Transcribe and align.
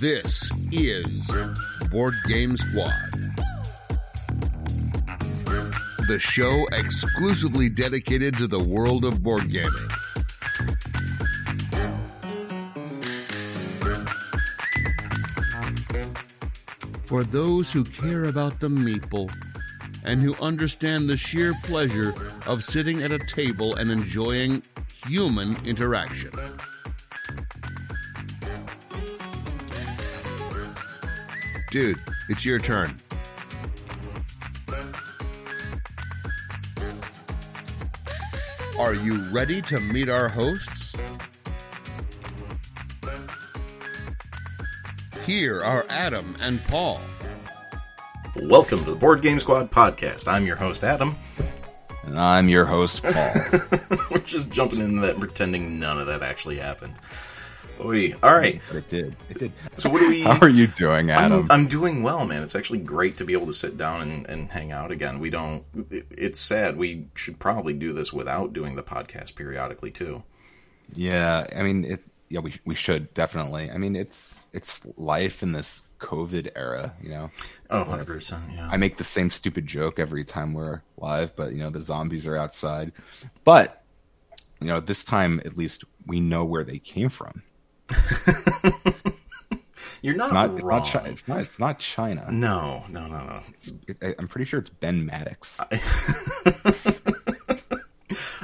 This 0.00 0.50
is 0.72 1.06
Board 1.90 2.14
Game 2.26 2.56
Squad, 2.56 3.10
the 6.08 6.16
show 6.18 6.66
exclusively 6.68 7.68
dedicated 7.68 8.32
to 8.38 8.46
the 8.46 8.58
world 8.58 9.04
of 9.04 9.22
board 9.22 9.52
gaming. 9.52 9.88
For 17.04 17.22
those 17.22 17.70
who 17.70 17.84
care 17.84 18.24
about 18.24 18.58
the 18.58 18.68
meeple 18.68 19.30
and 20.02 20.22
who 20.22 20.34
understand 20.36 21.10
the 21.10 21.18
sheer 21.18 21.52
pleasure 21.62 22.14
of 22.46 22.64
sitting 22.64 23.02
at 23.02 23.10
a 23.10 23.18
table 23.18 23.74
and 23.74 23.90
enjoying 23.90 24.62
human 25.06 25.62
interaction. 25.66 26.30
Dude, 31.70 32.00
it's 32.28 32.44
your 32.44 32.58
turn. 32.58 32.98
Are 38.76 38.94
you 38.94 39.22
ready 39.30 39.62
to 39.62 39.78
meet 39.78 40.08
our 40.08 40.28
hosts? 40.28 40.96
Here 45.24 45.62
are 45.62 45.86
Adam 45.88 46.34
and 46.42 46.60
Paul. 46.64 47.00
Welcome 48.34 48.84
to 48.84 48.90
the 48.90 48.96
Board 48.96 49.22
Game 49.22 49.38
Squad 49.38 49.70
podcast. 49.70 50.26
I'm 50.26 50.46
your 50.46 50.56
host, 50.56 50.82
Adam. 50.82 51.14
And 52.02 52.18
I'm 52.18 52.48
your 52.48 52.64
host, 52.64 53.00
Paul. 53.04 53.32
We're 54.10 54.18
just 54.18 54.50
jumping 54.50 54.80
into 54.80 55.02
that 55.02 55.10
and 55.10 55.20
pretending 55.20 55.78
none 55.78 56.00
of 56.00 56.08
that 56.08 56.24
actually 56.24 56.58
happened. 56.58 56.94
Oy. 57.84 58.14
All 58.22 58.34
right. 58.34 58.60
But 58.68 58.76
it 58.78 58.88
did. 58.88 59.16
It 59.28 59.38
did. 59.38 59.52
So 59.76 59.88
what 59.90 60.00
do 60.00 60.08
we? 60.08 60.22
How 60.22 60.38
are 60.40 60.48
you 60.48 60.66
doing, 60.66 61.10
Adam? 61.10 61.40
I'm, 61.50 61.50
I'm 61.62 61.66
doing 61.68 62.02
well, 62.02 62.26
man. 62.26 62.42
It's 62.42 62.54
actually 62.54 62.78
great 62.80 63.16
to 63.18 63.24
be 63.24 63.32
able 63.32 63.46
to 63.46 63.54
sit 63.54 63.76
down 63.76 64.02
and, 64.02 64.26
and 64.28 64.50
hang 64.50 64.72
out 64.72 64.90
again. 64.90 65.18
We 65.18 65.30
don't. 65.30 65.64
it- 65.90 66.06
It's 66.10 66.40
sad. 66.40 66.76
We 66.76 67.08
should 67.14 67.38
probably 67.38 67.72
do 67.74 67.92
this 67.92 68.12
without 68.12 68.52
doing 68.52 68.76
the 68.76 68.82
podcast 68.82 69.34
periodically 69.34 69.90
too. 69.90 70.22
yeah, 70.94 71.46
I 71.56 71.62
mean, 71.62 71.84
it. 71.84 72.02
Yeah, 72.28 72.40
we 72.40 72.54
we 72.64 72.74
should 72.76 73.12
definitely. 73.14 73.70
I 73.70 73.76
mean, 73.78 73.96
it's 73.96 74.46
it's 74.52 74.86
life 74.96 75.42
in 75.42 75.50
this 75.52 75.82
COVID 75.98 76.52
era. 76.54 76.94
You 77.02 77.08
know, 77.10 77.30
Oh, 77.70 77.80
100 77.80 78.06
percent. 78.06 78.44
Yeah. 78.54 78.68
I 78.70 78.76
make 78.76 78.96
the 78.98 79.04
same 79.04 79.30
stupid 79.30 79.66
joke 79.66 79.98
every 79.98 80.24
time 80.24 80.52
we're 80.54 80.82
live, 80.96 81.34
but 81.34 81.52
you 81.52 81.58
know, 81.58 81.70
the 81.70 81.80
zombies 81.80 82.26
are 82.28 82.36
outside. 82.36 82.92
But 83.42 83.82
you 84.60 84.68
know, 84.68 84.78
this 84.78 85.02
time 85.02 85.40
at 85.44 85.56
least 85.56 85.82
we 86.06 86.20
know 86.20 86.44
where 86.44 86.62
they 86.62 86.78
came 86.78 87.08
from. 87.08 87.42
You're 90.02 90.16
not, 90.16 90.26
It's 90.26 90.32
not. 90.32 90.50
It's 90.54 90.64
not. 90.64 90.86
China. 90.86 91.08
It's 91.10 91.28
not. 91.28 91.40
It's 91.40 91.58
not 91.58 91.78
China. 91.78 92.26
no, 92.30 92.84
no, 92.88 93.06
no, 93.06 93.18
no. 93.18 93.42
It, 93.86 93.98
I, 94.02 94.14
I'm 94.18 94.28
pretty 94.28 94.46
sure 94.46 94.60
it's 94.60 94.70
Ben 94.70 95.04
Maddox. 95.04 95.60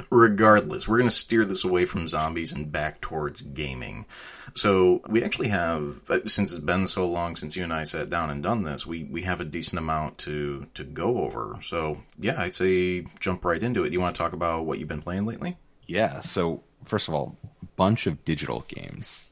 regardless, 0.09 0.87
we're 0.87 0.97
going 0.97 1.09
to 1.09 1.15
steer 1.15 1.45
this 1.45 1.63
away 1.63 1.85
from 1.85 2.07
zombies 2.07 2.51
and 2.51 2.71
back 2.71 3.01
towards 3.01 3.41
gaming. 3.41 4.05
So 4.53 5.01
we 5.07 5.23
actually 5.23 5.49
have, 5.49 6.01
uh, 6.09 6.19
since 6.25 6.51
it's 6.51 6.63
been 6.63 6.87
so 6.87 7.07
long 7.07 7.35
since 7.35 7.55
you 7.55 7.63
and 7.63 7.73
I 7.73 7.83
sat 7.83 8.09
down 8.09 8.29
and 8.29 8.41
done 8.41 8.63
this, 8.63 8.85
we, 8.85 9.03
we 9.03 9.21
have 9.23 9.39
a 9.39 9.45
decent 9.45 9.79
amount 9.79 10.17
to 10.19 10.67
to 10.73 10.83
go 10.83 11.19
over. 11.19 11.59
So 11.61 12.03
yeah, 12.19 12.41
I'd 12.41 12.55
say 12.55 13.05
jump 13.19 13.45
right 13.45 13.61
into 13.61 13.83
it. 13.83 13.93
You 13.93 13.99
want 13.99 14.15
to 14.15 14.21
talk 14.21 14.33
about 14.33 14.65
what 14.65 14.79
you've 14.79 14.87
been 14.87 15.01
playing 15.01 15.25
lately? 15.25 15.57
Yeah. 15.85 16.21
So 16.21 16.63
first 16.85 17.07
of 17.07 17.13
all, 17.13 17.37
bunch 17.75 18.07
of 18.07 18.23
digital 18.25 18.61
games. 18.67 19.27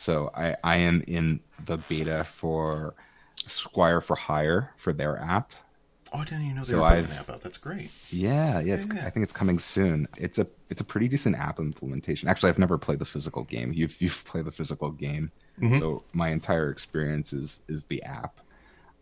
So 0.00 0.30
I 0.34 0.56
I 0.64 0.76
am 0.76 1.04
in 1.06 1.40
the 1.66 1.76
beta 1.76 2.24
for 2.24 2.94
Squire 3.36 4.00
for 4.00 4.16
Hire 4.16 4.72
for 4.78 4.94
their 4.94 5.18
app. 5.18 5.52
Oh, 6.12 6.20
I 6.20 6.24
didn't 6.24 6.44
even 6.44 6.56
know 6.56 6.62
they 6.62 6.68
So 6.68 6.80
were 6.80 6.88
putting 6.88 7.04
an 7.04 7.12
app 7.12 7.28
out. 7.30 7.40
That's 7.42 7.58
great. 7.58 7.90
Yeah, 8.10 8.60
yeah, 8.60 8.76
it's, 8.76 8.86
Yeah, 8.86 8.94
yeah. 8.94 9.06
I 9.06 9.10
think 9.10 9.24
it's 9.24 9.32
coming 9.34 9.58
soon. 9.58 10.08
It's 10.16 10.38
a 10.38 10.46
it's 10.70 10.80
a 10.80 10.84
pretty 10.84 11.06
decent 11.06 11.36
app 11.36 11.58
implementation. 11.58 12.30
Actually, 12.30 12.48
I've 12.48 12.58
never 12.58 12.78
played 12.78 12.98
the 12.98 13.04
physical 13.04 13.44
game. 13.44 13.74
You've 13.74 14.00
you've 14.00 14.24
played 14.24 14.46
the 14.46 14.52
physical 14.52 14.90
game, 14.90 15.30
Mm-hmm. 15.60 15.78
so 15.78 16.02
my 16.14 16.30
entire 16.30 16.70
experience 16.70 17.34
is 17.34 17.62
is 17.68 17.84
the 17.84 18.02
app. 18.04 18.40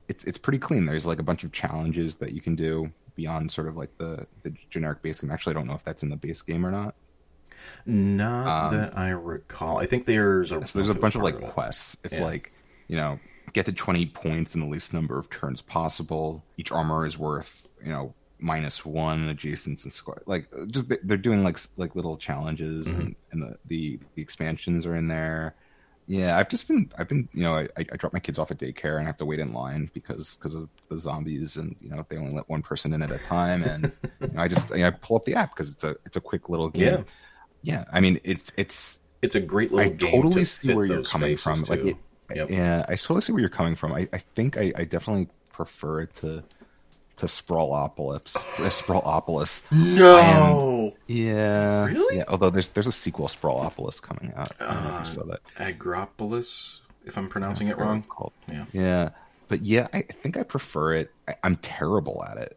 It's 0.09 0.25
it's 0.25 0.39
pretty 0.39 0.59
clean. 0.59 0.85
There's 0.85 1.07
like 1.07 1.21
a 1.21 1.23
bunch 1.23 1.45
of 1.45 1.53
challenges 1.53 2.17
that 2.17 2.33
you 2.33 2.41
can 2.41 2.57
do 2.57 2.91
beyond 3.15 3.53
sort 3.53 3.69
of 3.69 3.77
like 3.77 3.97
the 3.99 4.27
the 4.43 4.53
generic 4.69 5.01
base 5.01 5.21
game. 5.21 5.31
Actually, 5.31 5.53
I 5.53 5.59
don't 5.59 5.69
know 5.69 5.75
if 5.75 5.85
that's 5.85 6.03
in 6.03 6.09
the 6.09 6.17
base 6.17 6.43
game 6.43 6.67
or 6.67 6.73
not. 6.73 6.97
Not 7.87 8.73
Um, 8.73 8.77
that 8.81 8.97
I 8.99 9.11
recall. 9.11 9.79
I 9.79 9.87
think 9.87 10.07
there's 10.07 10.51
a 10.53 10.67
So 10.67 10.79
there's 10.79 10.89
a 10.89 10.95
bunch 10.95 11.15
of 11.15 11.23
like 11.23 11.37
it. 11.37 11.51
quests. 11.53 11.97
It's 12.05 12.19
Yeah. 12.19 12.25
like, 12.25 12.53
you 12.89 12.97
know, 12.97 13.19
get 13.53 13.67
to 13.67 13.73
20 13.73 14.07
points 14.07 14.55
in 14.55 14.61
the 14.61 14.67
least 14.67 14.93
number 14.93 15.19
of 15.19 15.31
turns 15.31 15.63
possible. 15.63 16.45
Each 16.57 16.71
armor 16.73 17.07
is 17.07 17.17
worth, 17.19 17.67
you 17.83 17.91
know, 17.91 18.15
minus 18.39 18.85
one 18.85 19.35
adjacents 19.35 19.85
and 19.85 19.93
square. 19.93 20.23
Like, 20.27 20.49
just 20.69 20.87
they're 20.89 21.17
doing 21.17 21.43
like 21.43 21.59
like 21.77 21.97
little 21.97 22.17
challenges, 22.17 22.87
and, 22.89 23.17
and 23.33 23.43
the, 23.43 23.57
the 23.67 23.99
the 24.15 24.23
expansions 24.23 24.87
are 24.87 24.95
in 24.97 25.09
there. 25.09 25.55
Yeah, 26.11 26.39
I've 26.39 26.49
just 26.49 26.67
been, 26.67 26.91
I've 26.97 27.07
been, 27.07 27.29
you 27.35 27.43
know, 27.43 27.55
I, 27.57 27.69
I 27.77 27.83
drop 27.99 28.15
my 28.15 28.19
kids 28.19 28.39
off 28.39 28.51
at 28.51 28.57
daycare 28.57 28.97
and 28.97 29.03
I 29.03 29.09
have 29.09 29.19
to 29.19 29.27
wait 29.27 29.41
in 29.41 29.53
line 29.53 29.91
because 29.93 30.37
because 30.37 30.55
of 30.55 30.71
the 30.89 30.97
zombies 30.99 31.57
and 31.59 31.77
you 31.83 31.91
know 31.91 32.07
they 32.09 32.17
only 32.17 32.33
let 32.33 32.49
one 32.49 32.63
person 32.63 32.95
in 32.95 33.03
at 33.03 33.13
a 33.13 33.19
time 33.19 33.63
and 33.65 33.93
you 34.23 34.29
know, 34.29 34.41
I 34.41 34.49
just 34.49 34.71
you 34.71 34.79
know, 34.79 34.87
I 34.87 34.91
pull 34.91 35.17
up 35.17 35.25
the 35.25 35.35
app 35.35 35.55
because 35.55 35.71
it's 35.71 35.85
a 35.85 35.97
it's 36.07 36.17
a 36.17 36.21
quick 36.23 36.49
little 36.49 36.71
game. 36.71 36.83
Yeah. 36.83 37.03
Yeah. 37.63 37.85
I 37.93 38.01
mean, 38.01 38.21
it's 38.25 38.53
it's 38.57 39.01
It's 39.23 39.35
a 39.35 39.41
great 39.41 39.73
little 39.73 39.93
I 39.93 39.95
game. 39.97 40.11
totally 40.11 40.43
to 40.43 40.45
see 40.47 40.75
where 40.75 40.87
you're 40.87 41.03
coming 41.03 41.37
from. 41.37 41.63
Like, 41.65 41.81
too. 41.81 41.89
it, 41.89 41.97
Yep. 42.37 42.51
yeah, 42.51 42.85
I 42.89 42.95
totally 42.97 43.23
see 43.23 43.33
where 43.33 43.41
you're 43.41 43.49
coming 43.49 43.75
from. 43.75 43.93
I, 43.93 44.07
I 44.13 44.19
think 44.19 44.59
I, 44.59 44.71
I 44.77 44.85
definitely 44.85 45.29
prefer 45.53 46.03
it 46.03 46.15
to 46.17 46.45
to 47.17 47.27
Sprawlopolis. 47.27 48.37
uh, 48.37 48.71
Sprawlopolis. 48.71 49.63
No. 49.73 50.95
Yeah, 51.07 51.87
Really? 51.87 52.19
Yeah. 52.19 52.25
Although 52.29 52.51
there's 52.51 52.69
there's 52.69 52.87
a 52.87 52.93
sequel, 52.93 53.29
Sprawlopolis, 53.29 54.01
coming 54.01 54.33
out. 54.37 54.53
I 54.61 54.75
don't 54.75 54.85
know 54.85 54.89
if 54.91 54.95
Uh, 54.95 55.01
you 55.01 55.07
saw 55.07 55.25
that. 55.25 55.41
Agropolis, 55.59 56.81
if 57.07 57.17
I'm 57.19 57.29
pronouncing 57.29 57.69
it 57.69 57.79
wrong. 57.79 58.03
Called. 58.03 58.33
Yeah. 58.47 58.65
Yeah, 58.73 59.09
but 59.49 59.63
yeah, 59.63 59.89
I 59.93 60.03
think 60.03 60.37
I 60.37 60.43
prefer 60.43 60.95
it. 60.95 61.11
I, 61.27 61.35
I'm 61.43 61.57
terrible 61.57 62.25
at 62.31 62.37
it. 62.39 62.57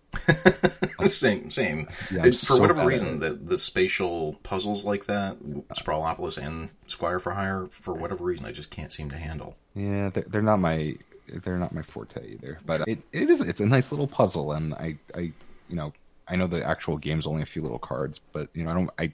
same, 1.11 1.49
same. 1.49 1.87
Yeah, 2.11 2.25
It- 2.27 2.35
for 2.35 2.55
so 2.55 2.59
whatever 2.59 2.85
reason, 2.85 3.19
the 3.19 3.31
the 3.31 3.57
spatial 3.57 4.33
puzzles 4.43 4.83
like 4.85 5.05
that, 5.05 5.37
Sprawlopolis 5.75 6.37
and 6.37 6.69
Squire 6.87 7.19
for 7.19 7.31
Hire, 7.31 7.67
for 7.71 7.93
whatever 7.93 8.23
reason, 8.23 8.45
I 8.45 8.51
just 8.51 8.69
can't 8.69 8.91
seem 8.91 9.09
to 9.09 9.17
handle. 9.17 9.55
Yeah, 9.75 10.09
they're, 10.09 10.25
they're 10.27 10.41
not 10.41 10.57
my 10.59 10.95
they're 11.43 11.57
not 11.57 11.73
my 11.73 11.81
forte 11.81 12.33
either. 12.33 12.59
But 12.65 12.87
it, 12.87 12.99
it 13.13 13.29
is 13.29 13.41
it's 13.41 13.61
a 13.61 13.65
nice 13.65 13.91
little 13.91 14.07
puzzle, 14.07 14.51
and 14.51 14.73
I 14.73 14.97
I 15.15 15.19
you 15.69 15.75
know 15.75 15.93
I 16.27 16.35
know 16.35 16.47
the 16.47 16.63
actual 16.65 16.97
game's 16.97 17.25
only 17.25 17.41
a 17.41 17.45
few 17.45 17.61
little 17.61 17.79
cards, 17.79 18.19
but 18.33 18.49
you 18.53 18.63
know 18.63 18.69
I 18.71 18.73
don't 18.73 18.89
I 18.99 19.13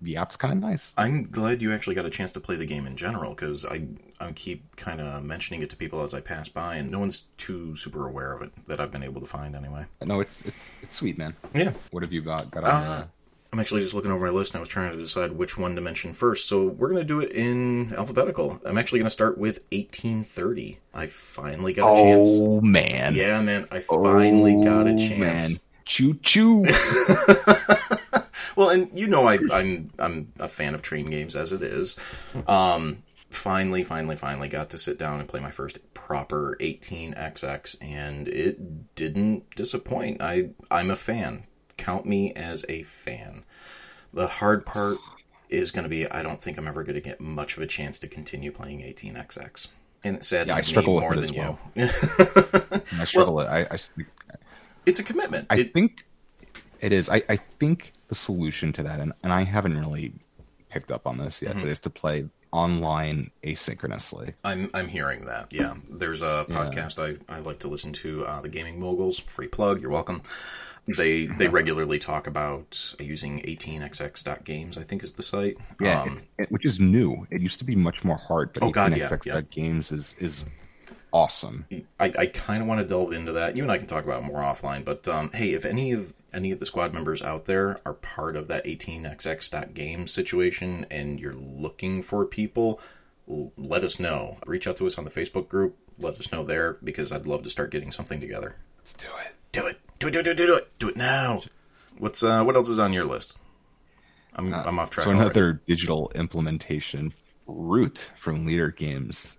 the 0.00 0.16
app's 0.16 0.36
kind 0.36 0.52
of 0.52 0.58
nice. 0.60 0.94
I'm 0.96 1.24
glad 1.24 1.60
you 1.62 1.72
actually 1.72 1.94
got 1.94 2.04
a 2.06 2.10
chance 2.10 2.32
to 2.32 2.40
play 2.40 2.56
the 2.56 2.66
game 2.66 2.86
in 2.86 2.96
general 2.96 3.30
because 3.30 3.64
I 3.64 3.86
I 4.20 4.32
keep 4.32 4.76
kind 4.76 5.00
of 5.00 5.22
mentioning 5.24 5.62
it 5.62 5.70
to 5.70 5.76
people 5.76 6.02
as 6.02 6.14
I 6.14 6.20
pass 6.20 6.48
by, 6.48 6.76
and 6.76 6.90
no 6.90 7.00
one's 7.00 7.24
too 7.36 7.74
super 7.76 8.06
aware 8.06 8.32
of 8.32 8.42
it 8.42 8.52
that 8.68 8.80
I've 8.80 8.90
been 8.92 9.02
able 9.02 9.20
to 9.20 9.26
find 9.26 9.54
anyway. 9.56 9.86
No, 10.02 10.20
it's 10.20 10.42
it's, 10.42 10.56
it's 10.82 10.94
sweet, 10.94 11.18
man. 11.18 11.34
Yeah. 11.54 11.72
What 11.90 12.02
have 12.02 12.12
you 12.12 12.22
got 12.22 12.50
got 12.50 12.64
on? 12.64 12.70
Uh, 12.70 13.06
I'm 13.52 13.60
actually 13.60 13.82
just 13.82 13.94
looking 13.94 14.10
over 14.10 14.24
my 14.26 14.32
list 14.32 14.52
and 14.52 14.56
I 14.56 14.60
was 14.60 14.68
trying 14.68 14.90
to 14.96 15.00
decide 15.00 15.30
which 15.32 15.56
one 15.56 15.76
to 15.76 15.80
mention 15.80 16.12
first. 16.12 16.48
So 16.48 16.66
we're 16.66 16.88
going 16.88 17.00
to 17.00 17.04
do 17.04 17.20
it 17.20 17.30
in 17.30 17.94
alphabetical. 17.94 18.60
I'm 18.66 18.76
actually 18.76 18.98
going 18.98 19.06
to 19.06 19.10
start 19.10 19.38
with 19.38 19.58
1830. 19.70 20.80
I 20.92 21.06
finally 21.06 21.72
got 21.72 21.92
a 21.92 21.96
chance. 22.02 22.26
oh 22.28 22.60
man, 22.62 23.14
Yeah, 23.14 23.40
man, 23.42 23.68
I 23.70 23.78
finally 23.78 24.56
got 24.64 24.88
a 24.88 24.90
Oh, 24.94 24.98
chance. 24.98 25.18
Man, 25.20 25.50
choo 25.84 26.14
choo. 26.14 26.64
Well, 28.56 28.70
and 28.70 28.96
you 28.98 29.06
know 29.06 29.26
I, 29.26 29.38
I'm 29.52 29.90
I'm 29.98 30.32
a 30.38 30.48
fan 30.48 30.74
of 30.74 30.82
train 30.82 31.06
games 31.10 31.34
as 31.36 31.52
it 31.52 31.62
is. 31.62 31.96
Um, 32.46 33.02
finally, 33.30 33.84
finally, 33.84 34.16
finally 34.16 34.48
got 34.48 34.70
to 34.70 34.78
sit 34.78 34.98
down 34.98 35.20
and 35.20 35.28
play 35.28 35.40
my 35.40 35.50
first 35.50 35.78
proper 35.94 36.56
18xx, 36.60 37.76
and 37.82 38.28
it 38.28 38.94
didn't 38.94 39.50
disappoint. 39.56 40.22
I 40.22 40.50
I'm 40.70 40.90
a 40.90 40.96
fan. 40.96 41.44
Count 41.76 42.06
me 42.06 42.32
as 42.34 42.64
a 42.68 42.82
fan. 42.84 43.44
The 44.12 44.28
hard 44.28 44.64
part 44.64 44.98
is 45.48 45.70
going 45.72 45.82
to 45.82 45.88
be 45.88 46.08
I 46.08 46.22
don't 46.22 46.40
think 46.40 46.56
I'm 46.58 46.68
ever 46.68 46.84
going 46.84 46.94
to 46.94 47.00
get 47.00 47.20
much 47.20 47.56
of 47.56 47.62
a 47.62 47.66
chance 47.66 47.98
to 48.00 48.08
continue 48.08 48.52
playing 48.52 48.80
18xx. 48.80 49.66
And 50.04 50.16
it 50.16 50.24
saddens 50.24 50.48
Yeah, 50.48 50.54
I 50.54 50.58
me 50.58 50.62
struggle 50.64 50.94
with 50.94 51.02
more 51.02 51.12
it 51.14 51.16
than 51.16 51.24
as 51.24 51.30
you. 51.32 51.38
well. 51.38 51.58
I 53.00 53.04
struggle. 53.04 53.38
I, 53.40 53.60
I 53.70 53.78
it's 54.86 54.98
a 54.98 55.02
commitment. 55.02 55.46
I 55.50 55.58
It- 55.58 55.72
think 55.72 56.04
it 56.84 56.92
is. 56.92 57.08
I, 57.08 57.22
I 57.28 57.36
think 57.58 57.92
the 58.08 58.14
solution 58.14 58.72
to 58.74 58.82
that, 58.84 59.00
and, 59.00 59.12
and 59.22 59.32
I 59.32 59.42
haven't 59.42 59.78
really 59.78 60.12
picked 60.68 60.90
up 60.92 61.06
on 61.06 61.18
this 61.18 61.40
yet, 61.42 61.52
Mm-hmm. 61.52 61.60
but 61.62 61.68
is 61.70 61.80
to 61.80 61.90
play 61.90 62.26
online 62.52 63.30
asynchronously. 63.42 64.34
I'm 64.44 64.70
I'm 64.74 64.86
hearing 64.88 65.24
that. 65.24 65.52
Yeah, 65.52 65.74
there's 65.90 66.22
a 66.22 66.46
podcast 66.48 66.98
I, 67.02 67.18
I 67.34 67.40
like 67.40 67.58
to 67.60 67.68
listen 67.68 67.92
to, 67.94 68.24
uh, 68.26 68.40
the 68.42 68.48
Gaming 68.48 68.78
Moguls. 68.78 69.18
Free 69.18 69.48
plug. 69.48 69.80
You're 69.82 69.90
welcome. 69.90 70.22
They 70.86 71.26
they 71.40 71.48
regularly 71.48 71.98
talk 71.98 72.26
about 72.28 72.94
using 73.00 73.40
18xx.games. 73.40 74.78
I 74.78 74.82
think 74.82 75.02
is 75.02 75.14
the 75.14 75.22
site. 75.22 75.56
Yeah, 75.80 76.02
Um, 76.02 76.18
it- 76.38 76.50
which 76.52 76.64
is 76.64 76.78
new. 76.80 77.26
It 77.30 77.40
used 77.40 77.58
to 77.58 77.64
be 77.64 77.74
much 77.76 78.04
more 78.04 78.16
hard, 78.18 78.52
but 78.52 78.62
Oh, 78.62 78.70
God, 78.70 78.96
yeah, 78.96 79.08
18xx 79.08 79.26
yeah. 79.26 79.40
games 79.50 79.90
is 79.92 80.14
is 80.18 80.44
awesome. 81.14 81.66
I, 82.00 82.12
I 82.18 82.26
kind 82.26 82.60
of 82.60 82.68
want 82.68 82.80
to 82.80 82.86
delve 82.86 83.12
into 83.12 83.32
that. 83.32 83.56
You 83.56 83.62
and 83.62 83.70
I 83.70 83.78
can 83.78 83.86
talk 83.86 84.04
about 84.04 84.22
it 84.22 84.26
more 84.26 84.40
offline. 84.40 84.84
But 84.84 85.06
um, 85.06 85.30
hey, 85.30 85.52
if 85.52 85.64
any 85.64 85.92
of 85.92 86.12
any 86.34 86.50
of 86.50 86.58
the 86.58 86.66
squad 86.66 86.92
members 86.92 87.22
out 87.22 87.46
there 87.46 87.78
are 87.86 87.94
part 87.94 88.36
of 88.36 88.48
that 88.48 88.64
18xx.game 88.64 90.08
situation 90.08 90.84
and 90.90 91.20
you're 91.20 91.32
looking 91.32 92.02
for 92.02 92.26
people, 92.26 92.80
let 93.26 93.84
us 93.84 94.00
know. 94.00 94.38
Reach 94.44 94.66
out 94.66 94.76
to 94.78 94.86
us 94.86 94.98
on 94.98 95.04
the 95.04 95.10
Facebook 95.10 95.48
group. 95.48 95.76
Let 95.98 96.18
us 96.18 96.32
know 96.32 96.42
there 96.42 96.78
because 96.82 97.12
I'd 97.12 97.26
love 97.26 97.44
to 97.44 97.50
start 97.50 97.70
getting 97.70 97.92
something 97.92 98.20
together. 98.20 98.56
Let's 98.78 98.92
do 98.92 99.06
it. 99.24 99.34
Do 99.52 99.66
it. 99.66 99.78
Do 100.00 100.08
it. 100.08 100.10
Do 100.10 100.18
it. 100.18 100.24
Do 100.24 100.30
it. 100.30 100.36
Do 100.36 100.54
it. 100.56 100.78
Do 100.80 100.88
it 100.88 100.96
now. 100.96 101.42
What's 101.96 102.24
uh? 102.24 102.42
What 102.42 102.56
else 102.56 102.68
is 102.68 102.80
on 102.80 102.92
your 102.92 103.04
list? 103.04 103.38
I'm 104.34 104.52
I'm 104.52 104.80
off 104.80 104.90
track. 104.90 105.04
So 105.04 105.10
already. 105.10 105.26
another 105.26 105.62
digital 105.64 106.10
implementation, 106.16 107.14
Root 107.46 108.10
from 108.18 108.48
Leder 108.48 108.74
Games. 108.74 109.36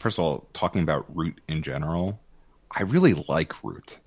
First 0.00 0.18
of 0.18 0.24
all, 0.24 0.48
talking 0.52 0.82
about 0.82 1.04
Root 1.14 1.40
in 1.48 1.62
general, 1.62 2.18
I 2.70 2.82
really 2.82 3.14
like 3.28 3.62
Root. 3.62 3.98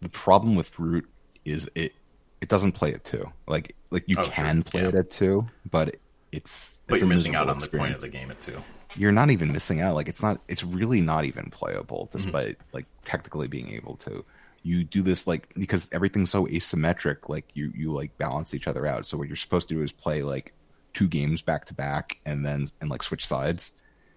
The 0.00 0.08
problem 0.08 0.54
with 0.56 0.76
Root 0.78 1.08
is 1.44 1.68
it 1.74 1.92
it 2.40 2.48
doesn't 2.48 2.72
play 2.72 2.92
at 2.92 3.04
two. 3.04 3.30
Like 3.46 3.76
like 3.90 4.04
you 4.08 4.16
Oh, 4.18 4.24
sure. 4.24 4.32
can 4.32 4.62
play 4.64 4.82
Yeah. 4.82 4.88
it 4.88 4.94
at 4.94 5.10
two, 5.10 5.46
but 5.70 5.96
it's 6.32 6.80
but 6.86 6.94
it's 6.96 7.02
you're 7.02 7.08
missing 7.08 7.34
out 7.36 7.48
on 7.48 7.58
the 7.58 7.68
point 7.68 7.92
of 7.94 8.00
the 8.00 8.08
game 8.08 8.30
at 8.30 8.40
two. 8.40 8.60
You're 8.96 9.12
not 9.12 9.30
even 9.30 9.52
missing 9.52 9.80
out. 9.80 9.94
Like 9.94 10.08
it's 10.08 10.22
not. 10.22 10.40
It's 10.48 10.64
really 10.64 11.00
not 11.00 11.24
even 11.24 11.50
playable, 11.50 12.06
Mm-hmm. 12.08 12.16
despite 12.18 12.56
like 12.72 12.86
technically 13.04 13.46
being 13.48 13.70
able 13.74 13.96
to. 13.96 14.24
You 14.64 14.84
do 14.84 15.02
this 15.02 15.26
like 15.26 15.52
because 15.54 15.88
everything's 15.92 16.30
so 16.30 16.46
asymmetric. 16.46 17.28
Like 17.28 17.46
you 17.54 17.72
you 17.76 17.90
like 17.92 18.16
balance 18.18 18.54
each 18.54 18.66
other 18.66 18.86
out. 18.86 19.06
So 19.06 19.18
what 19.18 19.28
you're 19.28 19.36
supposed 19.36 19.68
to 19.68 19.74
do 19.74 19.82
is 19.82 19.92
play 19.92 20.22
like 20.22 20.52
two 20.94 21.08
games 21.08 21.42
back 21.42 21.64
to 21.66 21.74
back 21.74 22.18
and 22.24 22.44
then 22.46 22.66
and 22.80 22.88
like 22.90 23.02
switch 23.02 23.26
sides. 23.26 23.72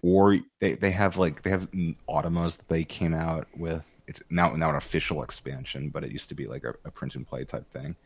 Or 0.06 0.38
they 0.60 0.74
they 0.74 0.92
have 0.92 1.16
like 1.16 1.42
they 1.42 1.50
have 1.50 1.68
automas 2.08 2.56
that 2.58 2.68
they 2.68 2.84
came 2.84 3.12
out 3.12 3.48
with. 3.56 3.82
It's 4.06 4.22
now 4.30 4.54
now 4.54 4.70
an 4.70 4.76
official 4.76 5.24
expansion, 5.24 5.90
but 5.90 6.04
it 6.04 6.12
used 6.12 6.28
to 6.28 6.36
be 6.36 6.46
like 6.46 6.62
a, 6.62 6.74
a 6.84 6.90
print 6.92 7.16
and 7.16 7.26
play 7.26 7.44
type 7.44 7.68
thing, 7.72 7.96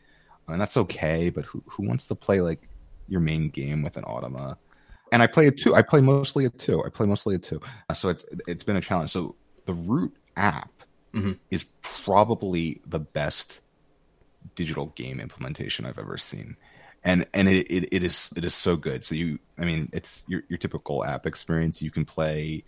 and 0.47 0.59
that's 0.59 0.77
okay. 0.77 1.29
But 1.29 1.45
who 1.45 1.63
who 1.67 1.87
wants 1.87 2.07
to 2.07 2.15
play 2.15 2.41
like 2.41 2.67
your 3.07 3.19
main 3.21 3.49
game 3.49 3.83
with 3.83 3.97
an 3.97 4.03
automa? 4.05 4.57
and 5.11 5.21
I 5.21 5.27
play 5.27 5.45
it 5.45 5.57
too. 5.57 5.75
I 5.75 5.81
play 5.81 6.01
mostly 6.01 6.45
at 6.45 6.57
two. 6.57 6.83
I 6.83 6.89
play 6.89 7.05
mostly 7.05 7.35
at 7.35 7.43
two. 7.43 7.59
So 7.93 8.09
it's 8.09 8.25
it's 8.47 8.63
been 8.63 8.77
a 8.77 8.81
challenge. 8.81 9.11
So 9.11 9.35
the 9.65 9.73
Root 9.73 10.13
app 10.35 10.71
Mhm. 11.13 11.37
is 11.51 11.65
probably 11.81 12.81
the 12.87 12.99
best 12.99 13.61
digital 14.55 14.87
game 14.95 15.19
implementation 15.19 15.85
I've 15.85 15.99
ever 15.99 16.17
seen. 16.17 16.55
And 17.03 17.25
and 17.33 17.47
it, 17.49 17.67
it, 17.71 17.89
it 17.91 18.03
is 18.03 18.29
it 18.35 18.45
is 18.45 18.53
so 18.53 18.75
good. 18.75 19.03
So 19.03 19.15
you 19.15 19.39
I 19.57 19.65
mean 19.65 19.89
it's 19.93 20.23
your 20.27 20.43
your 20.49 20.57
typical 20.57 21.03
app 21.03 21.25
experience. 21.25 21.81
You 21.81 21.91
can 21.91 22.05
play 22.05 22.63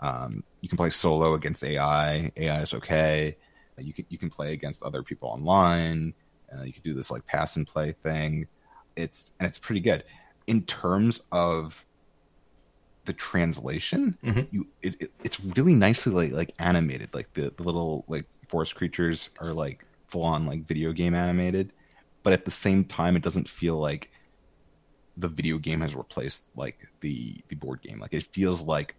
um, 0.00 0.42
you 0.60 0.68
can 0.68 0.76
play 0.76 0.90
solo 0.90 1.34
against 1.34 1.62
AI. 1.64 2.32
AI 2.36 2.62
is 2.62 2.74
okay. 2.74 3.36
You 3.78 3.92
can 3.92 4.06
you 4.08 4.18
can 4.18 4.30
play 4.30 4.52
against 4.52 4.82
other 4.82 5.02
people 5.02 5.28
online. 5.28 6.14
Uh, 6.52 6.62
you 6.62 6.72
can 6.72 6.82
do 6.82 6.94
this 6.94 7.10
like 7.10 7.26
pass 7.26 7.56
and 7.56 7.66
play 7.66 7.92
thing. 8.02 8.46
It's 8.96 9.32
and 9.38 9.48
it's 9.48 9.58
pretty 9.58 9.80
good 9.80 10.04
in 10.46 10.62
terms 10.64 11.20
of 11.32 11.84
the 13.04 13.12
translation. 13.12 14.18
Mhm. 14.24 14.48
You 14.50 14.66
it, 14.82 14.96
it, 15.00 15.12
it's 15.22 15.40
really 15.40 15.74
nicely 15.74 16.12
like 16.12 16.32
like 16.32 16.52
animated. 16.58 17.14
Like 17.14 17.32
the, 17.34 17.52
the 17.56 17.62
little 17.62 18.04
like 18.08 18.26
forest 18.48 18.74
creatures 18.74 19.30
are 19.40 19.52
like 19.52 19.84
full 20.08 20.22
on 20.22 20.46
like 20.46 20.66
video 20.66 20.92
game 20.92 21.14
animated, 21.14 21.72
but 22.26 22.32
at 22.32 22.44
the 22.44 22.50
same 22.50 22.82
time, 22.84 23.14
it 23.14 23.22
doesn't 23.22 23.48
feel 23.48 23.76
like 23.78 24.10
the 25.16 25.28
video 25.28 25.58
game 25.58 25.80
has 25.80 25.94
replaced 25.94 26.42
like 26.56 26.88
the 26.98 27.40
the 27.46 27.54
board 27.54 27.80
game. 27.82 28.00
Like 28.00 28.12
it 28.14 28.24
feels 28.32 28.62
like 28.62 28.96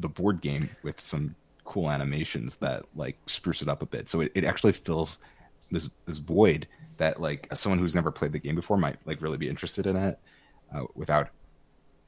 the 0.00 0.08
board 0.08 0.40
game 0.40 0.70
with 0.82 0.98
some 0.98 1.36
cool 1.62 1.88
animations 1.88 2.56
that 2.56 2.84
like 2.96 3.18
spruce 3.26 3.62
it 3.62 3.68
up 3.68 3.82
a 3.82 3.86
bit. 3.86 4.08
So 4.08 4.20
it, 4.22 4.32
it 4.34 4.42
actually 4.42 4.72
fills 4.72 5.20
this 5.70 5.88
this 6.06 6.18
void 6.18 6.66
that 6.96 7.20
like 7.20 7.46
someone 7.54 7.78
who's 7.78 7.94
never 7.94 8.10
played 8.10 8.32
the 8.32 8.40
game 8.40 8.56
before 8.56 8.76
might 8.76 8.96
like 9.06 9.22
really 9.22 9.38
be 9.38 9.48
interested 9.48 9.86
in 9.86 9.94
it 9.94 10.18
uh, 10.74 10.86
without 10.96 11.28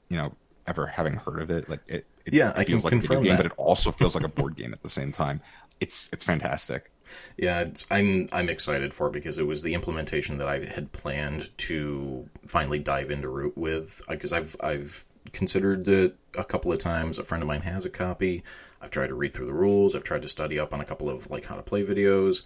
you 0.08 0.16
know 0.16 0.34
ever 0.66 0.88
having 0.88 1.14
heard 1.14 1.40
of 1.40 1.52
it. 1.52 1.68
Like 1.70 1.82
it, 1.86 2.04
it 2.26 2.34
Yeah, 2.34 2.52
I 2.56 2.64
feels 2.64 2.82
can 2.82 2.98
like 2.98 3.04
a 3.04 3.06
video 3.06 3.20
game, 3.22 3.36
that. 3.36 3.36
but 3.36 3.46
it 3.46 3.52
also 3.58 3.92
feels 3.92 4.16
like 4.16 4.24
a 4.24 4.28
board 4.28 4.56
game 4.56 4.72
at 4.72 4.82
the 4.82 4.90
same 4.90 5.12
time. 5.12 5.40
It's 5.78 6.08
it's 6.12 6.24
fantastic. 6.24 6.90
Yeah, 7.36 7.68
I'm 7.90 8.28
I'm 8.32 8.48
excited 8.48 8.94
for 8.94 9.08
it 9.08 9.12
because 9.12 9.38
it 9.38 9.46
was 9.46 9.62
the 9.62 9.74
implementation 9.74 10.38
that 10.38 10.48
I 10.48 10.64
had 10.64 10.92
planned 10.92 11.56
to 11.58 12.28
finally 12.46 12.78
dive 12.78 13.10
into 13.10 13.28
Root 13.28 13.56
with 13.56 14.02
uh, 14.08 14.12
because 14.12 14.32
I've 14.32 14.56
I've 14.60 15.04
considered 15.32 15.86
it 15.88 16.16
a 16.36 16.44
couple 16.44 16.72
of 16.72 16.78
times. 16.78 17.18
A 17.18 17.24
friend 17.24 17.42
of 17.42 17.48
mine 17.48 17.62
has 17.62 17.84
a 17.84 17.90
copy. 17.90 18.42
I've 18.80 18.90
tried 18.90 19.08
to 19.08 19.14
read 19.14 19.34
through 19.34 19.46
the 19.46 19.52
rules. 19.52 19.94
I've 19.94 20.04
tried 20.04 20.22
to 20.22 20.28
study 20.28 20.58
up 20.58 20.72
on 20.72 20.80
a 20.80 20.84
couple 20.84 21.10
of 21.10 21.30
like 21.30 21.46
how 21.46 21.56
to 21.56 21.62
play 21.62 21.84
videos. 21.84 22.42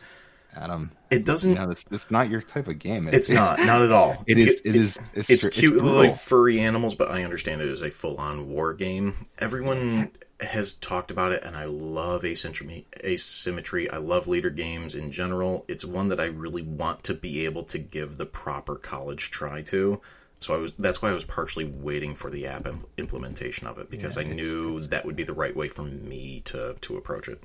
Adam, 0.54 0.92
It 1.10 1.24
doesn't. 1.24 1.50
you 1.50 1.56
know 1.58 1.66
this 1.68 1.84
is 1.90 2.10
not 2.10 2.28
your 2.28 2.42
type 2.42 2.68
of 2.68 2.78
game. 2.78 3.08
it's 3.08 3.28
not 3.30 3.58
not 3.60 3.82
at 3.82 3.92
all. 3.92 4.22
It 4.26 4.38
is. 4.38 4.60
It 4.64 4.76
is. 4.76 4.98
It's, 5.14 5.30
It's 5.30 5.48
cute 5.48 5.72
brutal. 5.74 5.92
like 5.94 6.18
furry 6.18 6.60
animals, 6.60 6.94
but 6.94 7.10
I 7.10 7.24
understand 7.24 7.62
it 7.62 7.68
as 7.68 7.80
a 7.82 7.90
full 7.90 8.16
on 8.18 8.48
war 8.48 8.74
game. 8.74 9.26
Everyone 9.38 10.10
has 10.40 10.74
talked 10.74 11.10
about 11.10 11.32
it, 11.32 11.42
and 11.44 11.56
I 11.56 11.64
love 11.66 12.24
asymmetry. 12.24 12.86
Asymmetry. 13.02 13.88
I 13.90 13.96
love 13.98 14.26
Leder 14.26 14.54
games 14.54 14.94
in 14.94 15.10
general. 15.12 15.64
It's 15.68 15.84
one 15.84 16.08
that 16.08 16.20
I 16.20 16.24
really 16.26 16.62
want 16.62 17.02
to 17.04 17.14
be 17.14 17.44
able 17.44 17.62
to 17.64 17.78
give 17.78 18.18
the 18.18 18.26
proper 18.26 18.74
college 18.76 19.30
try 19.30 19.62
to. 19.62 20.00
So 20.40 20.54
I 20.54 20.58
was. 20.58 20.72
That's 20.78 21.00
why 21.00 21.10
I 21.10 21.14
was 21.14 21.24
partially 21.24 21.64
waiting 21.64 22.14
for 22.16 22.28
the 22.28 22.46
app 22.46 22.66
im- 22.66 22.86
implementation 22.98 23.66
of 23.68 23.78
it 23.78 23.88
because 23.90 24.18
I 24.18 24.24
knew 24.24 24.80
that 24.80 25.06
would 25.06 25.14
be 25.16 25.22
the 25.24 25.32
right 25.32 25.54
way 25.56 25.68
for 25.68 25.82
me 25.82 26.40
to 26.46 26.74
to 26.80 26.96
approach 26.96 27.28
it. 27.28 27.42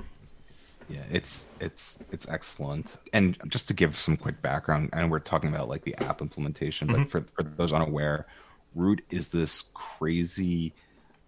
Yeah, 0.89 1.03
it's 1.11 1.47
it's 1.59 1.97
it's 2.11 2.27
excellent. 2.27 2.97
And 3.11 3.37
just 3.47 3.67
to 3.67 3.73
give 3.73 3.97
some 3.97 4.15
quick 4.15 4.41
background, 4.41 4.89
know 4.93 5.07
we're 5.07 5.19
talking 5.19 5.49
about 5.49 5.67
like 5.67 5.83
the 5.83 5.95
app 5.95 6.21
implementation, 6.21 6.87
but 6.87 6.97
mm-hmm. 6.97 7.09
for 7.09 7.25
for 7.35 7.43
those 7.43 7.73
unaware, 7.73 8.27
Root 8.73 9.03
is 9.09 9.27
this 9.27 9.63
crazy. 9.73 10.73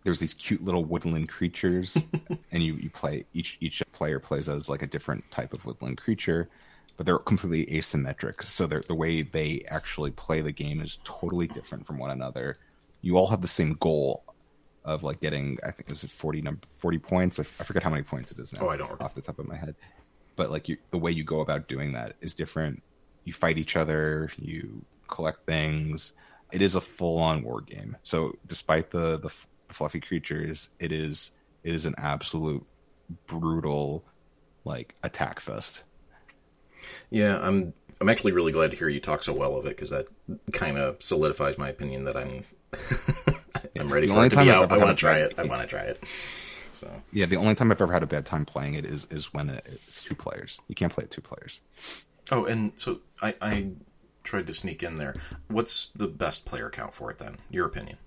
There's 0.04 0.20
these 0.20 0.34
cute 0.34 0.64
little 0.64 0.86
woodland 0.86 1.28
creatures, 1.28 1.98
and 2.52 2.64
you 2.64 2.76
you 2.76 2.90
play 2.90 3.26
each 3.34 3.58
each 3.60 3.84
player 3.92 4.20
plays 4.20 4.48
as 4.48 4.70
like 4.70 4.82
a 4.82 4.88
different 4.88 5.30
type 5.30 5.52
of 5.54 5.66
woodland 5.66 5.98
creature, 5.98 6.50
but 6.96 7.06
they're 7.06 7.18
completely 7.18 7.66
asymmetric. 7.78 8.42
So 8.44 8.66
they're, 8.66 8.84
the 8.88 8.96
way 8.96 9.24
they 9.24 9.66
actually 9.68 10.12
play 10.12 10.40
the 10.40 10.54
game 10.54 10.80
is 10.80 11.00
totally 11.04 11.48
different 11.48 11.86
from 11.86 11.98
one 11.98 12.12
another. 12.12 12.56
You 13.02 13.18
all 13.18 13.28
have 13.28 13.42
the 13.42 13.48
same 13.48 13.74
goal 13.74 14.24
of 14.90 15.04
like 15.04 15.20
getting 15.20 15.58
I 15.64 15.72
think 15.72 15.90
is 15.90 16.04
it 16.04 16.12
40 16.12 16.42
number 16.42 16.62
40 16.76 16.98
points. 17.00 17.40
I, 17.40 17.44
I 17.60 17.64
forget 17.64 17.84
how 17.84 17.90
many 17.90 18.04
points 18.04 18.32
it 18.32 18.40
is 18.40 18.54
now. 18.54 18.62
Oh, 18.64 18.70
I 18.70 18.78
don't 18.78 19.00
off 19.02 19.16
the 19.16 19.22
top 19.22 19.40
of 19.40 19.48
my 19.48 19.56
head. 19.56 19.76
But 20.36 20.52
like 20.52 20.70
you, 20.70 20.78
the 20.92 20.98
way 20.98 21.12
you 21.12 21.24
go 21.24 21.42
about 21.42 21.68
doing 21.68 21.94
that 21.94 22.16
is 22.22 22.34
different. 22.34 22.82
You 23.26 23.34
fight 23.34 23.58
each 23.58 23.76
other, 23.76 24.32
you 24.38 24.84
collect 25.08 25.46
things. 25.46 26.14
It 26.52 26.62
is 26.62 26.76
a 26.76 26.82
full-on 26.82 27.44
war 27.44 27.62
game. 27.62 27.98
So 28.04 28.36
despite 28.48 28.90
the 28.90 29.20
the 29.20 29.28
f- 29.28 29.48
fluffy 29.70 30.00
creatures, 30.00 30.70
it 30.80 30.92
is 30.92 31.32
it 31.64 31.76
is 31.76 31.86
an 31.86 31.96
absolute 31.98 32.66
brutal 33.28 34.04
like 34.66 34.96
attack 35.04 35.40
fest. 35.40 35.84
Yeah, 37.10 37.40
I'm. 37.42 37.74
I'm 38.02 38.08
actually 38.08 38.32
really 38.32 38.54
glad 38.54 38.72
to 38.72 38.78
hear 38.78 38.88
you 38.88 39.02
talk 39.02 39.24
so 39.24 39.34
well 39.34 39.58
of 39.58 39.66
it 39.66 39.76
because 39.76 39.90
that 39.90 40.08
kind 40.54 40.78
of 40.78 41.02
solidifies 41.02 41.58
my 41.58 41.68
opinion 41.70 42.06
that 42.06 42.16
I'm. 42.16 42.46
I'm 43.80 43.92
ready 43.92 44.08
The 44.08 44.14
for 44.14 44.18
only 44.18 44.28
it 44.28 44.30
to 44.32 44.36
time 44.36 44.46
be 44.46 44.52
I've 44.52 44.64
out. 44.64 44.72
I 44.72 44.78
want 44.78 44.98
to 44.98 45.00
try 45.00 45.20
it. 45.20 45.34
I 45.38 45.44
want 45.44 45.62
to 45.62 45.68
try 45.68 45.82
it. 45.82 46.04
So 46.74 46.90
Yeah, 47.12 47.26
the 47.26 47.36
only 47.38 47.56
time 47.56 47.72
I've 47.72 47.82
ever 47.82 47.92
had 47.92 48.04
a 48.04 48.08
bad 48.08 48.26
time 48.26 48.46
playing 48.46 48.76
it 48.76 48.86
is 48.86 49.08
is 49.12 49.34
when 49.34 49.50
it's 49.50 50.02
two 50.02 50.16
players. 50.16 50.60
You 50.68 50.76
can't 50.76 50.92
play 50.94 51.04
it 51.06 51.12
two 51.12 51.22
players. 51.22 51.62
Oh, 52.32 52.46
and 52.46 52.74
so 52.76 53.00
I, 53.22 53.36
I 53.42 53.72
tried 54.24 54.48
to 54.48 54.54
sneak 54.54 54.84
in 54.84 54.98
there. 54.98 55.16
What's 55.48 55.88
the 55.96 56.08
best 56.08 56.46
player 56.46 56.70
count 56.70 56.94
for 56.94 57.10
it 57.12 57.18
then? 57.18 57.38
Your 57.50 57.66
opinion? 57.66 57.98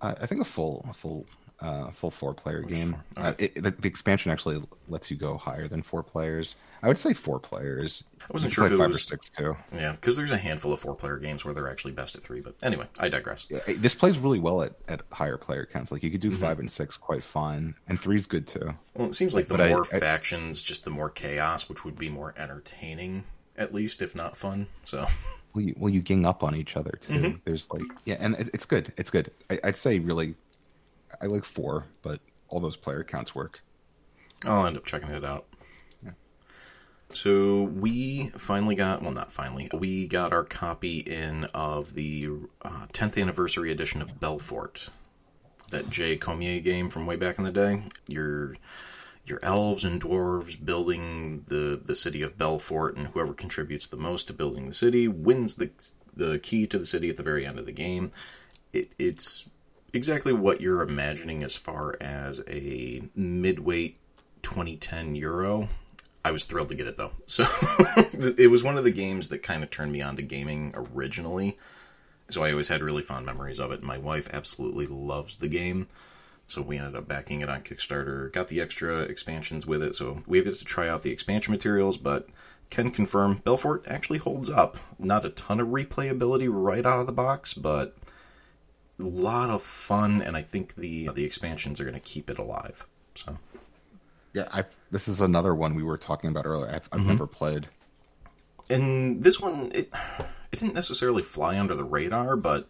I, 0.00 0.10
I 0.12 0.26
think 0.26 0.40
a 0.40 0.44
full 0.44 0.84
a 0.88 0.94
full 0.94 1.26
uh, 1.60 1.90
full 1.90 2.10
four 2.10 2.34
player 2.34 2.62
game. 2.62 2.96
four? 3.14 3.24
Uh, 3.24 3.32
it, 3.38 3.54
the, 3.54 3.70
the 3.70 3.88
expansion 3.88 4.30
actually 4.32 4.62
lets 4.88 5.10
you 5.10 5.16
go 5.16 5.36
higher 5.36 5.68
than 5.68 5.82
four 5.82 6.02
players. 6.02 6.54
I 6.82 6.88
would 6.88 6.98
say 6.98 7.14
four 7.14 7.38
players. 7.40 8.04
I 8.20 8.24
wasn't 8.32 8.52
sure 8.52 8.66
if 8.66 8.72
it 8.72 8.76
five 8.78 8.90
or 8.90 8.92
was- 8.94 9.04
six 9.04 9.28
too. 9.30 9.56
Yeah, 9.74 9.92
because 9.92 10.16
there's 10.16 10.30
a 10.30 10.36
handful 10.36 10.72
of 10.72 10.80
four-player 10.80 11.18
games 11.18 11.44
where 11.44 11.54
they're 11.54 11.70
actually 11.70 11.92
best 11.92 12.14
at 12.14 12.22
three. 12.22 12.40
But 12.40 12.54
anyway, 12.62 12.86
I 12.98 13.08
digress. 13.08 13.46
Yeah, 13.48 13.60
this 13.66 13.94
plays 13.94 14.18
really 14.18 14.38
well 14.38 14.62
at, 14.62 14.74
at 14.88 15.02
higher 15.12 15.36
player 15.36 15.66
counts. 15.66 15.90
Like 15.92 16.02
you 16.02 16.10
could 16.10 16.20
do 16.20 16.30
Mm-hmm. 16.30 16.40
five 16.40 16.58
and 16.58 16.70
six 16.70 16.96
quite 16.96 17.24
fine, 17.24 17.74
and 17.88 18.00
three's 18.00 18.26
good 18.26 18.46
too. 18.46 18.74
Well, 18.94 19.08
it 19.08 19.14
seems 19.14 19.32
like 19.34 19.48
the 19.48 19.56
But 19.56 19.70
more 19.70 19.86
I- 19.92 19.98
factions, 20.00 20.62
just 20.62 20.84
the 20.84 20.90
more 20.90 21.10
chaos, 21.10 21.68
which 21.68 21.84
would 21.84 21.96
be 21.96 22.08
more 22.08 22.34
entertaining, 22.36 23.24
at 23.56 23.72
least 23.74 24.02
if 24.02 24.14
not 24.14 24.36
fun. 24.36 24.66
So 24.84 25.06
will 25.54 25.62
you 25.62 25.74
will 25.78 25.90
you 25.90 26.00
gang 26.02 26.26
up 26.26 26.42
on 26.42 26.54
each 26.54 26.76
other 26.76 26.98
too? 27.00 27.12
Mm-hmm. 27.14 27.36
There's 27.44 27.70
like 27.70 27.82
yeah, 28.04 28.16
and 28.18 28.34
it, 28.38 28.50
it's 28.52 28.66
good. 28.66 28.92
It's 28.96 29.10
good. 29.10 29.30
I, 29.50 29.58
I'd 29.64 29.76
say 29.76 29.98
really, 29.98 30.34
I 31.20 31.26
like 31.26 31.44
four, 31.44 31.84
but 32.02 32.20
all 32.48 32.60
those 32.60 32.76
player 32.76 33.02
counts 33.04 33.34
work. 33.34 33.60
I'll 34.44 34.66
end 34.66 34.76
up 34.76 34.84
checking 34.84 35.08
it 35.10 35.24
out. 35.24 35.46
So 37.12 37.62
we 37.62 38.28
finally 38.36 38.74
got, 38.74 39.02
well, 39.02 39.12
not 39.12 39.32
finally, 39.32 39.70
we 39.72 40.06
got 40.06 40.32
our 40.32 40.44
copy 40.44 40.98
in 40.98 41.44
of 41.54 41.94
the 41.94 42.28
uh, 42.62 42.86
10th 42.92 43.20
anniversary 43.20 43.70
edition 43.70 44.02
of 44.02 44.20
Belfort, 44.20 44.88
that 45.70 45.88
Jay 45.88 46.16
Cormier 46.16 46.60
game 46.60 46.90
from 46.90 47.06
way 47.06 47.16
back 47.16 47.38
in 47.38 47.44
the 47.44 47.52
day. 47.52 47.82
Your 48.08 48.56
your 49.24 49.40
elves 49.42 49.82
and 49.82 50.00
dwarves 50.00 50.62
building 50.64 51.44
the 51.48 51.80
the 51.84 51.94
city 51.94 52.22
of 52.22 52.38
Belfort, 52.38 52.96
and 52.96 53.08
whoever 53.08 53.32
contributes 53.32 53.86
the 53.86 53.96
most 53.96 54.26
to 54.28 54.32
building 54.32 54.66
the 54.66 54.74
city 54.74 55.08
wins 55.08 55.56
the 55.56 55.70
the 56.14 56.38
key 56.38 56.66
to 56.66 56.78
the 56.78 56.86
city 56.86 57.08
at 57.10 57.16
the 57.16 57.22
very 57.22 57.46
end 57.46 57.58
of 57.58 57.66
the 57.66 57.72
game. 57.72 58.10
It, 58.72 58.92
it's 58.98 59.48
exactly 59.92 60.32
what 60.32 60.60
you're 60.60 60.82
imagining 60.82 61.42
as 61.42 61.56
far 61.56 61.96
as 62.00 62.42
a 62.48 63.02
midweight 63.14 63.98
2010 64.42 65.14
Euro. 65.16 65.68
I 66.26 66.32
was 66.32 66.42
thrilled 66.42 66.70
to 66.70 66.74
get 66.74 66.88
it 66.88 66.96
though. 66.96 67.12
So 67.28 67.44
it 68.36 68.50
was 68.50 68.64
one 68.64 68.76
of 68.76 68.82
the 68.84 68.90
games 68.90 69.28
that 69.28 69.44
kind 69.44 69.62
of 69.62 69.70
turned 69.70 69.92
me 69.92 70.02
on 70.02 70.16
to 70.16 70.22
gaming 70.22 70.72
originally. 70.74 71.56
So 72.30 72.42
I 72.42 72.50
always 72.50 72.66
had 72.66 72.82
really 72.82 73.02
fond 73.02 73.24
memories 73.24 73.60
of 73.60 73.70
it. 73.70 73.84
My 73.84 73.96
wife 73.96 74.28
absolutely 74.32 74.86
loves 74.86 75.36
the 75.36 75.48
game. 75.48 75.86
So 76.48 76.62
we 76.62 76.78
ended 76.78 76.96
up 76.96 77.06
backing 77.06 77.42
it 77.42 77.48
on 77.48 77.62
Kickstarter, 77.62 78.32
got 78.32 78.48
the 78.48 78.60
extra 78.60 79.02
expansions 79.02 79.66
with 79.66 79.82
it. 79.82 79.94
So 79.94 80.24
we 80.26 80.38
have 80.38 80.58
to 80.58 80.64
try 80.64 80.88
out 80.88 81.04
the 81.04 81.12
expansion 81.12 81.52
materials, 81.52 81.96
but 81.96 82.28
can 82.70 82.90
confirm 82.90 83.42
Belfort 83.44 83.84
actually 83.86 84.18
holds 84.18 84.50
up. 84.50 84.78
Not 84.98 85.24
a 85.24 85.30
ton 85.30 85.60
of 85.60 85.68
replayability 85.68 86.48
right 86.50 86.84
out 86.84 86.98
of 86.98 87.06
the 87.06 87.12
box, 87.12 87.54
but 87.54 87.96
a 88.98 89.04
lot 89.04 89.50
of 89.50 89.62
fun, 89.62 90.20
and 90.22 90.36
I 90.36 90.42
think 90.42 90.74
the 90.74 91.08
the 91.14 91.24
expansions 91.24 91.80
are 91.80 91.84
going 91.84 91.94
to 91.94 92.00
keep 92.00 92.28
it 92.28 92.38
alive. 92.38 92.84
So 93.14 93.38
Yeah, 94.32 94.48
I 94.52 94.64
this 94.90 95.08
is 95.08 95.20
another 95.20 95.54
one 95.54 95.74
we 95.74 95.82
were 95.82 95.98
talking 95.98 96.30
about 96.30 96.46
earlier. 96.46 96.68
I've, 96.68 96.88
I've 96.92 97.00
mm-hmm. 97.00 97.08
never 97.08 97.26
played. 97.26 97.68
and 98.68 99.22
this 99.22 99.40
one 99.40 99.70
it 99.74 99.92
it 100.52 100.60
didn't 100.60 100.74
necessarily 100.74 101.22
fly 101.22 101.58
under 101.58 101.74
the 101.74 101.84
radar, 101.84 102.36
but 102.36 102.68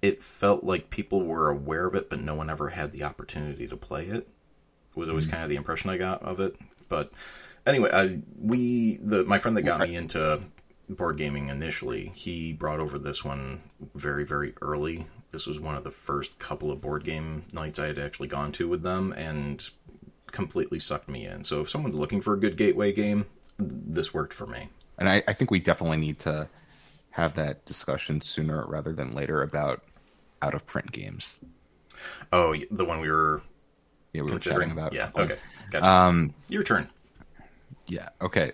it 0.00 0.22
felt 0.22 0.64
like 0.64 0.90
people 0.90 1.24
were 1.24 1.50
aware 1.50 1.86
of 1.86 1.94
it, 1.94 2.08
but 2.08 2.20
no 2.20 2.34
one 2.34 2.48
ever 2.48 2.70
had 2.70 2.92
the 2.92 3.02
opportunity 3.02 3.66
to 3.66 3.76
play 3.76 4.06
it. 4.06 4.28
Was 4.94 5.08
always 5.08 5.26
mm-hmm. 5.26 5.32
kind 5.32 5.42
of 5.44 5.50
the 5.50 5.56
impression 5.56 5.90
I 5.90 5.96
got 5.96 6.22
of 6.22 6.40
it. 6.40 6.56
But 6.88 7.12
anyway, 7.66 7.90
I 7.92 8.20
we 8.40 8.96
the 8.96 9.24
my 9.24 9.38
friend 9.38 9.56
that 9.56 9.62
got 9.62 9.80
me 9.80 9.94
into 9.94 10.40
board 10.88 11.18
gaming 11.18 11.48
initially, 11.48 12.12
he 12.14 12.52
brought 12.52 12.80
over 12.80 12.98
this 12.98 13.24
one 13.24 13.62
very 13.94 14.24
very 14.24 14.54
early. 14.60 15.06
This 15.30 15.46
was 15.46 15.60
one 15.60 15.76
of 15.76 15.84
the 15.84 15.90
first 15.90 16.38
couple 16.38 16.70
of 16.72 16.80
board 16.80 17.04
game 17.04 17.44
nights 17.52 17.78
I 17.78 17.86
had 17.86 17.98
actually 17.98 18.28
gone 18.28 18.50
to 18.52 18.66
with 18.66 18.82
them, 18.82 19.12
and 19.12 19.68
completely 20.32 20.78
sucked 20.78 21.08
me 21.08 21.26
in. 21.26 21.44
So 21.44 21.60
if 21.60 21.70
someone's 21.70 21.98
looking 21.98 22.20
for 22.20 22.34
a 22.34 22.38
good 22.38 22.56
gateway 22.56 22.92
game, 22.92 23.26
this 23.58 24.14
worked 24.14 24.32
for 24.32 24.46
me. 24.46 24.68
And 24.98 25.08
I, 25.08 25.22
I 25.28 25.32
think 25.32 25.50
we 25.50 25.58
definitely 25.58 25.98
need 25.98 26.18
to 26.20 26.48
have 27.10 27.34
that 27.34 27.64
discussion 27.64 28.20
sooner 28.20 28.64
rather 28.66 28.92
than 28.92 29.14
later 29.14 29.42
about 29.42 29.82
out 30.42 30.54
of 30.54 30.66
print 30.66 30.92
games. 30.92 31.38
Oh, 32.32 32.54
the 32.70 32.84
one 32.84 33.00
we 33.00 33.10
were 33.10 33.42
Yeah, 34.12 34.22
we 34.22 34.32
were 34.32 34.38
chatting 34.38 34.70
about. 34.70 34.92
Yeah, 34.92 35.10
okay. 35.16 35.36
Gotcha. 35.70 35.86
Um, 35.86 36.34
Your 36.48 36.62
turn. 36.62 36.88
Yeah. 37.86 38.08
Okay. 38.20 38.52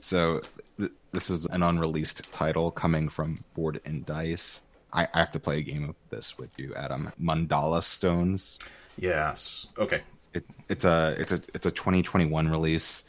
So 0.00 0.40
th- 0.78 0.92
this 1.12 1.30
is 1.30 1.46
an 1.46 1.62
unreleased 1.62 2.30
title 2.30 2.70
coming 2.70 3.08
from 3.08 3.42
Board 3.54 3.80
and 3.84 4.04
Dice. 4.04 4.60
I, 4.92 5.08
I 5.14 5.18
have 5.20 5.32
to 5.32 5.40
play 5.40 5.58
a 5.58 5.62
game 5.62 5.88
of 5.88 5.94
this 6.10 6.38
with 6.38 6.50
you, 6.58 6.74
Adam. 6.74 7.12
Mandala 7.20 7.82
Stones. 7.82 8.58
Yes. 8.96 9.66
Okay. 9.78 10.02
It's 10.38 10.56
it's 10.68 10.84
a 10.84 11.16
it's 11.18 11.32
a 11.32 11.40
it's 11.54 11.66
a 11.66 11.70
2021 11.70 12.48
release 12.48 13.04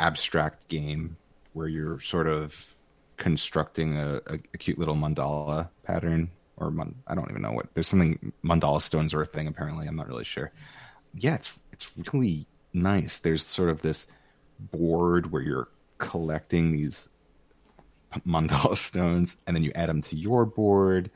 abstract 0.00 0.68
game 0.68 1.16
where 1.52 1.68
you're 1.68 2.00
sort 2.00 2.26
of 2.26 2.74
constructing 3.16 3.96
a, 3.96 4.16
a, 4.26 4.34
a 4.54 4.58
cute 4.58 4.78
little 4.78 4.96
mandala 4.96 5.68
pattern 5.84 6.30
or 6.56 6.72
I 7.06 7.14
don't 7.14 7.30
even 7.30 7.42
know 7.42 7.52
what 7.52 7.72
there's 7.74 7.86
something 7.86 8.32
mandala 8.44 8.80
stones 8.80 9.14
are 9.14 9.22
a 9.22 9.26
thing 9.26 9.46
apparently 9.46 9.86
I'm 9.86 9.96
not 9.96 10.08
really 10.08 10.24
sure. 10.24 10.50
Yeah, 11.16 11.36
it's 11.36 11.56
it's 11.72 11.92
really 12.12 12.46
nice. 12.72 13.20
There's 13.20 13.44
sort 13.44 13.70
of 13.70 13.82
this 13.82 14.08
board 14.58 15.30
where 15.30 15.42
you're 15.42 15.68
collecting 15.98 16.72
these 16.72 17.08
mandala 18.26 18.76
stones 18.88 19.36
and 19.46 19.54
then 19.54 19.62
you 19.62 19.70
add 19.74 19.88
them 19.88 20.02
to 20.02 20.16
your 20.16 20.44
board 20.44 21.10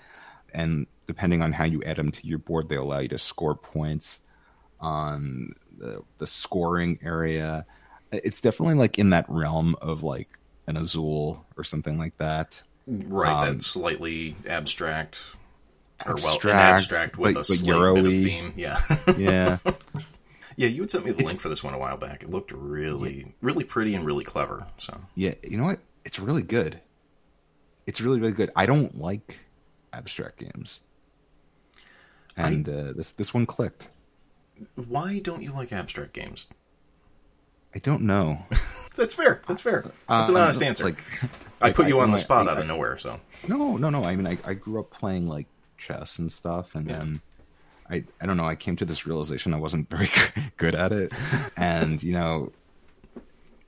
and 0.54 0.86
depending 1.06 1.42
on 1.42 1.52
how 1.52 1.64
you 1.64 1.82
add 1.82 1.96
them 1.96 2.12
to 2.12 2.26
your 2.26 2.38
board 2.38 2.68
they 2.68 2.76
allow 2.76 2.98
you 3.00 3.08
to 3.08 3.18
score 3.18 3.54
points 3.54 4.20
on 4.80 5.52
the 5.78 6.02
the 6.18 6.26
scoring 6.26 6.98
area 7.02 7.64
it's 8.10 8.40
definitely 8.40 8.74
like 8.74 8.98
in 8.98 9.10
that 9.10 9.26
realm 9.28 9.76
of 9.80 10.02
like 10.02 10.28
an 10.66 10.76
azul 10.76 11.44
or 11.56 11.64
something 11.64 11.98
like 11.98 12.16
that 12.18 12.62
Right. 12.90 13.48
Um, 13.48 13.52
that's 13.52 13.66
slightly 13.66 14.34
abstract. 14.48 15.20
Or 16.06 16.14
well, 16.14 16.36
abstract, 16.36 16.56
abstract 16.58 17.18
with 17.18 17.34
but- 17.34 17.40
a 17.40 17.52
but 17.52 17.58
slight 17.58 17.94
bit 17.96 18.04
of 18.06 18.10
theme. 18.12 18.52
Yeah. 18.56 18.80
yeah 19.18 19.58
yeah, 20.58 20.66
you 20.66 20.82
had 20.82 20.90
sent 20.90 21.04
me 21.04 21.12
the 21.12 21.22
link 21.24 21.38
for 21.38 21.48
this 21.48 21.62
one 21.62 21.72
a 21.72 21.78
while 21.78 21.96
back. 21.96 22.24
It 22.24 22.30
looked 22.30 22.50
really, 22.50 23.32
really 23.40 23.62
pretty 23.62 23.94
and 23.94 24.04
really 24.04 24.24
clever. 24.24 24.66
So 24.78 25.00
yeah 25.14 25.34
you 25.48 25.56
know 25.56 25.64
what 25.64 25.80
it's 26.04 26.18
really 26.18 26.42
good 26.42 26.80
it's 27.86 28.00
really 28.00 28.18
really 28.20 28.32
good 28.32 28.50
i 28.56 28.64
don't 28.66 28.98
like 28.98 29.38
abstract 29.92 30.38
games 30.38 30.80
and 32.36 32.68
uh, 32.68 32.92
this 32.92 33.12
this 33.12 33.34
one 33.34 33.46
clicked 33.46 33.88
why 34.74 35.18
don't 35.18 35.42
you 35.42 35.52
like 35.52 35.72
abstract 35.72 36.12
games? 36.12 36.48
i 37.74 37.78
don't 37.78 38.02
know 38.02 38.38
That's 38.96 39.14
fair. 39.14 39.40
That's 39.46 39.60
fair. 39.60 39.84
That's 40.08 40.28
an 40.28 40.34
Uh, 40.36 40.40
honest 40.40 40.60
answer. 40.60 40.82
like 40.84 40.98
I 41.62 41.66
like, 41.66 41.76
put 41.76 41.86
you 41.86 42.00
I- 42.00 42.02
on 42.02 42.10
the 42.10 42.18
spot 42.18 42.48
I- 42.48 42.52
out 42.52 42.58
of 42.58 42.66
nowhere. 42.66 42.98
So 42.98 43.20
No, 43.46 43.76
no, 43.76 43.90
no. 43.90 44.02
I 44.02 44.16
mean, 44.16 44.26
I, 44.26 44.36
I 44.44 44.54
grew 44.54 44.80
up 44.80 44.90
playing 44.90 45.28
like 45.28 45.46
chess 45.76 46.18
and 46.18 46.32
stuff, 46.32 46.74
and 46.74 46.88
Yeah. 46.88 46.98
then 46.98 47.20
I 47.88 48.02
I 48.20 48.26
don't 48.26 48.36
know. 48.36 48.46
I 48.48 48.56
came 48.56 48.74
to 48.76 48.84
this 48.84 49.06
realization 49.06 49.54
I 49.54 49.58
wasn't 49.58 49.88
very 49.96 50.10
good 50.56 50.74
at 50.74 50.90
it, 50.92 51.12
and 51.56 52.02
you 52.02 52.12
know, 52.12 52.50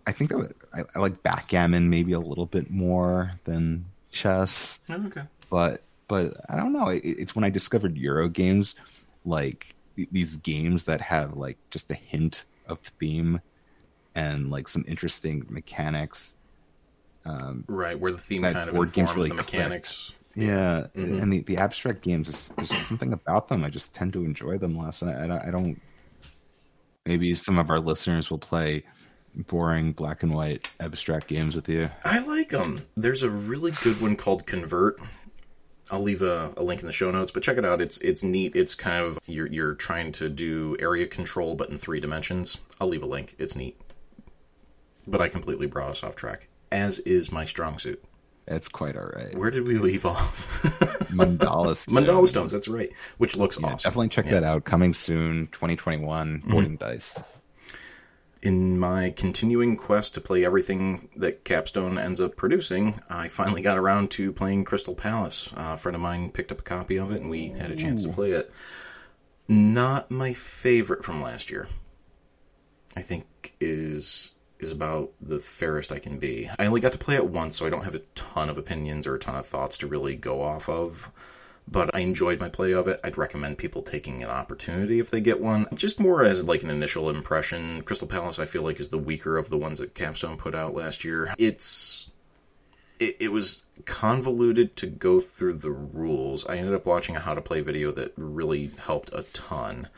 I 0.07 0.11
think 0.11 0.31
that 0.31 0.53
I, 0.75 0.81
I 0.97 0.99
like 0.99 1.23
backgammon 1.23 1.91
maybe 1.91 2.11
a 2.13 2.19
little 2.21 2.47
bit 2.47 2.69
more 2.71 3.33
than 3.45 3.85
chess, 4.11 4.81
Oh, 4.89 5.07
okay. 5.07 5.23
but 5.49 5.83
but 6.09 6.35
I 6.49 6.57
don't 6.57 6.73
know. 6.73 6.89
It, 6.89 7.03
it's 7.05 7.37
when 7.37 7.45
I 7.45 7.51
discovered 7.51 7.97
Euro 7.97 8.29
games, 8.29 8.75
like 9.25 9.77
these 10.11 10.37
games 10.37 10.85
that 10.85 11.01
have 11.01 11.37
like 11.37 11.59
just 11.71 11.91
a 11.91 11.95
hint 11.95 12.45
of 12.67 12.79
theme 13.01 13.41
and 14.15 14.51
like 14.51 14.69
some 14.69 14.85
interesting 14.89 15.47
mechanics. 15.49 16.35
Um, 17.25 17.65
Right, 17.69 17.99
where 17.99 18.13
the 18.13 18.19
theme 18.19 18.43
kind 18.43 18.57
of 18.69 18.75
board 18.75 18.93
game's 18.93 19.11
informs 19.11 19.17
really 19.17 19.29
the 19.29 19.35
mechanics. 19.35 20.13
yeah, 20.35 20.87
Mhm. 20.97 21.23
and 21.23 21.33
the, 21.33 21.41
the 21.43 21.57
abstract 21.59 22.01
games, 22.03 22.29
is, 22.29 22.51
there's 22.57 22.71
just 22.71 22.89
something 22.89 23.13
about 23.13 23.49
them. 23.49 23.63
I 23.65 23.69
just 23.69 23.93
tend 23.95 24.13
to 24.15 24.25
enjoy 24.25 24.57
them 24.59 24.77
less. 24.79 25.03
And 25.03 25.11
I, 25.11 25.37
I, 25.37 25.49
I 25.49 25.51
don't. 25.51 25.81
Maybe 27.07 27.35
some 27.35 27.59
of 27.59 27.71
our 27.71 27.81
listeners 27.81 28.31
will 28.31 28.39
play 28.39 28.85
boring 29.35 29.93
black 29.93 30.23
and 30.23 30.33
white 30.35 30.71
abstract 30.81 31.29
games 31.29 31.55
with 31.55 31.69
you. 31.69 31.89
I 32.05 32.19
like 32.19 32.51
them. 32.51 32.87
There's 32.97 33.23
a 33.23 33.31
really 33.31 33.71
good 33.83 34.01
one 34.01 34.17
called 34.17 34.47
Convert. 34.47 34.99
I'll 35.91 36.03
leave 36.03 36.23
a, 36.23 36.53
a 36.57 36.63
link 36.63 36.81
in 36.81 36.87
the 36.87 36.93
show 36.93 37.11
notes, 37.11 37.33
but 37.33 37.43
check 37.43 37.57
it 37.57 37.65
out. 37.65 37.81
It's 37.81 37.99
it's 37.99 38.23
neat. 38.23 38.55
It's 38.55 38.75
kind 38.75 39.05
of 39.05 39.19
you're 39.27 39.47
you're 39.47 39.75
trying 39.75 40.13
to 40.13 40.29
do 40.29 40.77
area 40.79 41.07
control, 41.07 41.55
but 41.55 41.69
in 41.69 41.79
three 41.79 42.01
dimensions. 42.01 42.59
I'll 42.81 42.89
leave 42.89 43.03
a 43.03 43.07
link. 43.07 43.35
It's 43.39 43.57
neat. 43.57 43.81
But 45.07 45.21
I 45.21 45.29
completely 45.29 45.67
brought 45.67 45.91
us 45.91 46.05
off 46.05 46.17
track, 46.17 46.49
as 46.71 46.99
is 47.01 47.33
my 47.33 47.45
strong 47.45 47.79
suit. 47.79 48.03
That's 48.47 48.69
quite 48.69 48.97
all 48.97 49.11
right. 49.15 49.37
Where 49.37 49.51
did 49.51 49.65
we 49.67 49.79
leave 49.79 50.05
off? 50.05 50.61
Mandala 51.13 51.77
Stones. 51.77 51.87
Mandala 52.07 52.27
Stones. 52.27 52.51
That's 52.53 52.69
right. 52.69 52.91
Which 53.19 53.37
looks 53.37 53.59
Yeah, 53.61 53.69
awesome. 53.69 53.89
Definitely 53.89 54.09
check 54.09 54.27
Yeah. 54.27 54.33
that 54.33 54.45
out. 54.45 54.65
Coming 54.65 54.93
soon, 54.93 55.47
2021. 55.53 56.39
Board 56.39 56.51
mm-hmm. 56.51 56.67
and 56.67 56.79
Dice. 56.79 57.15
In 58.43 58.79
my 58.79 59.11
continuing 59.11 59.77
quest 59.77 60.15
to 60.15 60.21
play 60.21 60.45
everything 60.45 61.09
that 61.17 61.45
Capstone 61.45 61.99
ends 61.99 62.21
up 62.21 62.37
producing, 62.37 63.01
I 63.11 63.29
finally 63.29 63.63
got 63.63 63.79
around 63.79 64.11
to 64.13 64.33
playing 64.33 64.65
Crystal 64.65 64.95
Palace. 64.95 65.51
Uh, 65.57 65.73
a 65.75 65.79
friend 65.79 65.95
of 65.95 66.01
mine 66.01 66.31
picked 66.31 66.51
up 66.51 66.61
a 66.61 66.63
copy 66.63 66.97
of 66.97 67.13
it, 67.13 67.21
and 67.21 67.31
we 67.31 67.49
had 67.49 67.71
a 67.71 67.77
chance 67.77 68.03
to 68.03 68.09
play 68.09 68.33
it. 68.33 68.51
Not 69.47 70.11
my 70.11 70.33
favorite 70.33 71.05
from 71.05 71.21
last 71.21 71.51
year. 71.51 71.69
I 72.97 73.03
think 73.03 73.55
is 73.61 74.35
is 74.59 74.71
about 74.71 75.11
the 75.21 75.41
fairest 75.41 75.91
I 75.91 75.99
can 75.99 76.19
be. 76.19 76.51
I 76.59 76.67
only 76.67 76.81
got 76.81 76.93
to 76.93 76.99
play 76.99 77.15
it 77.15 77.27
once, 77.27 77.57
so 77.57 77.67
I 77.67 77.71
don't 77.71 77.85
have 77.85 77.95
a 77.95 78.03
ton 78.15 78.51
of 78.51 78.59
opinions 78.59 79.07
or 79.07 79.15
a 79.15 79.19
ton 79.19 79.35
of 79.35 79.47
thoughts 79.47 79.79
to 79.79 79.87
really 79.87 80.15
go 80.17 80.43
off 80.43 80.69
of. 80.69 81.11
But 81.71 81.95
I 81.95 82.01
enjoyed 82.01 82.41
my 82.41 82.49
play 82.49 82.73
of 82.73 82.89
it. 82.89 82.99
I'd 83.05 83.17
recommend 83.17 83.59
people 83.59 83.83
taking 83.83 84.23
an 84.23 84.31
opportunity 84.31 84.99
if 84.99 85.11
they 85.11 85.21
get 85.21 85.41
one. 85.41 85.67
Just 85.75 86.01
more 86.01 86.25
as 86.25 86.43
like 86.43 86.63
an 86.63 86.71
initial 86.71 87.09
impression. 87.09 87.83
Crystal 87.83 88.09
Palace, 88.09 88.39
I 88.39 88.47
feel 88.47 88.63
like, 88.63 88.81
is 88.81 88.89
the 88.89 88.99
weaker 88.99 89.39
of 89.39 89.51
the 89.51 89.59
ones 89.59 89.79
that 89.79 89.95
Capstone 89.95 90.37
put 90.37 90.55
out 90.55 90.75
last 90.75 91.05
year. 91.05 91.33
It's 91.39 92.11
it, 92.99 93.17
it 93.21 93.33
was 93.33 93.63
convoluted 93.85 94.77
to 94.77 94.87
go 94.87 95.21
through 95.21 95.55
the 95.55 95.71
rules. 95.71 96.47
I 96.47 96.57
ended 96.57 96.75
up 96.75 96.87
watching 96.87 97.17
a 97.17 97.21
how 97.21 97.35
to 97.35 97.41
play 97.41 97.61
video 97.61 97.93
that 97.93 98.13
really 98.17 98.73
helped 98.85 99.13
a 99.13 99.23
ton. 99.33 99.89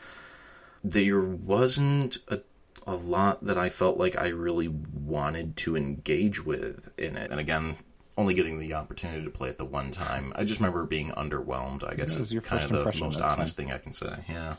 There 0.83 1.21
wasn't 1.21 2.17
a 2.27 2.41
a 2.85 2.95
lot 2.95 3.45
that 3.45 3.57
I 3.57 3.69
felt 3.69 3.97
like 3.97 4.17
I 4.17 4.27
really 4.27 4.67
wanted 4.67 5.55
to 5.57 5.77
engage 5.77 6.45
with 6.45 6.93
in 6.97 7.15
it. 7.15 7.31
And 7.31 7.39
again, 7.39 7.77
only 8.17 8.33
getting 8.33 8.59
the 8.59 8.73
opportunity 8.73 9.23
to 9.23 9.29
play 9.31 9.49
it 9.49 9.57
the 9.57 9.65
one 9.65 9.91
time, 9.91 10.31
I 10.35 10.43
just 10.43 10.59
remember 10.59 10.85
being 10.85 11.11
underwhelmed. 11.11 11.83
I 11.89 11.95
guess 11.95 12.13
Yeah, 12.15 12.21
is 12.21 12.33
your 12.33 12.41
kind 12.41 12.61
first 12.61 12.65
of 12.65 12.71
the 12.73 12.77
impression, 12.79 13.05
most 13.07 13.21
honest 13.21 13.55
thing 13.55 13.71
I 13.71 13.77
can 13.77 13.93
say. 13.93 14.15
Yeah. 14.29 14.55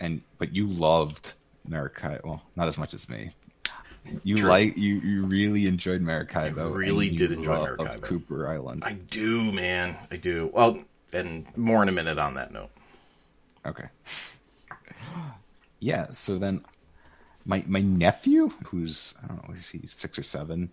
and 0.00 0.22
but 0.38 0.54
you 0.54 0.66
loved 0.68 1.34
Maracaibo. 1.66 2.20
Well, 2.24 2.42
not 2.56 2.68
as 2.68 2.76
much 2.78 2.94
as 2.94 3.08
me. 3.08 3.30
You 4.24 4.38
True. 4.38 4.48
like 4.48 4.76
you 4.78 4.96
you 5.00 5.24
really 5.24 5.66
enjoyed 5.66 6.00
Maracaibo. 6.00 6.72
I 6.72 6.76
really 6.76 7.10
did 7.10 7.32
enjoy 7.32 7.56
Maracaibo. 7.56 8.06
Cooper 8.06 8.48
Island. 8.48 8.82
I 8.84 8.92
do, 8.92 9.52
man. 9.52 9.96
I 10.10 10.16
do. 10.16 10.50
Well, 10.52 10.78
and 11.12 11.46
more 11.56 11.82
in 11.82 11.88
a 11.88 11.92
minute 11.92 12.18
on 12.18 12.34
that 12.34 12.52
note. 12.52 12.70
Okay. 13.66 13.84
Yeah, 15.80 16.08
so 16.12 16.38
then 16.38 16.64
my 17.44 17.62
my 17.66 17.80
nephew, 17.80 18.48
who's 18.66 19.14
I 19.22 19.28
don't 19.28 19.48
know, 19.48 19.54
is 19.54 19.68
he 19.68 19.86
six 19.86 20.18
or 20.18 20.22
seven, 20.22 20.70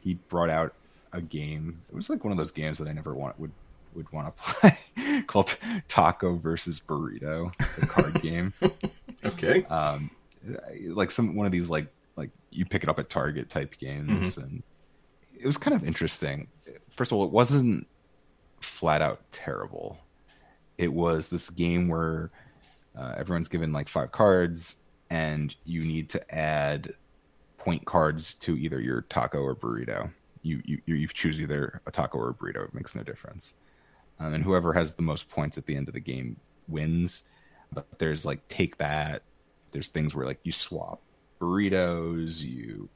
he 0.00 0.14
brought 0.14 0.50
out 0.50 0.74
a 1.16 1.22
game. 1.22 1.80
It 1.88 1.94
was 1.94 2.08
like 2.08 2.24
one 2.24 2.32
of 2.32 2.38
those 2.38 2.52
games 2.52 2.78
that 2.78 2.88
I 2.88 2.92
never 2.92 3.14
want 3.14 3.38
would 3.40 3.52
would 3.94 4.10
want 4.12 4.36
to 4.36 4.42
play 4.42 5.22
called 5.22 5.56
Taco 5.88 6.36
versus 6.36 6.80
Burrito, 6.86 7.52
the 7.80 7.86
card 7.86 8.14
game. 8.22 8.52
Okay. 9.24 9.64
Um, 9.64 10.10
like 10.88 11.10
some 11.10 11.34
one 11.34 11.46
of 11.46 11.52
these 11.52 11.68
like 11.70 11.86
like 12.16 12.30
you 12.50 12.64
pick 12.64 12.82
it 12.82 12.88
up 12.88 12.98
at 12.98 13.08
Target 13.08 13.48
type 13.48 13.76
games, 13.78 14.36
and 14.36 14.62
it 15.38 15.46
was 15.46 15.56
kind 15.56 15.74
of 15.74 15.84
interesting. 15.84 16.46
First 16.90 17.12
of 17.12 17.18
all, 17.18 17.24
it 17.24 17.30
wasn't 17.30 17.86
flat 18.60 19.02
out 19.02 19.20
terrible. 19.32 19.98
It 20.78 20.92
was 20.92 21.28
this 21.28 21.50
game 21.50 21.88
where 21.88 22.30
uh, 22.96 23.14
everyone's 23.16 23.48
given 23.48 23.72
like 23.72 23.88
five 23.88 24.12
cards, 24.12 24.76
and 25.10 25.54
you 25.64 25.82
need 25.82 26.08
to 26.10 26.34
add 26.34 26.92
point 27.58 27.84
cards 27.84 28.34
to 28.34 28.56
either 28.56 28.80
your 28.80 29.02
taco 29.02 29.40
or 29.40 29.54
burrito. 29.54 30.10
You 30.46 30.62
you 30.64 30.80
you 30.86 31.08
choose 31.08 31.40
either 31.40 31.80
a 31.86 31.90
taco 31.90 32.18
or 32.18 32.30
a 32.30 32.34
burrito. 32.34 32.64
It 32.64 32.74
makes 32.74 32.94
no 32.94 33.02
difference. 33.02 33.54
Um, 34.18 34.34
and 34.34 34.44
whoever 34.44 34.72
has 34.72 34.94
the 34.94 35.02
most 35.02 35.28
points 35.28 35.58
at 35.58 35.66
the 35.66 35.76
end 35.76 35.88
of 35.88 35.94
the 35.94 36.00
game 36.00 36.36
wins. 36.68 37.24
But 37.72 37.86
there's 37.98 38.24
like 38.24 38.46
take 38.48 38.78
that. 38.78 39.22
There's 39.72 39.88
things 39.88 40.14
where 40.14 40.26
like 40.26 40.38
you 40.44 40.52
swap 40.52 41.00
burritos, 41.40 42.40
you 42.40 42.88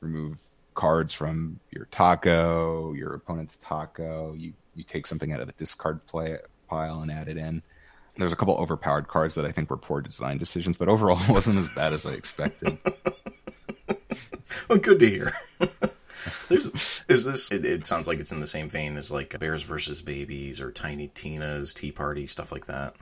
remove 0.00 0.38
cards 0.74 1.12
from 1.12 1.58
your 1.70 1.86
taco, 1.90 2.92
your 2.94 3.14
opponent's 3.14 3.58
taco. 3.60 4.34
You 4.34 4.52
you 4.74 4.84
take 4.84 5.06
something 5.06 5.32
out 5.32 5.40
of 5.40 5.46
the 5.46 5.54
discard 5.54 6.06
play 6.06 6.38
pile 6.68 7.02
and 7.02 7.10
add 7.10 7.28
it 7.28 7.36
in. 7.36 7.62
There's 8.16 8.32
a 8.32 8.36
couple 8.36 8.54
overpowered 8.56 9.08
cards 9.08 9.34
that 9.36 9.44
I 9.44 9.52
think 9.52 9.70
were 9.70 9.76
poor 9.76 10.02
design 10.02 10.38
decisions, 10.38 10.76
but 10.76 10.88
overall 10.88 11.18
it 11.28 11.30
wasn't 11.30 11.58
as 11.58 11.68
bad 11.74 11.92
as 11.92 12.06
I 12.06 12.12
expected. 12.12 12.78
Well, 14.68 14.78
good 14.78 15.00
to 15.00 15.08
hear. 15.08 15.34
There's, 16.48 16.70
is 17.08 17.24
this? 17.24 17.50
It, 17.50 17.64
it 17.64 17.86
sounds 17.86 18.06
like 18.08 18.18
it's 18.20 18.32
in 18.32 18.40
the 18.40 18.46
same 18.46 18.68
vein 18.68 18.96
as 18.96 19.10
like 19.10 19.38
Bears 19.38 19.62
versus 19.62 20.02
Babies 20.02 20.60
or 20.60 20.70
Tiny 20.70 21.08
Tina's 21.08 21.72
Tea 21.74 21.92
Party 21.92 22.26
stuff 22.26 22.52
like 22.52 22.66
that. 22.66 22.94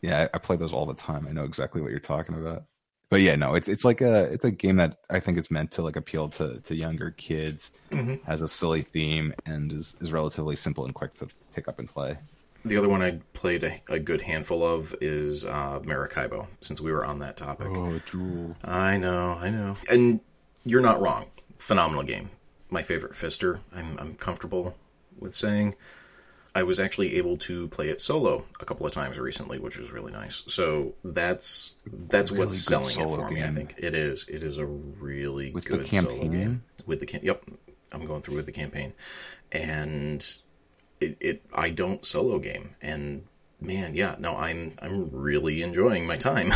Yeah, 0.00 0.22
I, 0.32 0.36
I 0.36 0.38
play 0.38 0.56
those 0.56 0.72
all 0.72 0.86
the 0.86 0.94
time. 0.94 1.26
I 1.28 1.32
know 1.32 1.44
exactly 1.44 1.80
what 1.80 1.90
you're 1.90 2.00
talking 2.00 2.34
about. 2.36 2.64
But 3.10 3.22
yeah, 3.22 3.36
no, 3.36 3.54
it's 3.54 3.68
it's 3.68 3.84
like 3.84 4.00
a 4.02 4.24
it's 4.24 4.44
a 4.44 4.50
game 4.50 4.76
that 4.76 4.98
I 5.08 5.18
think 5.18 5.38
is 5.38 5.50
meant 5.50 5.70
to 5.72 5.82
like 5.82 5.96
appeal 5.96 6.28
to 6.30 6.60
to 6.60 6.74
younger 6.74 7.10
kids. 7.12 7.70
Has 8.26 8.42
a 8.42 8.48
silly 8.48 8.82
theme 8.82 9.32
and 9.46 9.72
is 9.72 9.96
is 10.00 10.12
relatively 10.12 10.56
simple 10.56 10.84
and 10.84 10.94
quick 10.94 11.14
to 11.14 11.28
pick 11.54 11.68
up 11.68 11.78
and 11.78 11.88
play. 11.88 12.18
The 12.64 12.76
other 12.76 12.88
one 12.88 13.00
I 13.00 13.20
played 13.32 13.62
a, 13.64 13.80
a 13.88 13.98
good 13.98 14.20
handful 14.22 14.62
of 14.62 14.94
is 15.00 15.44
uh, 15.46 15.80
Maracaibo. 15.84 16.48
Since 16.60 16.80
we 16.82 16.92
were 16.92 17.04
on 17.06 17.20
that 17.20 17.36
topic, 17.38 17.68
Oh, 17.70 17.98
Jewel. 18.04 18.56
I 18.62 18.98
know, 18.98 19.38
I 19.40 19.48
know, 19.48 19.76
and 19.88 20.20
you're 20.64 20.82
not 20.82 21.00
wrong. 21.00 21.26
Phenomenal 21.58 22.04
game. 22.04 22.30
My 22.70 22.82
favorite 22.82 23.16
Pfister. 23.16 23.60
I'm 23.74 23.98
I'm 23.98 24.14
comfortable 24.14 24.76
with 25.18 25.34
saying. 25.34 25.74
I 26.54 26.62
was 26.62 26.80
actually 26.80 27.16
able 27.16 27.36
to 27.38 27.68
play 27.68 27.88
it 27.88 28.00
solo 28.00 28.44
a 28.58 28.64
couple 28.64 28.86
of 28.86 28.92
times 28.92 29.18
recently, 29.18 29.58
which 29.58 29.78
was 29.78 29.92
really 29.92 30.10
nice. 30.10 30.42
So 30.48 30.94
that's 31.04 31.74
that's 31.86 32.30
really 32.30 32.46
what's 32.46 32.58
selling 32.58 32.98
it 32.98 33.04
for 33.04 33.30
me. 33.30 33.44
I 33.44 33.50
think 33.50 33.74
it 33.78 33.94
is. 33.94 34.26
It 34.28 34.42
is 34.42 34.58
a 34.58 34.66
really 34.66 35.52
With 35.52 35.66
good 35.66 35.88
solo 35.88 36.26
game 36.26 36.64
with 36.86 37.00
the 37.00 37.06
cam- 37.06 37.20
Yep, 37.22 37.44
I'm 37.92 38.06
going 38.06 38.22
through 38.22 38.36
with 38.36 38.46
the 38.46 38.52
campaign, 38.52 38.94
and 39.52 40.26
it, 41.00 41.16
it 41.20 41.42
I 41.54 41.70
don't 41.70 42.04
solo 42.04 42.38
game, 42.38 42.74
and 42.82 43.24
man, 43.60 43.94
yeah, 43.94 44.16
no, 44.18 44.36
I'm 44.36 44.74
I'm 44.82 45.10
really 45.12 45.62
enjoying 45.62 46.06
my 46.06 46.16
time, 46.16 46.52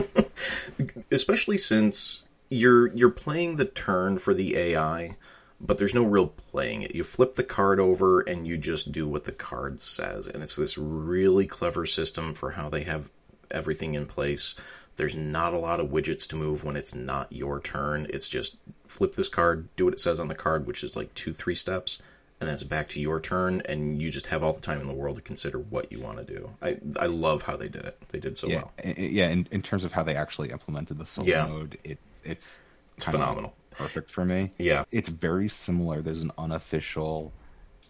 especially 1.10 1.56
since 1.56 2.24
you're 2.50 2.88
you're 2.94 3.10
playing 3.10 3.56
the 3.56 3.64
turn 3.64 4.18
for 4.18 4.32
the 4.34 4.56
AI, 4.56 5.16
but 5.60 5.78
there's 5.78 5.94
no 5.94 6.02
real 6.04 6.28
playing 6.28 6.82
it. 6.82 6.94
You 6.94 7.04
flip 7.04 7.34
the 7.36 7.44
card 7.44 7.78
over 7.80 8.20
and 8.20 8.46
you 8.46 8.56
just 8.56 8.92
do 8.92 9.06
what 9.06 9.24
the 9.24 9.32
card 9.32 9.80
says, 9.80 10.26
and 10.26 10.42
it's 10.42 10.56
this 10.56 10.78
really 10.78 11.46
clever 11.46 11.86
system 11.86 12.34
for 12.34 12.52
how 12.52 12.68
they 12.68 12.84
have 12.84 13.10
everything 13.50 13.94
in 13.94 14.06
place. 14.06 14.54
There's 14.96 15.14
not 15.14 15.54
a 15.54 15.58
lot 15.58 15.78
of 15.78 15.90
widgets 15.90 16.26
to 16.28 16.36
move 16.36 16.64
when 16.64 16.74
it's 16.76 16.94
not 16.94 17.32
your 17.32 17.60
turn. 17.60 18.06
It's 18.10 18.28
just 18.28 18.56
flip 18.88 19.14
this 19.14 19.28
card, 19.28 19.68
do 19.76 19.84
what 19.84 19.94
it 19.94 20.00
says 20.00 20.18
on 20.18 20.26
the 20.28 20.34
card, 20.34 20.66
which 20.66 20.82
is 20.82 20.96
like 20.96 21.14
two, 21.14 21.32
three 21.32 21.54
steps, 21.54 22.02
and 22.40 22.48
then 22.48 22.54
it's 22.54 22.64
back 22.64 22.88
to 22.90 23.00
your 23.00 23.20
turn, 23.20 23.62
and 23.66 24.02
you 24.02 24.10
just 24.10 24.28
have 24.28 24.42
all 24.42 24.52
the 24.52 24.60
time 24.60 24.80
in 24.80 24.86
the 24.88 24.92
world 24.94 25.14
to 25.16 25.22
consider 25.22 25.58
what 25.58 25.92
you 25.92 26.00
want 26.00 26.18
to 26.18 26.24
do. 26.24 26.50
I 26.62 26.78
I 26.98 27.06
love 27.06 27.42
how 27.42 27.56
they 27.56 27.68
did 27.68 27.84
it. 27.84 28.00
They 28.08 28.18
did 28.18 28.36
so 28.38 28.48
Yeah, 28.48 28.56
well. 28.84 28.94
yeah. 28.96 29.28
In, 29.28 29.46
in 29.52 29.62
terms 29.62 29.84
of 29.84 29.92
how 29.92 30.02
they 30.02 30.16
actually 30.16 30.50
implemented 30.50 30.98
the 30.98 31.06
solo 31.06 31.28
Yeah. 31.28 31.46
mode, 31.46 31.78
it 31.84 31.98
it's 32.24 32.62
It's 32.96 33.04
phenomenal. 33.04 33.54
perfect 33.70 34.10
for 34.10 34.24
me. 34.24 34.50
Yeah. 34.58 34.84
it's 34.90 35.08
very 35.08 35.48
similar. 35.48 36.02
There's 36.02 36.22
an 36.22 36.32
unofficial 36.38 37.32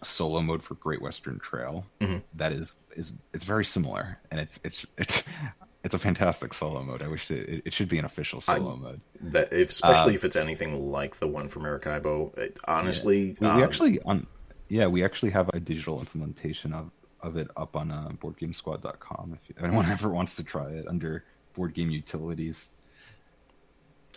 solo 0.01 0.41
mode 0.41 0.63
for 0.63 0.75
Great 0.75 1.01
Western 1.01 1.39
Trail 1.39 1.85
Mm-hmm. 1.99 2.19
that 2.35 2.51
is 2.53 2.79
is 2.95 3.13
it's 3.33 3.43
very 3.45 3.65
similar, 3.65 4.17
and 4.31 4.39
it's 4.39 4.59
it's 4.63 4.85
it's 4.97 5.23
it's 5.83 5.95
a 5.95 5.99
fantastic 5.99 6.53
solo 6.53 6.83
mode. 6.83 7.01
I 7.03 7.07
wish 7.07 7.29
it, 7.31 7.61
it 7.65 7.73
should 7.73 7.89
be 7.89 7.97
an 7.97 8.05
official 8.05 8.39
solo 8.41 8.75
mode. 8.75 9.01
That 9.21 9.51
if, 9.53 9.69
especially 9.71 10.15
if 10.15 10.23
it's 10.23 10.35
anything 10.35 10.91
like 10.91 11.17
the 11.17 11.27
one 11.27 11.49
from 11.49 11.63
Maracaibo, 11.63 12.33
it, 12.37 12.57
honestly, 12.67 13.35
We, 13.39 13.47
we 13.47 13.53
um, 13.53 13.63
actually 13.63 13.99
on 14.05 14.27
yeah 14.69 14.87
we 14.87 15.03
actually 15.03 15.31
have 15.31 15.49
a 15.53 15.59
digital 15.59 15.99
implementation 15.99 16.73
of 16.73 16.91
of 17.21 17.35
it 17.35 17.49
up 17.57 17.75
on 17.75 17.91
uh, 17.91 18.09
boardgamesquad.com 18.21 19.37
if 19.49 19.61
anyone 19.63 19.85
ever 19.91 20.09
wants 20.09 20.35
to 20.35 20.43
try 20.43 20.69
it 20.69 20.87
under 20.87 21.23
board 21.53 21.73
game 21.73 21.89
utilities. 21.89 22.69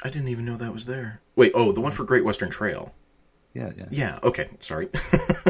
I 0.05 0.11
didn't 0.11 0.29
even 0.29 0.45
know 0.45 0.57
that 0.57 0.73
was 0.73 0.87
there. 0.87 1.21
Wait, 1.37 1.53
oh, 1.55 1.73
the 1.73 1.81
one 1.81 1.93
for 1.93 2.05
Great 2.05 2.25
Western 2.25 2.51
Trail. 2.51 2.93
Yeah, 3.55 3.71
yeah. 3.77 3.87
Yeah, 3.91 4.19
okay, 4.23 4.49
sorry. 4.61 4.89
I 4.95 4.99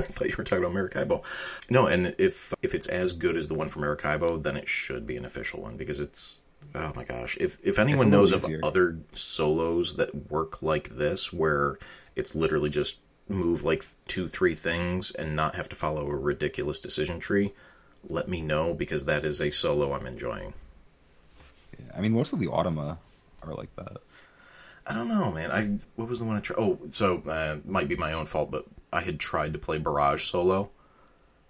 thought 0.01 0.29
you 0.29 0.35
were 0.37 0.45
talking 0.45 0.65
about 0.65 0.75
Maracaibo. 0.75 1.23
No, 1.71 1.87
and 1.87 2.15
if 2.19 2.53
if 2.63 2.75
it's 2.75 2.89
as 2.89 3.13
good 3.13 3.37
as 3.37 3.49
the 3.49 3.55
one 3.55 3.69
from 3.69 3.83
Maracaibo, 3.83 4.39
then 4.39 4.57
it 4.57 4.69
should 4.69 5.07
be 5.07 5.17
an 5.17 5.25
official 5.25 5.63
one 5.63 5.77
because 5.77 6.01
it's 6.01 6.43
oh 6.75 6.93
my 6.97 7.05
gosh. 7.05 7.37
If 7.41 7.59
if 7.63 7.79
anyone 7.79 8.11
little 8.11 8.21
knows 8.21 8.33
of 8.33 8.45
other 8.65 8.99
solos 9.13 9.97
that 9.97 10.31
work 10.31 10.63
like 10.63 10.97
this 10.97 11.33
where 11.33 11.79
it's 12.17 12.35
literally 12.35 12.71
just 12.71 12.99
move 13.29 13.63
like 13.63 13.85
two, 14.09 14.27
three 14.27 14.55
things 14.55 15.13
and 15.13 15.37
not 15.37 15.55
have 15.55 15.69
to 15.69 15.77
follow 15.77 16.09
a 16.09 16.17
ridiculous 16.17 16.81
decision 16.81 17.21
tree, 17.21 17.53
let 18.09 18.29
me 18.29 18.41
know 18.41 18.75
because 18.75 19.05
that 19.05 19.25
is 19.25 19.41
a 19.41 19.51
solo 19.53 19.93
I'm 19.93 20.07
enjoying. 20.07 20.55
Yeah. 21.79 21.93
I 21.97 22.01
mean, 22.01 22.13
most 22.13 22.33
of 22.33 22.41
the 22.41 22.49
Automa 22.49 22.99
are 23.43 23.55
like 23.55 23.75
that. 23.77 23.99
I 24.87 24.95
don't 24.95 25.09
know, 25.09 25.31
man. 25.31 25.51
I 25.51 25.79
what 25.97 26.09
was 26.09 26.19
the 26.19 26.25
one 26.25 26.37
I 26.37 26.41
tried? 26.41 26.59
Oh, 26.59 26.79
so 26.91 27.19
uh, 27.29 27.59
might 27.65 27.89
be 27.89 27.97
my 27.97 28.13
own 28.13 28.27
fault, 28.27 28.51
but 28.51 28.67
I 28.93 29.01
had 29.03 29.19
tried 29.21 29.53
to 29.53 29.59
play 29.59 29.79
Barrage 29.79 30.25
solo, 30.25 30.71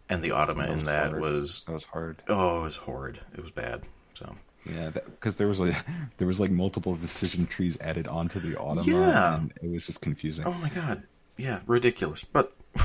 and 0.08 0.22
the 0.22 0.30
Automa 0.30 0.68
in 0.68 0.84
that 0.84 1.10
hard. 1.10 1.20
was 1.22 1.62
That 1.66 1.72
was 1.72 1.84
hard. 1.84 2.22
oh, 2.28 2.58
it 2.58 2.62
was 2.62 2.76
horrid. 2.76 3.20
It 3.34 3.40
was 3.42 3.50
bad. 3.50 3.82
So 4.14 4.36
Yeah, 4.66 4.90
because 4.90 5.36
there 5.36 5.48
was 5.48 5.60
like 5.60 5.74
there 6.18 6.26
was 6.26 6.38
like 6.40 6.50
multiple 6.50 6.94
decision 6.96 7.46
trees 7.46 7.78
added 7.80 8.06
onto 8.06 8.38
the 8.38 8.56
Automa, 8.56 8.84
Yeah. 8.86 9.36
and 9.38 9.52
it 9.62 9.70
was 9.70 9.86
just 9.86 10.00
confusing. 10.02 10.44
oh 10.44 10.52
my 10.52 10.68
god, 10.68 11.04
yeah, 11.38 11.60
ridiculous. 11.66 12.24
But 12.24 12.52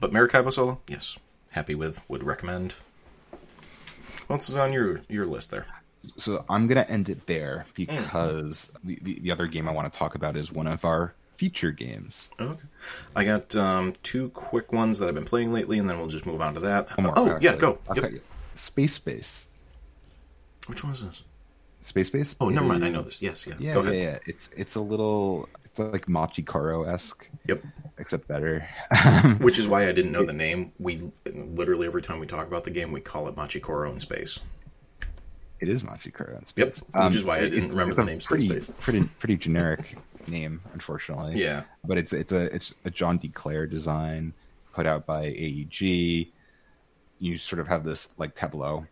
but 0.00 0.12
Maracaibo 0.12 0.50
solo, 0.50 0.80
yes, 0.88 1.16
happy 1.52 1.74
with, 1.74 2.02
would 2.08 2.22
recommend. 2.22 2.74
What's 4.26 4.48
else 4.48 4.58
on 4.58 4.72
your 4.72 5.00
your 5.08 5.26
list 5.26 5.50
there? 5.50 5.66
So 6.16 6.44
I'm 6.48 6.66
gonna 6.66 6.86
end 6.88 7.08
it 7.08 7.26
there 7.26 7.66
because 7.74 8.70
the, 8.84 8.98
the 9.02 9.20
the 9.20 9.30
other 9.30 9.46
game 9.46 9.68
I 9.68 9.72
want 9.72 9.92
to 9.92 9.96
talk 9.98 10.14
about 10.14 10.36
is 10.36 10.50
one 10.52 10.66
of 10.66 10.84
our 10.84 11.14
feature 11.36 11.70
games. 11.70 12.30
Okay, 12.40 12.60
I 13.16 13.24
got 13.24 13.54
um, 13.56 13.92
two 14.02 14.30
quick 14.30 14.72
ones 14.72 14.98
that 14.98 15.08
I've 15.08 15.14
been 15.14 15.24
playing 15.24 15.52
lately, 15.52 15.78
and 15.78 15.88
then 15.88 15.98
we'll 15.98 16.08
just 16.08 16.26
move 16.26 16.40
on 16.40 16.54
to 16.54 16.60
that. 16.60 16.96
One 16.96 17.06
more, 17.06 17.18
oh 17.18 17.38
yeah, 17.40 17.54
go. 17.56 17.78
Okay. 17.90 18.12
Yep. 18.14 18.22
Space 18.54 18.94
Space. 18.94 19.46
Which 20.66 20.84
one 20.84 20.92
is 20.92 21.02
this? 21.02 21.22
Space 21.80 22.10
Base. 22.10 22.36
Oh, 22.40 22.50
never 22.50 22.66
mind. 22.66 22.84
I 22.84 22.90
know 22.90 23.00
this. 23.02 23.22
Yes, 23.22 23.46
yeah. 23.46 23.54
Yeah, 23.58 23.74
Go 23.74 23.82
yeah, 23.84 23.90
ahead. 23.90 24.02
yeah. 24.26 24.32
It's 24.32 24.50
it's 24.56 24.74
a 24.74 24.80
little 24.80 25.48
it's 25.64 25.78
like 25.78 26.08
Machi 26.08 26.42
Koro 26.42 26.82
esque, 26.84 27.28
Yep. 27.46 27.62
except 27.98 28.28
better. 28.28 28.68
Which 29.40 29.58
is 29.58 29.66
why 29.66 29.88
I 29.88 29.92
didn't 29.92 30.12
know 30.12 30.24
the 30.24 30.34
name. 30.34 30.72
We 30.78 31.10
literally 31.26 31.86
every 31.86 32.02
time 32.02 32.20
we 32.20 32.26
talk 32.26 32.46
about 32.46 32.64
the 32.64 32.70
game, 32.70 32.92
we 32.92 33.00
call 33.00 33.28
it 33.28 33.36
Machikoro 33.36 33.90
in 33.90 33.98
space. 33.98 34.40
It 35.60 35.68
is 35.68 35.84
Machi 35.84 36.10
Koro 36.10 36.30
in 36.30 36.36
Yep, 36.36 36.44
space. 36.44 36.80
which 36.80 37.02
um, 37.02 37.12
is 37.12 37.24
why 37.24 37.38
I 37.38 37.48
didn't 37.48 37.68
remember 37.68 37.94
the 37.94 38.04
name 38.04 38.20
Space 38.20 38.26
Pretty, 38.28 38.48
Base. 38.48 38.72
pretty, 38.80 39.04
pretty 39.18 39.36
generic 39.36 39.96
name, 40.26 40.60
unfortunately. 40.72 41.40
Yeah. 41.40 41.64
but 41.84 41.98
it's 41.98 42.12
it's 42.12 42.32
a 42.32 42.54
it's 42.54 42.74
a 42.84 42.90
John 42.90 43.18
D. 43.18 43.28
Clair 43.28 43.66
design 43.66 44.32
put 44.72 44.86
out 44.86 45.06
by 45.06 45.26
AEG. 45.26 46.28
You 47.18 47.36
sort 47.36 47.60
of 47.60 47.68
have 47.68 47.84
this 47.84 48.08
like 48.16 48.34
tableau, 48.34 48.86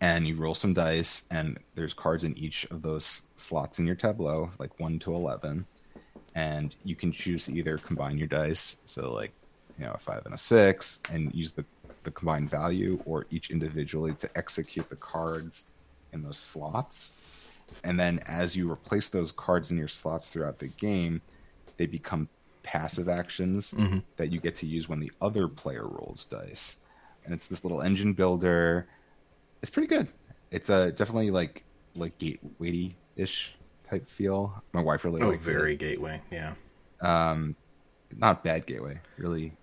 and 0.00 0.26
you 0.26 0.36
roll 0.36 0.54
some 0.54 0.72
dice, 0.72 1.24
and 1.30 1.58
there's 1.74 1.94
cards 1.94 2.22
in 2.24 2.36
each 2.38 2.64
of 2.70 2.82
those 2.82 3.22
slots 3.34 3.80
in 3.80 3.86
your 3.86 3.96
tableau, 3.96 4.50
like 4.58 4.78
one 4.78 5.00
to 5.00 5.14
eleven, 5.14 5.66
and 6.36 6.76
you 6.84 6.94
can 6.94 7.10
choose 7.12 7.46
to 7.46 7.52
either 7.52 7.76
combine 7.78 8.18
your 8.18 8.28
dice, 8.28 8.76
so 8.84 9.12
like 9.12 9.32
you 9.78 9.84
know 9.84 9.92
a 9.92 9.98
five 9.98 10.22
and 10.26 10.34
a 10.34 10.38
six, 10.38 11.00
and 11.10 11.34
use 11.34 11.50
the 11.50 11.64
the 12.04 12.10
combined 12.12 12.50
value, 12.50 13.00
or 13.04 13.26
each 13.30 13.50
individually 13.50 14.12
to 14.14 14.28
execute 14.36 14.88
the 14.88 14.96
cards 14.96 15.66
in 16.12 16.22
those 16.22 16.38
slots. 16.38 17.12
And 17.84 17.98
then 17.98 18.20
as 18.26 18.54
you 18.54 18.70
replace 18.70 19.08
those 19.08 19.32
cards 19.32 19.70
in 19.70 19.78
your 19.78 19.88
slots 19.88 20.30
throughout 20.30 20.58
the 20.58 20.68
game, 20.68 21.20
they 21.78 21.86
become 21.86 22.28
passive 22.62 23.08
actions 23.08 23.74
that 24.16 24.30
you 24.30 24.40
get 24.40 24.54
to 24.56 24.66
use 24.66 24.88
when 24.88 25.00
the 25.00 25.10
other 25.20 25.48
player 25.48 25.86
rolls 25.86 26.26
dice. 26.26 26.76
And 27.24 27.32
it's 27.32 27.46
this 27.46 27.64
little 27.64 27.80
engine 27.80 28.12
builder. 28.12 28.86
It's 29.62 29.70
pretty 29.70 29.88
good. 29.88 30.08
It's 30.50 30.68
a 30.68 30.92
definitely 30.92 31.30
like 31.30 31.64
like 31.94 32.16
gateway 32.18 32.94
ish 33.16 33.54
type 33.88 34.08
feel. 34.08 34.62
My 34.72 34.82
wife 34.82 35.04
really 35.04 35.20
liked 35.20 35.24
it. 35.24 35.26
Oh, 35.26 35.30
liked 35.30 35.42
very 35.42 35.76
gateway. 35.76 36.20
Yeah. 36.30 36.54
Um, 37.00 37.56
not 38.16 38.44
bad 38.44 38.66
gateway. 38.66 39.00
Really, 39.16 39.54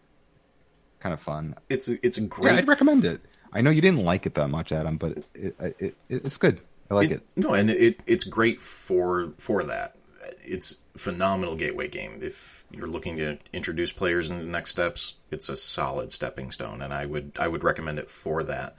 kind 0.99 1.13
of 1.13 1.21
fun. 1.21 1.55
It's 1.69 1.87
a, 1.87 2.03
it's 2.05 2.17
a 2.17 2.21
Yeah, 2.21 2.27
great. 2.27 2.53
I'd 2.53 2.67
recommend 2.67 3.05
it. 3.05 3.21
I 3.53 3.61
know 3.61 3.71
you 3.71 3.81
didn't 3.81 4.03
like 4.03 4.25
it 4.25 4.35
that 4.35 4.49
much, 4.49 4.71
Adam, 4.71 4.97
but 4.97 5.17
it, 5.17 5.25
it, 5.33 5.55
it, 5.59 5.75
it 5.79 5.95
it's 6.09 6.37
good. 6.37 6.61
I 6.89 6.95
like 6.95 7.11
it. 7.11 7.21
No, 7.35 7.53
and 7.53 7.69
it 7.69 7.99
it's 8.07 8.23
great 8.23 8.61
for 8.61 9.33
for 9.37 9.63
that. 9.63 9.95
It's 10.43 10.77
phenomenal 10.97 11.55
gateway 11.55 11.87
game. 11.87 12.19
If 12.21 12.65
you're 12.71 12.87
looking 12.87 13.17
to 13.17 13.37
introduce 13.53 13.91
players 13.91 14.29
into 14.29 14.43
the 14.43 14.49
next 14.51 14.71
steps, 14.71 15.15
it's 15.31 15.49
a 15.49 15.55
solid 15.55 16.11
stepping 16.11 16.51
stone, 16.51 16.81
and 16.81 16.93
I 16.93 17.05
would 17.05 17.33
I 17.39 17.47
would 17.47 17.63
recommend 17.63 17.99
it 17.99 18.09
for 18.09 18.43
that. 18.43 18.75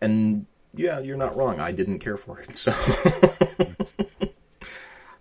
And 0.00 0.46
yeah, 0.74 1.00
you're 1.00 1.16
not 1.16 1.36
wrong. 1.36 1.60
I 1.60 1.72
didn't 1.72 1.98
care 1.98 2.16
for 2.16 2.40
it, 2.40 2.56
so 2.56 2.72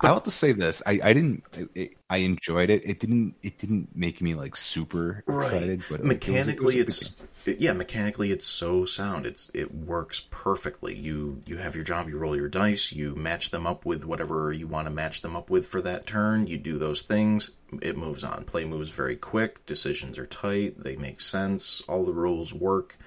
I 0.01 0.07
have 0.07 0.23
to 0.23 0.31
say 0.31 0.51
this. 0.51 0.83
I, 0.85 0.99
I 1.03 1.13
didn't. 1.13 1.43
I, 1.75 1.89
I 2.09 2.17
enjoyed 2.17 2.69
it. 2.69 2.83
It 2.85 2.99
didn't. 2.99 3.35
It 3.41 3.57
didn't 3.57 3.95
make 3.95 4.21
me 4.21 4.35
like 4.35 4.55
super 4.55 5.23
excited. 5.27 5.83
But 5.89 6.03
like, 6.05 6.27
it 6.27 6.31
was- 6.31 6.47
it 6.47 6.59
was 6.59 6.67
mechanically 6.67 6.79
it's 6.79 7.15
it- 7.45 7.59
yeah 7.61 7.71
mechanically 7.71 8.31
it's 8.31 8.45
so 8.45 8.83
sound 8.83 9.25
it's 9.25 9.49
it 9.53 9.73
works 9.73 10.21
perfectly 10.31 10.93
you 10.93 11.41
you 11.45 11.55
have 11.57 11.75
your 11.75 11.83
job 11.85 12.09
you 12.09 12.17
roll 12.17 12.35
your 12.35 12.49
dice 12.49 12.91
you 12.91 13.15
match 13.15 13.51
them 13.51 13.65
up 13.65 13.85
with 13.85 14.03
whatever 14.03 14.51
you 14.51 14.67
want 14.67 14.85
to 14.85 14.91
match 14.91 15.21
them 15.21 15.33
up 15.33 15.49
with 15.49 15.65
for 15.65 15.81
that 15.81 16.05
turn 16.05 16.45
you 16.45 16.57
do 16.57 16.77
those 16.77 17.01
things 17.03 17.51
it 17.81 17.95
moves 17.97 18.21
on 18.21 18.43
play 18.43 18.65
moves 18.65 18.89
very 18.89 19.15
quick 19.15 19.65
decisions 19.65 20.17
are 20.17 20.25
tight 20.25 20.83
they 20.83 20.97
make 20.97 21.21
sense 21.21 21.81
all 21.87 22.03
the 22.03 22.11
rules 22.11 22.53
work 22.53 22.97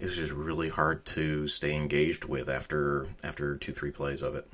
it 0.00 0.06
was 0.06 0.16
just 0.16 0.32
really 0.32 0.70
hard 0.70 1.04
to 1.04 1.46
stay 1.46 1.74
engaged 1.76 2.24
with 2.24 2.48
after 2.48 3.06
after 3.22 3.54
two 3.58 3.72
three 3.72 3.90
plays 3.90 4.22
of 4.22 4.34
it 4.34 4.48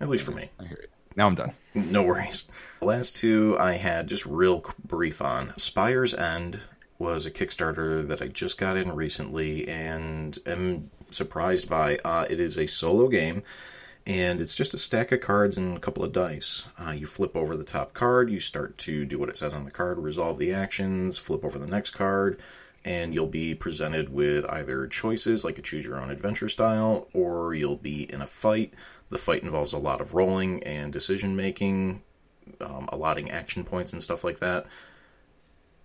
at 0.00 0.08
least 0.08 0.24
for 0.24 0.32
me 0.32 0.50
I 0.58 0.64
hear 0.64 0.78
it. 0.78 0.90
Now 1.16 1.26
I'm 1.26 1.34
done. 1.34 1.52
no 1.74 2.02
worries. 2.02 2.46
The 2.80 2.86
last 2.86 3.16
two 3.16 3.56
I 3.58 3.74
had 3.74 4.06
just 4.06 4.24
real 4.24 4.64
brief 4.84 5.20
on. 5.20 5.52
Spire's 5.58 6.14
End 6.14 6.60
was 6.98 7.26
a 7.26 7.30
Kickstarter 7.30 8.06
that 8.06 8.22
I 8.22 8.28
just 8.28 8.58
got 8.58 8.76
in 8.76 8.92
recently 8.92 9.66
and 9.66 10.38
am 10.46 10.90
surprised 11.10 11.68
by. 11.68 11.96
Uh, 12.04 12.26
it 12.30 12.38
is 12.38 12.56
a 12.58 12.66
solo 12.66 13.08
game, 13.08 13.42
and 14.06 14.40
it's 14.40 14.54
just 14.54 14.74
a 14.74 14.78
stack 14.78 15.10
of 15.10 15.20
cards 15.20 15.56
and 15.56 15.76
a 15.76 15.80
couple 15.80 16.04
of 16.04 16.12
dice. 16.12 16.66
Uh, 16.78 16.92
you 16.92 17.06
flip 17.06 17.34
over 17.34 17.56
the 17.56 17.64
top 17.64 17.92
card, 17.94 18.30
you 18.30 18.38
start 18.38 18.78
to 18.78 19.04
do 19.04 19.18
what 19.18 19.28
it 19.28 19.36
says 19.36 19.54
on 19.54 19.64
the 19.64 19.70
card, 19.70 19.98
resolve 19.98 20.38
the 20.38 20.52
actions, 20.52 21.18
flip 21.18 21.44
over 21.44 21.58
the 21.58 21.66
next 21.66 21.90
card, 21.90 22.38
and 22.84 23.14
you'll 23.14 23.26
be 23.26 23.54
presented 23.54 24.10
with 24.10 24.44
either 24.46 24.86
choices 24.86 25.42
like 25.44 25.58
a 25.58 25.62
choose 25.62 25.84
your 25.84 26.00
own 26.00 26.10
adventure 26.10 26.48
style, 26.48 27.08
or 27.12 27.54
you'll 27.54 27.76
be 27.76 28.10
in 28.12 28.22
a 28.22 28.26
fight. 28.26 28.72
The 29.10 29.18
fight 29.18 29.42
involves 29.42 29.72
a 29.72 29.78
lot 29.78 30.00
of 30.00 30.14
rolling 30.14 30.62
and 30.62 30.92
decision 30.92 31.36
making, 31.36 32.02
um, 32.60 32.88
allotting 32.92 33.30
action 33.30 33.64
points 33.64 33.92
and 33.92 34.02
stuff 34.02 34.24
like 34.24 34.38
that. 34.38 34.66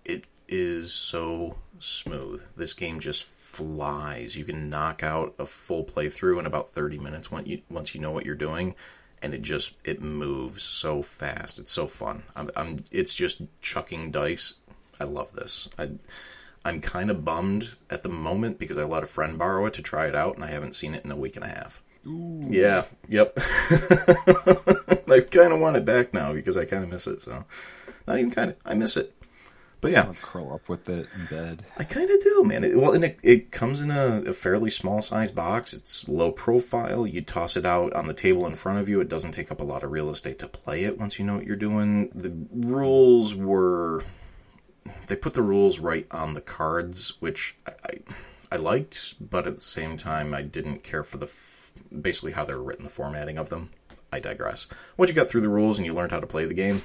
It 0.04 0.26
is 0.48 0.92
so 0.92 1.56
smooth. 1.78 2.42
This 2.56 2.72
game 2.72 3.00
just 3.00 3.24
flies. 3.24 4.36
You 4.36 4.44
can 4.44 4.68
knock 4.68 5.02
out 5.02 5.34
a 5.38 5.46
full 5.46 5.84
playthrough 5.84 6.38
in 6.38 6.46
about 6.46 6.72
30 6.72 6.98
minutes 6.98 7.30
once 7.30 7.48
you, 7.48 7.62
once 7.70 7.94
you 7.94 8.00
know 8.00 8.10
what 8.10 8.26
you're 8.26 8.34
doing, 8.34 8.74
and 9.22 9.34
it 9.34 9.42
just 9.42 9.74
it 9.82 10.02
moves 10.02 10.62
so 10.62 11.02
fast. 11.02 11.58
It's 11.58 11.72
so 11.72 11.86
fun. 11.86 12.24
I'm, 12.36 12.50
I'm 12.54 12.84
it's 12.92 13.14
just 13.14 13.42
chucking 13.60 14.10
dice. 14.10 14.54
I 15.00 15.04
love 15.04 15.32
this. 15.32 15.68
I 15.78 15.92
I'm 16.64 16.80
kind 16.80 17.10
of 17.10 17.24
bummed 17.24 17.76
at 17.88 18.02
the 18.02 18.08
moment 18.08 18.58
because 18.58 18.76
I 18.76 18.84
let 18.84 19.04
a 19.04 19.06
friend 19.06 19.38
borrow 19.38 19.66
it 19.66 19.74
to 19.74 19.82
try 19.82 20.06
it 20.06 20.14
out, 20.14 20.34
and 20.34 20.44
I 20.44 20.48
haven't 20.48 20.74
seen 20.74 20.94
it 20.94 21.04
in 21.04 21.10
a 21.10 21.16
week 21.16 21.36
and 21.36 21.44
a 21.44 21.48
half. 21.48 21.82
Yeah. 22.06 22.84
Yep. 23.08 23.38
I 25.08 25.20
kind 25.20 25.52
of 25.52 25.60
want 25.60 25.76
it 25.76 25.84
back 25.84 26.14
now 26.14 26.32
because 26.32 26.56
I 26.56 26.64
kind 26.64 26.84
of 26.84 26.90
miss 26.90 27.06
it. 27.06 27.22
So, 27.22 27.44
not 28.06 28.18
even 28.18 28.30
kind 28.30 28.50
of. 28.50 28.56
I 28.64 28.74
miss 28.74 28.96
it. 28.96 29.12
But 29.80 29.92
yeah, 29.92 30.02
I'll 30.02 30.14
curl 30.14 30.52
up 30.54 30.68
with 30.68 30.88
it 30.88 31.06
in 31.14 31.26
bed. 31.26 31.64
I 31.76 31.84
kind 31.84 32.08
of 32.10 32.22
do, 32.22 32.42
man. 32.44 32.64
It, 32.64 32.78
well, 32.78 32.92
and 32.92 33.04
it, 33.04 33.18
it 33.22 33.50
comes 33.52 33.80
in 33.80 33.90
a, 33.90 34.22
a 34.26 34.32
fairly 34.32 34.70
small 34.70 35.02
size 35.02 35.30
box. 35.30 35.74
It's 35.74 36.08
low 36.08 36.32
profile. 36.32 37.06
You 37.06 37.20
toss 37.20 37.56
it 37.56 37.66
out 37.66 37.92
on 37.92 38.06
the 38.06 38.14
table 38.14 38.46
in 38.46 38.56
front 38.56 38.78
of 38.78 38.88
you. 38.88 39.00
It 39.00 39.08
doesn't 39.08 39.32
take 39.32 39.52
up 39.52 39.60
a 39.60 39.64
lot 39.64 39.84
of 39.84 39.90
real 39.90 40.10
estate 40.10 40.38
to 40.40 40.48
play 40.48 40.84
it 40.84 40.98
once 40.98 41.18
you 41.18 41.24
know 41.24 41.36
what 41.36 41.46
you're 41.46 41.56
doing. 41.56 42.10
The 42.14 42.32
rules 42.52 43.34
were. 43.34 44.02
They 45.08 45.16
put 45.16 45.34
the 45.34 45.42
rules 45.42 45.78
right 45.78 46.06
on 46.10 46.34
the 46.34 46.40
cards, 46.40 47.20
which 47.20 47.56
I, 47.66 47.72
I, 47.84 47.98
I 48.52 48.56
liked, 48.56 49.14
but 49.20 49.46
at 49.46 49.56
the 49.56 49.60
same 49.60 49.96
time, 49.96 50.32
I 50.32 50.42
didn't 50.42 50.84
care 50.84 51.04
for 51.04 51.18
the 51.18 51.26
basically 52.00 52.32
how 52.32 52.44
they're 52.44 52.58
written, 52.58 52.84
the 52.84 52.90
formatting 52.90 53.38
of 53.38 53.48
them. 53.48 53.70
I 54.12 54.20
digress. 54.20 54.68
Once 54.96 55.08
you 55.08 55.14
got 55.14 55.28
through 55.28 55.40
the 55.40 55.48
rules 55.48 55.78
and 55.78 55.86
you 55.86 55.92
learned 55.92 56.12
how 56.12 56.20
to 56.20 56.26
play 56.26 56.44
the 56.44 56.54
game, 56.54 56.82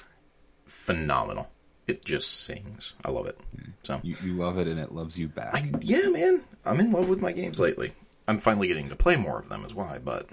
phenomenal. 0.65 1.49
It 1.88 2.06
just 2.06 2.32
sings. 2.43 2.93
I 3.04 3.12
love 3.12 3.25
it. 3.27 3.39
So 3.84 3.99
You, 4.04 4.15
you 4.23 4.34
love 4.34 4.58
it 4.58 4.67
and 4.67 4.80
it 4.80 4.93
loves 4.93 5.17
you 5.17 5.27
back. 5.27 5.54
I, 5.54 5.71
yeah, 5.82 6.10
man, 6.10 6.45
I'm 6.65 6.80
in 6.80 6.91
love 6.91 7.10
with 7.10 7.21
my 7.21 7.32
games 7.32 7.60
lately. 7.60 7.93
I'm 8.27 8.39
finally 8.39 8.67
getting 8.67 8.89
to 8.89 8.95
play 8.95 9.15
more 9.15 9.39
of 9.39 9.49
them, 9.49 9.65
is 9.65 9.73
why. 9.73 9.99
But 9.99 10.30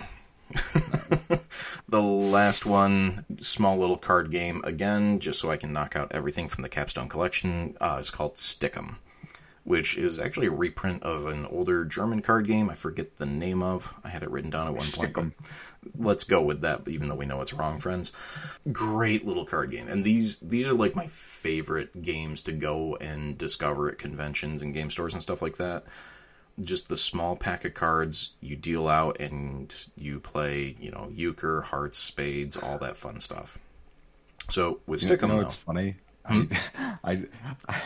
the 1.89 2.03
last 2.03 2.65
one, 2.65 3.25
small 3.41 3.77
little 3.77 3.97
card 3.97 4.31
game 4.31 4.61
again, 4.65 5.21
just 5.21 5.41
so 5.41 5.51
I 5.51 5.57
can 5.57 5.73
knock 5.73 5.97
out 5.97 6.13
everything 6.13 6.49
from 6.49 6.63
the 6.63 6.69
Capstone 6.69 7.09
collection, 7.09 7.77
uh, 7.81 7.99
is 8.01 8.11
called 8.11 8.35
Stick'em, 8.37 8.97
which 9.69 9.99
is 9.99 10.19
actually 10.19 10.47
a 10.47 10.51
reprint 10.51 11.03
of 11.03 11.27
an 11.27 11.45
older 11.45 11.85
German 11.85 12.23
card 12.23 12.47
game. 12.47 12.71
I 12.71 12.75
forget 12.75 13.19
the 13.19 13.27
name 13.27 13.63
of. 13.63 13.93
I 14.03 14.09
had 14.09 14.23
it 14.23 14.31
written 14.31 14.49
down 14.49 14.67
at 14.67 14.75
one 14.75 14.91
point. 14.91 15.13
but 15.13 15.27
Let's 15.95 16.25
go 16.25 16.41
with 16.41 16.63
that, 16.63 16.89
even 16.89 17.09
though 17.09 17.15
we 17.15 17.27
know 17.27 17.43
it's 17.43 17.53
wrong, 17.53 17.79
friends. 17.79 18.11
Great 18.73 19.27
little 19.27 19.45
card 19.45 19.71
game, 19.71 19.87
and 19.87 20.05
these 20.05 20.39
these 20.39 20.67
are 20.67 20.73
like 20.73 20.97
my 20.97 21.07
favorite 21.09 22.01
games 22.01 22.41
to 22.43 22.53
go 22.53 22.97
and 22.97 23.37
discover 23.37 23.91
at 23.91 23.99
conventions 23.99 24.63
and 24.63 24.73
game 24.73 24.91
stores 24.91 25.13
and 25.13 25.23
stuff 25.23 25.43
like 25.43 25.59
that 25.59 25.85
just 26.61 26.89
the 26.89 26.97
small 26.97 27.37
pack 27.37 27.65
of 27.65 27.73
cards 27.73 28.33
you 28.41 28.57
deal 28.57 28.89
out 28.89 29.21
and 29.21 29.73
you 29.97 30.19
play, 30.19 30.75
you 30.81 30.91
know, 30.91 31.09
euchre, 31.15 31.61
hearts, 31.63 32.01
spades, 32.01 32.57
all 32.57 32.79
that 32.79 32.97
fun 32.97 33.21
stuff. 33.21 33.59
So 34.51 34.81
with 34.85 35.01
Stick'em, 35.01 35.23
you 35.23 35.29
know 35.29 35.37
what's 35.37 35.55
funny? 35.55 35.95
Hmm? 36.25 36.47
I, 37.05 37.27
I, 37.69 37.81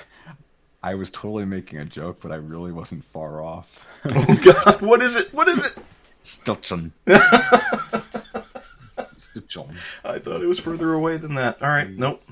I 0.83 0.95
was 0.95 1.11
totally 1.11 1.45
making 1.45 1.79
a 1.79 1.85
joke, 1.85 2.21
but 2.21 2.33
I 2.33 2.37
really 2.37 2.73
wasn't 2.73 3.05
far 3.05 3.41
off. 3.43 3.87
oh 4.15 4.41
god, 4.43 4.83
what 4.83 5.01
is 5.03 5.15
it? 5.17 5.33
What 5.33 5.49
is 5.49 5.65
it? 5.65 5.79
Stichln. 6.25 6.91
Stichln. 9.17 9.77
I 10.05 10.19
thought 10.19 10.43
it 10.43 10.47
was 10.47 10.59
further 10.59 10.93
away 10.93 11.17
than 11.17 11.35
that. 11.35 11.63
All 11.63 11.69
right, 11.69 11.89
nope. 11.89 12.23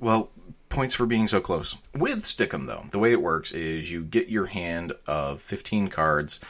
Well, 0.00 0.30
points 0.68 0.94
for 0.94 1.06
being 1.06 1.28
so 1.28 1.40
close. 1.40 1.76
With 1.94 2.24
Stick'em, 2.24 2.66
though, 2.66 2.84
the 2.90 2.98
way 2.98 3.12
it 3.12 3.22
works 3.22 3.52
is 3.52 3.90
you 3.90 4.04
get 4.04 4.28
your 4.28 4.46
hand 4.46 4.92
of 5.06 5.40
15 5.42 5.88
cards, 5.88 6.40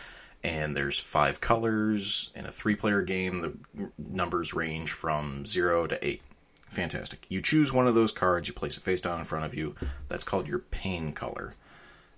and 0.43 0.77
there's 0.77 0.99
five 0.99 1.41
colors. 1.41 2.31
In 2.35 2.45
a 2.47 2.53
three 2.53 2.75
player 2.75 3.03
game, 3.03 3.41
the 3.41 3.91
numbers 3.97 4.53
range 4.53 4.93
from 4.93 5.47
0 5.47 5.87
to 5.89 6.07
8. 6.07 6.23
Fantastic. 6.71 7.27
You 7.29 7.41
choose 7.41 7.73
one 7.73 7.89
of 7.89 7.95
those 7.95 8.13
cards, 8.13 8.49
you 8.49 8.55
place 8.55 8.77
it 8.77 8.83
face 8.83 9.01
down 9.01 9.19
in 9.19 9.25
front 9.25 9.45
of 9.45 9.55
you. 9.55 9.75
That's 10.09 10.25
called 10.25 10.47
your 10.47 10.59
pain 10.59 11.13
color. 11.13 11.55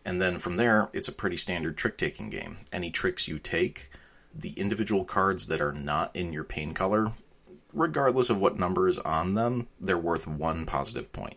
And 0.04 0.20
then 0.20 0.38
from 0.38 0.56
there, 0.56 0.88
it's 0.92 1.08
a 1.08 1.12
pretty 1.12 1.36
standard 1.36 1.76
trick 1.76 1.96
taking 1.96 2.30
game. 2.30 2.58
Any 2.72 2.90
tricks 2.90 3.28
you 3.28 3.38
take 3.38 3.90
the 4.34 4.50
individual 4.52 5.04
cards 5.04 5.46
that 5.46 5.60
are 5.60 5.72
not 5.72 6.14
in 6.14 6.32
your 6.32 6.44
pain 6.44 6.74
color, 6.74 7.12
regardless 7.72 8.30
of 8.30 8.40
what 8.40 8.58
number 8.58 8.88
is 8.88 8.98
on 9.00 9.34
them, 9.34 9.68
they're 9.80 9.98
worth 9.98 10.26
one 10.26 10.66
positive 10.66 11.12
point. 11.12 11.36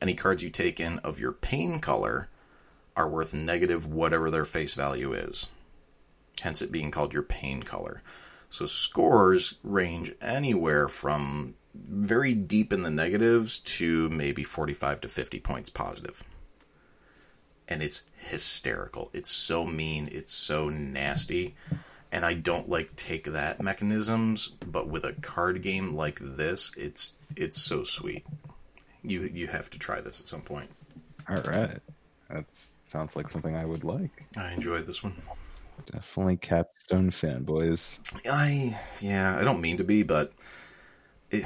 Any 0.00 0.14
cards 0.14 0.42
you 0.42 0.50
take 0.50 0.78
in 0.78 0.98
of 1.00 1.18
your 1.18 1.32
pain 1.32 1.80
color 1.80 2.28
are 2.96 3.08
worth 3.08 3.34
negative 3.34 3.86
whatever 3.86 4.30
their 4.30 4.44
face 4.44 4.74
value 4.74 5.12
is. 5.12 5.46
Hence 6.40 6.62
it 6.62 6.72
being 6.72 6.90
called 6.90 7.12
your 7.12 7.22
pain 7.22 7.62
color. 7.62 8.02
So 8.50 8.66
scores 8.66 9.54
range 9.62 10.14
anywhere 10.20 10.88
from 10.88 11.54
very 11.88 12.34
deep 12.34 12.72
in 12.72 12.82
the 12.82 12.90
negatives 12.90 13.58
to 13.60 14.08
maybe 14.10 14.44
45 14.44 15.00
to 15.02 15.08
50 15.08 15.40
points 15.40 15.70
positive. 15.70 16.22
And 17.68 17.82
it's 17.82 18.04
hysterical. 18.16 19.10
It's 19.12 19.30
so 19.30 19.64
mean. 19.64 20.08
It's 20.12 20.32
so 20.32 20.68
nasty. 20.68 21.56
And 22.12 22.24
I 22.24 22.34
don't 22.34 22.68
like 22.68 22.94
take 22.96 23.24
that 23.32 23.60
mechanisms, 23.60 24.48
but 24.64 24.88
with 24.88 25.04
a 25.04 25.12
card 25.14 25.62
game 25.62 25.96
like 25.96 26.20
this, 26.20 26.70
it's 26.76 27.14
it's 27.34 27.60
so 27.60 27.82
sweet. 27.82 28.24
You 29.02 29.22
you 29.22 29.48
have 29.48 29.68
to 29.70 29.78
try 29.78 30.00
this 30.00 30.20
at 30.20 30.28
some 30.28 30.42
point. 30.42 30.70
All 31.28 31.36
right. 31.36 31.80
That 32.30 32.44
sounds 32.84 33.16
like 33.16 33.30
something 33.30 33.54
I 33.56 33.64
would 33.64 33.84
like. 33.84 34.24
I 34.36 34.52
enjoyed 34.52 34.86
this 34.86 35.02
one. 35.02 35.20
Definitely 35.92 36.38
Capstone 36.38 37.10
fanboys. 37.10 37.98
I 38.30 38.78
yeah, 39.00 39.36
I 39.38 39.44
don't 39.44 39.60
mean 39.60 39.76
to 39.76 39.84
be, 39.84 40.02
but 40.02 40.32
it, 41.30 41.44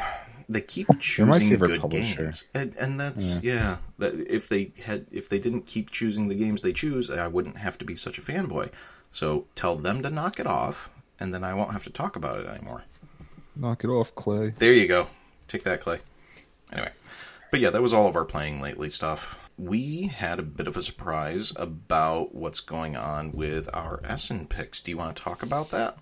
they 0.48 0.60
keep 0.60 0.88
choosing 0.98 1.56
good 1.58 1.80
publisher. 1.80 2.24
games, 2.24 2.44
and, 2.52 2.74
and 2.76 2.98
that's 3.00 3.38
yeah. 3.42 3.78
that 3.98 4.14
if 4.28 4.48
they 4.48 4.72
had, 4.84 5.06
if 5.10 5.28
they 5.28 5.38
didn't 5.38 5.66
keep 5.66 5.90
choosing 5.90 6.28
the 6.28 6.34
games 6.34 6.62
they 6.62 6.72
choose, 6.72 7.10
I 7.10 7.28
wouldn't 7.28 7.58
have 7.58 7.78
to 7.78 7.84
be 7.84 7.96
such 7.96 8.18
a 8.18 8.22
fanboy. 8.22 8.70
So 9.10 9.46
tell 9.54 9.76
them 9.76 10.02
to 10.02 10.10
knock 10.10 10.40
it 10.40 10.46
off, 10.46 10.90
and 11.18 11.32
then 11.32 11.44
I 11.44 11.54
won't 11.54 11.72
have 11.72 11.84
to 11.84 11.90
talk 11.90 12.16
about 12.16 12.40
it 12.40 12.46
anymore. 12.46 12.84
Knock 13.54 13.84
it 13.84 13.88
off, 13.88 14.14
Clay. 14.14 14.54
There 14.58 14.72
you 14.72 14.86
go. 14.86 15.08
Take 15.48 15.64
that, 15.64 15.80
Clay. 15.80 16.00
Anyway, 16.72 16.92
but 17.50 17.60
yeah, 17.60 17.70
that 17.70 17.82
was 17.82 17.92
all 17.92 18.06
of 18.06 18.16
our 18.16 18.24
playing 18.24 18.60
lately 18.60 18.90
stuff. 18.90 19.38
We 19.58 20.06
had 20.06 20.38
a 20.38 20.42
bit 20.44 20.66
of 20.66 20.76
a 20.76 20.82
surprise 20.82 21.52
about 21.56 22.34
what's 22.34 22.60
going 22.60 22.96
on 22.96 23.32
with 23.32 23.68
our 23.74 24.00
Essen 24.04 24.46
picks. 24.46 24.80
Do 24.80 24.90
you 24.90 24.96
want 24.96 25.16
to 25.16 25.22
talk 25.22 25.42
about 25.42 25.70
that? 25.70 25.98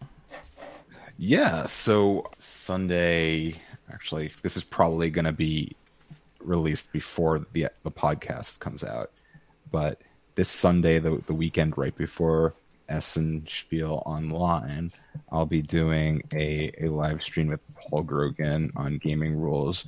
Yeah, 1.16 1.66
so 1.66 2.30
Sunday, 2.38 3.56
actually, 3.92 4.32
this 4.42 4.56
is 4.56 4.64
probably 4.64 5.10
going 5.10 5.24
to 5.24 5.32
be 5.32 5.76
released 6.40 6.90
before 6.92 7.44
the 7.52 7.68
the 7.82 7.90
podcast 7.90 8.58
comes 8.60 8.84
out. 8.84 9.10
But 9.70 10.00
this 10.34 10.48
Sunday, 10.48 10.98
the 10.98 11.22
the 11.26 11.34
weekend 11.34 11.76
right 11.76 11.96
before 11.96 12.54
Essen 12.88 13.46
Spiel 13.48 14.02
Online, 14.06 14.90
I'll 15.30 15.46
be 15.46 15.62
doing 15.62 16.22
a, 16.32 16.72
a 16.80 16.88
live 16.88 17.22
stream 17.22 17.48
with 17.48 17.60
Paul 17.74 18.02
Grogan 18.02 18.72
on 18.76 18.98
gaming 18.98 19.36
rules, 19.36 19.86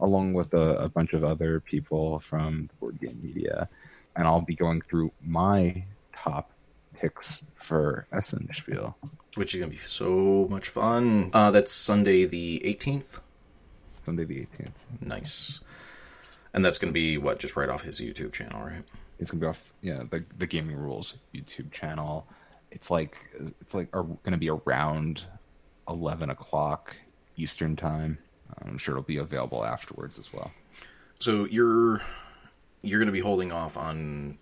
along 0.00 0.34
with 0.34 0.52
a, 0.54 0.76
a 0.84 0.88
bunch 0.88 1.12
of 1.14 1.24
other 1.24 1.60
people 1.60 2.20
from 2.20 2.68
Board 2.78 3.00
Game 3.00 3.18
Media, 3.22 3.68
and 4.16 4.26
I'll 4.26 4.42
be 4.42 4.54
going 4.54 4.82
through 4.82 5.12
my 5.24 5.84
top 6.14 6.50
picks 6.94 7.42
for 7.54 8.06
Essen 8.12 8.48
Spiel. 8.52 8.96
which 9.34 9.54
is 9.54 9.60
going 9.60 9.70
to 9.70 9.76
be 9.76 9.82
so 9.82 10.46
much 10.50 10.68
fun. 10.68 11.30
Uh, 11.32 11.50
that's 11.50 11.72
Sunday 11.72 12.24
the 12.26 12.60
18th. 12.64 13.20
Sunday 14.04 14.24
the 14.24 14.40
18th. 14.40 14.72
Nice. 15.00 15.60
And 16.54 16.64
that's 16.64 16.78
going 16.78 16.90
to 16.90 16.94
be, 16.94 17.18
what, 17.18 17.38
just 17.38 17.56
right 17.56 17.68
off 17.68 17.82
his 17.82 18.00
YouTube 18.00 18.32
channel, 18.32 18.62
right? 18.62 18.82
It's 19.18 19.30
gonna 19.30 19.40
be 19.40 19.46
off, 19.46 19.72
yeah, 19.82 20.02
the 20.10 20.24
the 20.36 20.48
Gaming 20.48 20.76
Rules 20.76 21.14
YouTube 21.32 21.70
channel. 21.70 22.26
It's 22.72 22.90
like 22.90 23.16
it's 23.60 23.72
like 23.72 23.88
are 23.94 24.02
gonna 24.24 24.36
be 24.36 24.50
around 24.50 25.22
eleven 25.88 26.28
o'clock 26.30 26.96
Eastern 27.36 27.76
time. 27.76 28.18
I'm 28.64 28.78
sure 28.78 28.94
it'll 28.94 29.04
be 29.04 29.18
available 29.18 29.64
afterwards 29.64 30.18
as 30.18 30.32
well. 30.32 30.50
So 31.20 31.44
you're 31.44 32.02
you're 32.82 32.98
going 32.98 33.06
to 33.06 33.12
be 33.12 33.20
holding 33.20 33.52
off 33.52 33.76
on 33.76 34.38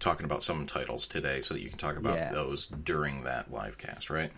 talking 0.00 0.24
about 0.24 0.42
some 0.42 0.66
titles 0.66 1.06
today 1.06 1.40
so 1.40 1.54
that 1.54 1.60
you 1.60 1.68
can 1.68 1.78
talk 1.78 1.96
about 1.96 2.16
Yeah. 2.16 2.32
those 2.32 2.66
during 2.66 3.22
that 3.22 3.52
live 3.52 3.78
cast, 3.78 4.10
right? 4.10 4.32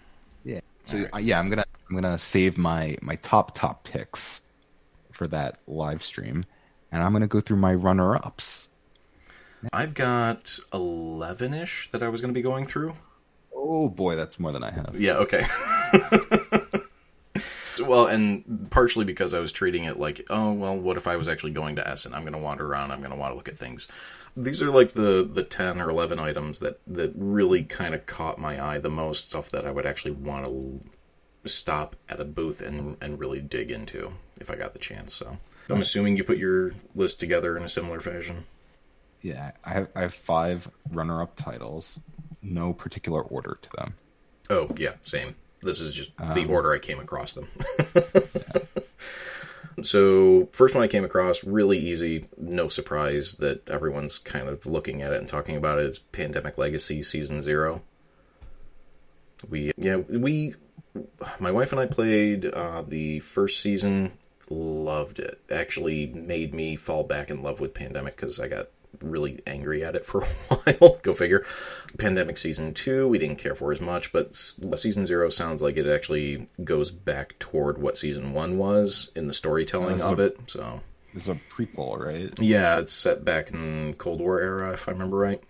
Yeah. 0.45 0.61
So 0.85 1.09
uh, 1.15 1.19
yeah, 1.19 1.39
I'm 1.39 1.49
gonna 1.49 1.65
I'm 1.89 1.97
gonna 1.97 2.19
save 2.19 2.59
my 2.59 2.99
my 3.01 3.17
top 3.17 3.55
top 3.57 3.85
picks 3.85 4.43
for 5.16 5.26
that 5.29 5.59
live 5.66 6.02
stream, 6.02 6.44
and 6.92 7.02
I'm 7.02 7.12
gonna 7.12 7.26
go 7.26 7.40
through 7.40 7.59
my 7.59 7.74
runner 7.74 8.14
ups. 8.16 8.68
I've 9.72 9.94
got 9.94 10.59
11 10.72 11.55
ish 11.55 11.90
that 11.90 12.02
I 12.02 12.09
was 12.09 12.20
going 12.20 12.33
to 12.33 12.38
be 12.38 12.42
going 12.42 12.66
through. 12.66 12.94
Oh 13.55 13.88
boy, 13.88 14.16
that's 14.16 14.38
more 14.38 14.52
than 14.52 14.62
I 14.62 14.70
have. 14.70 14.94
Yeah, 14.98 15.14
okay. 15.14 15.44
well, 17.87 18.07
and 18.07 18.70
partially 18.70 19.05
because 19.05 19.35
I 19.35 19.40
was 19.40 19.52
treating 19.52 19.85
it 19.85 19.98
like, 19.98 20.26
oh, 20.31 20.52
well, 20.52 20.76
what 20.76 20.96
if 20.96 21.07
I 21.07 21.16
was 21.16 21.26
actually 21.26 21.52
going 21.52 21.76
to 21.76 21.88
Essen? 21.88 22.14
I'm 22.14 22.22
going 22.22 22.33
to 22.35 22.38
wander 22.38 22.66
around. 22.66 22.92
I'm 22.92 23.00
going 23.00 23.11
to 23.11 23.16
want 23.16 23.33
to 23.33 23.37
look 23.37 23.48
at 23.48 23.59
things. 23.59 23.88
These 24.37 24.62
are 24.62 24.70
like 24.70 24.92
the 24.92 25.26
the 25.31 25.42
10 25.42 25.81
or 25.81 25.88
11 25.88 26.18
items 26.18 26.59
that 26.59 26.79
that 26.87 27.12
really 27.16 27.64
kind 27.64 27.94
of 27.94 28.05
caught 28.05 28.38
my 28.38 28.62
eye 28.62 28.79
the 28.79 28.90
most, 28.90 29.31
stuff 29.31 29.50
that 29.50 29.66
I 29.66 29.70
would 29.70 29.87
actually 29.87 30.11
want 30.11 30.44
to 30.44 31.48
stop 31.48 31.96
at 32.09 32.20
a 32.20 32.24
booth 32.24 32.61
and 32.61 32.98
and 33.00 33.18
really 33.18 33.40
dig 33.40 33.70
into 33.70 34.12
if 34.40 34.51
I 34.51 34.57
got 34.57 34.72
the 34.72 34.79
chance. 34.79 35.14
So, 35.14 35.38
I'm 35.68 35.81
assuming 35.81 36.16
you 36.16 36.25
put 36.25 36.38
your 36.38 36.72
list 36.94 37.20
together 37.20 37.57
in 37.57 37.62
a 37.62 37.68
similar 37.68 38.01
fashion. 38.01 38.44
Yeah, 39.22 39.53
I 39.64 39.70
have 39.70 39.88
I 39.94 40.03
have 40.03 40.14
five 40.14 40.70
runner 40.90 41.20
up 41.22 41.37
titles, 41.37 41.99
no 42.42 42.72
particular 42.72 43.22
order 43.22 43.59
to 43.61 43.68
them. 43.77 43.94
Oh, 44.49 44.70
yeah, 44.77 44.94
same. 45.03 45.35
This 45.62 45.81
is 45.81 45.92
just 45.92 46.16
the 46.35 46.46
order 46.46 46.72
I 46.72 46.79
came 46.79 47.01
across 47.01 47.33
them. 47.33 47.49
so, 49.83 50.49
first 50.53 50.75
one 50.75 50.85
I 50.85 50.87
came 50.87 51.05
across, 51.05 51.42
really 51.42 51.79
easy, 51.79 52.29
no 52.37 52.68
surprise 52.68 53.37
that 53.37 53.68
everyone's 53.68 54.18
kind 54.18 54.49
of 54.49 54.66
looking 54.66 55.03
at 55.03 55.12
it 55.12 55.18
and 55.18 55.27
talking 55.27 55.57
about 55.57 55.79
it, 55.79 55.87
is 55.87 55.99
Pandemic 55.99 56.57
Legacy 56.59 57.03
Season 57.03 57.42
0. 57.42 57.83
We, 59.49 59.72
yeah, 59.77 59.96
we, 59.96 60.55
my 61.40 61.51
wife 61.51 61.72
and 61.72 61.81
I 61.81 61.87
played 61.87 62.46
uh, 62.46 62.83
the 62.87 63.20
first 63.20 63.61
season, 63.61 64.12
loved 64.51 65.19
it. 65.19 65.41
Actually, 65.51 66.07
made 66.07 66.55
me 66.55 66.77
fall 66.77 67.05
back 67.05 67.31
in 67.31 67.43
love 67.43 67.61
with 67.61 67.75
Pandemic 67.75 68.17
because 68.17 68.39
I 68.41 68.49
got 68.49 68.69
really 69.03 69.41
angry 69.47 69.85
at 69.85 69.95
it 69.95 70.07
for 70.07 70.23
a 70.51 70.55
while. 70.57 70.99
Go 71.03 71.13
figure. 71.13 71.45
Pandemic 71.99 72.39
season 72.39 72.73
two, 72.75 73.09
we 73.09 73.19
didn't 73.19 73.37
care 73.39 73.55
for 73.55 73.73
as 73.73 73.81
much, 73.81 74.13
but 74.13 74.35
season 74.35 75.07
zero 75.07 75.29
sounds 75.29 75.63
like 75.63 75.77
it 75.77 75.87
actually 75.87 76.49
goes 76.65 76.91
back 76.91 77.39
toward 77.39 77.79
what 77.79 77.99
season 77.99 78.33
one 78.33 78.59
was 78.59 79.11
in 79.15 79.27
the 79.29 79.35
storytelling 79.35 80.01
of 80.01 80.19
so- 80.19 80.23
it. 80.25 80.39
So, 80.47 80.81
it's 81.15 81.29
a 81.29 81.39
prequel, 81.51 81.99
right? 81.99 82.39
yeah, 82.41 82.79
it's 82.79 82.93
set 82.93 83.25
back 83.25 83.51
in 83.51 83.95
Cold 83.95 84.21
War 84.21 84.39
era, 84.41 84.73
if 84.73 84.87
I 84.89 84.93
remember 84.93 85.17
right. 85.17 85.43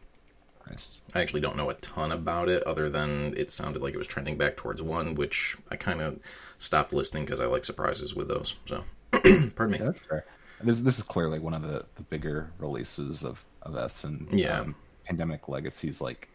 Nice. 0.69 0.99
I 1.15 1.21
actually 1.21 1.41
don't 1.41 1.57
know 1.57 1.71
a 1.71 1.75
ton 1.75 2.11
about 2.13 2.49
it, 2.49 2.63
other 2.65 2.89
than 2.89 3.35
it 3.37 3.51
sounded 3.53 3.83
like 3.83 3.95
it 3.95 3.99
was 3.99 4.07
trending 4.07 4.37
back 4.37 4.57
towards 4.57 4.83
one, 4.83 5.15
which 5.15 5.57
I 5.71 5.77
kind 5.77 6.01
of 6.01 6.19
stopped 6.59 6.92
listening 6.92 7.25
because 7.25 7.40
I 7.40 7.47
like 7.47 7.64
surprises 7.64 8.14
with 8.14 8.29
those. 8.29 8.57
So, 8.66 8.85
pardon 9.12 9.71
me. 9.71 9.79
Yeah, 9.79 9.85
that's 9.85 10.01
fair. 10.01 10.25
This 10.62 10.81
this 10.81 10.97
is 10.99 11.05
clearly 11.05 11.38
one 11.38 11.55
of 11.55 11.62
the, 11.62 11.85
the 11.97 12.03
bigger 12.03 12.51
releases 12.59 13.23
of 13.25 13.45
of 13.62 13.77
Essen 13.77 14.29
Yeah. 14.33 14.61
um, 14.61 14.75
Pandemic 15.05 15.49
Legacies 15.49 16.01
like 16.01 16.29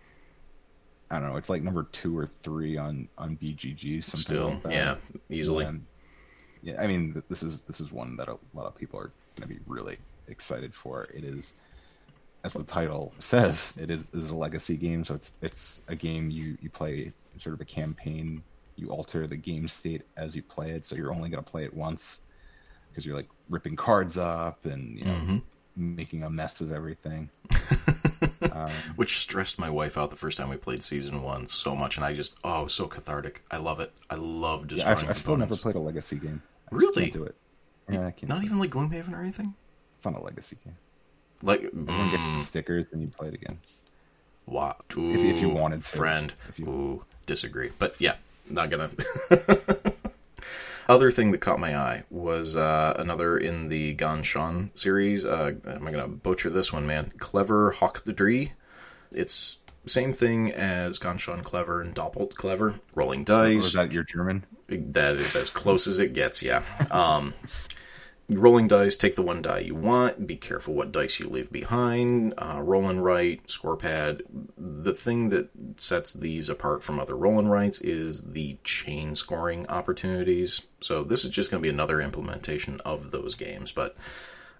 I 1.09 1.19
don't 1.19 1.29
know, 1.29 1.35
it's 1.35 1.49
like 1.49 1.61
number 1.61 1.83
two 1.91 2.17
or 2.17 2.29
three 2.43 2.77
on 2.77 3.07
on 3.17 3.35
BGG. 3.37 4.01
Something 4.03 4.21
Still, 4.21 4.61
like 4.63 4.73
yeah, 4.73 4.95
easily. 5.29 5.65
And, 5.65 5.85
yeah, 6.63 6.81
I 6.81 6.87
mean 6.87 7.21
this 7.29 7.43
is 7.43 7.61
this 7.61 7.81
is 7.81 7.91
one 7.91 8.15
that 8.17 8.27
a 8.29 8.37
lot 8.53 8.65
of 8.67 8.75
people 8.75 8.99
are 8.99 9.11
going 9.35 9.49
to 9.49 9.55
be 9.55 9.59
really 9.67 9.97
excited 10.27 10.73
for. 10.73 11.03
It 11.13 11.23
is, 11.23 11.53
as 12.43 12.53
the 12.53 12.63
title 12.63 13.11
says, 13.19 13.73
it 13.79 13.89
is 13.89 14.09
is 14.13 14.29
a 14.29 14.35
legacy 14.35 14.77
game. 14.77 15.03
So 15.03 15.15
it's 15.15 15.33
it's 15.41 15.81
a 15.89 15.95
game 15.95 16.29
you 16.29 16.57
you 16.61 16.69
play 16.69 17.11
sort 17.39 17.55
of 17.55 17.61
a 17.61 17.65
campaign. 17.65 18.43
You 18.81 18.89
alter 18.89 19.27
the 19.27 19.37
game 19.37 19.67
state 19.67 20.01
as 20.17 20.35
you 20.35 20.41
play 20.41 20.71
it, 20.71 20.85
so 20.85 20.95
you're 20.95 21.13
only 21.13 21.29
going 21.29 21.41
to 21.43 21.49
play 21.49 21.63
it 21.63 21.73
once 21.73 22.19
because 22.89 23.05
you're 23.05 23.15
like 23.15 23.29
ripping 23.49 23.75
cards 23.77 24.17
up 24.17 24.65
and 24.65 24.97
you 24.99 25.05
know 25.05 25.11
Mm-hmm. 25.13 25.37
making 25.75 26.23
a 26.23 26.29
mess 26.29 26.59
of 26.61 26.71
everything. 26.71 27.29
which 28.95 29.19
stressed 29.19 29.57
my 29.59 29.69
wife 29.69 29.97
out 29.97 30.09
the 30.09 30.15
first 30.15 30.37
time 30.37 30.49
we 30.49 30.57
played 30.57 30.83
season 30.83 31.21
one 31.21 31.47
so 31.47 31.75
much, 31.75 31.95
and 31.97 32.05
I 32.05 32.13
just 32.13 32.37
oh, 32.43 32.65
it 32.65 32.71
so 32.73 32.87
cathartic. 32.87 33.43
I 33.51 33.57
love 33.57 33.79
it. 33.79 33.91
I 34.09 34.15
love 34.15 34.67
Yeah, 34.71 34.91
I've, 34.91 35.09
I've 35.09 35.17
still 35.19 35.37
never 35.37 35.55
played 35.55 35.75
a 35.75 35.79
legacy 35.79 36.17
game. 36.17 36.41
I 36.71 36.75
Really? 36.75 37.09
do 37.11 37.23
it. 37.23 37.35
Yeah, 37.89 38.07
I 38.07 38.11
can't. 38.11 38.29
Not 38.29 38.43
even 38.43 38.59
like 38.59 38.71
Gloomhaven 38.71 39.13
or 39.13 39.21
anything. 39.21 39.53
It's 39.97 40.05
not 40.05 40.17
a 40.19 40.23
legacy 40.23 40.57
game. 40.63 40.75
Like 41.43 41.63
Everyone 41.65 42.11
gets 42.11 42.27
mm, 42.27 42.35
the 42.37 42.43
stickers 42.43 42.87
and 42.91 43.01
you 43.01 43.07
play 43.09 43.27
it 43.29 43.33
again. 43.33 43.59
wow. 44.45 44.75
If- 44.89 45.23
if 45.23 45.41
you 45.41 45.49
wanted 45.49 45.83
to. 45.83 45.89
friend. 45.89 46.33
If 46.49 46.59
you- 46.59 46.67
Ooh, 46.67 47.05
disagree. 47.25 47.71
But 47.79 47.95
yeah, 47.99 48.15
not 48.51 48.69
gonna. 48.69 48.91
Other 50.89 51.11
thing 51.11 51.31
that 51.31 51.37
caught 51.39 51.59
my 51.59 51.77
eye 51.77 52.03
was 52.09 52.55
uh, 52.55 52.95
another 52.97 53.37
in 53.37 53.69
the 53.69 53.93
Ganz 53.93 54.25
schön 54.25 54.77
series. 54.77 55.23
Uh, 55.23 55.53
am 55.65 55.87
I 55.87 55.91
gonna 55.91 56.07
butcher 56.07 56.49
this 56.49 56.73
one, 56.73 56.85
man? 56.85 57.13
Clever 57.17 57.71
Hawk 57.71 58.03
the 58.03 58.11
Dree. 58.13 58.53
It's 59.11 59.57
same 59.85 60.11
thing 60.13 60.51
as 60.51 60.99
Ganz 60.99 61.21
schön 61.21 61.43
clever 61.43 61.81
and 61.81 61.95
doppelt 61.95 62.33
clever. 62.33 62.75
Rolling 62.93 63.21
Or 63.21 63.25
dice. 63.25 63.65
is 63.67 63.73
that 63.73 63.91
your 63.93 64.03
German? 64.03 64.45
That 64.67 65.15
is 65.15 65.35
as 65.35 65.49
close 65.49 65.85
as 65.87 65.99
it 65.99 66.13
gets, 66.13 66.41
yeah. 66.41 66.63
Um, 66.91 67.33
rolling 68.39 68.67
dice, 68.67 68.95
take 68.95 69.15
the 69.15 69.21
one 69.21 69.41
die 69.41 69.59
you 69.59 69.75
want. 69.75 70.25
Be 70.25 70.35
careful 70.35 70.73
what 70.73 70.91
dice 70.91 71.19
you 71.19 71.27
leave 71.27 71.51
behind. 71.51 72.33
Uh, 72.37 72.61
roll 72.61 72.87
and 72.87 73.03
write, 73.03 73.49
score 73.49 73.75
pad. 73.75 74.23
The 74.57 74.93
thing 74.93 75.29
that 75.29 75.49
sets 75.77 76.13
these 76.13 76.49
apart 76.49 76.83
from 76.83 76.99
other 76.99 77.15
roll 77.15 77.39
and 77.39 77.51
writes 77.51 77.81
is 77.81 78.31
the 78.31 78.57
chain 78.63 79.15
scoring 79.15 79.67
opportunities. 79.67 80.61
So 80.79 81.03
this 81.03 81.23
is 81.25 81.31
just 81.31 81.51
going 81.51 81.61
to 81.61 81.65
be 81.65 81.73
another 81.73 82.01
implementation 82.01 82.79
of 82.81 83.11
those 83.11 83.35
games, 83.35 83.71
but. 83.71 83.95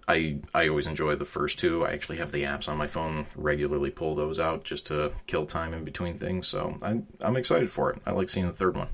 I, 0.08 0.40
I 0.52 0.66
always 0.66 0.88
enjoy 0.88 1.14
the 1.14 1.24
first 1.24 1.60
two. 1.60 1.86
I 1.86 1.92
actually 1.92 2.18
have 2.18 2.32
the 2.32 2.42
apps 2.42 2.68
on 2.68 2.76
my 2.76 2.88
phone, 2.88 3.26
regularly 3.36 3.90
pull 3.90 4.16
those 4.16 4.36
out 4.36 4.64
just 4.64 4.86
to 4.88 5.12
kill 5.28 5.46
time 5.46 5.72
in 5.72 5.84
between 5.84 6.18
things. 6.18 6.48
So 6.48 6.76
I, 6.82 7.02
I'm 7.20 7.36
excited 7.36 7.70
for 7.70 7.92
it. 7.92 8.02
I 8.04 8.10
like 8.10 8.28
seeing 8.28 8.48
the 8.48 8.52
third 8.52 8.76
one. 8.76 8.88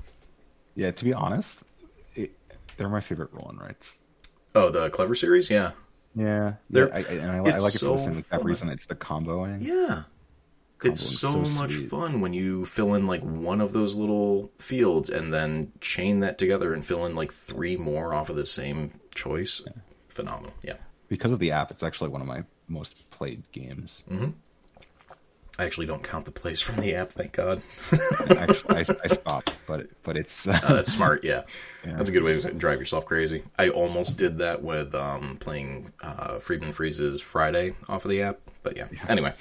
Yeah, 0.75 0.91
to 0.91 1.03
be 1.03 1.11
honest, 1.11 1.63
it, 2.13 2.31
they're 2.77 2.89
my 2.89 3.01
favorite 3.01 3.33
roll 3.33 3.49
and 3.49 3.59
writes. 3.59 3.98
Oh, 4.55 4.69
the 4.69 4.89
Clever 4.89 5.15
series? 5.15 5.49
Yeah. 5.49 5.71
Yeah, 6.15 6.53
They're- 6.69 6.87
yeah, 6.89 6.95
I, 6.95 6.99
I, 6.99 7.13
and 7.17 7.31
I, 7.31 7.35
I 7.55 7.57
like 7.59 7.75
it 7.75 7.79
for 7.79 7.97
so 7.97 7.97
the 7.97 8.23
same 8.23 8.43
reason. 8.43 8.69
It's 8.69 8.85
the 8.85 8.95
comboing. 8.95 9.61
Yeah. 9.61 10.03
It's 10.83 11.01
so, 11.01 11.43
so 11.43 11.61
much 11.61 11.73
sweet. 11.73 11.89
fun 11.89 12.21
when 12.21 12.33
you 12.33 12.63
fill 12.65 12.93
in 12.93 13.05
like 13.05 13.21
one 13.21 13.59
of 13.59 13.73
those 13.73 13.95
little 13.95 14.51
fields 14.59 15.09
and 15.09 15.33
then 15.33 15.73
chain 15.81 16.21
that 16.21 16.37
together 16.37 16.73
and 16.73 16.85
fill 16.85 17.05
in 17.05 17.15
like 17.15 17.33
three 17.33 17.75
more 17.75 18.13
off 18.13 18.29
of 18.29 18.37
the 18.37 18.45
same 18.45 18.93
choice. 19.13 19.61
Phenomenal. 20.07 20.53
Yeah. 20.63 20.77
Because 21.09 21.33
of 21.33 21.39
the 21.39 21.51
app, 21.51 21.69
it's 21.69 21.83
actually 21.83 22.09
one 22.09 22.21
of 22.21 22.27
my 22.27 22.43
most 22.69 23.09
played 23.11 23.43
games. 23.51 24.03
Mm-hmm. 24.09 24.29
I 25.59 25.65
actually 25.65 25.87
don't 25.87 26.01
count 26.01 26.23
the 26.23 26.31
plays 26.31 26.61
from 26.61 26.77
the 26.77 26.95
app, 26.95 27.11
thank 27.11 27.33
God. 27.33 27.61
I, 27.91 28.55
I 29.03 29.07
stopped, 29.09 29.57
but 29.67 29.87
but 30.03 30.15
it's 30.15 30.47
Oh, 30.47 30.51
that's 30.69 30.91
smart, 30.93 31.23
yeah. 31.23 31.43
Yeah. 31.85 31.95
That's 31.95 32.09
a 32.09 32.11
good 32.11 32.23
way 32.23 32.37
to 32.37 32.51
drive 32.53 32.79
yourself 32.79 33.05
crazy. 33.05 33.43
I 33.57 33.69
almost 33.69 34.17
did 34.17 34.39
that 34.39 34.61
with 34.61 34.93
um, 34.95 35.37
playing 35.39 35.93
uh, 36.01 36.39
Friedemann 36.39 36.73
Friese's 36.73 37.21
Friday 37.21 37.73
off 37.87 38.03
of 38.03 38.11
the 38.11 38.21
app, 38.21 38.39
but 38.63 38.75
yeah. 38.75 38.87
Anyway, 39.07 39.33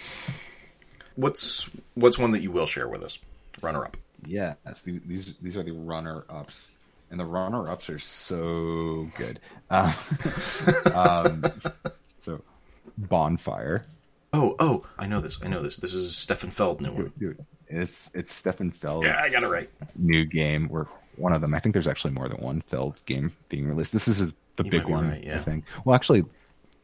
what's 1.17 1.69
what's 1.95 2.17
one 2.17 2.31
that 2.31 2.41
you 2.43 2.53
will 2.53 2.67
share 2.67 2.89
with 2.89 3.03
us? 3.03 3.19
Runner 3.61 3.85
up. 3.85 3.97
yeah. 4.25 4.55
These 4.85 5.35
these 5.43 5.57
are 5.57 5.65
the 5.65 5.73
runner 5.73 6.25
ups, 6.31 6.69
and 7.11 7.19
the 7.19 7.25
runner 7.25 7.69
ups 7.69 7.91
are 7.91 7.99
so 7.99 9.09
good. 9.17 9.41
Uh, 9.69 9.93
um, 10.95 11.45
so 12.21 12.41
bonfire, 12.97 13.85
Oh, 14.33 14.55
oh, 14.59 14.85
I 14.99 15.07
know 15.07 15.21
this. 15.21 15.41
I 15.43 15.49
know 15.49 15.62
this. 15.62 15.77
This 15.79 15.95
is 15.95 16.17
Stefan 16.17 16.51
Feld 16.51 16.81
new 16.81 16.93
one. 16.93 17.12
dude. 17.19 17.45
It's 17.69 18.11
it's 18.14 18.33
Stefan 18.33 18.71
Feld. 18.71 19.05
Yeah, 19.05 19.21
I 19.23 19.31
got 19.31 19.43
it 19.43 19.49
right. 19.49 19.71
new 19.97 20.25
game 20.25 20.69
where 20.69 20.87
one 21.17 21.33
of 21.33 21.41
them 21.41 21.53
i 21.53 21.59
think 21.59 21.73
there's 21.73 21.88
actually 21.88 22.12
more 22.12 22.29
than 22.29 22.38
one 22.38 22.61
feld 22.69 23.03
game 23.05 23.33
being 23.49 23.67
released 23.69 23.93
this 23.93 24.07
is 24.07 24.19
his, 24.19 24.33
the 24.55 24.62
You 24.62 24.71
big 24.71 24.87
one 24.87 25.11
right, 25.11 25.25
yeah. 25.25 25.41
i 25.41 25.43
think 25.43 25.64
well 25.85 25.97
actually 25.97 26.25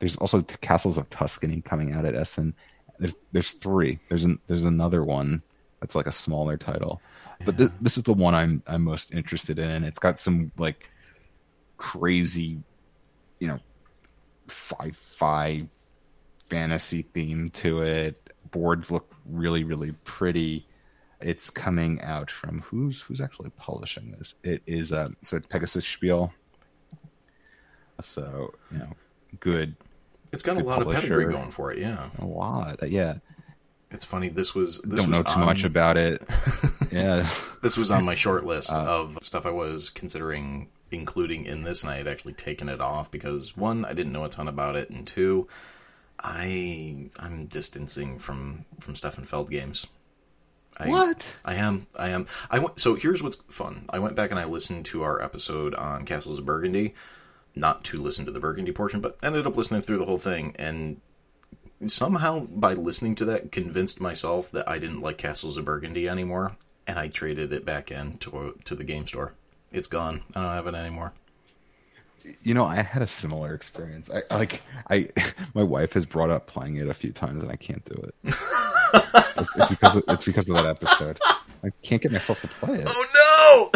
there's 0.00 0.16
also 0.16 0.40
T- 0.40 0.56
castles 0.60 0.98
of 0.98 1.08
tuscany 1.08 1.60
coming 1.60 1.92
out 1.92 2.04
at 2.04 2.16
essen 2.16 2.52
there's 2.98 3.14
there's 3.30 3.52
three 3.52 4.00
there's 4.08 4.24
an 4.24 4.40
there's 4.48 4.64
another 4.64 5.04
one 5.04 5.40
that's 5.80 5.94
like 5.94 6.08
a 6.08 6.10
smaller 6.10 6.56
title 6.56 7.00
but 7.44 7.56
thi- 7.56 7.70
this 7.80 7.96
is 7.96 8.02
the 8.02 8.12
one 8.12 8.34
i'm 8.34 8.60
i'm 8.66 8.82
most 8.82 9.14
interested 9.14 9.60
in 9.60 9.84
it's 9.84 10.00
got 10.00 10.18
some 10.18 10.50
like 10.58 10.90
crazy 11.76 12.58
you 13.38 13.46
know 13.46 13.60
sci-fi 14.48 15.60
fantasy 16.48 17.02
theme 17.02 17.48
to 17.50 17.82
it. 17.82 18.30
Boards 18.50 18.90
look 18.90 19.12
really 19.26 19.64
really 19.64 19.92
pretty. 20.04 20.66
It's 21.20 21.48
coming 21.50 22.00
out 22.02 22.30
from 22.30 22.60
who's 22.60 23.00
who's 23.02 23.20
actually 23.20 23.50
publishing 23.56 24.14
this? 24.18 24.34
It 24.42 24.62
is 24.66 24.92
uh 24.92 25.08
so 25.22 25.36
it's 25.36 25.46
pegasus 25.46 25.86
spiel. 25.86 26.32
So 28.00 28.54
you 28.72 28.78
know 28.78 28.92
good 29.40 29.76
It's 30.32 30.42
got 30.42 30.52
a 30.56 30.60
Good 30.60 30.66
lot 30.66 30.82
of 30.82 30.92
pedigree 30.92 31.26
going 31.32 31.50
for 31.50 31.72
it. 31.72 31.78
Yeah, 31.78 32.10
a 32.18 32.24
lot 32.24 32.82
Uh, 32.82 32.86
yeah. 32.86 33.14
It's 33.90 34.04
funny. 34.04 34.28
This 34.28 34.54
was 34.54 34.80
this 34.80 34.98
don't 35.00 35.10
was 35.10 35.18
know 35.18 35.22
too 35.22 35.38
on, 35.40 35.46
much 35.46 35.64
about 35.64 35.96
it. 35.96 36.22
Yeah. 36.92 37.28
This 37.60 37.76
was 37.76 37.90
on 37.90 38.04
my 38.04 38.14
short 38.14 38.44
list 38.44 38.70
Uh, 38.72 38.76
of 38.76 39.18
stuff 39.20 39.44
I 39.46 39.50
was 39.50 39.90
considering 39.90 40.68
including 40.92 41.44
in 41.44 41.64
this, 41.64 41.82
and 41.82 41.90
I 41.90 41.96
had 41.96 42.06
actually 42.06 42.34
taken 42.34 42.68
it 42.68 42.80
off 42.80 43.10
because 43.10 43.56
one, 43.56 43.84
I 43.84 43.94
didn't 43.94 44.12
know 44.12 44.24
a 44.24 44.28
ton 44.28 44.46
about 44.46 44.76
it, 44.76 44.90
and 44.90 45.04
two, 45.04 45.48
I 46.18 47.10
I'm 47.18 47.46
distancing 47.46 48.18
from 48.18 48.64
from 48.80 48.94
Stefan 48.94 49.24
Feld 49.24 49.50
games. 49.50 49.86
I, 50.78 50.88
What? 50.88 51.36
I 51.44 51.54
am. 51.54 51.86
I 51.96 52.08
am. 52.08 52.26
I 52.50 52.58
went. 52.58 52.80
So 52.80 52.94
here's 52.94 53.22
what's 53.22 53.36
fun. 53.48 53.84
I 53.88 53.98
went 53.98 54.16
back 54.16 54.30
and 54.30 54.40
I 54.40 54.44
listened 54.44 54.84
to 54.86 55.02
our 55.02 55.22
episode 55.22 55.74
on 55.76 56.04
Castles 56.04 56.38
of 56.38 56.46
Burgundy, 56.46 56.94
not 57.54 57.84
to 57.84 58.02
listen 58.02 58.24
to 58.26 58.32
the 58.32 58.40
Burgundy 58.40 58.72
portion, 58.72 59.00
but 59.00 59.16
ended 59.22 59.46
up 59.46 59.56
listening 59.56 59.82
through 59.82 59.98
the 59.98 60.06
whole 60.06 60.18
thing, 60.18 60.54
and 60.58 61.00
somehow 61.86 62.40
by 62.46 62.74
listening 62.74 63.14
to 63.16 63.24
that, 63.26 63.52
convinced 63.52 64.00
myself 64.00 64.50
that 64.50 64.68
I 64.68 64.78
didn't 64.78 65.00
like 65.00 65.18
Castles 65.18 65.56
of 65.56 65.64
Burgundy 65.64 66.08
anymore, 66.08 66.56
and 66.86 66.98
I 66.98 67.08
traded 67.08 67.52
it 67.52 67.64
back 67.64 67.90
in 67.92 68.18
to 68.18 68.58
to 68.64 68.74
the 68.74 68.84
game 68.84 69.06
store. 69.06 69.34
It's 69.70 69.88
gone. 69.88 70.22
I 70.34 70.42
don't 70.42 70.52
have 70.52 70.66
it 70.66 70.74
anymore. 70.74 71.12
You 72.42 72.54
know 72.54 72.64
i 72.64 72.76
had 72.76 73.02
a 73.02 73.06
similar 73.06 73.52
experience 73.54 74.10
i 74.10 74.22
like 74.34 74.62
i 74.90 75.08
my 75.54 75.62
wife 75.62 75.92
has 75.92 76.06
brought 76.06 76.30
up 76.30 76.46
playing 76.46 76.76
it 76.76 76.88
a 76.88 76.94
few 76.94 77.12
times 77.12 77.42
and 77.42 77.52
i 77.52 77.56
can't 77.56 77.84
do 77.84 77.94
it 77.94 78.14
it's, 78.24 79.56
it's 79.56 79.68
because 79.68 79.96
of, 79.96 80.04
it's 80.08 80.24
because 80.24 80.48
of 80.48 80.54
that 80.56 80.66
episode 80.66 81.18
i 81.64 81.68
can't 81.82 82.00
get 82.02 82.12
myself 82.12 82.40
to 82.40 82.48
play 82.48 82.78
it 82.80 82.88
Oh 82.90 83.70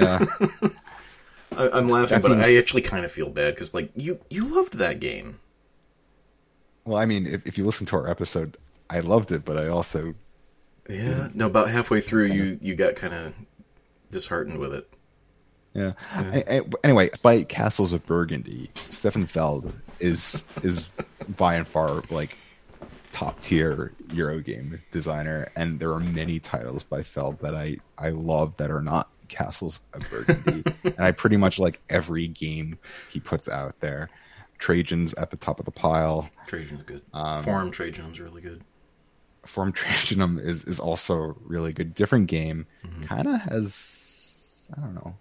yeah 0.00 0.24
no! 0.60 0.70
I, 1.52 1.78
I'm 1.78 1.88
laughing, 1.88 2.16
That 2.16 2.22
but 2.22 2.30
means- 2.36 2.46
I 2.46 2.54
actually 2.56 2.82
kind 2.82 3.04
of 3.04 3.10
feel 3.10 3.28
bad 3.28 3.54
because 3.54 3.74
like 3.74 3.90
you 3.96 4.20
you 4.30 4.44
loved 4.46 4.74
that 4.78 5.00
game. 5.00 5.40
well 6.84 6.96
i 6.98 7.06
mean 7.06 7.26
if, 7.26 7.44
if 7.46 7.58
you 7.58 7.64
listen 7.64 7.86
to 7.86 7.96
our 7.96 8.08
episode 8.08 8.56
i 8.88 9.00
loved 9.00 9.32
it 9.32 9.44
but 9.44 9.56
i 9.56 9.66
also 9.68 10.14
Yeah. 10.88 11.28
No, 11.34 11.46
about 11.46 11.70
halfway 11.70 12.00
through, 12.00 12.26
you 12.26 12.58
you 12.62 12.74
got 12.74 12.94
kind 12.96 13.14
of 13.14 13.32
disheartened 14.10 14.58
with 14.58 14.72
it. 14.74 14.88
Yeah. 15.74 15.92
I- 16.12 16.44
I- 16.48 16.62
anyway, 16.84 17.10
by 17.22 17.44
Castles 17.44 17.92
of 17.92 18.04
Burgundy, 18.06 18.70
Stefan 18.88 19.26
Feld 19.26 19.72
is 20.00 20.44
is 20.62 20.88
by 21.36 21.54
and 21.54 21.66
far 21.68 22.02
like 22.10 22.36
top 23.12 23.40
tier 23.42 23.92
Eurogame 24.08 24.80
designer, 24.90 25.48
and 25.56 25.78
there 25.80 25.92
are 25.92 26.00
many 26.00 26.38
titles 26.40 26.82
by 26.82 27.02
Feld 27.02 27.38
that 27.40 27.54
I 27.54 27.76
I 27.98 28.10
love 28.10 28.56
that 28.56 28.70
are 28.70 28.82
not 28.82 29.08
Castles 29.28 29.80
of 29.94 30.02
Burgundy, 30.10 30.64
and 30.84 30.98
I 30.98 31.12
pretty 31.12 31.36
much 31.36 31.58
like 31.58 31.80
every 31.88 32.26
game 32.28 32.78
he 33.10 33.20
puts 33.20 33.48
out 33.48 33.78
there. 33.80 34.08
Trajan's 34.58 35.14
at 35.14 35.30
the 35.30 35.36
top 35.38 35.58
of 35.58 35.64
the 35.64 35.70
pile. 35.70 36.28
Trajan's 36.46 36.82
good. 36.82 37.00
Um, 37.14 37.42
Forum 37.44 37.70
Trajan's 37.70 38.20
really 38.20 38.42
good. 38.42 38.62
Forum 39.46 39.72
Trajanum 39.72 40.38
is 40.44 40.64
is 40.64 40.78
also 40.80 41.36
really 41.44 41.72
good. 41.72 41.94
Different 41.94 42.26
game, 42.26 42.66
Mm-hmm. 42.84 43.04
kind 43.04 43.28
of 43.28 43.40
has 43.40 44.68
I 44.76 44.80
don't 44.80 44.94
know. 44.94 45.14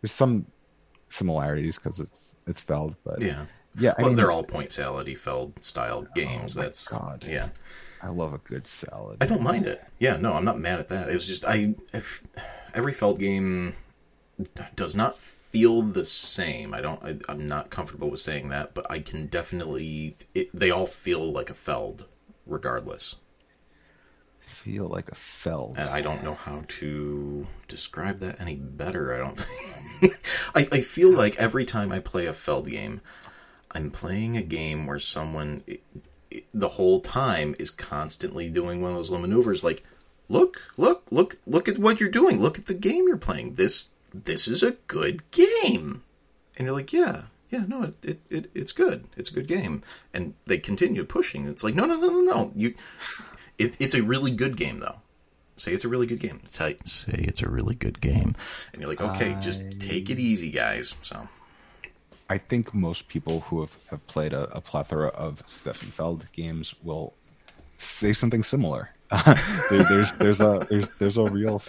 There's 0.00 0.12
some 0.12 0.46
similarities 1.08 1.76
because 1.78 2.00
it's 2.00 2.34
it's 2.46 2.60
Feld, 2.60 2.96
but 3.04 3.20
Yeah. 3.20 3.46
yeah. 3.78 3.94
I 3.98 4.02
well, 4.02 4.08
mean, 4.10 4.16
they're 4.16 4.30
all 4.30 4.44
point 4.44 4.70
salady 4.70 5.16
Feld 5.18 5.62
style 5.62 6.06
oh 6.08 6.12
games. 6.14 6.56
my 6.56 6.64
That's 6.64 6.88
God. 6.88 7.24
Yeah. 7.28 7.48
I 8.02 8.08
love 8.08 8.32
a 8.32 8.38
good 8.38 8.66
salad. 8.66 9.18
I 9.20 9.26
don't 9.26 9.42
mind 9.42 9.66
it. 9.66 9.84
Yeah, 9.98 10.16
no, 10.16 10.32
I'm 10.32 10.44
not 10.44 10.58
mad 10.58 10.80
at 10.80 10.88
that. 10.88 11.10
It 11.10 11.14
was 11.14 11.26
just 11.26 11.44
I 11.44 11.74
if 11.92 12.22
every 12.74 12.92
Feld 12.94 13.18
game 13.18 13.74
does 14.74 14.94
not 14.94 15.18
feel 15.18 15.82
the 15.82 16.04
same. 16.04 16.72
I 16.72 16.80
don't. 16.80 17.02
I, 17.04 17.18
I'm 17.28 17.46
not 17.46 17.68
comfortable 17.70 18.08
with 18.10 18.20
saying 18.20 18.48
that, 18.48 18.72
but 18.72 18.90
I 18.90 19.00
can 19.00 19.26
definitely. 19.26 20.16
It, 20.34 20.48
they 20.58 20.70
all 20.70 20.86
feel 20.86 21.30
like 21.30 21.50
a 21.50 21.54
Feld, 21.54 22.06
regardless. 22.46 23.16
Feel 24.62 24.88
like 24.88 25.10
a 25.10 25.14
Feld. 25.14 25.76
And 25.78 25.88
I 25.88 26.02
don't 26.02 26.22
know 26.22 26.34
how 26.34 26.64
to 26.66 27.46
describe 27.66 28.18
that 28.18 28.40
any 28.40 28.56
better. 28.56 29.14
I 29.14 29.18
don't. 29.18 29.46
I, 30.54 30.68
I 30.70 30.80
feel 30.82 31.12
like 31.12 31.36
every 31.36 31.64
time 31.64 31.90
I 31.90 31.98
play 31.98 32.26
a 32.26 32.32
Feld 32.32 32.68
game, 32.68 33.00
I'm 33.70 33.90
playing 33.90 34.36
a 34.36 34.42
game 34.42 34.86
where 34.86 34.98
someone 34.98 35.64
the 36.52 36.68
whole 36.68 37.00
time 37.00 37.54
is 37.58 37.70
constantly 37.70 38.50
doing 38.50 38.82
one 38.82 38.90
of 38.90 38.96
those 38.96 39.10
little 39.10 39.26
maneuvers 39.26 39.64
like 39.64 39.82
look 40.28 40.72
look 40.76 41.04
look 41.10 41.38
look 41.44 41.68
at 41.68 41.76
what 41.76 41.98
you're 41.98 42.08
doing 42.08 42.40
look 42.40 42.56
at 42.56 42.66
the 42.66 42.74
game 42.74 43.08
you're 43.08 43.16
playing 43.16 43.54
this 43.54 43.88
this 44.14 44.46
is 44.46 44.62
a 44.62 44.76
good 44.86 45.28
game 45.32 46.04
and 46.56 46.66
you're 46.66 46.74
like 46.74 46.92
yeah 46.92 47.22
yeah 47.50 47.64
no 47.66 47.82
it, 47.82 47.96
it, 48.04 48.20
it 48.30 48.50
it's 48.54 48.70
good 48.70 49.06
it's 49.16 49.30
a 49.30 49.34
good 49.34 49.48
game 49.48 49.82
and 50.14 50.34
they 50.46 50.56
continue 50.56 51.02
pushing 51.02 51.48
it's 51.48 51.64
like 51.64 51.74
no 51.74 51.84
no 51.84 51.96
no 51.96 52.08
no 52.08 52.20
no 52.20 52.52
you 52.54 52.74
it, 53.60 53.76
it's 53.78 53.94
a 53.94 54.02
really 54.02 54.30
good 54.30 54.56
game 54.56 54.80
though. 54.80 54.96
Say 55.56 55.72
it's 55.72 55.84
a 55.84 55.88
really 55.88 56.06
good 56.06 56.20
game. 56.20 56.40
Say, 56.44 56.76
say 56.84 57.12
it's 57.18 57.42
a 57.42 57.48
really 57.48 57.74
good 57.74 58.00
game. 58.00 58.34
And 58.72 58.80
you're 58.80 58.88
like 58.88 59.00
okay 59.00 59.36
just 59.40 59.62
take 59.78 60.10
it 60.10 60.18
easy 60.18 60.50
guys. 60.50 60.94
So. 61.02 61.28
I 62.28 62.38
think 62.38 62.72
most 62.72 63.08
people 63.08 63.40
who 63.40 63.60
have, 63.60 63.76
have 63.90 64.06
played 64.06 64.32
a, 64.32 64.44
a 64.56 64.60
plethora 64.60 65.08
of 65.08 65.42
Stefan 65.48 65.90
Feld 65.90 66.26
games 66.32 66.74
will 66.82 67.12
say 67.76 68.12
something 68.12 68.42
similar. 68.42 68.90
there, 69.70 69.82
there's 69.88 70.12
there's 70.12 70.40
a 70.40 70.64
there's 70.70 70.88
there's 71.00 71.16
a 71.16 71.24
real 71.24 71.60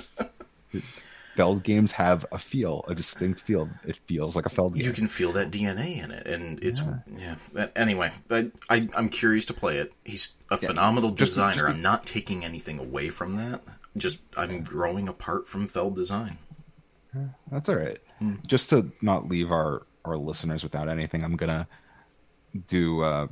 Feld 1.35 1.63
games 1.63 1.91
have 1.93 2.25
a 2.31 2.37
feel, 2.37 2.83
a 2.87 2.95
distinct 2.95 3.41
feel. 3.41 3.69
It 3.85 3.97
feels 4.05 4.35
like 4.35 4.45
a 4.45 4.49
Feld 4.49 4.75
game. 4.75 4.83
You 4.83 4.91
can 4.91 5.07
feel 5.07 5.31
that 5.33 5.49
DNA 5.49 6.03
in 6.03 6.11
it, 6.11 6.27
and 6.27 6.61
it's 6.63 6.81
yeah. 7.07 7.35
yeah. 7.53 7.67
Anyway, 7.75 8.11
I, 8.29 8.51
I 8.69 8.89
am 8.95 9.09
curious 9.09 9.45
to 9.45 9.53
play 9.53 9.77
it. 9.77 9.93
He's 10.03 10.35
a 10.49 10.59
yeah. 10.61 10.67
phenomenal 10.67 11.11
just, 11.11 11.31
designer. 11.31 11.63
Just, 11.63 11.75
I'm 11.75 11.81
not 11.81 12.05
taking 12.05 12.43
anything 12.43 12.79
away 12.79 13.09
from 13.09 13.37
that. 13.37 13.63
Just 13.95 14.19
I'm 14.35 14.63
growing 14.63 15.07
apart 15.07 15.47
from 15.47 15.67
Feld 15.67 15.95
design. 15.95 16.37
That's 17.51 17.69
all 17.69 17.75
right. 17.75 17.99
Hmm. 18.19 18.35
Just 18.47 18.69
to 18.69 18.91
not 19.01 19.27
leave 19.27 19.51
our 19.51 19.83
our 20.05 20.17
listeners 20.17 20.63
without 20.63 20.89
anything, 20.89 21.23
I'm 21.23 21.35
gonna 21.35 21.67
do 22.67 23.01
uh, 23.01 23.27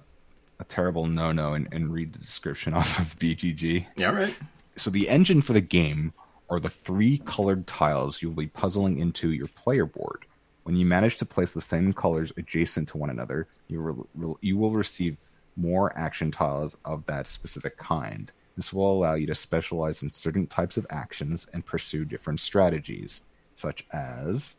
a 0.59 0.63
terrible 0.65 1.05
no 1.05 1.31
no 1.31 1.53
and, 1.53 1.67
and 1.73 1.91
read 1.91 2.13
the 2.13 2.19
description 2.19 2.73
off 2.75 2.99
of 2.99 3.17
BGG. 3.19 3.85
Yeah, 3.97 4.11
right. 4.11 4.35
So 4.77 4.89
the 4.89 5.09
engine 5.09 5.41
for 5.41 5.53
the 5.53 5.61
game 5.61 6.13
are 6.49 6.59
the 6.59 6.69
three 6.69 7.19
colored 7.19 7.67
tiles 7.67 8.21
you'll 8.21 8.31
be 8.33 8.47
puzzling 8.47 8.99
into 8.99 9.31
your 9.31 9.47
player 9.47 9.85
board. 9.85 10.25
When 10.63 10.75
you 10.75 10.85
manage 10.85 11.17
to 11.17 11.25
place 11.25 11.51
the 11.51 11.61
same 11.61 11.93
colors 11.93 12.33
adjacent 12.37 12.89
to 12.89 12.97
one 12.97 13.09
another, 13.09 13.47
you, 13.67 13.79
re- 14.15 14.33
you 14.41 14.57
will 14.57 14.71
receive 14.71 15.17
more 15.55 15.97
action 15.97 16.31
tiles 16.31 16.77
of 16.85 17.05
that 17.05 17.27
specific 17.27 17.77
kind. 17.77 18.31
This 18.55 18.73
will 18.73 18.91
allow 18.91 19.13
you 19.13 19.27
to 19.27 19.35
specialize 19.35 20.03
in 20.03 20.09
certain 20.09 20.47
types 20.47 20.77
of 20.77 20.85
actions 20.89 21.47
and 21.53 21.65
pursue 21.65 22.05
different 22.05 22.39
strategies, 22.39 23.21
such 23.55 23.85
as 23.93 24.57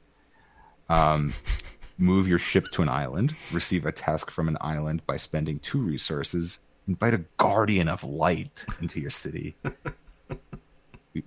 um, 0.88 1.34
move 1.98 2.26
your 2.26 2.38
ship 2.38 2.70
to 2.72 2.82
an 2.82 2.88
island, 2.88 3.34
receive 3.52 3.86
a 3.86 3.92
task 3.92 4.30
from 4.30 4.48
an 4.48 4.56
island 4.60 5.02
by 5.06 5.16
spending 5.16 5.58
two 5.58 5.80
resources, 5.80 6.60
invite 6.88 7.14
a 7.14 7.24
guardian 7.36 7.88
of 7.88 8.02
light 8.04 8.64
into 8.80 9.00
your 9.00 9.10
city. 9.10 9.54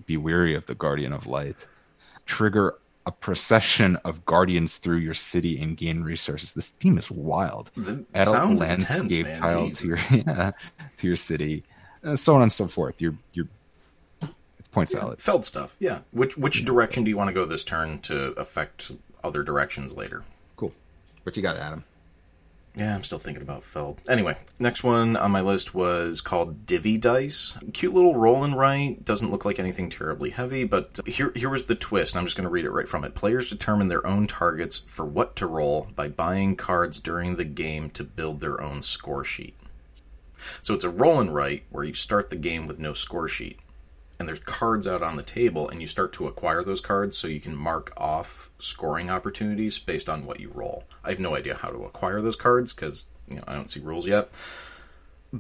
be 0.06 0.18
weary 0.18 0.56
of 0.56 0.66
the 0.66 0.76
guardian 0.76 1.14
of 1.14 1.28
light. 1.28 1.66
Trigger 2.26 2.76
a 3.06 3.12
procession 3.12 3.98
of 4.06 4.26
guardians 4.26 4.78
through 4.78 4.98
your 4.98 5.14
city 5.14 5.62
and 5.62 5.76
gain 5.76 6.04
resources. 6.04 6.54
This 6.54 6.70
theme 6.70 6.98
is 6.98 7.12
wild. 7.12 7.72
Add 8.14 8.28
a 8.28 8.32
landscape 8.46 9.12
intense, 9.12 9.40
tile 9.40 9.70
to 9.72 9.88
your 9.88 10.00
yeah, 10.12 10.52
to 10.98 11.08
your 11.08 11.18
city, 11.18 11.64
and 12.04 12.18
so 12.18 12.36
on 12.36 12.44
and 12.44 12.52
so 12.52 12.68
forth. 12.68 13.02
You're 13.02 13.16
you're 13.34 13.48
it's 14.58 14.68
point 14.70 14.90
yeah, 14.92 15.00
salad. 15.00 15.22
Feld 15.22 15.46
stuff. 15.46 15.76
Yeah. 15.80 16.00
Which 16.12 16.38
which 16.38 16.64
direction 16.64 17.04
do 17.04 17.10
you 17.10 17.18
want 17.18 17.28
to 17.28 17.34
go 17.34 17.46
this 17.46 17.64
turn 17.64 18.00
to 18.02 18.28
affect 18.34 18.92
other 19.24 19.44
directions 19.44 19.94
later? 19.94 20.24
Cool. 20.56 20.72
What 21.24 21.36
you 21.36 21.44
got, 21.44 21.58
Adam? 21.58 21.84
Yeah, 22.76 22.95
I'm 22.95 23.03
still 23.03 23.19
thinking 23.19 23.43
about 23.43 23.63
Feld. 23.63 24.01
Anyway, 24.09 24.36
next 24.57 24.84
one 24.84 25.15
on 25.15 25.30
my 25.30 25.41
list 25.41 25.76
was 25.76 26.21
called 26.21 26.65
Divvy 26.65 26.97
Dice. 26.97 27.55
Cute 27.71 27.93
little 27.93 28.15
roll 28.15 28.43
and 28.43 28.57
write. 28.57 29.05
Doesn't 29.05 29.30
look 29.30 29.45
like 29.45 29.59
anything 29.59 29.91
terribly 29.91 30.32
heavy, 30.32 30.63
but 30.63 30.99
here 31.05 31.32
here 31.36 31.51
was 31.51 31.65
the 31.65 31.76
twist, 31.76 32.13
and 32.13 32.19
I'm 32.19 32.26
just 32.26 32.36
going 32.36 32.45
to 32.45 32.49
read 32.49 32.65
it 32.65 32.71
right 32.71 32.89
from 32.89 33.03
it. 33.03 33.13
Players 33.13 33.49
determine 33.49 33.89
their 33.89 34.05
own 34.07 34.26
targets 34.26 34.80
for 34.80 35.05
what 35.05 35.36
to 35.36 35.45
roll 35.45 35.88
by 35.95 36.07
buying 36.07 36.55
cards 36.55 36.99
during 36.99 37.36
the 37.36 37.45
game 37.45 37.91
to 37.91 38.03
build 38.03 38.41
their 38.41 38.59
own 38.59 38.82
score 38.82 39.24
sheet. 39.24 39.55
So 40.63 40.74
it's 40.74 40.84
a 40.84 40.89
roll 40.89 41.19
and 41.19 41.34
write 41.34 41.65
where 41.69 41.84
you 41.84 41.93
start 41.93 42.32
the 42.32 42.36
game 42.36 42.65
with 42.65 42.80
no 42.80 42.93
score 42.93 43.30
sheet 43.30 43.59
and 44.24 44.28
there's 44.30 44.39
cards 44.39 44.88
out 44.88 45.03
on 45.03 45.17
the 45.17 45.21
table 45.21 45.67
and 45.67 45.82
you 45.82 45.88
start 45.88 46.13
to 46.13 46.28
acquire 46.28 46.63
those 46.63 46.80
cards 46.80 47.17
so 47.17 47.28
you 47.28 47.41
can 47.41 47.53
mark 47.53 47.91
off 47.97 48.49
scoring 48.57 49.09
opportunities 49.09 49.78
based 49.80 50.07
on 50.07 50.26
what 50.26 50.39
you 50.39 50.49
roll. 50.53 50.86
I 51.03 51.09
have 51.09 51.19
no 51.19 51.36
idea 51.36 51.55
how 51.55 51.71
to 51.71 51.84
acquire 51.84 52.21
those 52.21 52.38
cards 52.38 52.71
because 52.71 53.07
you 53.30 53.36
know 53.36 53.43
I 53.45 53.53
don't 53.53 53.69
see 53.69 53.82
rules 53.82 54.07
yet. 54.07 54.30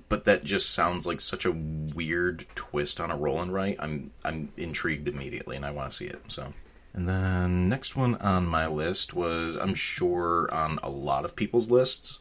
But 0.09 0.25
that 0.25 0.43
just 0.43 0.71
sounds 0.71 1.07
like 1.07 1.21
such 1.21 1.45
a 1.45 1.53
weird 1.53 2.45
twist 2.55 2.99
on 2.99 3.09
a 3.09 3.15
roll 3.15 3.39
and 3.39 3.53
write. 3.53 3.77
I'm 3.79 4.11
I'm 4.25 4.51
intrigued 4.57 5.07
immediately 5.07 5.55
and 5.55 5.65
I 5.65 5.71
want 5.71 5.89
to 5.89 5.95
see 5.95 6.07
it. 6.07 6.19
So 6.27 6.51
and 6.91 7.07
then 7.07 7.69
next 7.69 7.95
one 7.95 8.15
on 8.15 8.45
my 8.45 8.67
list 8.67 9.13
was 9.13 9.55
I'm 9.55 9.75
sure 9.75 10.53
on 10.53 10.77
a 10.83 10.89
lot 10.89 11.23
of 11.23 11.37
people's 11.37 11.71
lists, 11.71 12.19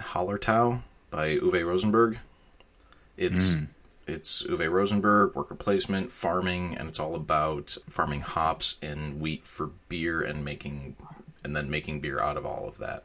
Hallertau 0.00 0.82
by 1.12 1.36
Uwe 1.36 1.64
Rosenberg. 1.64 2.18
It's 3.16 3.50
mm. 3.50 3.68
It's 4.06 4.44
Uwe 4.44 4.70
Rosenberg, 4.70 5.34
worker 5.34 5.56
placement, 5.56 6.12
farming, 6.12 6.76
and 6.76 6.88
it's 6.88 7.00
all 7.00 7.16
about 7.16 7.76
farming 7.90 8.20
hops 8.20 8.76
and 8.80 9.20
wheat 9.20 9.44
for 9.44 9.70
beer 9.88 10.22
and 10.22 10.44
making, 10.44 10.96
and 11.42 11.56
then 11.56 11.68
making 11.68 12.00
beer 12.00 12.20
out 12.20 12.36
of 12.36 12.46
all 12.46 12.68
of 12.68 12.78
that. 12.78 13.04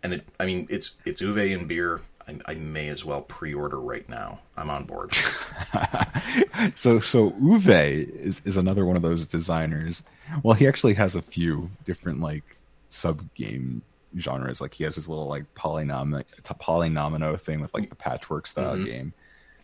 And 0.00 0.14
it, 0.14 0.28
I 0.38 0.46
mean, 0.46 0.68
it's 0.70 0.92
it's 1.04 1.20
Uwe 1.20 1.52
and 1.52 1.66
beer. 1.66 2.02
I, 2.28 2.38
I 2.46 2.54
may 2.54 2.88
as 2.88 3.04
well 3.04 3.22
pre-order 3.22 3.80
right 3.80 4.08
now. 4.08 4.38
I'm 4.56 4.70
on 4.70 4.84
board. 4.84 5.12
so 6.76 7.00
so 7.00 7.30
Uwe 7.32 8.08
is 8.08 8.40
is 8.44 8.56
another 8.56 8.84
one 8.84 8.94
of 8.94 9.02
those 9.02 9.26
designers. 9.26 10.04
Well, 10.44 10.54
he 10.54 10.68
actually 10.68 10.94
has 10.94 11.16
a 11.16 11.22
few 11.22 11.68
different 11.84 12.20
like 12.20 12.56
sub 12.90 13.22
game 13.34 13.82
genres. 14.16 14.60
Like 14.60 14.74
he 14.74 14.84
has 14.84 14.94
his 14.94 15.08
little 15.08 15.26
like 15.26 15.52
polynom 15.54 16.22
polynomino 16.44 17.40
thing 17.40 17.60
with 17.60 17.74
like 17.74 17.90
the 17.90 17.96
patchwork 17.96 18.46
style 18.46 18.76
mm-hmm. 18.76 18.84
game 18.84 19.14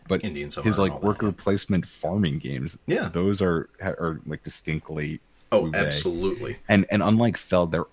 but 0.07 0.23
Indian 0.23 0.49
his 0.63 0.77
like 0.77 1.01
worker 1.01 1.27
that, 1.27 1.37
placement 1.37 1.85
farming 1.85 2.39
games, 2.39 2.77
yeah, 2.87 3.09
those 3.09 3.41
are 3.41 3.69
are 3.81 4.19
like 4.25 4.43
distinctly. 4.43 5.19
Oh, 5.51 5.71
absolutely. 5.73 6.57
And 6.67 6.85
and 6.89 7.01
unlike 7.01 7.37
Feld, 7.37 7.71
they're 7.71 7.85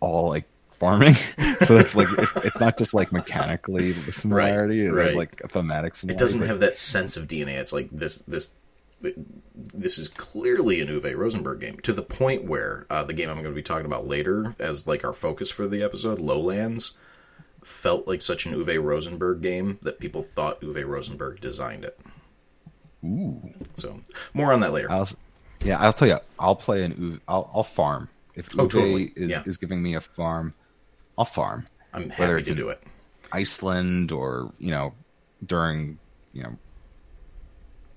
all 0.00 0.28
like 0.28 0.44
farming, 0.78 1.14
so 1.60 1.78
it's 1.78 1.96
like 1.96 2.08
it's, 2.18 2.30
it's, 2.44 2.60
not 2.60 2.78
just 2.78 2.94
like 2.94 3.12
mechanically 3.12 3.92
the 3.92 4.12
similarity, 4.12 4.86
right, 4.86 5.06
right. 5.06 5.16
like 5.16 5.40
a 5.42 5.48
thematic 5.48 5.96
similarity. 5.96 6.22
It 6.22 6.24
doesn't 6.24 6.46
have 6.46 6.60
that 6.60 6.78
sense 6.78 7.16
of 7.16 7.26
DNA. 7.26 7.58
It's 7.58 7.72
like 7.72 7.88
this 7.90 8.18
this 8.28 8.54
this 9.54 9.98
is 9.98 10.08
clearly 10.08 10.80
an 10.80 10.88
Uwe 10.88 11.14
Rosenberg 11.14 11.60
game 11.60 11.78
to 11.80 11.92
the 11.92 12.02
point 12.02 12.44
where 12.44 12.86
uh, 12.88 13.04
the 13.04 13.12
game 13.12 13.28
I'm 13.28 13.36
going 13.36 13.46
to 13.46 13.52
be 13.52 13.62
talking 13.62 13.86
about 13.86 14.06
later, 14.06 14.54
as 14.58 14.86
like 14.86 15.04
our 15.04 15.12
focus 15.12 15.50
for 15.50 15.66
the 15.66 15.82
episode, 15.82 16.18
Lowlands, 16.18 16.92
felt 17.66 18.06
like 18.06 18.22
such 18.22 18.46
an 18.46 18.54
Uwe 18.54 18.82
Rosenberg 18.82 19.42
game 19.42 19.78
that 19.82 19.98
people 19.98 20.22
thought 20.22 20.60
Uwe 20.60 20.86
Rosenberg 20.86 21.40
designed 21.40 21.84
it. 21.84 21.98
Ooh. 23.04 23.52
So 23.74 24.00
more 24.34 24.52
on 24.52 24.60
that 24.60 24.72
later. 24.72 24.90
I'll, 24.90 25.08
yeah, 25.62 25.78
I'll 25.78 25.92
tell 25.92 26.08
you. 26.08 26.18
I'll 26.38 26.56
play 26.56 26.84
an 26.84 26.94
Uwe. 26.94 27.20
I'll, 27.28 27.50
I'll 27.52 27.64
farm 27.64 28.08
if 28.34 28.48
oh, 28.54 28.66
Uwe 28.66 28.70
totally. 28.70 29.12
is, 29.16 29.30
yeah. 29.30 29.42
is 29.44 29.56
giving 29.56 29.82
me 29.82 29.94
a 29.94 30.00
farm. 30.00 30.54
I'll 31.18 31.24
farm. 31.24 31.66
I'm 31.92 32.10
happy 32.10 32.42
to 32.42 32.54
do 32.54 32.68
it. 32.68 32.82
Iceland 33.32 34.12
or 34.12 34.52
you 34.58 34.70
know 34.70 34.94
during 35.44 35.98
you 36.32 36.44
know 36.44 36.56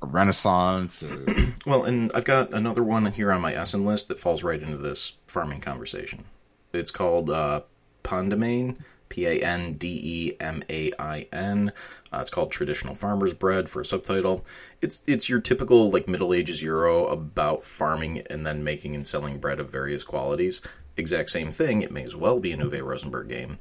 a 0.02 0.06
Renaissance. 0.06 1.04
Or... 1.04 1.26
well, 1.66 1.84
and 1.84 2.12
I've 2.14 2.26
got 2.26 2.54
another 2.54 2.84
one 2.84 3.06
here 3.12 3.32
on 3.32 3.42
my 3.42 3.54
Essen 3.54 3.86
list 3.86 4.08
that 4.08 4.20
falls 4.20 4.44
right 4.44 4.62
into 4.62 4.78
this 4.78 5.14
farming 5.28 5.62
conversation. 5.62 6.26
It's 6.74 6.92
called 6.92 7.30
uh, 7.30 7.62
Pandemain. 8.04 8.78
P 9.10 9.26
A 9.26 9.42
N 9.42 9.74
D 9.74 10.00
E 10.02 10.38
M 10.40 10.64
A 10.70 10.92
I 10.98 11.28
N. 11.34 11.74
Uh, 12.12 12.20
it's 12.22 12.32
called 12.32 12.52
Traditional 12.52 12.96
Farmer's 12.96 13.34
Bread 13.34 13.70
for 13.70 13.82
a 13.82 13.86
subtitle. 13.86 14.46
It's 14.82 15.02
it's 15.06 15.30
your 15.30 15.42
typical 15.42 15.92
like 15.92 16.08
Middle 16.08 16.34
Ages 16.34 16.62
Euro 16.62 17.06
about 17.08 17.66
farming 17.66 18.24
and 18.30 18.46
then 18.46 18.64
making 18.64 18.96
and 18.96 19.08
selling 19.08 19.40
bread 19.40 19.60
of 19.60 19.70
various 19.70 20.04
qualities. 20.04 20.62
Exact 20.96 21.30
same 21.30 21.52
thing. 21.52 21.82
It 21.82 21.92
may 21.92 22.04
as 22.04 22.16
well 22.16 22.40
be 22.40 22.52
a 22.52 22.58
Uwe 22.58 22.84
Rosenberg 22.84 23.30
game. 23.30 23.60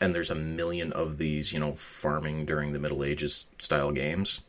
And 0.00 0.14
there's 0.14 0.30
a 0.30 0.34
million 0.34 0.92
of 0.92 1.18
these, 1.18 1.52
you 1.52 1.60
know, 1.60 1.74
farming 1.74 2.46
during 2.46 2.72
the 2.72 2.78
Middle 2.78 3.04
Ages 3.04 3.46
style 3.58 3.92
games. 3.92 4.40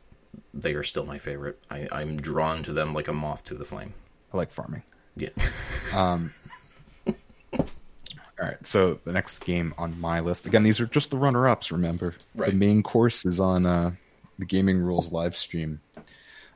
They 0.53 0.73
are 0.73 0.83
still 0.83 1.05
my 1.05 1.17
favorite. 1.17 1.59
I, 1.69 1.87
I'm 1.91 2.17
drawn 2.17 2.63
to 2.63 2.73
them 2.73 2.93
like 2.93 3.07
a 3.07 3.13
moth 3.13 3.43
to 3.45 3.53
the 3.53 3.63
flame. 3.63 3.93
I 4.33 4.37
like 4.37 4.51
farming. 4.51 4.83
Yeah. 5.15 5.29
um, 5.93 6.33
all 8.39 8.47
right, 8.47 8.67
so 8.67 8.99
the 9.05 9.13
next 9.13 9.39
game 9.39 9.73
on 9.77 9.99
my 9.99 10.19
list 10.19 10.45
again. 10.45 10.63
These 10.63 10.81
are 10.81 10.85
just 10.85 11.11
the 11.11 11.17
runner-ups. 11.17 11.71
Remember, 11.71 12.15
right. 12.35 12.49
the 12.49 12.55
main 12.55 12.83
course 12.83 13.25
is 13.25 13.39
on 13.39 13.65
uh, 13.65 13.91
the 14.39 14.45
Gaming 14.45 14.79
Rules 14.79 15.11
live 15.11 15.35
stream 15.35 15.79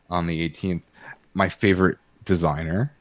on 0.10 0.28
the 0.28 0.50
18th. 0.50 0.84
My 1.34 1.48
favorite 1.48 1.98
designer, 2.26 2.94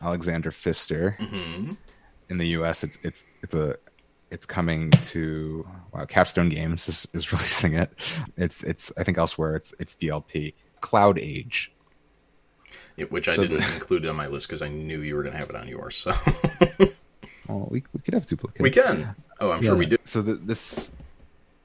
Alexander 0.00 0.52
Pfister. 0.52 1.16
Mm-hmm. 1.18 1.72
In 2.28 2.38
the 2.38 2.48
U.S., 2.48 2.84
it's 2.84 2.98
it's 3.02 3.24
it's 3.42 3.54
a 3.54 3.76
it's 4.30 4.46
coming 4.46 4.90
to 4.90 5.66
wow, 5.92 6.06
Capstone 6.06 6.48
Games 6.48 6.88
is, 6.88 7.06
is 7.12 7.32
releasing 7.32 7.74
it. 7.74 7.92
It's 8.36 8.62
it's 8.62 8.92
I 8.96 9.04
think 9.04 9.18
elsewhere 9.18 9.56
it's 9.56 9.74
it's 9.78 9.94
DLP 9.96 10.54
Cloud 10.80 11.18
Age, 11.18 11.72
yeah, 12.96 13.06
which 13.06 13.28
I 13.28 13.34
so 13.34 13.42
didn't 13.42 13.70
include 13.74 14.06
on 14.06 14.16
my 14.16 14.28
list 14.28 14.48
because 14.48 14.62
I 14.62 14.68
knew 14.68 15.00
you 15.00 15.16
were 15.16 15.22
going 15.22 15.32
to 15.32 15.38
have 15.38 15.50
it 15.50 15.56
on 15.56 15.68
yours. 15.68 15.96
So 15.96 16.14
Oh, 17.48 17.66
we 17.70 17.82
we 17.92 18.00
could 18.00 18.14
have 18.14 18.26
duplicates. 18.26 18.62
We 18.62 18.70
can. 18.70 19.14
Oh, 19.40 19.50
I'm 19.50 19.62
yeah. 19.62 19.70
sure 19.70 19.76
we 19.76 19.86
do. 19.86 19.96
So 20.04 20.22
the, 20.22 20.34
this 20.34 20.92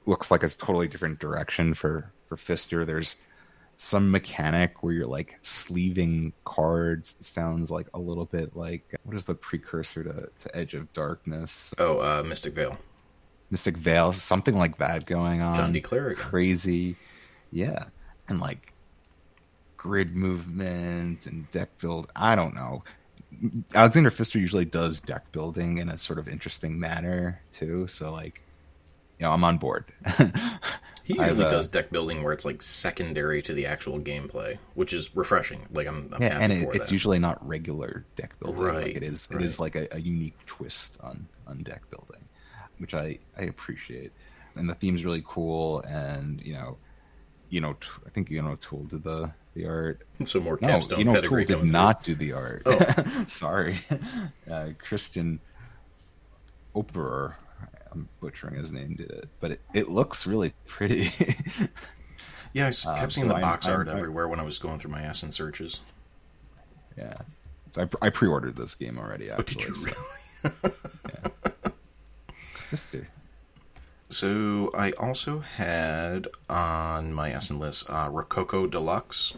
looks 0.06 0.30
like 0.30 0.42
a 0.42 0.48
totally 0.48 0.88
different 0.88 1.18
direction 1.18 1.74
for 1.74 2.10
for 2.28 2.36
Pfister. 2.36 2.84
There's 2.84 3.16
some 3.76 4.10
mechanic 4.10 4.82
where 4.82 4.92
you're 4.92 5.06
like 5.06 5.38
sleeving 5.42 6.32
cards. 6.44 7.14
Sounds 7.20 7.70
like 7.70 7.86
a 7.94 7.98
little 7.98 8.24
bit 8.24 8.56
like 8.56 8.82
what 9.04 9.16
is 9.16 9.24
the 9.24 9.34
precursor 9.34 10.02
to, 10.04 10.28
to 10.40 10.56
Edge 10.56 10.74
of 10.74 10.92
Darkness? 10.92 11.72
Oh, 11.78 12.00
uh, 12.00 12.22
Mystic 12.26 12.54
Vale. 12.54 12.74
Mystic 13.50 13.76
Vale, 13.76 14.12
something 14.12 14.58
like 14.58 14.78
that 14.78 15.06
going 15.06 15.40
on. 15.40 15.54
John 15.54 15.72
D. 15.72 15.80
Clair. 15.80 16.14
Crazy, 16.14 16.96
yeah. 17.52 17.84
and 18.28 18.40
like 18.40 18.72
grid 19.76 20.14
movement 20.14 21.26
and 21.26 21.50
deck 21.50 21.70
build. 21.78 22.10
I 22.14 22.36
don't 22.36 22.54
know. 22.54 22.82
Alexander 23.74 24.10
Pfister 24.10 24.38
usually 24.38 24.64
does 24.64 25.00
deck 25.00 25.30
building 25.32 25.78
in 25.78 25.88
a 25.88 25.98
sort 25.98 26.18
of 26.18 26.28
interesting 26.28 26.78
manner 26.78 27.40
too. 27.52 27.86
So 27.86 28.12
like, 28.12 28.40
you 29.18 29.26
know, 29.26 29.32
I'm 29.32 29.44
on 29.44 29.58
board. 29.58 29.84
He 31.08 31.14
usually 31.14 31.46
uh, 31.46 31.50
does 31.50 31.66
deck 31.66 31.88
building 31.88 32.22
where 32.22 32.34
it's 32.34 32.44
like 32.44 32.60
secondary 32.60 33.40
to 33.40 33.54
the 33.54 33.64
actual 33.64 33.98
gameplay, 33.98 34.58
which 34.74 34.92
is 34.92 35.16
refreshing. 35.16 35.66
Like 35.72 35.86
I'm, 35.86 36.10
I'm 36.12 36.22
yeah, 36.22 36.38
and 36.38 36.52
it, 36.52 36.68
it's 36.74 36.86
that. 36.86 36.92
usually 36.92 37.18
not 37.18 37.44
regular 37.48 38.04
deck 38.14 38.38
building. 38.40 38.60
Right, 38.60 38.84
Like 38.88 38.96
it 38.96 39.02
is, 39.02 39.26
right. 39.32 39.40
it 39.40 39.46
is 39.46 39.58
like 39.58 39.74
a, 39.74 39.88
a 39.92 40.00
unique 40.00 40.36
twist 40.44 40.98
on 41.00 41.26
on 41.46 41.62
deck 41.62 41.80
building, 41.88 42.22
which 42.76 42.92
I 42.92 43.18
I 43.38 43.44
appreciate. 43.44 44.12
And 44.54 44.68
the 44.68 44.74
theme's 44.74 45.02
really 45.02 45.24
cool, 45.26 45.80
and 45.88 46.42
you 46.42 46.52
know, 46.52 46.76
you 47.48 47.62
know, 47.62 47.74
I 48.06 48.10
think 48.10 48.28
you 48.28 48.42
know 48.42 48.56
Tool 48.56 48.84
did 48.84 49.02
the 49.02 49.32
the 49.58 49.66
art. 49.68 50.00
so 50.24 50.40
more 50.40 50.58
No, 50.60 50.68
capstone 50.68 50.98
you 51.00 51.04
know, 51.04 51.20
Tool 51.20 51.44
did 51.44 51.64
not 51.64 52.02
do 52.04 52.14
the 52.14 52.32
art. 52.32 52.62
Oh. 52.66 53.24
Sorry, 53.28 53.80
uh, 54.50 54.68
Christian 54.78 55.40
Opperer. 56.74 57.34
I'm 57.92 58.08
butchering 58.20 58.54
his 58.54 58.70
name. 58.72 58.94
Did 58.94 59.10
it, 59.10 59.28
but 59.40 59.52
it, 59.52 59.60
it 59.74 59.88
looks 59.90 60.26
really 60.26 60.54
pretty. 60.66 61.10
Yeah, 62.54 62.68
I 62.68 62.70
kept 62.70 62.86
Um, 63.02 63.10
seeing 63.10 63.28
so 63.28 63.34
the 63.34 63.40
box 63.40 63.66
I'm- 63.66 63.76
art 63.76 63.88
I'm- 63.88 63.98
everywhere 63.98 64.26
when 64.26 64.40
I 64.40 64.42
was 64.42 64.58
going 64.58 64.78
through 64.78 64.90
my 64.90 65.02
Essen 65.04 65.32
searches. 65.32 65.80
yeah, 66.96 67.12
so 67.74 67.82
I, 68.02 68.06
I 68.06 68.08
pre-ordered 68.10 68.56
this 68.56 68.74
game 68.74 68.98
already. 68.98 69.30
Oh, 69.30 69.34
Actually, 69.38 69.64
did 69.64 69.68
you 69.68 69.74
so- 69.74 70.50
really? 70.72 70.74
Pfister. 72.54 73.08
So 74.08 74.70
I 74.74 74.92
also 74.92 75.40
had 75.40 76.28
on 76.48 77.12
my 77.12 77.32
Essen 77.32 77.58
list 77.58 77.88
uh, 77.90 78.08
Rococo 78.10 78.66
Deluxe, 78.66 79.34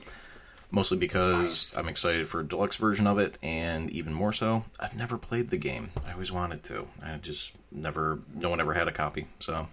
mostly 0.70 0.96
because 0.96 1.74
I'm 1.76 1.88
excited 1.88 2.28
for 2.28 2.40
a 2.40 2.44
deluxe 2.46 2.76
version 2.76 3.06
of 3.06 3.18
it, 3.18 3.36
and 3.42 3.90
even 3.90 4.12
more 4.12 4.32
so, 4.32 4.64
I've 4.78 4.96
never 4.96 5.18
played 5.18 5.50
the 5.50 5.56
game. 5.56 5.90
I 6.06 6.12
always 6.12 6.30
wanted 6.30 6.62
to. 6.64 6.86
I 7.04 7.16
just 7.16 7.52
never. 7.72 8.20
No 8.34 8.48
one 8.48 8.60
ever 8.60 8.74
had 8.74 8.86
a 8.86 8.92
copy, 8.92 9.26
so 9.40 9.68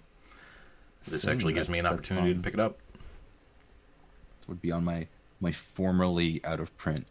this 1.03 1.21
Same, 1.21 1.33
actually 1.33 1.53
gives 1.53 1.69
me 1.69 1.77
an 1.79 1.85
opportunity 1.85 2.33
to 2.33 2.39
pick 2.39 2.55
it 2.55 2.59
up. 2.59 2.79
This 4.39 4.47
would 4.47 4.61
be 4.61 4.71
on 4.71 4.83
my 4.83 5.07
my 5.39 5.51
formerly 5.51 6.41
out 6.43 6.59
of 6.59 6.75
print 6.75 7.05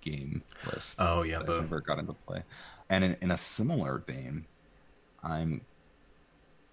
game 0.00 0.42
list. 0.66 0.96
Oh, 0.98 1.22
yeah, 1.22 1.42
the- 1.42 1.58
I 1.58 1.60
never 1.60 1.80
got 1.80 1.98
into 1.98 2.14
play. 2.14 2.42
And 2.88 3.04
in, 3.04 3.16
in 3.20 3.30
a 3.30 3.36
similar 3.36 3.98
vein, 3.98 4.46
I'm 5.22 5.60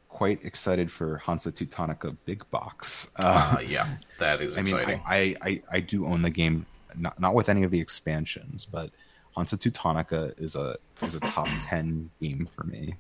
quite 0.10 0.44
excited 0.44 0.92
for 0.92 1.18
Hansa 1.18 1.52
Teutonica 1.52 2.16
Big 2.26 2.50
Box. 2.50 3.10
Uh, 3.18 3.58
yeah, 3.66 3.98
that 4.20 4.42
is 4.42 4.58
I 4.58 4.62
mean, 4.62 4.76
exciting. 4.76 5.02
I, 5.06 5.18
I, 5.18 5.36
I, 5.42 5.62
I 5.72 5.80
do 5.80 6.06
own 6.06 6.22
the 6.22 6.30
game, 6.30 6.66
not 6.96 7.20
not 7.20 7.34
with 7.34 7.50
any 7.50 7.64
of 7.64 7.72
the 7.72 7.80
expansions, 7.80 8.66
but 8.66 8.92
Hansa 9.36 9.58
Teutonica 9.58 10.34
is 10.42 10.56
a 10.56 10.78
is 11.02 11.16
a 11.16 11.20
top 11.20 11.48
ten 11.68 12.10
game 12.22 12.48
for 12.56 12.64
me, 12.64 12.96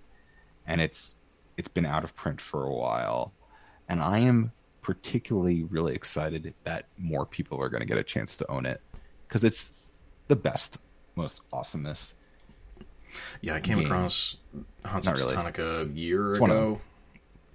and 0.67 0.81
it's 0.81 1.15
it's 1.57 1.67
been 1.67 1.85
out 1.85 2.03
of 2.03 2.15
print 2.15 2.39
for 2.39 2.63
a 2.63 2.71
while, 2.71 3.33
and 3.89 4.01
I 4.01 4.19
am 4.19 4.51
particularly 4.81 5.63
really 5.63 5.93
excited 5.95 6.53
that 6.63 6.85
more 6.97 7.25
people 7.25 7.61
are 7.61 7.67
going 7.67 7.81
to 7.81 7.87
get 7.87 7.97
a 7.97 8.03
chance 8.03 8.37
to 8.37 8.49
own 8.49 8.65
it 8.65 8.79
because 9.27 9.43
it's 9.43 9.73
the 10.27 10.35
best, 10.35 10.77
most 11.15 11.41
awesomest. 11.51 12.13
yeah, 13.41 13.55
I 13.55 13.59
came 13.59 13.77
game. 13.79 13.87
across 13.87 14.37
Hansa 14.85 15.13
really. 15.13 15.35
Teutonica 15.35 15.89
a 15.89 15.93
year 15.93 16.31
It's 16.31 16.39
ago, 16.39 16.79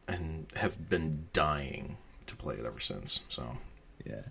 and 0.08 0.46
have 0.56 0.88
been 0.88 1.26
dying 1.32 1.96
to 2.26 2.36
play 2.36 2.54
it 2.56 2.64
ever 2.64 2.80
since. 2.80 3.20
So 3.28 3.56
Yeah. 4.04 4.22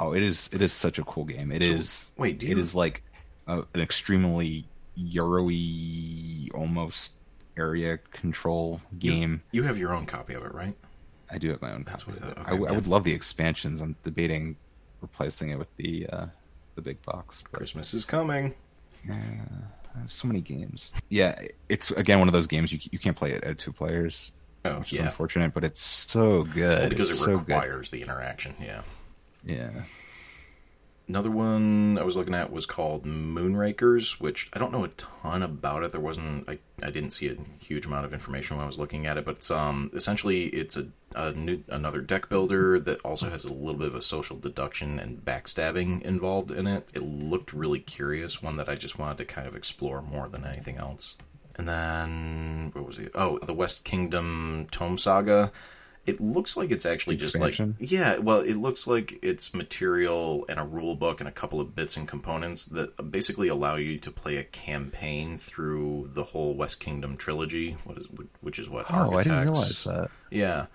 Oh, 0.00 0.12
it 0.12 0.22
is. 0.22 0.50
It 0.52 0.60
is 0.60 0.72
such 0.72 0.98
a 0.98 1.04
cool 1.04 1.24
game. 1.24 1.52
It 1.52 1.62
is. 1.62 2.12
wait, 2.16 2.38
do 2.38 2.46
you- 2.46 2.58
is 2.58 2.74
like 2.74 3.02
a, 3.46 3.62
an 3.74 3.80
extremely 3.80 4.66
Euro-y, 4.96 6.48
almost 6.54 7.12
area 7.56 7.98
control 8.12 8.80
game. 8.98 9.42
you 9.52 9.62
have 9.62 9.78
your 9.78 9.92
own 9.92 10.06
copy 10.06 10.34
of 10.34 10.44
it, 10.44 10.52
right? 10.54 10.74
I 11.30 11.38
do 11.38 11.50
have 11.50 11.60
my 11.62 11.72
own 11.72 11.84
That's 11.84 12.02
copy. 12.04 12.18
what 12.20 12.30
it. 12.30 12.36
thought. 12.36 12.48
I, 12.48 12.52
Okay, 12.54 12.66
I 12.68 12.72
would 12.72 12.86
love 12.86 13.04
the 13.04 13.12
expansions. 13.12 13.80
I'm 13.80 13.96
debating 14.04 14.56
replacing 15.00 15.50
it 15.50 15.58
with 15.58 15.74
the 15.76 16.06
uh, 16.08 16.26
the 16.76 16.82
big 16.82 17.00
box. 17.02 17.42
But 17.42 17.52
Christmas 17.58 17.94
is 17.94 18.04
coming. 18.04 18.54
there's 19.06 20.12
so 20.12 20.26
many 20.28 20.40
games. 20.40 20.92
Yeah, 21.08 21.40
it's 21.68 21.90
again 21.92 22.18
one 22.18 22.28
of 22.28 22.34
those 22.34 22.46
games 22.46 22.72
you 22.72 22.78
you 22.90 22.98
can't 22.98 23.16
play 23.16 23.30
it 23.32 23.42
at 23.44 23.58
two 23.58 23.72
players, 23.72 24.32
Oh, 24.64 24.78
which 24.78 24.92
is 24.92 24.98
yeah. 24.98 25.06
unfortunate. 25.06 25.52
But 25.54 25.64
it's 25.64 25.80
so 25.80 26.44
good 26.44 26.80
Well, 26.80 26.88
because 26.88 27.10
It's 27.10 27.20
it 27.20 27.24
so 27.24 27.38
good. 27.38 27.48
requires 27.48 27.90
the 27.90 28.02
interaction. 28.02 28.54
Yeah. 28.60 28.82
Yeah. 29.44 29.70
Another 31.06 31.30
one 31.30 31.98
I 31.98 32.02
was 32.02 32.16
looking 32.16 32.32
at 32.32 32.50
was 32.50 32.64
called 32.64 33.04
Moonrakers, 33.04 34.18
which 34.22 34.48
I 34.54 34.58
don't 34.58 34.72
know 34.72 34.84
a 34.84 34.88
ton 34.88 35.42
about 35.42 35.82
it. 35.84 35.92
There 35.92 36.00
wasn't 36.00 36.48
I, 36.48 36.58
I 36.82 36.88
didn't 36.90 37.10
see 37.10 37.28
a 37.28 37.36
huge 37.62 37.84
amount 37.84 38.06
of 38.06 38.14
information 38.14 38.56
when 38.56 38.64
I 38.64 38.66
was 38.66 38.78
looking 38.78 39.06
at 39.06 39.18
it, 39.18 39.26
but 39.26 39.36
it's, 39.36 39.50
um 39.50 39.90
essentially 39.92 40.44
it's 40.44 40.78
a, 40.78 40.86
a 41.14 41.32
new, 41.32 41.62
another 41.68 42.00
deck 42.00 42.30
builder 42.30 42.80
that 42.80 43.00
also 43.02 43.28
has 43.28 43.44
a 43.44 43.52
little 43.52 43.78
bit 43.78 43.88
of 43.88 43.94
a 43.94 44.00
social 44.00 44.38
deduction 44.38 44.98
and 44.98 45.22
backstabbing 45.22 46.00
involved 46.00 46.50
in 46.50 46.66
it. 46.66 46.88
It 46.94 47.02
looked 47.02 47.52
really 47.52 47.80
curious, 47.80 48.42
one 48.42 48.56
that 48.56 48.70
I 48.70 48.74
just 48.74 48.98
wanted 48.98 49.18
to 49.18 49.24
kind 49.26 49.46
of 49.46 49.54
explore 49.54 50.00
more 50.00 50.26
than 50.30 50.46
anything 50.46 50.78
else. 50.78 51.16
And 51.56 51.68
then 51.68 52.70
what 52.72 52.86
was 52.86 52.98
it? 52.98 53.12
Oh, 53.14 53.38
the 53.38 53.54
West 53.54 53.84
Kingdom 53.84 54.66
Tome 54.70 54.98
Saga. 54.98 55.52
It 56.06 56.20
looks 56.20 56.54
like 56.54 56.70
it's 56.70 56.84
actually 56.84 57.16
just 57.16 57.38
like 57.38 57.58
yeah, 57.78 58.18
well, 58.18 58.40
it 58.40 58.56
looks 58.56 58.86
like 58.86 59.18
it's 59.22 59.54
material 59.54 60.44
and 60.50 60.60
a 60.60 60.64
rule 60.64 60.96
book 60.96 61.20
and 61.20 61.28
a 61.28 61.32
couple 61.32 61.60
of 61.60 61.74
bits 61.74 61.96
and 61.96 62.06
components 62.06 62.66
that 62.66 63.10
basically 63.10 63.48
allow 63.48 63.76
you 63.76 63.96
to 63.98 64.10
play 64.10 64.36
a 64.36 64.44
campaign 64.44 65.38
through 65.38 66.10
the 66.12 66.24
whole 66.24 66.54
West 66.54 66.78
Kingdom 66.78 67.16
trilogy. 67.16 67.78
What 67.84 67.96
is 67.96 68.08
which 68.42 68.58
is 68.58 68.68
what? 68.68 68.84
Oh, 68.90 69.16
I 69.16 69.22
didn't 69.22 69.44
realize 69.44 69.84
that. 69.84 70.10
yeah. 70.30 70.66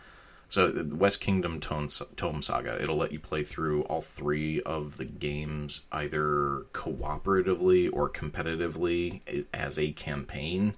So 0.51 0.67
the 0.69 0.95
West 0.95 1.21
Kingdom 1.21 1.59
Tome, 1.59 1.87
Tome 2.15 2.41
Saga, 2.41 2.81
it'll 2.81 2.97
let 2.97 3.11
you 3.11 3.19
play 3.19 3.43
through 3.43 3.83
all 3.83 4.01
three 4.01 4.61
of 4.61 4.97
the 4.97 5.05
games 5.05 5.83
either 5.91 6.65
cooperatively 6.73 7.87
or 7.93 8.09
competitively 8.09 9.45
as 9.53 9.77
a 9.77 9.91
campaign. 9.91 10.73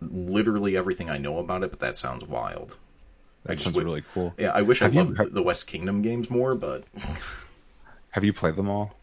Literally 0.00 0.74
everything 0.76 1.10
I 1.10 1.18
know 1.18 1.38
about 1.38 1.62
it, 1.62 1.70
but 1.70 1.80
that 1.80 1.98
sounds 1.98 2.24
wild. 2.24 2.76
That 3.44 3.54
just 3.54 3.64
sounds 3.64 3.76
would- 3.76 3.84
really 3.84 4.04
cool. 4.14 4.32
Yeah, 4.38 4.52
I 4.52 4.62
wish 4.62 4.80
Have 4.80 4.92
I 4.92 4.94
you- 4.94 5.04
loved 5.04 5.18
have- 5.18 5.32
the 5.34 5.42
West 5.42 5.66
Kingdom 5.66 6.00
games 6.00 6.30
more, 6.30 6.54
but 6.54 6.84
Have 8.12 8.24
you 8.24 8.32
played 8.32 8.56
them 8.56 8.68
all? 8.70 8.96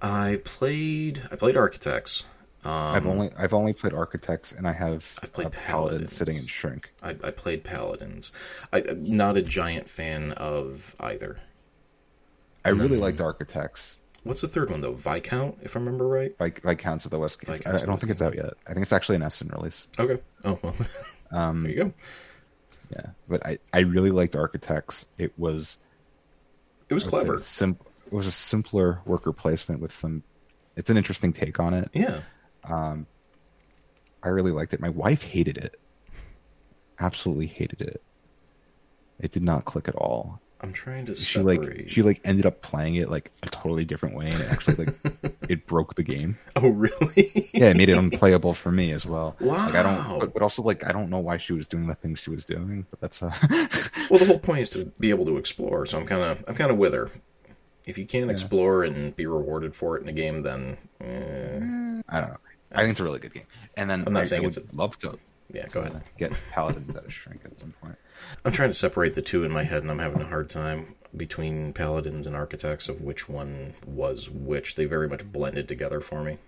I 0.00 0.40
played 0.44 1.22
I 1.32 1.36
played 1.36 1.56
Architects. 1.56 2.24
Um, 2.64 2.72
I've 2.72 3.06
only 3.06 3.30
I've 3.38 3.54
only 3.54 3.72
played 3.72 3.92
Architects, 3.94 4.52
and 4.52 4.66
I 4.66 4.72
have 4.72 5.06
I've 5.22 5.32
played 5.32 5.52
Paladins. 5.52 6.12
sitting 6.12 6.36
in 6.36 6.46
Shrink. 6.46 6.92
I, 7.02 7.10
I 7.10 7.30
played 7.30 7.62
Paladins. 7.64 8.32
I, 8.72 8.78
I'm 8.88 9.04
not 9.16 9.36
a 9.36 9.42
giant 9.42 9.88
fan 9.88 10.32
of 10.32 10.96
either. 11.00 11.38
I 12.64 12.70
really 12.70 12.88
then- 12.90 13.00
liked 13.00 13.20
Architects. 13.20 13.96
What's 14.24 14.40
the 14.40 14.48
third 14.48 14.70
one 14.70 14.80
though? 14.80 14.92
Viscount, 14.94 15.58
if 15.62 15.76
I 15.76 15.78
remember 15.78 16.06
right. 16.06 16.34
Like 16.40 16.60
Viscounts 16.62 17.04
of 17.04 17.12
the 17.12 17.18
West. 17.18 17.38
I, 17.48 17.52
I 17.66 17.76
don't 17.78 17.98
think 18.00 18.10
it's 18.10 18.20
out 18.20 18.34
yet. 18.34 18.54
I 18.66 18.74
think 18.74 18.82
it's 18.82 18.92
actually 18.92 19.16
an 19.16 19.22
Essen 19.22 19.48
release. 19.54 19.86
Okay. 19.98 20.20
Oh 20.44 20.58
well. 20.62 20.74
Um, 21.30 21.60
there 21.60 21.70
you 21.70 21.84
go. 21.84 21.92
Yeah, 22.90 23.06
but 23.28 23.46
I 23.46 23.58
I 23.72 23.80
really 23.80 24.10
liked 24.10 24.34
Architects. 24.34 25.04
It 25.18 25.32
was 25.38 25.76
It 26.88 26.94
was 26.94 27.04
I 27.04 27.06
would 27.06 27.10
say 27.20 27.24
clever. 27.24 27.38
sim- 27.38 27.78
it 28.06 28.12
was 28.12 28.26
a 28.26 28.30
simpler 28.30 29.00
worker 29.04 29.32
placement 29.32 29.80
with 29.82 29.92
some. 29.92 30.22
It's 30.74 30.88
an 30.90 30.96
interesting 30.96 31.32
take 31.34 31.60
on 31.60 31.74
it. 31.74 31.88
Yeah. 31.92 32.20
I 32.70 34.28
really 34.28 34.52
liked 34.52 34.74
it. 34.74 34.80
My 34.80 34.88
wife 34.90 35.22
hated 35.22 35.58
it. 35.58 35.78
Absolutely 37.00 37.46
hated 37.46 37.80
it. 37.80 38.02
It 39.20 39.32
did 39.32 39.42
not 39.42 39.64
click 39.64 39.88
at 39.88 39.94
all. 39.94 40.40
I'm 40.60 40.72
trying 40.72 41.06
to 41.06 41.14
She 41.14 41.38
separate. 41.38 41.78
like 41.78 41.90
she 41.90 42.02
like 42.02 42.20
ended 42.24 42.44
up 42.44 42.62
playing 42.62 42.96
it 42.96 43.08
like 43.10 43.30
a 43.44 43.48
totally 43.48 43.84
different 43.84 44.16
way, 44.16 44.28
and 44.28 44.42
it 44.42 44.50
actually 44.50 44.86
like 44.86 44.94
it 45.48 45.66
broke 45.68 45.94
the 45.94 46.02
game. 46.02 46.36
oh 46.56 46.68
really? 46.68 47.48
Yeah, 47.54 47.66
it 47.70 47.76
made 47.76 47.88
it 47.88 47.96
unplayable 47.96 48.54
for 48.54 48.72
me 48.72 48.90
as 48.90 49.06
well. 49.06 49.36
Like 49.38 49.76
I 49.76 49.82
don't, 49.84 50.18
but, 50.18 50.32
but 50.32 50.42
also 50.42 50.62
like 50.62 50.84
I 50.84 50.90
don't 50.90 51.10
know 51.10 51.20
why 51.20 51.36
she 51.36 51.52
was 51.52 51.68
doing 51.68 51.86
the 51.86 51.94
things 51.94 52.18
she 52.18 52.30
was 52.30 52.44
doing. 52.44 52.86
But 52.90 53.00
that's 53.00 53.22
uh, 53.22 53.30
well, 54.10 54.18
the 54.18 54.26
whole 54.26 54.40
point 54.40 54.62
is 54.62 54.70
to 54.70 54.86
be 54.98 55.10
able 55.10 55.26
to 55.26 55.36
explore. 55.36 55.86
So 55.86 55.96
I'm 55.98 56.06
kind 56.06 56.22
of 56.22 56.44
I'm 56.48 56.56
kind 56.56 56.72
of 56.72 56.76
with 56.76 56.92
her. 56.92 57.10
If 57.86 57.96
you 57.96 58.04
can't 58.04 58.28
explore 58.30 58.82
and 58.82 59.14
be 59.14 59.26
rewarded 59.26 59.76
for 59.76 59.96
it 59.96 60.02
in 60.02 60.08
a 60.08 60.12
game, 60.12 60.42
then 60.42 60.76
eh, 61.00 62.02
I 62.08 62.20
don't 62.20 62.30
know. 62.30 62.36
I 62.72 62.80
think 62.80 62.90
it's 62.92 63.00
a 63.00 63.04
really 63.04 63.18
good 63.18 63.34
game. 63.34 63.46
And 63.76 63.88
then 63.88 64.04
I'm 64.06 64.12
not 64.12 64.22
I, 64.22 64.24
saying 64.24 64.44
I 64.44 64.48
it's 64.48 64.56
would 64.56 64.74
love 64.74 64.98
to 64.98 65.18
yeah. 65.52 65.66
Go 65.68 65.80
ahead. 65.80 66.02
get 66.18 66.32
Paladins 66.50 66.94
at 66.94 67.06
a 67.06 67.10
shrink 67.10 67.42
at 67.44 67.56
some 67.56 67.72
point. 67.80 67.96
I'm 68.44 68.52
trying 68.52 68.70
to 68.70 68.74
separate 68.74 69.14
the 69.14 69.22
two 69.22 69.44
in 69.44 69.52
my 69.52 69.64
head, 69.64 69.82
and 69.82 69.90
I'm 69.90 69.98
having 69.98 70.20
a 70.20 70.26
hard 70.26 70.50
time 70.50 70.94
between 71.16 71.72
paladins 71.72 72.26
and 72.26 72.36
architects 72.36 72.88
of 72.88 73.00
which 73.00 73.28
one 73.28 73.74
was 73.86 74.28
which. 74.28 74.74
They 74.74 74.84
very 74.84 75.08
much 75.08 75.30
blended 75.32 75.66
together 75.68 76.00
for 76.00 76.22
me. 76.22 76.38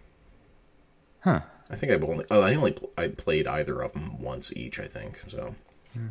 Huh. 1.20 1.40
I 1.70 1.76
think 1.76 1.92
I've 1.92 2.04
only 2.04 2.26
oh, 2.30 2.42
I 2.42 2.54
only 2.54 2.76
I 2.98 3.08
played 3.08 3.46
either 3.46 3.80
of 3.80 3.92
them 3.92 4.20
once 4.20 4.52
each. 4.54 4.78
I 4.78 4.86
think 4.86 5.22
so. 5.28 5.54
Hmm. 5.94 6.08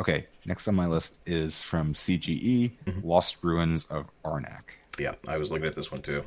okay, 0.00 0.26
next 0.44 0.68
on 0.68 0.74
my 0.74 0.86
list 0.86 1.18
is 1.26 1.62
from 1.62 1.94
CGE, 1.94 2.72
mm-hmm. 2.84 3.06
Lost 3.06 3.38
Ruins 3.42 3.84
of 3.84 4.06
Arnak. 4.24 4.62
Yeah, 4.98 5.14
I 5.28 5.38
was 5.38 5.50
looking 5.50 5.66
at 5.66 5.76
this 5.76 5.90
one 5.90 6.02
too. 6.02 6.24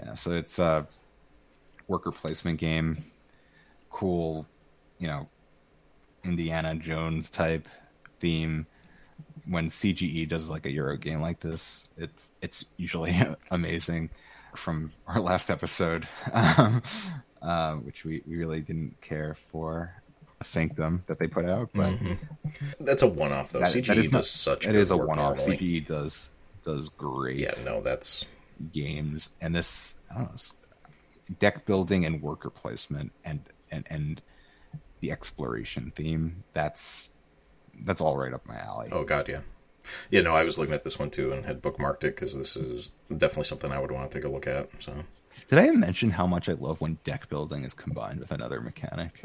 Yeah, 0.00 0.14
so 0.14 0.32
it's 0.32 0.58
a 0.58 0.86
worker 1.88 2.12
placement 2.12 2.58
game. 2.58 3.04
Cool, 3.90 4.46
you 4.98 5.06
know, 5.06 5.28
Indiana 6.24 6.74
Jones 6.74 7.30
type 7.30 7.68
theme. 8.20 8.66
When 9.48 9.68
CGE 9.68 10.28
does 10.28 10.50
like 10.50 10.66
a 10.66 10.70
Euro 10.72 10.96
game 10.96 11.20
like 11.20 11.40
this, 11.40 11.88
it's 11.96 12.32
it's 12.42 12.64
usually 12.76 13.14
amazing. 13.50 14.10
From 14.54 14.90
our 15.06 15.20
last 15.20 15.50
episode, 15.50 16.08
um, 16.32 16.82
uh, 17.42 17.74
which 17.74 18.06
we, 18.06 18.22
we 18.26 18.36
really 18.36 18.62
didn't 18.62 18.98
care 19.02 19.36
for 19.52 19.92
Sanctum 20.42 21.02
that 21.06 21.18
they 21.18 21.26
put 21.26 21.44
out, 21.46 21.68
but 21.74 21.92
That's 22.80 23.02
a 23.02 23.06
one-off 23.06 23.52
though. 23.52 23.60
that, 23.60 23.68
CGE 23.68 23.86
that 23.86 23.98
is 23.98 24.10
not, 24.10 24.18
does 24.18 24.30
such. 24.30 24.66
It 24.66 24.72
good 24.72 24.90
a 24.90 24.96
one-off. 24.96 25.38
CGE 25.38 25.86
does 25.86 26.30
does 26.64 26.88
great 26.90 27.38
Yeah, 27.38 27.54
no, 27.64 27.80
that's 27.80 28.26
games, 28.72 29.30
and 29.40 29.54
this 29.54 29.94
I 30.10 30.18
don't 30.18 30.30
know, 30.32 30.36
deck 31.38 31.66
building 31.66 32.04
and 32.04 32.22
worker 32.22 32.50
placement 32.50 33.12
and 33.24 33.40
and 33.70 33.86
and 33.90 34.22
the 35.00 35.10
exploration 35.10 35.92
theme. 35.94 36.44
That's 36.52 37.10
that's 37.84 38.00
all 38.00 38.16
right 38.16 38.32
up 38.32 38.46
my 38.46 38.56
alley. 38.56 38.88
Oh 38.92 39.04
god, 39.04 39.28
yeah. 39.28 39.40
Yeah, 40.10 40.22
no, 40.22 40.34
I 40.34 40.42
was 40.42 40.58
looking 40.58 40.74
at 40.74 40.82
this 40.82 40.98
one 40.98 41.10
too 41.10 41.32
and 41.32 41.44
had 41.44 41.62
bookmarked 41.62 42.04
it 42.04 42.16
because 42.16 42.34
this 42.34 42.56
is 42.56 42.92
definitely 43.08 43.44
something 43.44 43.70
I 43.70 43.78
would 43.78 43.92
want 43.92 44.10
to 44.10 44.18
take 44.18 44.24
a 44.24 44.28
look 44.28 44.46
at. 44.46 44.68
So 44.80 45.04
Did 45.48 45.58
I 45.58 45.70
mention 45.70 46.10
how 46.10 46.26
much 46.26 46.48
I 46.48 46.54
love 46.54 46.80
when 46.80 46.98
deck 47.04 47.28
building 47.28 47.64
is 47.64 47.72
combined 47.72 48.18
with 48.18 48.32
another 48.32 48.60
mechanic? 48.60 49.24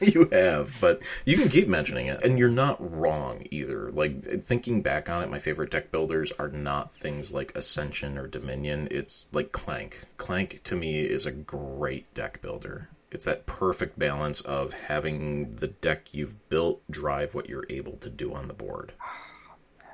you 0.00 0.28
have, 0.32 0.72
but 0.80 1.02
you 1.24 1.36
can 1.36 1.48
keep 1.48 1.68
mentioning 1.68 2.06
it, 2.06 2.22
and 2.22 2.38
you're 2.38 2.48
not 2.48 2.78
wrong 2.80 3.46
either. 3.50 3.90
Like 3.90 4.24
thinking 4.44 4.80
back 4.80 5.10
on 5.10 5.22
it, 5.22 5.30
my 5.30 5.38
favorite 5.38 5.70
deck 5.70 5.90
builders 5.90 6.32
are 6.38 6.48
not 6.48 6.94
things 6.94 7.30
like 7.30 7.54
Ascension 7.54 8.16
or 8.16 8.26
Dominion. 8.26 8.88
It's 8.90 9.26
like 9.32 9.52
Clank. 9.52 10.06
Clank 10.16 10.62
to 10.64 10.76
me 10.76 11.00
is 11.00 11.26
a 11.26 11.32
great 11.32 12.12
deck 12.14 12.40
builder. 12.40 12.88
It's 13.10 13.24
that 13.24 13.46
perfect 13.46 13.98
balance 13.98 14.40
of 14.40 14.72
having 14.72 15.50
the 15.50 15.66
deck 15.68 16.14
you've 16.14 16.48
built 16.48 16.80
drive 16.90 17.34
what 17.34 17.48
you're 17.48 17.66
able 17.68 17.96
to 17.98 18.08
do 18.08 18.32
on 18.32 18.48
the 18.48 18.54
board. 18.54 18.92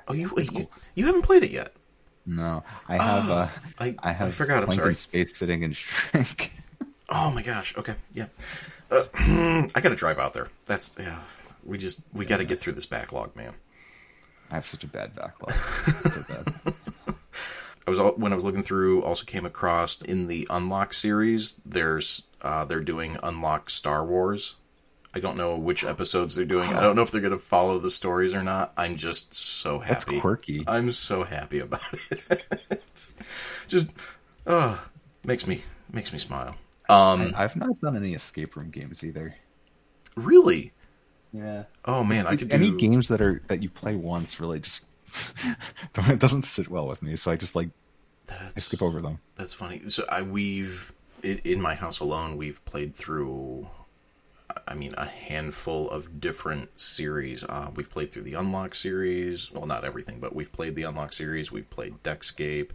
Oh, 0.09 0.13
you 0.13 0.31
you, 0.53 0.69
you 0.95 1.05
haven't 1.05 1.23
played 1.23 1.43
it 1.43 1.51
yet. 1.51 1.73
No, 2.27 2.63
I 2.89 2.97
have. 3.01 3.29
uh, 3.31 3.47
I- 3.79 3.85
I 3.87 3.95
I 4.03 4.11
have. 4.11 4.35
forgot, 4.35 4.63
I'm 4.63 4.71
sorry. 4.73 4.93
Space 4.95 5.35
Sitting 5.35 5.63
and 5.63 5.75
Shrink. 5.75 6.51
Oh 7.09 7.31
my 7.31 7.41
gosh. 7.41 7.73
Okay. 7.77 7.95
Yeah. 8.13 8.25
Uh, 8.91 9.05
I 9.73 9.79
got 9.79 9.89
to 9.89 9.95
drive 9.95 10.19
out 10.19 10.33
there. 10.33 10.49
That's 10.65 10.93
yeah. 10.99 11.19
We 11.63 11.77
just 11.77 12.01
we 12.11 12.25
got 12.25 12.37
to 12.37 12.43
get 12.43 12.59
through 12.59 12.73
this 12.73 12.85
backlog, 12.85 13.33
man. 13.33 13.53
I 14.51 14.55
have 14.55 14.67
such 14.67 14.83
a 14.83 14.87
bad 14.87 15.15
backlog. 15.15 15.53
so 16.11 16.23
bad. 16.27 16.53
I 17.87 17.89
was 17.89 17.97
when 18.17 18.33
I 18.33 18.35
was 18.35 18.43
looking 18.43 18.61
through, 18.61 19.03
also 19.03 19.23
came 19.23 19.45
across 19.45 20.01
in 20.01 20.27
the 20.27 20.45
Unlock 20.49 20.93
series. 20.93 21.55
There's 21.65 22.23
uh, 22.41 22.65
they're 22.65 22.81
doing 22.81 23.17
Unlock 23.23 23.69
Star 23.69 24.03
Wars. 24.05 24.57
I 25.17 25.19
don't 25.19 25.37
know 25.37 25.55
which 25.55 25.83
episodes 25.83 26.35
they're 26.35 26.45
doing. 26.45 26.69
I 26.69 26.79
don't 26.81 26.95
know 26.95 27.01
if 27.01 27.11
they're 27.11 27.21
going 27.21 27.31
to 27.33 27.37
follow 27.39 27.79
the 27.79 27.91
stories 27.91 28.33
or 28.33 28.43
not. 28.43 28.71
I'm 28.77 28.95
just 28.95 29.33
so 29.33 29.79
That's 29.79 30.05
happy. 30.05 30.19
quirky. 30.19 30.63
I'm 30.67 30.91
so 30.91 31.23
happy 31.23 31.59
about 31.59 31.81
it. 32.11 33.13
Just 33.67 33.87
uh 34.45 34.77
makes 35.25 35.45
me 35.47 35.63
makes 35.91 36.13
me 36.13 36.19
smile. 36.19 36.55
Um, 36.89 37.33
I've 37.35 37.55
not 37.57 37.81
done 37.81 37.97
any 37.97 38.13
escape 38.13 38.55
room 38.55 38.69
games 38.69 39.03
either. 39.03 39.35
really? 40.15 40.71
Yeah. 41.33 41.63
Oh 41.83 42.03
man, 42.03 42.25
I 42.27 42.35
could 42.37 42.49
do 42.49 42.55
any 42.55 42.71
games 42.71 43.09
that 43.09 43.21
are 43.21 43.41
that 43.47 43.61
you 43.61 43.69
play 43.69 43.95
once 43.95 44.39
really 44.39 44.59
just 44.61 44.85
it 45.97 46.19
doesn't 46.19 46.43
sit 46.45 46.69
well 46.69 46.85
with 46.87 47.01
me 47.01 47.15
so 47.15 47.31
i 47.31 47.35
just 47.37 47.55
like 47.55 47.69
i 48.29 48.59
skip 48.59 48.81
over 48.81 49.01
them 49.01 49.19
That's 49.35 49.53
funny. 49.53 49.87
So 49.89 50.03
I 50.09 50.21
we've 50.21 50.93
i 51.23 51.39
in 51.43 51.61
my 51.61 51.75
house 51.75 51.99
alone, 51.99 52.37
we've 52.37 52.63
played 52.65 52.95
through. 52.95 53.67
I 54.67 54.73
mean, 54.73 54.93
a 54.97 55.05
handful 55.05 55.89
of 55.89 56.19
different 56.21 56.79
series. 56.79 57.43
Uh, 57.43 57.71
we've 57.75 57.89
played 57.89 58.11
through 58.11 58.23
the 58.23 58.33
Unlock 58.33 58.75
series. 58.75 59.51
Well, 59.51 59.65
not 59.65 59.83
everything, 59.85 60.19
but 60.19 60.35
we've 60.35 60.51
played 60.51 60.75
the 60.75 60.83
Unlock 60.83 61.13
series. 61.13 61.51
We've 61.51 61.69
played 61.69 62.01
Deckscape. 62.03 62.71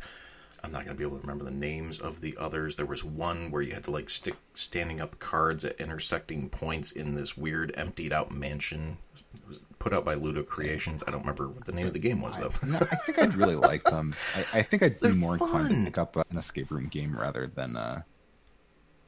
I'm 0.65 0.71
not 0.71 0.85
going 0.85 0.97
to 0.97 0.99
be 0.99 1.05
able 1.05 1.17
to 1.17 1.23
remember 1.23 1.45
the 1.45 1.51
names 1.51 1.99
of 1.99 2.21
the 2.21 2.37
others. 2.39 2.77
There 2.77 2.87
was 2.87 3.03
one 3.03 3.51
where 3.51 3.63
you 3.63 3.73
had 3.75 3.83
to 3.85 3.91
like 3.91 4.09
stick 4.09 4.37
standing 4.55 5.01
up 5.01 5.19
cards 5.19 5.65
at 5.65 5.81
intersecting 5.81 6.49
points 6.51 6.93
in 6.93 7.15
this 7.15 7.37
weird 7.37 7.73
emptied 7.77 8.13
out 8.13 8.31
mansion. 8.31 8.99
It 9.35 9.49
was 9.49 9.63
put 9.81 9.93
out 9.93 10.05
by 10.05 10.15
Ludo 10.15 10.45
Creations. 10.45 11.03
I 11.07 11.11
don't 11.11 11.23
remember 11.23 11.49
what 11.49 11.65
the 11.65 11.73
name 11.73 11.87
of 11.89 11.95
the 11.95 11.99
game 11.99 12.21
was 12.21 12.37
though. 12.39 12.53
no, 12.65 12.77
i 12.79 12.95
think 12.97 13.19
i'd 13.19 13.35
really 13.35 13.55
like 13.71 13.83
them 13.85 14.15
i, 14.37 14.59
I 14.59 14.63
think 14.63 14.83
i'd 14.85 14.95
be 15.01 15.09
They're 15.09 15.15
more 15.15 15.33
inclined 15.35 15.71
to 15.71 15.85
pick 15.87 15.99
up 15.99 16.15
an 16.31 16.37
escape 16.37 16.71
room 16.71 16.87
game 16.89 17.17
rather 17.19 17.47
than 17.49 17.77
uh 17.77 18.03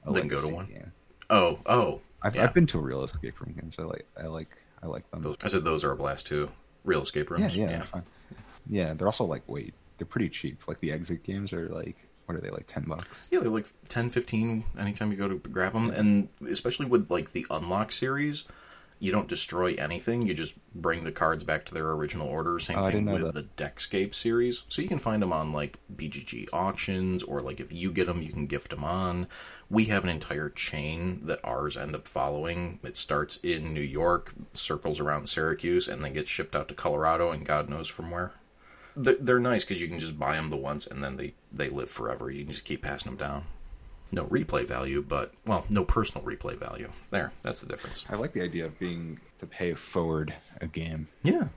a 0.06 0.12
Than 0.12 0.28
go 0.28 0.40
to 0.40 0.52
one? 0.52 0.66
game. 0.66 0.92
oh, 1.30 1.60
oh, 1.66 2.00
I've, 2.24 2.34
yeah. 2.34 2.42
I've 2.44 2.54
been 2.54 2.66
to 2.68 2.78
a 2.78 2.82
real 2.82 3.04
escape 3.04 3.38
room 3.40 3.54
games 3.60 3.76
i 3.78 3.82
like 3.82 4.06
i 4.20 4.26
like 4.26 4.56
i 4.82 4.86
like 4.86 5.08
them 5.12 5.22
Those, 5.22 5.36
I 5.44 5.48
said 5.48 5.64
those 5.64 5.84
are 5.84 5.92
a 5.92 5.96
blast 5.96 6.26
too. 6.26 6.50
Real 6.82 7.02
escape 7.02 7.30
yeah 7.30 7.36
rooms. 7.38 7.56
yeah 7.56 7.66
they're 7.92 8.04
yeah 8.68 8.94
they're 8.94 9.06
also 9.08 9.24
like 9.24 9.42
wait 9.46 9.74
they're 9.98 10.06
pretty 10.06 10.28
cheap 10.30 10.66
like 10.66 10.80
the 10.80 10.90
exit 10.90 11.22
games 11.22 11.52
are 11.52 11.68
like 11.68 11.96
what 12.26 12.36
are 12.36 12.40
they 12.40 12.48
like 12.50 12.64
10 12.66 12.84
bucks 12.84 13.28
Yeah, 13.30 13.40
they're 13.40 13.50
like 13.50 13.66
10, 13.90 14.08
15 14.10 14.64
anytime 14.78 15.10
you 15.12 15.16
go 15.18 15.28
to 15.28 15.36
grab 15.36 15.74
them. 15.74 15.90
And 15.90 16.28
especially 16.48 16.86
with 16.86 17.10
like 17.10 17.32
the 17.32 17.46
Unlock 17.50 17.92
series, 17.92 18.44
you 18.98 19.12
don't 19.12 19.28
destroy 19.28 19.74
anything. 19.74 20.22
You 20.22 20.34
just 20.34 20.54
bring 20.74 21.04
the 21.04 21.12
cards 21.12 21.44
back 21.44 21.64
to 21.66 21.74
their 21.74 21.90
original 21.90 22.28
order. 22.28 22.58
Same 22.58 22.78
Oh, 22.78 22.90
thing 22.90 23.06
with 23.06 23.34
the 23.34 23.42
Deckscape 23.56 24.14
series. 24.14 24.62
So 24.68 24.80
you 24.82 24.88
can 24.88 24.98
find 24.98 25.20
them 25.20 25.32
on 25.32 25.52
like 25.52 25.78
BGG 25.94 26.48
auctions 26.52 27.22
or 27.22 27.40
like 27.40 27.60
if 27.60 27.72
you 27.72 27.90
get 27.90 28.06
them, 28.06 28.22
you 28.22 28.32
can 28.32 28.46
gift 28.46 28.70
them 28.70 28.84
on. 28.84 29.26
We 29.68 29.86
have 29.86 30.04
an 30.04 30.10
entire 30.10 30.48
chain 30.48 31.20
that 31.24 31.40
ours 31.44 31.76
end 31.76 31.94
up 31.94 32.06
following. 32.08 32.78
It 32.82 32.96
starts 32.96 33.36
in 33.38 33.74
New 33.74 33.80
York, 33.80 34.32
circles 34.52 35.00
around 35.00 35.28
Syracuse, 35.28 35.88
and 35.88 36.04
then 36.04 36.12
gets 36.12 36.30
shipped 36.30 36.54
out 36.54 36.68
to 36.68 36.74
Colorado 36.74 37.30
and 37.30 37.44
God 37.44 37.68
knows 37.68 37.88
from 37.88 38.10
where. 38.10 38.32
They're, 38.96 39.16
they're 39.18 39.40
nice 39.40 39.64
because 39.64 39.80
you 39.82 39.88
can 39.88 39.98
just 39.98 40.18
buy 40.18 40.36
them 40.36 40.50
the 40.50 40.56
once 40.56 40.86
and 40.86 41.02
then 41.02 41.16
they, 41.16 41.34
they 41.52 41.68
live 41.68 41.90
forever. 41.90 42.30
You 42.30 42.44
can 42.44 42.52
just 42.52 42.64
keep 42.64 42.82
passing 42.82 43.10
them 43.10 43.18
down. 43.18 43.44
No 44.14 44.26
replay 44.26 44.64
value, 44.66 45.04
but, 45.06 45.32
well, 45.44 45.64
no 45.68 45.84
personal 45.84 46.24
replay 46.24 46.56
value. 46.56 46.88
There, 47.10 47.32
that's 47.42 47.60
the 47.62 47.66
difference. 47.66 48.04
i 48.08 48.14
like 48.14 48.32
the 48.32 48.42
idea 48.42 48.64
of 48.64 48.78
being 48.78 49.18
to 49.40 49.46
pay 49.46 49.74
forward 49.74 50.34
a 50.60 50.68
game 50.68 51.08
Yeah. 51.24 51.48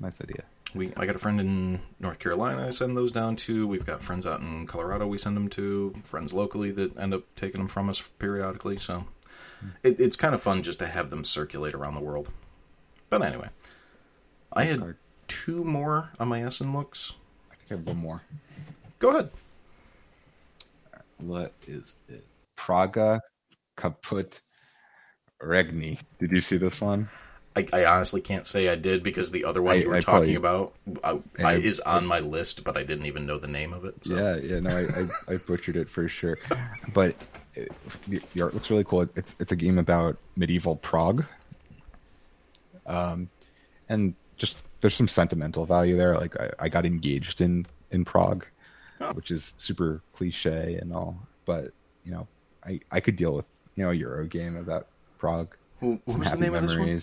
nice 0.00 0.20
idea 0.20 0.42
We, 0.74 0.92
I 0.96 1.06
got 1.06 1.14
a 1.14 1.20
friend 1.20 1.40
in 1.40 1.80
North 2.00 2.18
Carolina 2.18 2.66
I 2.66 2.70
send 2.70 2.96
those 2.96 3.12
down 3.12 3.36
to. 3.36 3.68
We've 3.68 3.86
got 3.86 4.02
friends 4.02 4.26
out 4.26 4.40
in 4.40 4.66
Colorado 4.66 5.06
we 5.06 5.16
send 5.16 5.36
them 5.36 5.48
to. 5.50 5.94
Friends 6.04 6.32
locally 6.32 6.72
that 6.72 6.98
end 6.98 7.14
up 7.14 7.22
taking 7.36 7.60
them 7.60 7.68
from 7.68 7.88
us 7.88 8.02
periodically. 8.18 8.78
So 8.78 9.06
hmm. 9.60 9.68
it, 9.84 10.00
it's 10.00 10.16
kind 10.16 10.34
of 10.34 10.42
fun 10.42 10.62
just 10.64 10.80
to 10.80 10.86
have 10.88 11.10
them 11.10 11.22
circulate 11.24 11.74
around 11.74 11.94
the 11.94 12.00
world. 12.00 12.30
But 13.10 13.22
anyway, 13.22 13.50
I 14.52 14.64
had 14.64 14.96
two 15.28 15.62
more 15.64 16.10
on 16.18 16.26
my 16.26 16.42
Essen 16.42 16.72
looks. 16.72 17.14
i 17.52 17.54
think 17.54 17.70
i 17.70 17.74
have 17.74 17.86
one 17.86 17.96
more 17.96 18.22
Go 18.98 19.10
ahead. 19.10 19.30
What 21.20 21.52
is 21.66 21.96
it? 22.08 22.24
Praga 22.56 23.20
Caput 23.76 24.40
Regni. 25.42 25.98
Did 26.18 26.32
you 26.32 26.40
see 26.40 26.56
this 26.56 26.80
one? 26.80 27.08
I, 27.56 27.66
I 27.72 27.84
honestly 27.84 28.20
can't 28.20 28.46
say 28.46 28.68
I 28.68 28.76
did 28.76 29.02
because 29.02 29.32
the 29.32 29.44
other 29.44 29.60
one 29.60 29.74
I- 29.74 29.78
you 29.80 29.88
were 29.88 29.96
I 29.96 30.00
talking 30.00 30.40
probably- 30.40 30.72
about 31.02 31.22
I, 31.38 31.54
is 31.54 31.80
on 31.80 32.06
my 32.06 32.20
list, 32.20 32.62
but 32.62 32.76
I 32.76 32.84
didn't 32.84 33.06
even 33.06 33.26
know 33.26 33.38
the 33.38 33.48
name 33.48 33.72
of 33.72 33.84
it. 33.84 34.04
So. 34.04 34.14
Yeah, 34.14 34.36
yeah. 34.36 34.60
No, 34.60 35.08
I, 35.28 35.36
butchered 35.36 35.76
it 35.76 35.88
for 35.90 36.08
sure. 36.08 36.38
But 36.94 37.16
it, 37.54 37.72
the, 38.06 38.42
art 38.42 38.54
looks 38.54 38.70
really 38.70 38.84
cool. 38.84 39.02
It's 39.16 39.34
it's 39.40 39.52
a 39.52 39.56
game 39.56 39.78
about 39.78 40.16
medieval 40.36 40.76
Prague. 40.76 41.24
Um, 42.86 43.28
and 43.88 44.14
just 44.36 44.58
there's 44.80 44.94
some 44.94 45.08
sentimental 45.08 45.66
value 45.66 45.96
there. 45.96 46.14
Like 46.14 46.38
I, 46.40 46.50
I 46.60 46.68
got 46.68 46.86
engaged 46.86 47.40
in 47.40 47.66
in 47.90 48.04
Prague. 48.04 48.46
which 49.14 49.30
is 49.30 49.54
super 49.56 50.02
cliche 50.12 50.76
and 50.80 50.92
all. 50.92 51.16
But 51.44 51.72
you 52.04 52.12
know, 52.12 52.26
I 52.64 52.80
I 52.90 53.00
could 53.00 53.16
deal 53.16 53.34
with 53.34 53.46
you 53.76 53.84
know 53.84 53.90
a 53.90 53.94
Euro 53.94 54.26
game 54.26 54.56
about 54.56 54.86
Prague. 55.18 55.54
Who- 55.80 56.00
what 56.04 56.18
was 56.18 56.32
the 56.32 56.38
name 56.38 56.54
of 56.54 56.62
this 56.62 56.76
one? 56.76 57.00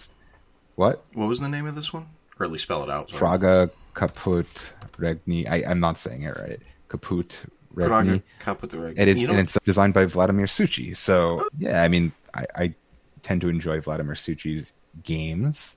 What? 0.76 1.04
What 1.14 1.28
was 1.28 1.40
the 1.40 1.50
name 1.50 1.66
of 1.66 1.76
this 1.76 1.92
one? 1.92 2.08
Or 2.40 2.46
at 2.46 2.52
least 2.52 2.64
spell 2.66 2.84
it 2.84 2.90
out. 2.90 3.10
sorry. 3.10 3.20
Praga 3.20 3.70
Caput 3.96 4.46
Regni. 5.00 5.48
I, 5.48 5.64
I'm 5.70 5.80
not 5.80 5.98
saying 5.98 6.22
it 6.24 6.38
right. 6.38 6.60
Caput 6.88 7.36
Regni. 7.74 8.22
Praga 8.40 8.68
regni. 8.78 9.00
It 9.00 9.08
is, 9.08 9.20
You 9.22 9.28
know, 9.28 9.34
and 9.34 9.42
it's 9.42 9.58
designed 9.64 9.96
by 9.96 10.06
Vladimir 10.06 10.46
Suchý. 10.46 10.96
So 10.96 11.48
yeah, 11.58 11.82
I 11.82 11.88
mean, 11.88 12.12
I, 12.36 12.46
I 12.56 12.74
tend 13.24 13.42
to 13.42 13.50
enjoy 13.50 13.82
Vladimir 13.82 14.14
Suchý's 14.14 14.72
games. 15.04 15.76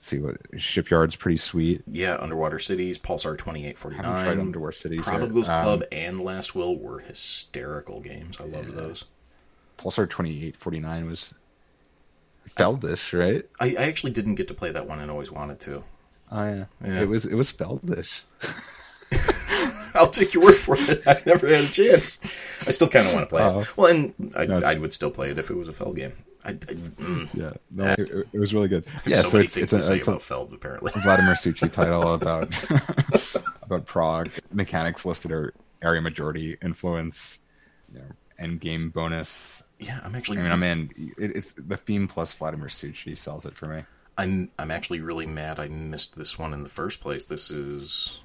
See 0.00 0.18
what 0.20 0.36
Shipyard's 0.52 1.16
pretty 1.16 1.38
sweet. 1.38 1.82
yeah, 1.90 2.16
Underwater 2.20 2.60
Cities, 2.60 2.98
Pulsar 3.00 3.30
Haven't 3.36 3.38
tried 3.40 3.74
2849, 3.74 4.38
Underwater 4.40 4.72
Cities. 4.72 5.00
Prodigals 5.02 5.48
Um, 5.48 5.62
Club, 5.64 5.84
and 5.90 6.20
Last 6.20 6.54
Will 6.54 6.78
were 6.78 7.00
hysterical 7.00 7.98
games. 8.00 8.38
I 8.40 8.44
loved 8.44 8.70
those. 8.76 9.04
Pulsar 9.76 10.08
twenty 10.08 10.44
eight 10.46 10.56
forty 10.56 10.78
nine 10.78 11.06
was 11.08 11.34
Feldish, 12.56 13.12
right? 13.18 13.44
I, 13.60 13.70
I 13.76 13.86
actually 13.88 14.12
didn't 14.12 14.36
get 14.36 14.46
to 14.48 14.54
play 14.54 14.70
that 14.70 14.86
one 14.86 15.00
and 15.00 15.10
always 15.10 15.30
wanted 15.32 15.58
to. 15.60 15.82
Oh 16.30 16.44
yeah. 16.48 16.64
Yeah. 16.84 17.00
It 17.02 17.08
was 17.08 17.24
it 17.24 17.34
was 17.34 17.52
Feldish. 17.52 18.20
I'll 19.94 20.10
take 20.10 20.34
your 20.34 20.44
word 20.44 20.56
for 20.56 20.76
it. 20.78 21.02
I 21.06 21.22
never 21.26 21.46
had 21.48 21.64
a 21.64 21.68
chance. 21.68 22.20
I 22.66 22.70
still 22.70 22.88
kind 22.88 23.06
of 23.08 23.14
want 23.14 23.28
to 23.28 23.30
play 23.34 23.42
Oh. 23.42 23.60
it. 23.60 23.76
Well, 23.76 23.86
and 23.90 24.32
I, 24.36 24.46
No, 24.46 24.58
I 24.58 24.74
would 24.74 24.92
still 24.92 25.10
play 25.10 25.30
it 25.30 25.38
if 25.38 25.50
it 25.50 25.56
was 25.56 25.66
a 25.66 25.72
Feld 25.72 25.96
game. 25.96 26.12
I, 26.48 26.52
I, 26.52 26.54
mm. 26.74 27.28
Yeah, 27.34 27.50
no, 27.70 27.92
it, 27.92 28.26
it- 28.32 28.38
was 28.38 28.54
really 28.54 28.68
good. 28.68 28.84
Yeah, 29.06 29.22
so, 29.22 29.30
so, 29.30 29.38
it's 29.38 29.56
it's 29.56 29.72
a, 29.72 29.94
it's 29.94 30.08
a 30.08 30.18
Feld, 30.18 30.52
apparently. 30.52 30.92
Vladimir 31.02 31.34
Suchý 31.34 31.70
title 31.72 32.14
about 32.14 32.52
about 33.62 33.86
Prague 33.86 34.30
mechanics 34.52 35.04
listed 35.04 35.30
are 35.30 35.54
area 35.82 36.00
majority 36.00 36.56
influence, 36.62 37.40
you 37.92 38.00
know, 38.00 38.06
end 38.38 38.60
game 38.60 38.90
bonus. 38.90 39.62
yeah, 39.78 40.00
I'm 40.02 40.14
actually. 40.14 40.38
I 40.38 40.42
mean, 40.42 40.52
I'm 40.52 40.62
in. 40.62 41.14
It, 41.18 41.36
it's 41.36 41.52
the 41.54 41.76
theme 41.76 42.08
plus 42.08 42.32
Vladimir 42.34 42.68
Suchý 42.68 43.16
sells 43.16 43.44
it 43.46 43.56
for 43.56 43.66
me. 43.66 43.84
I'm 44.16 44.50
I'm 44.58 44.70
actually 44.72 45.00
really 45.00 45.26
mad 45.26 45.60
I 45.60 45.68
missed 45.68 46.16
this 46.18 46.38
one 46.38 46.52
in 46.52 46.64
the 46.64 46.70
first 46.70 47.00
place. 47.00 47.24
This 47.24 47.50
is 47.50 48.20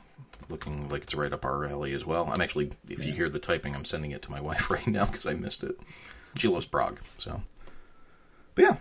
looking 0.49 0.89
like 0.89 1.03
it's 1.03 1.13
right 1.15 1.31
up 1.31 1.45
our 1.45 1.65
alley 1.65 1.93
as 1.93 2.05
well. 2.05 2.29
I'm 2.31 2.41
actually, 2.41 2.71
if 2.89 3.05
you 3.05 3.13
hear 3.13 3.29
the 3.29 3.39
typing, 3.39 3.75
I'm 3.75 3.85
sending 3.85 4.11
it 4.11 4.21
to 4.23 4.31
my 4.31 4.41
wife 4.49 4.69
right 4.69 4.85
now 4.87 5.05
because 5.05 5.25
I 5.25 5.33
missed 5.33 5.63
it. 5.63 5.79
She 6.37 6.47
loves 6.47 6.65
Prague, 6.65 6.99
so. 7.17 7.43
But 8.55 8.61
yeah, 8.63 8.75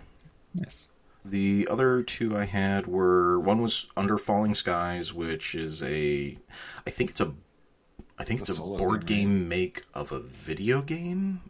Yes. 0.53 0.87
the 1.25 1.67
other 1.69 2.03
two 2.03 2.35
I 2.37 2.45
had 2.45 2.87
were 2.87 3.39
one 3.39 3.61
was 3.61 3.87
Under 3.97 4.17
Falling 4.17 4.55
Skies, 4.55 5.13
which 5.13 5.55
is 5.55 5.81
a, 5.83 6.37
I 6.85 6.89
think 6.89 7.09
it's 7.11 7.21
a, 7.21 7.33
I 8.19 8.23
think 8.23 8.41
It's 8.41 8.49
it's, 8.51 8.59
a 8.59 8.61
board 8.61 9.05
game, 9.05 9.29
game 9.39 9.49
make 9.49 9.83
of 9.93 10.11
a 10.11 10.19
video 10.19 10.81
game 10.81 11.41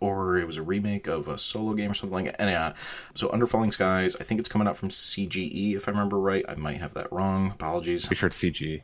or 0.00 0.36
it 0.38 0.46
was 0.46 0.56
a 0.56 0.62
remake 0.62 1.06
of 1.08 1.26
a 1.28 1.38
solo 1.38 1.74
game 1.74 1.90
or 1.90 1.94
something 1.94 2.14
like 2.14 2.24
that. 2.26 2.40
And 2.40 2.50
yeah, 2.50 2.72
so 3.14 3.30
Under 3.32 3.46
Falling 3.46 3.72
Skies, 3.72 4.16
I 4.20 4.24
think 4.24 4.38
it's 4.38 4.48
coming 4.48 4.68
out 4.68 4.76
from 4.76 4.90
CGE 4.90 5.74
if 5.74 5.88
I 5.88 5.90
remember 5.90 6.18
right. 6.18 6.44
I 6.48 6.54
might 6.54 6.78
have 6.78 6.94
that 6.94 7.12
wrong. 7.12 7.50
Apologies. 7.52 8.06
Pretty 8.06 8.18
sure 8.20 8.28
it's 8.28 8.38
CG. 8.40 8.82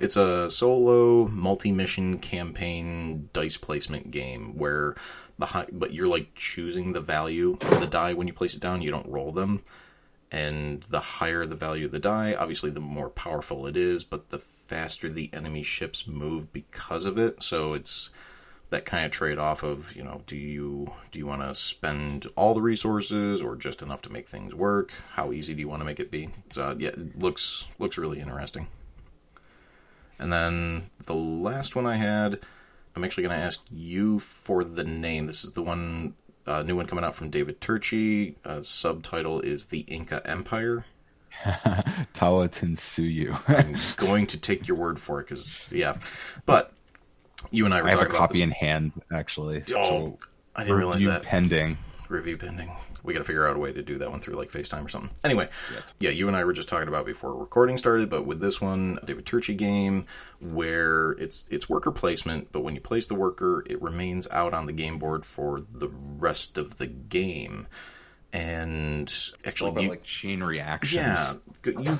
It's 0.00 0.16
a 0.16 0.50
solo 0.50 1.26
multi-mission 1.28 2.18
campaign 2.18 3.28
dice 3.32 3.56
placement 3.56 4.10
game 4.10 4.56
where 4.56 4.94
the 5.38 5.46
high, 5.46 5.66
but 5.72 5.92
you're 5.92 6.08
like 6.08 6.34
choosing 6.34 6.92
the 6.92 7.00
value 7.00 7.58
of 7.62 7.80
the 7.80 7.86
die 7.86 8.12
when 8.12 8.26
you 8.26 8.32
place 8.32 8.54
it 8.54 8.60
down. 8.60 8.82
You 8.82 8.90
don't 8.90 9.08
roll 9.08 9.32
them, 9.32 9.62
and 10.30 10.82
the 10.84 11.00
higher 11.00 11.46
the 11.46 11.56
value 11.56 11.86
of 11.86 11.92
the 11.92 11.98
die, 11.98 12.34
obviously 12.34 12.70
the 12.70 12.80
more 12.80 13.08
powerful 13.08 13.66
it 13.66 13.76
is. 13.76 14.04
But 14.04 14.30
the 14.30 14.38
faster 14.38 15.08
the 15.08 15.30
enemy 15.32 15.62
ships 15.62 16.06
move 16.06 16.52
because 16.52 17.04
of 17.04 17.18
it. 17.18 17.42
So 17.42 17.72
it's 17.72 18.10
that 18.70 18.84
kind 18.84 19.04
of 19.04 19.10
trade 19.10 19.38
off 19.38 19.62
of 19.62 19.94
you 19.94 20.02
know 20.02 20.22
do 20.26 20.36
you 20.36 20.92
do 21.10 21.18
you 21.18 21.26
want 21.26 21.42
to 21.42 21.54
spend 21.54 22.26
all 22.36 22.54
the 22.54 22.62
resources 22.62 23.42
or 23.42 23.56
just 23.56 23.82
enough 23.82 24.00
to 24.00 24.10
make 24.10 24.28
things 24.28 24.54
work 24.54 24.92
how 25.14 25.32
easy 25.32 25.54
do 25.54 25.60
you 25.60 25.68
want 25.68 25.80
to 25.80 25.84
make 25.84 26.00
it 26.00 26.10
be 26.10 26.30
so 26.50 26.74
yeah 26.78 26.90
it 26.90 27.18
looks 27.18 27.66
looks 27.78 27.98
really 27.98 28.20
interesting 28.20 28.68
and 30.20 30.32
then 30.32 30.90
the 31.06 31.14
last 31.14 31.74
one 31.74 31.86
i 31.86 31.96
had 31.96 32.38
i'm 32.94 33.02
actually 33.02 33.24
going 33.24 33.36
to 33.36 33.44
ask 33.44 33.60
you 33.70 34.20
for 34.20 34.62
the 34.62 34.84
name 34.84 35.26
this 35.26 35.42
is 35.42 35.52
the 35.52 35.62
one 35.62 36.14
uh, 36.46 36.62
new 36.62 36.76
one 36.76 36.86
coming 36.86 37.04
out 37.04 37.14
from 37.14 37.30
david 37.30 37.60
turczi 37.60 38.34
uh, 38.44 38.62
subtitle 38.62 39.40
is 39.40 39.66
the 39.66 39.80
inca 39.80 40.22
empire 40.24 40.84
Tawantinsuyu. 42.14 43.38
i'm 43.48 43.76
going 43.96 44.26
to 44.28 44.38
take 44.38 44.68
your 44.68 44.76
word 44.76 45.00
for 45.00 45.20
it 45.20 45.24
because 45.28 45.60
yeah 45.70 45.96
but 46.46 46.72
you 47.50 47.64
and 47.64 47.74
i 47.74 47.80
were 47.80 47.88
I 47.88 47.90
have 47.92 48.00
a 48.02 48.06
copy 48.06 48.42
in 48.42 48.50
hand 48.50 48.92
actually. 49.12 49.62
Oh, 49.68 49.72
so 49.72 50.18
I 50.54 50.64
didn't 50.64 50.76
realize 50.76 50.96
review 50.96 51.08
that. 51.08 51.22
pending. 51.22 51.78
Review 52.08 52.36
pending. 52.36 52.70
We 53.02 53.12
got 53.12 53.20
to 53.20 53.24
figure 53.24 53.46
out 53.48 53.56
a 53.56 53.58
way 53.58 53.72
to 53.72 53.82
do 53.82 53.98
that 53.98 54.10
one 54.10 54.20
through 54.20 54.34
like 54.34 54.50
FaceTime 54.50 54.84
or 54.84 54.88
something. 54.88 55.10
Anyway, 55.24 55.48
yeah, 56.00 56.10
you 56.10 56.26
and 56.28 56.36
I 56.36 56.44
were 56.44 56.52
just 56.52 56.68
talking 56.68 56.88
about 56.88 57.06
before 57.06 57.34
recording 57.34 57.78
started, 57.78 58.08
but 58.10 58.26
with 58.26 58.40
this 58.40 58.60
one, 58.60 58.98
David 59.04 59.24
Turczi 59.26 59.56
game, 59.56 60.06
where 60.40 61.12
it's 61.12 61.44
it's 61.50 61.68
worker 61.68 61.90
placement, 61.90 62.52
but 62.52 62.60
when 62.60 62.74
you 62.74 62.80
place 62.80 63.06
the 63.06 63.14
worker, 63.14 63.64
it 63.68 63.80
remains 63.80 64.26
out 64.30 64.52
on 64.54 64.66
the 64.66 64.72
game 64.72 64.98
board 64.98 65.24
for 65.24 65.62
the 65.72 65.88
rest 65.88 66.58
of 66.58 66.78
the 66.78 66.86
game. 66.86 67.66
And 68.32 69.12
actually, 69.44 69.70
about 69.70 69.82
you- 69.84 69.88
like 69.90 70.04
chain 70.04 70.42
reactions. 70.42 70.94
yeah, 71.02 71.32
you 71.64 71.98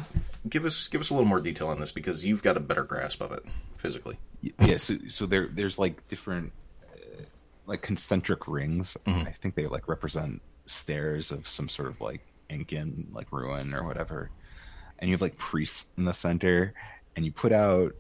give 0.49 0.65
us 0.65 0.87
give 0.89 1.01
us 1.01 1.11
a 1.11 1.15
little 1.15 1.29
more 1.29 1.41
detail 1.41 1.69
on 1.69 1.81
this 1.81 1.91
because 1.93 2.25
you've 2.25 2.43
got 2.43 2.57
a 2.57 2.61
better 2.61 2.85
grasp 2.85 3.21
of 3.21 3.33
it 3.33 3.45
physically. 3.77 4.17
yeah 4.61 4.77
so 4.77 4.95
so 5.09 5.27
there 5.27 5.49
there's 5.53 5.79
like 5.79 6.07
different 6.09 6.53
uh, 6.95 7.23
like 7.67 7.83
concentric 7.83 8.47
rings 8.49 8.97
Mm-hmm. 9.07 9.27
i 9.27 9.33
think 9.33 9.55
they 9.55 9.67
like 9.67 9.87
represent 9.89 10.41
stairs 10.71 11.31
of 11.31 11.47
some 11.47 11.69
sort 11.69 11.89
of 11.89 12.01
like 12.01 12.21
incan 12.49 13.07
like 13.13 13.31
ruin 13.33 13.75
or 13.75 13.85
whatever 13.85 14.31
and 14.99 15.09
you 15.09 15.15
have 15.15 15.23
like 15.23 15.37
priests 15.37 15.87
in 15.97 16.05
the 16.05 16.15
center 16.15 16.75
and 17.17 17.25
you 17.25 17.33
put 17.33 17.53
out 17.53 17.93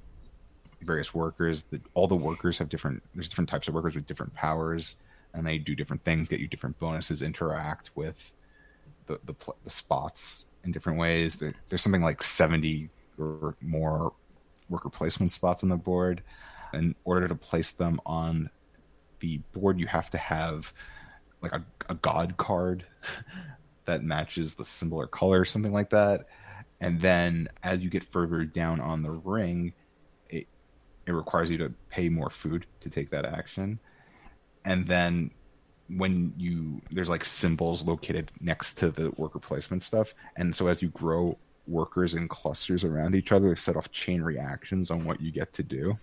various 0.83 1.15
workers 1.15 1.65
that 1.65 1.83
all 1.95 2.07
the 2.07 2.17
workers 2.17 2.59
have 2.59 2.69
different 2.69 3.03
there's 3.15 3.29
different 3.29 3.49
types 3.49 3.69
of 3.69 3.75
workers 3.75 3.95
with 3.95 4.07
different 4.07 4.35
powers 4.35 4.97
and 5.35 5.47
they 5.47 5.59
do 5.59 5.75
different 5.75 6.03
things 6.05 6.29
get 6.29 6.41
you 6.41 6.49
different 6.49 6.79
bonuses 6.79 7.23
interact 7.23 7.91
with 7.95 8.33
the 9.07 9.21
the, 9.25 9.35
the 9.65 9.71
spots 9.71 10.47
in 10.65 10.73
different 10.73 10.99
ways 10.99 11.37
there, 11.37 11.55
there's 11.69 11.83
something 11.83 12.03
like 12.03 12.23
70 12.23 12.89
or 13.19 13.55
more 13.61 14.13
worker 14.71 14.89
placement 14.89 15.33
spots 15.33 15.63
on 15.63 15.69
the 15.69 15.77
board. 15.77 16.23
In 16.73 16.95
order 17.05 17.29
to 17.29 17.35
place 17.35 17.73
them 17.73 18.01
on 18.07 18.49
the 19.19 19.39
board, 19.53 19.79
you 19.79 19.87
have 19.89 20.09
to 20.11 20.19
have 20.19 20.73
like 21.43 21.53
a, 21.53 21.65
a 21.89 21.95
god 21.95 22.37
card 22.37 22.85
that 23.85 24.03
matches 24.03 24.55
the 24.55 24.65
symbol 24.65 24.99
or 24.99 25.07
color, 25.07 25.45
something 25.45 25.73
like 25.73 25.91
that. 25.91 26.27
And 26.81 27.01
then 27.01 27.49
as 27.63 27.81
you 27.81 27.91
get 27.91 28.05
further 28.05 28.45
down 28.45 28.81
on 28.81 29.03
the 29.03 29.11
ring, 29.11 29.73
it 30.29 30.47
it 31.07 31.13
requires 31.13 31.51
you 31.51 31.59
to 31.59 31.73
pay 31.89 32.09
more 32.09 32.31
food 32.31 32.67
to 32.81 32.91
take 32.91 33.11
that 33.11 33.25
action. 33.25 33.79
And 34.65 34.87
then 34.87 35.31
when 35.89 36.33
you 36.37 36.81
there's 36.91 37.09
like 37.09 37.25
symbols 37.25 37.85
located 37.85 38.31
next 38.41 38.75
to 38.79 38.91
the 38.91 39.11
worker 39.17 39.39
placement 39.39 39.83
stuff, 39.83 40.15
and 40.37 40.55
so 40.55 40.69
as 40.69 40.81
you 40.81 40.89
grow 40.89 41.37
workers 41.67 42.15
in 42.15 42.29
clusters 42.29 42.85
around 42.85 43.15
each 43.15 43.33
other, 43.33 43.49
they 43.49 43.55
set 43.55 43.77
off 43.77 43.91
chain 43.91 44.23
reactions 44.23 44.91
on 44.91 45.05
what 45.05 45.21
you 45.21 45.31
get 45.31 45.53
to 45.53 45.63
do. 45.63 45.99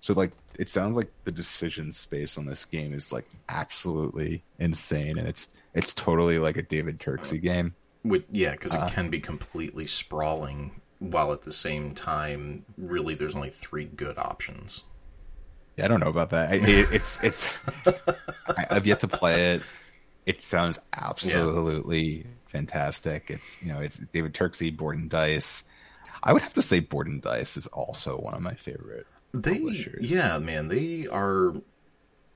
So 0.00 0.14
like 0.14 0.32
it 0.58 0.68
sounds 0.68 0.96
like 0.96 1.10
the 1.24 1.32
decision 1.32 1.92
space 1.92 2.38
on 2.38 2.46
this 2.46 2.64
game 2.64 2.92
is 2.92 3.12
like 3.12 3.26
absolutely 3.48 4.42
insane, 4.58 5.18
and 5.18 5.28
it's 5.28 5.50
it's 5.74 5.94
totally 5.94 6.38
like 6.38 6.56
a 6.56 6.62
David 6.62 6.98
Turczi 6.98 7.40
game. 7.40 7.74
With, 8.04 8.24
yeah, 8.30 8.52
because 8.52 8.74
it 8.74 8.80
uh, 8.80 8.88
can 8.88 9.10
be 9.10 9.20
completely 9.20 9.86
sprawling, 9.86 10.80
while 10.98 11.32
at 11.32 11.42
the 11.42 11.52
same 11.52 11.94
time, 11.94 12.64
really, 12.76 13.14
there's 13.14 13.34
only 13.34 13.50
three 13.50 13.84
good 13.84 14.18
options. 14.18 14.82
Yeah, 15.76 15.84
I 15.84 15.88
don't 15.88 16.00
know 16.00 16.08
about 16.08 16.30
that. 16.30 16.50
I, 16.50 16.54
it, 16.54 16.92
it's 16.92 17.22
it's 17.22 17.56
I, 18.48 18.66
I've 18.70 18.86
yet 18.86 19.00
to 19.00 19.08
play 19.08 19.54
it. 19.54 19.62
It 20.26 20.42
sounds 20.42 20.78
absolutely 20.92 22.26
fantastic. 22.46 23.30
It's 23.30 23.60
you 23.62 23.68
know 23.72 23.80
it's, 23.80 23.98
it's 23.98 24.08
David 24.08 24.34
Turczi, 24.34 24.76
Borden 24.76 25.08
Dice. 25.08 25.64
I 26.22 26.32
would 26.32 26.42
have 26.42 26.54
to 26.54 26.62
say 26.62 26.80
Board 26.80 27.06
and 27.06 27.22
Dice 27.22 27.56
is 27.56 27.68
also 27.68 28.16
one 28.16 28.34
of 28.34 28.40
my 28.40 28.54
favorite. 28.54 29.06
They, 29.32 29.54
Publishers. 29.58 30.10
yeah, 30.10 30.38
man, 30.38 30.68
they 30.68 31.06
are 31.06 31.54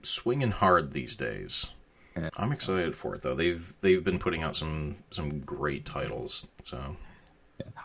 swinging 0.03 0.51
hard 0.51 0.93
these 0.93 1.16
days. 1.16 1.70
Yeah. 2.16 2.28
I'm 2.36 2.53
excited 2.53 2.95
for 2.95 3.14
it 3.14 3.22
though. 3.22 3.34
They've 3.34 3.72
they've 3.80 4.05
been 4.05 4.18
putting 4.18 4.43
out 4.43 4.55
some 4.55 4.97
some 5.11 5.40
great 5.40 5.86
titles. 5.86 6.47
So 6.62 6.97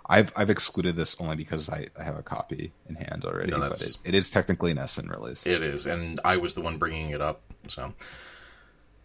I've 0.10 0.34
I've 0.36 0.50
excluded 0.50 0.96
this 0.98 1.16
only 1.20 1.36
because 1.38 1.70
I, 1.70 1.88
I 1.98 2.04
have 2.04 2.18
a 2.18 2.24
copy 2.24 2.74
in 2.90 2.96
hand 2.96 3.24
already, 3.24 3.52
No, 3.52 3.60
but 3.60 3.82
it, 3.82 3.98
it 4.04 4.14
is 4.16 4.30
technically 4.30 4.72
an 4.72 4.78
Essen 4.80 5.08
release. 5.08 5.46
it 5.48 5.62
is, 5.64 5.86
and 5.86 6.20
I 6.26 6.38
was 6.38 6.54
the 6.56 6.62
one 6.62 6.78
bringing 6.78 7.12
it 7.12 7.22
up. 7.22 7.42
So, 7.70 7.94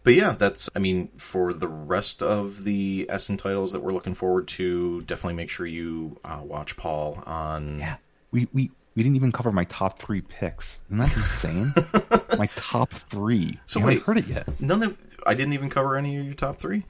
but 0.03 0.15
yeah, 0.15 0.33
that's. 0.33 0.69
I 0.75 0.79
mean, 0.79 1.07
for 1.17 1.53
the 1.53 1.67
rest 1.69 2.21
of 2.21 2.65
the 2.65 3.05
Essen 3.09 3.37
titles 3.37 3.71
that 3.71 3.81
we're 3.81 3.93
looking 3.93 4.15
forward 4.15 4.47
to, 4.49 5.01
definitely 5.03 5.35
make 5.35 5.49
sure 5.49 5.65
you 5.65 6.19
uh, 6.25 6.41
watch 6.43 6.75
Paul 6.75 7.23
on. 7.25 7.79
yeah, 7.79 7.95
we, 8.31 8.47
we 8.51 8.71
we 8.95 9.03
didn't 9.03 9.15
even 9.15 9.31
cover 9.31 9.51
my 9.51 9.65
top 9.65 9.99
three 9.99 10.21
picks. 10.21 10.79
Isn't 10.87 10.97
that 10.99 11.15
insane? 11.15 11.73
my 12.37 12.47
top 12.55 12.91
three. 12.91 13.59
So 13.65 13.79
you 13.79 13.85
haven't 13.85 13.97
wait. 13.99 14.03
heard 14.03 14.17
it 14.17 14.27
yet. 14.27 14.61
None 14.61 14.83
of 14.83 14.97
I 15.25 15.33
didn't 15.33 15.53
even 15.53 15.69
cover 15.69 15.95
any 15.97 16.17
of 16.17 16.25
your 16.25 16.33
top 16.35 16.57
three. 16.57 16.85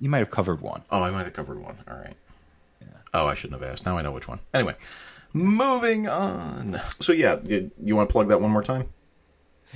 You 0.00 0.10
might 0.10 0.18
have 0.18 0.30
covered 0.30 0.60
one. 0.60 0.82
Oh, 0.90 1.02
I 1.02 1.10
might 1.10 1.24
have 1.24 1.32
covered 1.32 1.60
one. 1.60 1.78
All 1.88 1.96
right. 1.96 2.16
Oh, 3.14 3.26
I 3.26 3.34
shouldn't 3.34 3.60
have 3.60 3.70
asked. 3.70 3.86
Now 3.86 3.96
I 3.96 4.02
know 4.02 4.10
which 4.10 4.26
one. 4.26 4.40
Anyway, 4.52 4.74
moving 5.32 6.08
on. 6.08 6.80
So 7.00 7.12
yeah, 7.12 7.38
you, 7.44 7.70
you 7.80 7.94
want 7.94 8.08
to 8.08 8.12
plug 8.12 8.28
that 8.28 8.40
one 8.40 8.50
more 8.50 8.62
time? 8.62 8.88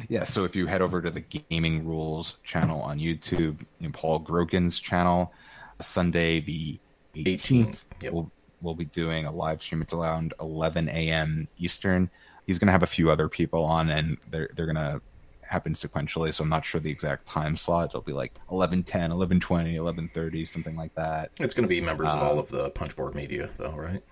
Yeah, 0.09 0.25
so 0.25 0.45
if 0.45 0.55
you 0.55 0.67
head 0.67 0.83
over 0.83 1.03
to 1.03 1.11
the 1.11 1.21
Gaming 1.21 1.85
Rules 1.85 2.37
channel 2.45 2.83
on 2.83 2.99
YouTube, 2.99 3.65
Paul 3.93 4.21
Grogan's 4.21 4.79
channel, 4.79 5.33
Sunday 5.81 6.41
the 6.41 6.79
18th, 7.17 7.41
18th, 7.41 7.85
yep. 8.03 8.13
we'll, 8.13 8.31
we'll 8.61 8.75
be 8.75 8.85
doing 8.87 9.25
a 9.27 9.33
live 9.33 9.63
stream. 9.63 9.83
It's 9.83 9.93
around 9.93 10.35
11 10.41 10.89
a.m. 10.89 11.49
Eastern. 11.59 12.11
He's 12.47 12.59
going 12.59 12.67
to 12.67 12.73
have 12.73 12.83
a 12.83 12.87
few 12.87 13.11
other 13.11 13.29
people 13.29 13.65
on, 13.65 13.91
and 13.91 14.17
they're 14.31 14.49
they're 14.57 14.67
going 14.67 14.77
to 14.77 15.01
happen 15.43 15.73
sequentially, 15.73 16.33
so 16.35 16.45
I'm 16.45 16.51
not 16.51 16.65
sure 16.65 16.79
the 16.81 16.91
exact 16.91 17.25
time 17.27 17.57
slot. 17.57 17.91
It'll 17.91 18.01
be 18.03 18.13
like 18.13 18.35
11:10, 18.51 18.85
11:20, 19.11 19.75
11:30, 19.77 20.47
something 20.49 20.77
like 20.77 20.95
that. 20.95 21.31
It's 21.39 21.55
going 21.55 21.65
to 21.65 21.69
be 21.69 21.81
members 21.81 22.09
of 22.09 22.15
Um, 22.17 22.23
all 22.23 22.39
of 22.39 22.49
the 22.49 22.71
Punchboard 22.71 23.15
media, 23.15 23.51
though, 23.59 23.73
right? 23.73 24.03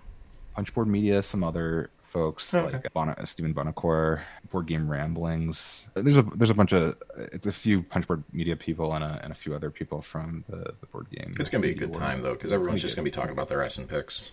Punchboard 0.55 0.87
Media, 0.87 1.21
some 1.21 1.43
other 1.43 1.91
folks 2.03 2.53
Okay. 2.53 2.73
like 2.77 2.93
Bon- 2.93 3.13
Stephen 3.27 3.53
Bonacore, 3.53 4.21
Board 4.49 4.65
Game 4.65 4.89
Ramblings. 4.89 5.87
There's 5.93 6.17
a 6.17 6.23
there's 6.23 6.49
a 6.49 6.55
bunch 6.55 6.71
of 6.73 6.95
it's 7.31 7.45
a 7.45 7.51
few 7.51 7.83
Punchboard 7.83 8.23
Media 8.33 8.55
people 8.55 8.93
and 8.93 9.03
a, 9.03 9.19
and 9.21 9.31
a 9.31 9.35
few 9.35 9.53
other 9.53 9.69
people 9.69 10.01
from 10.01 10.43
the, 10.49 10.73
the 10.79 10.85
board 10.87 11.07
game. 11.11 11.33
It's 11.39 11.49
going 11.49 11.61
to 11.61 11.67
be 11.67 11.73
a 11.75 11.77
good 11.77 11.93
time, 11.93 12.23
though, 12.23 12.33
because 12.33 12.51
everyone's 12.51 12.81
gonna 12.81 12.87
just 12.87 12.95
to 12.95 13.01
be 13.03 13.11
talking 13.11 13.31
about 13.31 13.49
their 13.49 13.61
Essen 13.61 13.87
picks. 13.87 14.31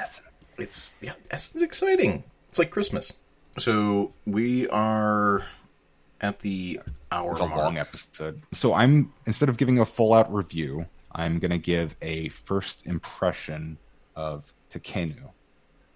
It's 0.00 0.18
Essen. 0.18 0.24
It's 0.58 0.94
yeah, 1.00 1.12
Essen's 1.30 1.62
exciting. 1.62 2.24
It's 2.48 2.58
like 2.58 2.70
Christmas. 2.70 3.14
So 3.58 4.12
we 4.26 4.68
are 4.68 5.46
at 6.20 6.40
the 6.40 6.80
hour 7.10 7.32
It's 7.32 7.40
a 7.40 7.46
mark. 7.46 7.56
long 7.58 7.78
episode. 7.78 8.42
So 8.52 8.74
I'm 8.74 9.12
instead 9.26 9.48
of 9.48 9.56
giving 9.56 9.78
a 9.78 9.86
full 9.86 10.12
out 10.14 10.32
review, 10.32 10.86
I'm 11.12 11.38
gonna 11.38 11.58
give 11.58 11.94
a 12.02 12.28
first 12.30 12.86
impression 12.86 13.78
of 14.16 14.52
Tekhenu. 14.70 15.30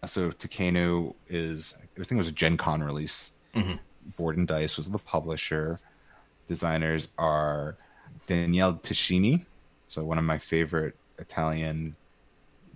So 0.06 0.30
Tekhenu 0.30 1.14
is 1.28 1.74
I 1.78 1.80
think 1.96 2.12
it 2.12 2.16
was 2.16 2.28
a 2.28 2.32
Gen 2.32 2.56
Con 2.56 2.82
release. 2.82 3.30
Mhm. 3.54 3.78
Board 4.16 4.36
and 4.36 4.46
Dice 4.48 4.76
was 4.76 4.90
the 4.90 4.98
publisher. 4.98 5.80
Designers 6.48 7.08
are 7.16 7.76
Daniele 8.26 8.74
Tascini, 8.74 9.46
so 9.88 10.04
one 10.04 10.18
of 10.18 10.24
my 10.24 10.38
favorite 10.38 10.94
Italian 11.18 11.96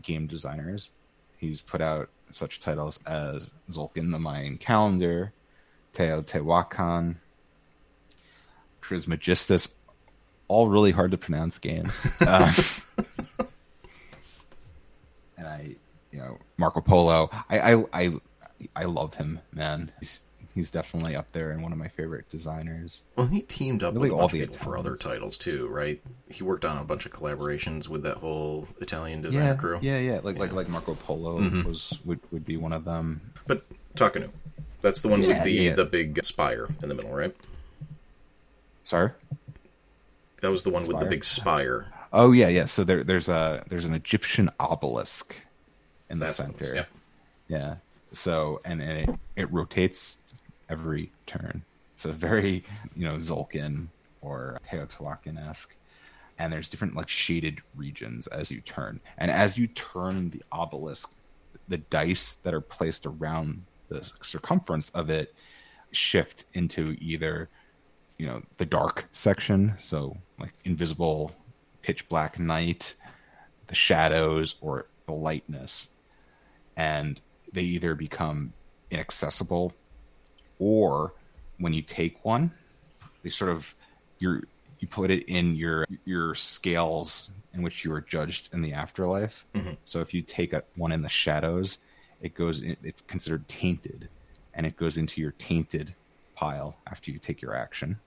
game 0.02 0.26
designers. 0.26 0.90
He's 1.39 1.61
put 1.61 1.80
out 1.80 2.11
such 2.30 2.61
titles 2.61 3.01
as 3.07 3.51
Tzolk'in 3.70 4.11
the 4.11 4.18
Mayan 4.18 4.59
Calendar, 4.59 5.32
Teotihuacan, 5.95 7.16
Trismegistus, 8.82 9.68
all 10.49 10.68
really 10.68 10.91
hard 10.91 11.12
to 11.12 11.18
pronounce 11.18 11.59
games. 11.59 11.91
Um, 12.26 12.55
and 15.39 15.47
I, 15.47 15.76
you 16.11 16.18
know, 16.18 16.39
Marco 16.57 16.80
Polo. 16.80 17.30
I, 17.49 17.74
I, 17.74 17.84
I, 17.93 18.12
I 18.74 18.84
love 18.84 19.14
him, 19.14 19.39
man. 19.53 19.93
He's 20.01 20.22
he's 20.55 20.70
definitely 20.70 21.14
up 21.14 21.30
there 21.32 21.51
and 21.51 21.62
one 21.62 21.72
of 21.72 21.78
my 21.78 21.88
favorite 21.88 22.28
designers. 22.30 23.03
Well, 23.16 23.26
he 23.26 23.42
teamed 23.42 23.82
up 23.82 23.94
Really 23.94 24.11
with 24.11 24.18
all 24.20 24.28
the 24.28 24.40
people 24.40 24.57
for 24.59 24.76
other 24.76 24.96
titles 24.96 25.38
too, 25.38 25.66
right? 25.68 26.03
He 26.30 26.42
worked 26.42 26.64
on 26.64 26.78
a 26.78 26.84
bunch 26.84 27.07
of 27.07 27.12
collaborations 27.12 27.88
with 27.88 28.03
that 28.03 28.16
whole 28.18 28.66
Italian 28.80 29.22
designer 29.22 29.44
Yeah, 29.44 29.55
crew. 29.57 29.78
yeah, 29.82 29.99
yeah. 29.99 30.20
Like 30.22 30.38
like 30.38 30.51
Yeah. 30.51 30.57
like 30.57 30.68
Marco 30.68 30.94
Polo 30.94 31.40
Mhm. 31.40 31.64
was 31.64 31.94
would, 32.05 32.20
would 32.32 32.44
be 32.44 32.57
one 32.57 32.72
of 32.72 32.84
them. 32.84 33.20
But 33.46 33.64
Tekhenu, 33.96 34.30
that's 34.80 35.01
the 35.01 35.09
one 35.09 35.22
Yeah, 35.22 35.28
with 35.28 35.44
the 35.44 35.68
the 35.70 35.84
big 35.84 36.24
spire 36.24 36.68
in 36.82 36.88
the 36.88 36.94
middle, 36.94 37.12
right? 37.12 37.34
Sorry. 38.84 39.11
That 40.40 40.51
was 40.51 40.62
the 40.62 40.70
one 40.70 40.86
with 40.86 40.99
the 40.99 41.07
big 41.07 41.24
spire. 41.24 41.86
Oh 42.12 42.32
yeah, 42.32 42.49
yeah. 42.49 42.64
So 42.64 42.84
there 42.84 43.05
there's 43.05 43.28
a 43.28 43.64
there's 43.68 43.84
an 43.84 43.92
Egyptian 43.94 44.51
obelisk 44.59 45.34
in 46.09 46.18
the 46.20 46.26
That's 46.26 46.38
what 46.38 46.49
it 46.51 46.59
was, 46.59 46.66
center. 46.68 46.86
yeah. 47.49 47.59
Yeah. 47.59 47.74
So 48.12 48.61
and, 48.64 48.80
and 48.80 49.09
it, 49.11 49.18
it 49.36 49.52
rotates 49.52 50.34
every 50.68 51.12
turn. 51.26 51.62
So 51.96 52.12
very 52.12 52.64
you 52.96 53.04
know 53.04 53.16
Tzolk'in 53.16 53.88
or 54.20 54.59
Teotihuacan 54.70 55.38
esque. 55.48 55.74
And 56.40 56.52
there's 56.52 56.68
different 56.68 56.94
like 56.94 57.09
shaded 57.09 57.61
regions 57.74 58.28
as 58.28 58.50
you 58.50 58.61
turn. 58.61 59.00
And 59.16 59.30
as 59.30 59.59
you 59.59 59.66
turn 59.66 60.30
the 60.30 60.42
obelisk, 60.52 61.12
the 61.66 61.78
dice 61.78 62.36
that 62.44 62.54
are 62.54 62.61
placed 62.61 63.06
around 63.06 63.64
the 63.88 64.09
circumference 64.22 64.90
of 64.90 65.11
it 65.11 65.34
shift 65.90 66.44
into 66.54 66.96
either 67.00 67.48
you 68.18 68.26
know 68.26 68.42
the 68.56 68.66
dark 68.66 69.09
section, 69.12 69.74
so 69.82 70.16
like 70.38 70.52
invisible, 70.64 71.32
pitch 71.82 72.09
black 72.09 72.38
night, 72.38 72.94
the 73.68 73.74
shadows, 73.74 74.56
or 74.61 74.86
the 75.06 75.12
lightness, 75.12 75.88
and 76.76 77.20
they 77.53 77.62
either 77.62 77.94
become 77.94 78.53
inaccessible, 78.90 79.72
or 80.59 81.14
when 81.59 81.72
you 81.72 81.82
take 81.82 82.24
one, 82.24 82.53
they 83.22 83.30
sort 83.30 83.51
of 83.51 83.74
you're 84.18 84.42
you 84.80 84.88
put 84.88 85.11
it 85.11 85.24
in 85.28 85.57
your 85.57 85.86
your 86.05 86.34
scales 86.34 87.30
in 87.55 87.62
which 87.62 87.84
you 87.84 87.92
are 87.92 88.01
judged 88.01 88.51
in 88.53 88.62
the 88.62 88.72
afterlife. 88.72 89.44
Mhm. 89.55 89.76
So 89.84 90.01
if 90.01 90.14
you 90.14 90.22
take 90.22 90.53
a, 90.53 90.62
one 90.76 90.92
in 90.92 91.03
the 91.03 91.09
shadows, 91.09 91.78
it 92.20 92.34
goes 92.34 92.62
in, 92.62 92.76
it's 92.82 93.03
considered 93.03 93.49
tainted, 93.49 94.09
and 94.55 94.66
it 94.66 94.76
goes 94.76 94.96
into 94.99 95.20
your 95.20 95.32
tainted 95.32 95.94
pile 96.36 96.76
after 96.86 97.11
you 97.11 97.18
take 97.18 97.42
your 97.42 97.55
action. 97.55 97.99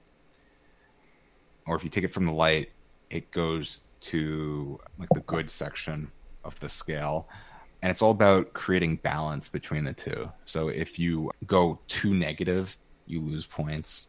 Or 1.67 1.75
if 1.75 1.83
you 1.83 1.89
take 1.89 2.03
it 2.03 2.13
from 2.13 2.25
the 2.25 2.31
light, 2.31 2.71
it 3.09 3.31
goes 3.31 3.81
to 4.01 4.79
like 4.97 5.09
the 5.13 5.21
good 5.21 5.51
section 5.51 6.11
of 6.43 6.59
the 6.59 6.69
scale. 6.69 7.27
And 7.81 7.89
it's 7.89 8.01
all 8.01 8.11
about 8.11 8.53
creating 8.53 8.97
balance 8.97 9.49
between 9.49 9.83
the 9.83 9.93
two. 9.93 10.31
So 10.45 10.69
if 10.69 10.99
you 10.99 11.31
go 11.47 11.79
too 11.87 12.13
negative, 12.13 12.77
you 13.07 13.21
lose 13.21 13.45
points. 13.45 14.07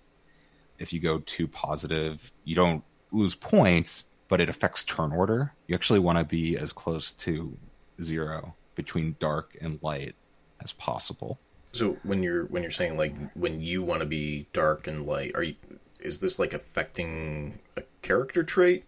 If 0.78 0.92
you 0.92 1.00
go 1.00 1.20
too 1.20 1.48
positive, 1.48 2.30
you 2.44 2.54
don't 2.54 2.84
lose 3.12 3.34
points, 3.34 4.04
but 4.28 4.40
it 4.40 4.48
affects 4.48 4.84
turn 4.84 5.12
order. 5.12 5.52
You 5.68 5.74
actually 5.74 6.00
want 6.00 6.18
to 6.18 6.24
be 6.24 6.56
as 6.56 6.72
close 6.72 7.12
to 7.12 7.56
zero 8.02 8.54
between 8.74 9.16
dark 9.20 9.56
and 9.60 9.78
light 9.82 10.14
as 10.62 10.72
possible. 10.72 11.38
So 11.72 11.96
when 12.02 12.22
you're 12.22 12.44
when 12.46 12.62
you're 12.62 12.70
saying 12.70 12.96
like 12.98 13.14
when 13.34 13.60
you 13.60 13.82
want 13.82 14.00
to 14.00 14.06
be 14.06 14.46
dark 14.52 14.86
and 14.86 15.06
light, 15.06 15.32
are 15.34 15.42
you? 15.42 15.54
Is 16.00 16.20
this 16.20 16.38
like 16.38 16.52
affecting 16.52 17.60
a 17.76 17.82
character 18.02 18.42
trait? 18.42 18.84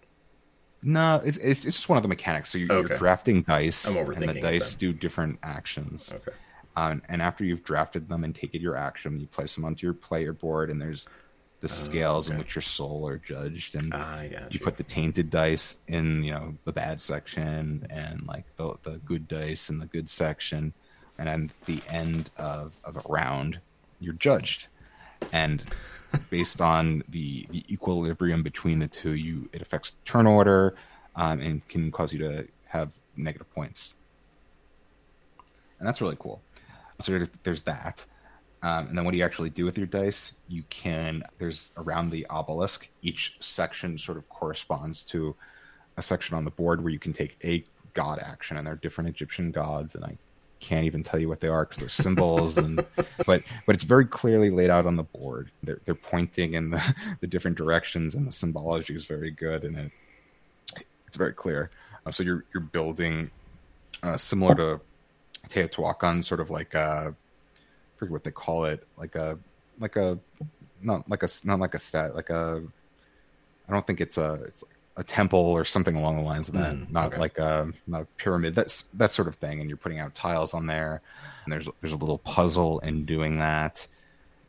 No, 0.87 1.23
it's, 1.25 1.39
it's 1.39 1.65
it's 1.65 1.77
just 1.77 1.89
one 1.89 1.97
of 1.97 2.03
the 2.03 2.09
mechanics. 2.09 2.51
So 2.51 2.59
you're, 2.59 2.71
Okay. 2.73 2.89
you're 2.91 2.99
drafting 2.99 3.43
dice, 3.43 3.87
and 3.87 3.97
the 3.97 4.41
dice 4.41 4.71
then. 4.71 4.79
do 4.79 4.93
different 4.93 5.39
actions. 5.43 6.13
Okay. 6.15 6.33
Um, 6.77 7.01
and 7.09 7.23
after 7.23 7.45
you've 7.45 7.65
drafted 7.65 8.09
them 8.09 8.23
and 8.25 8.35
taken 8.35 8.61
your 8.61 8.77
action, 8.77 9.19
you 9.19 9.27
place 9.27 9.55
them 9.55 9.65
onto 9.65 9.87
your 9.87 9.95
player 9.95 10.33
board, 10.33 10.71
and 10.71 10.81
there's 10.81 11.09
the 11.61 11.69
scales 11.69 12.29
in 12.29 12.35
Oh, 12.35 12.41
which 12.41 12.55
your 12.55 12.63
soul 12.63 13.09
are 13.09 13.17
judged, 13.17 13.77
and 13.77 13.95
I 13.95 14.25
you 14.51 14.59
you. 14.59 14.61
put 14.61 14.77
the 14.77 14.83
tainted 14.83 15.31
dice 15.31 15.79
in, 15.89 16.23
you 16.23 16.33
know, 16.33 16.55
the 16.65 16.73
bad 16.73 17.01
section, 17.01 17.87
and 17.89 18.27
like 18.27 18.45
the 18.57 18.75
the 18.83 18.99
good 19.07 19.27
dice 19.27 19.71
in 19.71 19.79
the 19.79 19.87
good 19.87 20.11
section, 20.11 20.75
and 21.17 21.29
at 21.29 21.41
the 21.65 21.81
end 21.89 22.31
of 22.37 22.77
of 22.85 22.97
a 22.97 23.03
round, 23.09 23.61
you're 24.01 24.13
judged, 24.15 24.69
and 25.33 25.65
based 26.31 26.61
on 26.61 27.03
the, 27.09 27.47
the 27.51 27.65
equilibrium 27.73 28.43
between 28.43 28.79
the 28.79 28.89
two, 28.89 29.13
you 29.15 29.49
it 29.53 29.63
affects 29.63 29.93
turn 30.05 30.27
order, 30.27 30.75
um, 31.17 31.41
and 31.41 31.67
can 31.69 31.91
cause 31.91 32.13
you 32.13 32.19
to 32.21 32.47
have 32.67 32.91
negative 33.17 33.53
points, 33.55 33.95
and 35.79 35.87
that's 35.87 36.01
really 36.01 36.17
cool. 36.19 36.41
So 37.01 37.13
there- 37.13 37.29
there's 37.43 37.63
that. 37.63 38.05
Um, 38.63 38.87
and 38.89 38.97
then 38.97 39.05
what 39.05 39.11
do 39.11 39.19
you 39.19 39.25
actually 39.25 39.51
do 39.51 39.67
with 39.67 39.77
your 39.77 39.87
dice? 39.87 40.33
You 40.49 40.63
can, 40.71 41.23
there's 41.39 41.71
around 41.77 42.09
the 42.11 42.27
obelisk, 42.31 42.89
each 43.03 43.37
section 43.41 43.99
sort 43.99 44.17
of 44.17 44.27
corresponds 44.31 45.05
to 45.07 45.37
a 45.99 46.03
section 46.03 46.35
on 46.35 46.45
the 46.45 46.51
board 46.51 46.83
where 46.83 46.91
you 46.93 46.99
can 46.99 47.13
take 47.13 47.37
a 47.45 47.63
god 47.93 48.21
action, 48.21 48.57
and 48.57 48.67
there 48.67 48.73
are 48.73 48.79
different 48.79 49.11
Egyptian 49.11 49.51
gods, 49.51 49.95
and 49.95 50.05
I 50.05 50.17
can't 50.65 50.87
even 50.87 51.03
tell 51.03 51.21
you 51.21 51.29
what 51.29 51.41
they 51.41 51.49
are 51.49 51.65
because 51.65 51.81
they're 51.81 51.89
symbols, 51.89 52.57
and 52.57 52.85
but 53.27 53.43
but 53.67 53.75
it's 53.75 53.85
very 53.85 54.07
clearly 54.07 54.51
laid 54.51 54.71
out 54.71 54.87
on 54.87 54.97
the 54.97 55.03
board. 55.03 55.51
They're 55.63 55.81
they're 55.85 55.95
pointing 55.95 56.55
in 56.55 56.71
the, 56.71 56.95
the 57.21 57.27
different 57.27 57.57
directions, 57.57 58.15
and 58.15 58.27
the 58.27 58.33
symbology 58.33 58.95
is 58.95 59.05
very 59.05 59.31
good, 59.31 59.65
and 59.65 59.77
it 59.77 59.93
it's 61.07 61.17
very 61.17 61.35
clear. 61.35 61.71
Uh, 62.07 62.11
so 62.11 62.23
you're 62.23 62.45
you're 62.55 62.63
building 62.63 63.31
uh, 64.03 64.17
similar 64.17 64.55
to 64.55 64.81
Teotihuacan, 65.49 66.25
sort 66.25 66.41
of 66.41 66.51
like 66.51 66.75
uh, 66.75 67.11
I 67.11 67.15
forget 67.97 68.13
what 68.13 68.25
they 68.25 68.31
call 68.31 68.65
it, 68.65 68.87
like 68.97 69.15
a 69.15 69.39
like 69.79 69.97
a 69.97 70.19
not 70.81 71.09
like 71.11 71.23
a 71.23 71.29
not 71.45 71.61
like 71.61 71.75
a 71.75 71.79
stat, 71.79 72.15
like 72.15 72.31
a 72.31 72.63
I 73.69 73.73
don't 73.73 73.87
think 73.87 74.01
it's 74.01 74.17
a 74.17 74.43
it's 74.47 74.65
a 74.97 75.03
temple 75.03 75.41
or 75.41 75.65
something 75.65 75.97
along 75.97 76.17
the 76.17 76.23
lines 76.23 76.49
of 76.49 76.55
that. 76.55 76.75
Mm, 76.75 76.91
not 76.91 77.13
okay. 77.13 77.19
like 77.19 77.39
a 77.39 77.73
not 77.87 78.03
a 78.03 78.07
pyramid. 78.17 78.55
That's 78.55 78.85
that 78.95 79.11
sort 79.11 79.29
of 79.29 79.35
thing. 79.37 79.61
And 79.61 79.69
you're 79.69 79.77
putting 79.77 79.99
out 79.99 80.15
tiles 80.15 80.55
on 80.55 80.67
there, 80.67 81.01
and 81.45 81.53
there's 81.53 81.69
there's 81.81 81.93
a 81.93 81.97
little 81.97 82.19
puzzle 82.19 82.79
in 82.81 83.05
doing 83.05 83.39
that. 83.39 83.87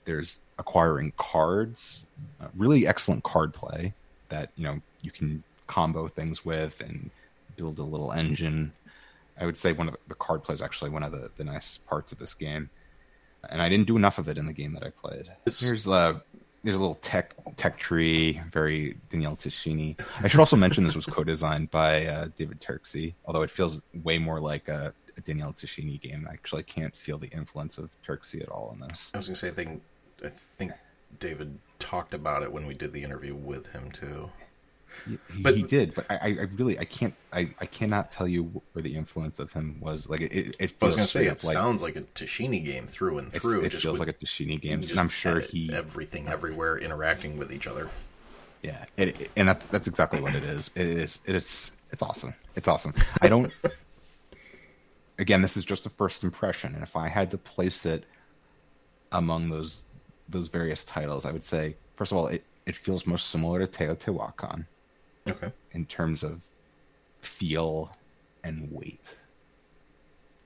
There's 0.05 0.39
acquiring 0.59 1.13
cards, 1.17 2.03
uh, 2.39 2.47
really 2.57 2.87
excellent 2.87 3.23
card 3.23 3.53
play 3.53 3.93
that 4.29 4.51
you 4.55 4.63
know 4.65 4.81
you 5.01 5.11
can 5.11 5.43
combo 5.67 6.07
things 6.07 6.45
with 6.45 6.79
and 6.81 7.09
build 7.55 7.79
a 7.79 7.83
little 7.83 8.11
engine. 8.11 8.71
I 9.39 9.45
would 9.45 9.57
say 9.57 9.73
one 9.73 9.87
of 9.87 9.93
the, 9.93 9.99
the 10.09 10.15
card 10.15 10.43
play 10.43 10.53
is 10.53 10.61
actually 10.61 10.91
one 10.91 11.03
of 11.03 11.11
the, 11.11 11.29
the 11.37 11.43
nice 11.43 11.77
parts 11.77 12.11
of 12.11 12.19
this 12.19 12.33
game, 12.33 12.69
and 13.49 13.61
I 13.61 13.67
didn't 13.67 13.87
do 13.87 13.97
enough 13.97 14.17
of 14.19 14.29
it 14.29 14.37
in 14.37 14.45
the 14.45 14.53
game 14.53 14.73
that 14.73 14.83
I 14.83 14.91
played. 14.91 15.29
Here's 15.45 15.87
uh, 15.87 16.19
there's 16.65 16.77
a 16.77 16.79
little 16.79 16.97
tech 17.01 17.35
tech 17.57 17.77
tree, 17.77 18.41
very 18.51 18.97
Daniele 19.09 19.35
Tascini. 19.35 19.97
I 20.21 20.27
should 20.27 20.39
also 20.39 20.55
mention 20.55 20.83
this 20.83 20.95
was 20.95 21.05
co-designed 21.05 21.69
by 21.69 22.07
uh, 22.07 22.29
David 22.35 22.59
Turczi, 22.59 23.13
although 23.25 23.43
it 23.43 23.51
feels 23.51 23.79
way 24.03 24.17
more 24.17 24.39
like 24.39 24.67
a, 24.67 24.91
a 25.15 25.21
Daniele 25.21 25.53
Tascini 25.53 26.01
game. 26.01 26.27
I 26.27 26.33
actually 26.33 26.63
can't 26.63 26.95
feel 26.95 27.19
the 27.19 27.27
influence 27.27 27.77
of 27.77 27.91
Turczi 28.05 28.41
at 28.41 28.49
all 28.49 28.71
in 28.73 28.79
this. 28.79 29.11
I 29.13 29.17
was 29.17 29.27
gonna 29.27 29.35
say 29.35 29.49
I 29.49 29.51
think 29.51 29.83
I 30.23 30.29
think 30.29 30.71
David 31.19 31.57
talked 31.77 32.15
about 32.15 32.41
it 32.41 32.51
when 32.51 32.65
we 32.65 32.73
did 32.73 32.91
the 32.93 33.03
interview 33.03 33.35
with 33.35 33.67
him 33.67 33.91
too. 33.91 34.29
He, 35.07 35.17
But- 35.41 35.55
he 35.55 35.63
did, 35.63 35.93
but 35.95 36.05
I, 36.09 36.15
I 36.39 36.47
really 36.55 36.77
I 36.79 36.85
can't 36.85 37.13
I, 37.33 37.49
I 37.59 37.65
cannot 37.65 38.11
tell 38.11 38.27
you 38.27 38.43
where 38.73 38.81
the 38.83 38.95
influence 38.95 39.39
of 39.39 39.51
him 39.51 39.77
was. 39.79 40.09
Like 40.09 40.21
it, 40.21 40.55
it, 40.59 40.73
I 40.81 40.85
was 40.85 40.95
gonna 40.95 41.07
say 41.07 41.25
it 41.25 41.43
like 41.43 41.53
sounds 41.53 41.81
like 41.81 41.95
a 41.95 42.01
Tascini 42.01 42.63
game 42.63 42.87
through 42.87 43.19
and 43.19 43.31
through. 43.31 43.61
it 43.61 43.69
just 43.69 43.83
feels 43.83 43.99
with- 43.99 44.07
like 44.07 44.15
a 44.15 44.25
Tascini 44.25 44.59
game, 44.59 44.81
and 44.81 44.99
I'm 44.99 45.09
sure 45.09 45.39
he 45.39 45.71
everything 45.73 46.27
everywhere 46.27 46.77
interacting 46.77 47.37
with 47.37 47.51
each 47.51 47.67
other. 47.67 47.89
Yeah, 48.63 48.85
it, 48.97 49.19
it- 49.21 49.31
and 49.35 49.47
that's 49.47 49.65
that's 49.67 49.87
exactly 49.87 50.21
what 50.21 50.33
it 50.35 50.43
is. 50.43 50.71
It 50.75 50.87
is 50.87 51.19
it 51.25 51.35
is 51.35 51.71
it's 51.91 52.01
awesome. 52.01 52.33
It's 52.55 52.67
awesome. 52.67 52.93
I 53.21 53.27
don't. 53.27 53.51
again, 55.19 55.41
this 55.41 55.55
is 55.57 55.65
just 55.65 55.85
a 55.85 55.89
first 55.89 56.23
impression, 56.23 56.73
and 56.73 56.83
if 56.83 56.95
I 56.95 57.07
had 57.07 57.31
to 57.31 57.37
place 57.37 57.85
it 57.85 58.05
among 59.11 59.49
those 59.49 59.81
those 60.29 60.47
various 60.47 60.83
titles, 60.83 61.25
I 61.25 61.31
would 61.31 61.43
say 61.43 61.75
first 61.95 62.11
of 62.11 62.17
all, 62.17 62.27
it 62.27 62.43
it 62.65 62.75
feels 62.75 63.05
most 63.05 63.29
similar 63.29 63.65
to 63.65 63.67
Teotihuacan 63.67 64.65
Okay. 65.27 65.51
in 65.71 65.85
terms 65.85 66.23
of 66.23 66.41
feel 67.21 67.91
and 68.43 68.71
weight. 68.71 69.15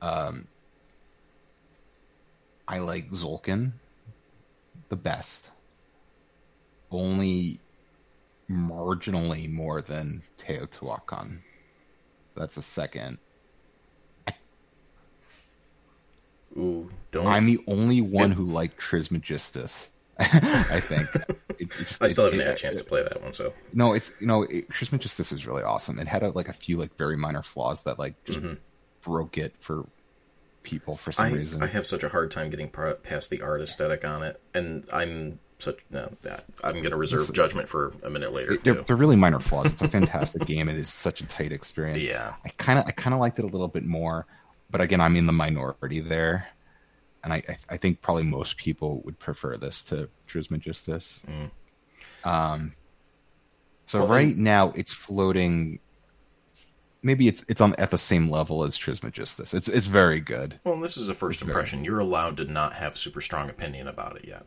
Um, 0.01 0.47
I 2.67 2.80
like 2.80 3.11
Tzolk'in 3.11 3.73
the 4.88 4.95
best, 4.95 5.51
only 6.91 7.59
marginally 8.49 9.51
more 9.51 9.82
than 9.82 10.23
Teotihuacan. 10.38 11.39
That's 12.36 12.57
a 12.57 12.61
second. 12.61 13.17
Ooh, 16.57 16.89
don't. 17.11 17.27
I'm 17.27 17.45
the 17.45 17.59
only 17.67 18.01
one 18.01 18.32
who 18.32 18.45
liked 18.45 18.77
Trismegistus. 18.77 19.89
I 20.72 20.80
think. 20.80 21.07
It- 21.59 21.70
it 21.80 21.97
I 22.01 22.07
still 22.07 22.26
it- 22.26 22.34
haven't 22.34 22.39
had 22.39 22.47
a 22.49 22.51
it- 22.53 22.57
chance 22.57 22.76
to 22.78 22.84
play 22.84 23.03
that 23.03 23.22
one, 23.22 23.34
so 23.34 23.53
No, 23.74 23.93
it's 23.93 24.11
you 24.20 24.28
know, 24.28 24.43
it, 24.43 24.70
Trismegistus 24.70 25.32
is 25.32 25.45
really 25.45 25.63
awesome. 25.63 25.99
It 25.99 26.07
had 26.07 26.24
a, 26.24 26.30
like 26.30 26.47
a 26.49 26.53
few 26.53 26.78
like 26.78 26.95
very 26.97 27.17
minor 27.17 27.41
flaws 27.43 27.82
that 27.84 27.99
like 27.99 28.22
just 28.26 28.39
broke 29.01 29.38
it 29.38 29.53
for 29.59 29.86
people 30.63 30.97
for 30.97 31.11
some 31.11 31.28
Mm-hmm. 31.28 31.36
I, 31.36 31.38
reason. 31.38 31.63
I 31.63 31.67
have 31.67 31.86
such 31.88 32.03
a 32.03 32.09
hard 32.09 32.32
time 32.32 32.49
getting 32.49 32.70
past 32.70 33.30
the 33.30 33.41
art 33.41 33.61
aesthetic 33.61 34.05
on 34.05 34.24
it, 34.24 34.39
and 34.53 34.86
I'm 34.93 35.39
such 35.59 35.80
no. 35.89 36.09
that- 36.22 36.45
I'm 36.63 36.76
going 36.76 36.91
to 36.91 36.95
reserve 36.97 37.32
judgment 37.34 37.67
for 37.67 37.93
a 38.03 38.09
minute 38.09 38.32
later 38.32 38.57
they're, 38.63 38.76
they're 38.76 38.95
really 38.95 39.17
minor 39.17 39.39
flaws. 39.41 39.74
It's 39.74 39.82
a 39.82 39.89
fantastic 39.89 40.45
game. 40.45 40.70
It 40.70 40.78
is 40.78 40.91
such 40.91 41.20
a 41.22 41.26
tight 41.26 41.51
experience. 41.51 42.03
Yeah. 42.05 42.36
I 42.45 42.49
kind 42.57 42.80
of 42.80 42.86
I 42.88 42.91
kind 42.91 43.13
of 43.13 43.20
liked 43.20 43.39
it 43.39 43.43
a 43.45 43.49
little 43.49 43.67
bit 43.67 43.84
more, 43.86 44.26
but 44.72 44.80
again, 44.82 45.01
I'm 45.01 45.15
in 45.17 45.26
the 45.26 45.34
minority 45.34 45.99
there, 45.99 46.47
and 47.24 47.34
I 47.34 47.43
I, 47.70 47.78
think 47.78 48.01
probably 48.01 48.24
most 48.24 48.57
people 48.57 49.01
would 49.05 49.20
prefer 49.20 49.57
this 49.57 49.84
to 49.86 50.09
Trismegistus. 50.28 51.20
Um, 52.24 52.74
so 53.86 53.99
Mm. 53.99 54.01
Well, 54.01 54.07
right 54.09 54.38
now 54.38 54.72
it's 54.76 54.93
floating. 54.93 55.80
Maybe 57.01 57.28
it's 57.28 57.45
it's 57.47 57.61
on 57.61 57.74
at 57.76 57.91
the 57.91 57.97
same 57.97 58.30
level 58.30 58.63
as 58.63 58.76
Trismegistus. 58.78 59.53
It's 59.53 59.67
it's 59.67 59.86
very 59.88 60.20
good. 60.20 60.59
Well, 60.63 60.76
and 60.76 60.84
this 60.84 60.97
is 60.97 61.09
a 61.09 61.13
first 61.13 61.39
very- 61.39 61.51
impression. 61.51 61.84
You're 61.86 61.99
allowed 61.99 62.38
to 62.38 62.45
not 62.45 62.74
have 62.74 62.97
super 62.97 63.22
strong 63.22 63.49
opinion 63.49 63.88
about 63.88 64.17
it 64.17 64.26
yet. 64.28 64.45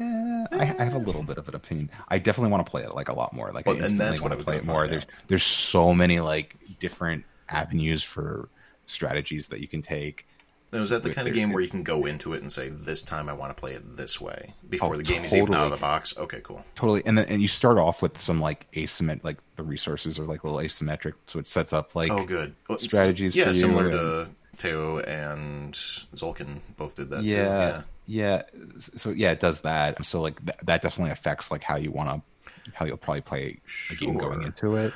Eh, 0.00 0.44
I, 0.52 0.76
I 0.78 0.84
have 0.84 0.94
a 0.94 0.98
little 0.98 1.22
bit 1.22 1.36
of 1.38 1.48
an 1.48 1.54
opinion. 1.54 1.90
I 2.08 2.18
definitely 2.18 2.50
want 2.50 2.66
to 2.66 2.70
play 2.70 2.82
it 2.82 2.94
like 2.94 3.08
a 3.08 3.12
lot 3.12 3.32
more. 3.32 3.52
Like 3.52 3.66
Well, 3.66 3.76
I 3.82 3.86
and 3.86 3.98
that's 3.98 4.20
what 4.20 4.30
want 4.30 4.40
to 4.40 4.44
play 4.44 4.56
it 4.56 4.64
more. 4.64 4.82
find 4.82 4.92
There's 4.92 5.06
there's 5.28 5.44
so 5.44 5.92
many 5.94 6.20
like 6.20 6.56
different 6.80 7.24
avenues 7.48 8.02
for 8.02 8.48
strategies 8.86 9.48
that 9.48 9.60
you 9.60 9.68
can 9.68 9.82
take. 9.82 10.26
Now, 10.74 10.82
is 10.82 10.90
that 10.90 11.04
the 11.04 11.14
kind 11.14 11.28
of 11.28 11.32
game 11.34 11.52
where 11.52 11.62
you 11.62 11.68
can 11.70 11.84
go 11.84 12.04
into 12.04 12.32
it 12.34 12.42
and 12.42 12.50
say, 12.50 12.68
"This 12.68 13.00
time 13.00 13.28
I 13.28 13.32
want 13.32 13.56
to 13.56 13.60
play 13.60 13.74
it 13.74 13.96
this 13.96 14.20
way" 14.20 14.54
before 14.68 14.94
Oh, 14.94 14.96
the 14.96 15.04
game 15.04 15.24
is 15.24 15.32
even 15.32 15.54
out 15.54 15.66
of 15.66 15.70
the 15.70 15.76
box? 15.76 16.18
Okay, 16.18 16.40
cool. 16.42 16.64
Totally, 16.74 17.02
and 17.06 17.16
then 17.16 17.26
and 17.28 17.40
you 17.40 17.46
start 17.48 17.78
off 17.78 18.02
with 18.02 18.20
some 18.20 18.40
like 18.40 18.66
asymmetric, 18.72 19.22
like 19.22 19.38
the 19.54 19.62
resources 19.62 20.18
are 20.18 20.24
like 20.24 20.42
a 20.42 20.48
little 20.48 20.60
asymmetric, 20.60 21.14
so 21.28 21.38
it 21.38 21.46
sets 21.46 21.72
up 21.72 21.94
like 21.94 22.10
Oh, 22.10 22.24
good. 22.24 22.56
Well, 22.68 22.80
strategies 22.80 23.36
Yeah, 23.36 23.44
for 23.44 23.50
you 23.52 23.60
similar 23.60 23.84
and- 23.88 23.92
to 23.92 24.28
Teo 24.56 24.98
and 24.98 25.74
Tzolk'in 25.74 26.58
both 26.76 26.94
did 26.96 27.10
that. 27.10 27.20
too. 27.22 27.26
yeah, 27.28 27.82
yeah. 28.06 28.42
So 28.78 29.10
yeah, 29.10 29.30
it 29.30 29.38
does 29.40 29.60
that. 29.60 30.04
So 30.04 30.20
like 30.20 30.44
th- 30.44 30.58
that 30.64 30.82
definitely 30.82 31.12
affects 31.12 31.50
like 31.52 31.62
how 31.62 31.76
you 31.76 31.92
want 31.92 32.08
to, 32.10 32.72
how 32.72 32.84
you'll 32.84 32.96
probably 32.96 33.20
play 33.20 33.60
a 33.90 33.94
game 33.94 34.16
going 34.18 34.42
into 34.42 34.74
it. 34.76 34.92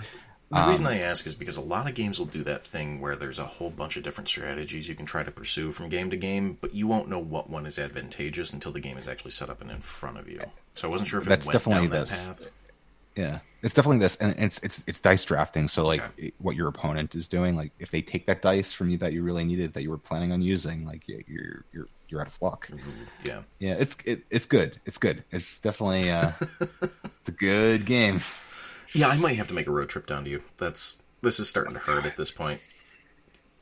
The 0.50 0.56
Um, 0.62 0.70
reason 0.70 0.86
I 0.86 0.98
ask 1.00 1.26
is 1.26 1.34
because 1.34 1.56
a 1.58 1.60
lot 1.60 1.86
of 1.86 1.94
games 1.94 2.18
will 2.18 2.24
do 2.26 2.42
that 2.44 2.64
thing 2.64 3.00
where 3.00 3.14
there's 3.16 3.38
a 3.38 3.44
whole 3.44 3.70
bunch 3.70 3.98
of 3.98 4.02
different 4.02 4.28
strategies 4.28 4.88
you 4.88 4.94
can 4.94 5.04
try 5.04 5.22
to 5.22 5.30
pursue 5.30 5.72
from 5.72 5.90
game 5.90 6.08
to 6.10 6.16
game, 6.16 6.56
but 6.60 6.74
you 6.74 6.86
won't 6.86 7.08
know 7.08 7.18
what 7.18 7.50
one 7.50 7.66
is 7.66 7.78
advantageous 7.78 8.50
until 8.52 8.72
the 8.72 8.80
game 8.80 8.96
is 8.96 9.06
actually 9.06 9.32
set 9.32 9.50
up 9.50 9.60
and 9.60 9.70
in 9.70 9.80
front 9.82 10.16
of 10.18 10.26
you. 10.26 10.40
So 10.74 10.88
I 10.88 10.90
wasn't 10.90 11.08
sure 11.08 11.20
if 11.20 11.26
it 11.26 11.28
That's 11.28 11.48
definitely 11.48 11.88
that 11.88 12.08
this. 12.08 12.26
path. 12.26 12.48
Yeah, 13.14 13.40
it's 13.62 13.74
definitely 13.74 13.98
this, 13.98 14.14
and 14.16 14.32
it's 14.38 14.60
it's 14.60 14.84
it's 14.86 15.00
dice 15.00 15.24
drafting. 15.24 15.68
So 15.68 15.84
like 15.84 16.00
Okay. 16.02 16.32
what 16.38 16.54
your 16.54 16.68
opponent 16.68 17.16
is 17.16 17.26
doing, 17.26 17.56
like 17.56 17.72
if 17.80 17.90
they 17.90 18.00
take 18.00 18.26
that 18.26 18.40
dice 18.42 18.70
from 18.70 18.90
you 18.90 18.98
that 18.98 19.12
you 19.12 19.24
really 19.24 19.44
needed, 19.44 19.74
that 19.74 19.82
you 19.82 19.90
were 19.90 19.98
planning 19.98 20.30
on 20.30 20.40
using, 20.40 20.86
like 20.86 21.02
you're 21.08 21.64
you're 21.72 21.86
you're 22.08 22.20
out 22.20 22.28
of 22.28 22.40
luck. 22.40 22.70
Yeah. 23.24 23.42
Yeah, 23.58 23.74
it's 23.74 23.96
it, 24.04 24.22
it's 24.30 24.46
good. 24.46 24.80
It's 24.86 24.98
good. 24.98 25.24
It's 25.32 25.58
definitely 25.58 26.10
uh, 26.12 26.30
it's 26.60 27.28
a 27.28 27.32
good 27.32 27.84
game. 27.86 28.20
Yeah, 28.92 29.08
I 29.08 29.16
might 29.16 29.36
have 29.36 29.48
to 29.48 29.54
make 29.54 29.66
a 29.66 29.70
road 29.70 29.88
trip 29.88 30.06
down 30.06 30.24
to 30.24 30.30
you. 30.30 30.42
That's 30.56 31.02
this 31.22 31.38
is 31.40 31.48
starting 31.48 31.74
to 31.74 31.80
hurt 31.80 32.06
at 32.06 32.16
this 32.16 32.30
point. 32.30 32.60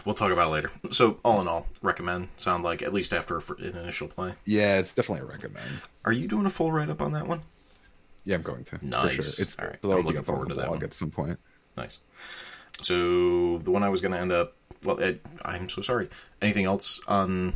We'll 0.04 0.14
talk 0.14 0.30
about 0.30 0.48
it 0.48 0.52
later. 0.52 0.70
So, 0.90 1.18
all 1.24 1.40
in 1.40 1.48
all, 1.48 1.66
recommend. 1.82 2.28
Sound 2.36 2.62
like 2.62 2.80
at 2.80 2.92
least 2.92 3.12
after 3.12 3.36
a 3.38 3.40
an 3.58 3.76
initial 3.76 4.06
play. 4.06 4.34
Yeah, 4.44 4.78
it's 4.78 4.94
definitely 4.94 5.26
a 5.26 5.30
recommend. 5.32 5.68
Are 6.04 6.12
you 6.12 6.28
doing 6.28 6.46
a 6.46 6.50
full 6.50 6.70
write 6.70 6.90
up 6.90 7.02
on 7.02 7.10
that 7.12 7.26
one? 7.26 7.40
Yeah, 8.24 8.36
I'm 8.36 8.42
going 8.42 8.64
to. 8.64 8.78
for 8.78 8.84
Nice. 8.84 9.12
sure. 9.14 9.42
It's 9.44 9.56
All 9.58 9.66
right. 9.66 9.78
I'm 9.82 10.02
looking 10.04 10.22
forward 10.22 10.48
to 10.50 10.54
that 10.56 10.70
one. 10.70 10.82
at 10.82 10.94
some 10.94 11.10
point. 11.10 11.38
Nice. 11.76 11.98
So 12.82 13.58
the 13.58 13.70
one 13.70 13.82
I 13.82 13.88
was 13.88 14.00
going 14.00 14.12
to 14.12 14.18
end 14.18 14.30
up. 14.32 14.54
Well, 14.84 15.00
Ed, 15.00 15.20
I'm 15.44 15.68
so 15.68 15.80
sorry. 15.82 16.08
Anything 16.40 16.66
else 16.66 17.00
on? 17.08 17.54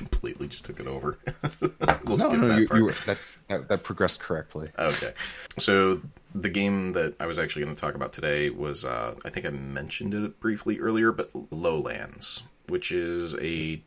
Completely 0.00 0.48
just 0.48 0.64
took 0.64 0.80
it 0.80 0.86
over. 0.86 1.18
we'll 1.60 1.70
No, 2.06 2.16
skip 2.16 2.32
no, 2.32 2.48
that 2.48 2.58
you, 2.60 2.68
you 2.74 2.84
were, 2.86 2.94
that, 3.04 3.68
that 3.68 3.82
progressed 3.82 4.18
correctly. 4.18 4.68
Okay. 4.78 5.12
So 5.58 6.00
the 6.34 6.48
game 6.48 6.92
that 6.92 7.16
I 7.20 7.26
was 7.26 7.38
actually 7.38 7.64
going 7.64 7.74
to 7.76 7.80
talk 7.80 7.94
about 7.94 8.14
today 8.14 8.48
was 8.48 8.82
uh, 8.84 9.14
I 9.26 9.28
think 9.28 9.44
I 9.44 9.50
mentioned 9.50 10.14
it 10.14 10.40
briefly 10.40 10.80
earlier, 10.80 11.12
but 11.12 11.30
Lowlands, 11.52 12.44
which 12.66 12.90
is 12.90 13.34
a 13.34 13.82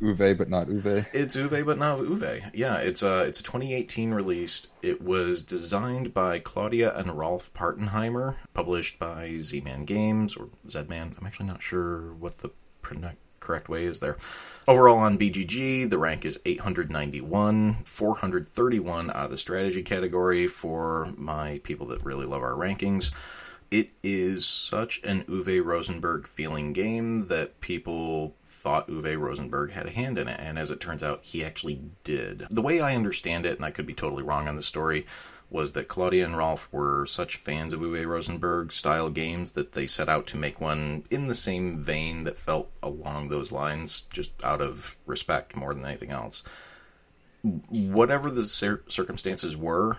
Uve, 0.00 0.38
but 0.38 0.48
not 0.48 0.66
Uve. 0.68 1.06
it's 1.12 1.36
Uwe 1.36 1.64
but 1.64 1.76
not 1.78 1.98
Uwe. 2.00 2.50
Yeah, 2.54 2.78
it's 2.78 3.02
a 3.02 3.22
it's 3.24 3.40
a 3.40 3.42
2018 3.42 4.12
released. 4.14 4.68
It 4.82 5.02
was 5.02 5.42
designed 5.42 6.14
by 6.14 6.38
Claudia 6.38 6.96
and 6.96 7.16
Rolf 7.18 7.52
Partenheimer, 7.52 8.36
published 8.54 8.98
by 8.98 9.36
Z-Man 9.38 9.84
Games 9.84 10.36
or 10.36 10.48
Z-Man. 10.68 11.14
I'm 11.20 11.26
actually 11.26 11.46
not 11.46 11.62
sure 11.62 12.14
what 12.14 12.38
the 12.38 12.50
pronoun- 12.82 13.16
correct 13.50 13.68
way 13.68 13.84
is 13.84 13.98
there. 13.98 14.16
Overall 14.68 14.98
on 14.98 15.18
BGG, 15.18 15.90
the 15.90 15.98
rank 15.98 16.24
is 16.24 16.38
891, 16.46 17.78
431 17.84 19.10
out 19.10 19.16
of 19.16 19.30
the 19.30 19.38
strategy 19.38 19.82
category 19.82 20.46
for 20.46 21.12
my 21.16 21.60
people 21.64 21.86
that 21.88 22.04
really 22.04 22.26
love 22.26 22.42
our 22.42 22.52
rankings. 22.52 23.10
It 23.72 23.90
is 24.04 24.46
such 24.46 25.00
an 25.02 25.24
Uwe 25.24 25.64
Rosenberg 25.64 26.28
feeling 26.28 26.72
game 26.72 27.26
that 27.26 27.60
people 27.60 28.36
thought 28.46 28.88
Uwe 28.88 29.18
Rosenberg 29.18 29.72
had 29.72 29.86
a 29.86 29.90
hand 29.90 30.16
in 30.16 30.28
it, 30.28 30.38
and 30.38 30.56
as 30.56 30.70
it 30.70 30.78
turns 30.78 31.02
out, 31.02 31.22
he 31.22 31.44
actually 31.44 31.80
did. 32.04 32.46
The 32.50 32.62
way 32.62 32.80
I 32.80 32.94
understand 32.94 33.46
it, 33.46 33.56
and 33.56 33.64
I 33.64 33.72
could 33.72 33.86
be 33.86 33.94
totally 33.94 34.22
wrong 34.22 34.46
on 34.46 34.54
the 34.54 34.62
story, 34.62 35.06
was 35.50 35.72
that 35.72 35.88
Claudia 35.88 36.24
and 36.24 36.36
Rolf 36.36 36.68
were 36.70 37.04
such 37.06 37.36
fans 37.36 37.72
of 37.72 37.80
Uwe 37.80 38.06
Rosenberg 38.06 38.70
style 38.72 39.10
games 39.10 39.52
that 39.52 39.72
they 39.72 39.86
set 39.86 40.08
out 40.08 40.26
to 40.28 40.36
make 40.36 40.60
one 40.60 41.04
in 41.10 41.26
the 41.26 41.34
same 41.34 41.82
vein 41.82 42.24
that 42.24 42.38
felt 42.38 42.70
along 42.82 43.28
those 43.28 43.50
lines, 43.50 44.02
just 44.12 44.30
out 44.44 44.60
of 44.60 44.96
respect 45.06 45.56
more 45.56 45.74
than 45.74 45.84
anything 45.84 46.10
else. 46.10 46.44
Whatever 47.42 48.30
the 48.30 48.46
cir- 48.46 48.84
circumstances 48.86 49.56
were, 49.56 49.98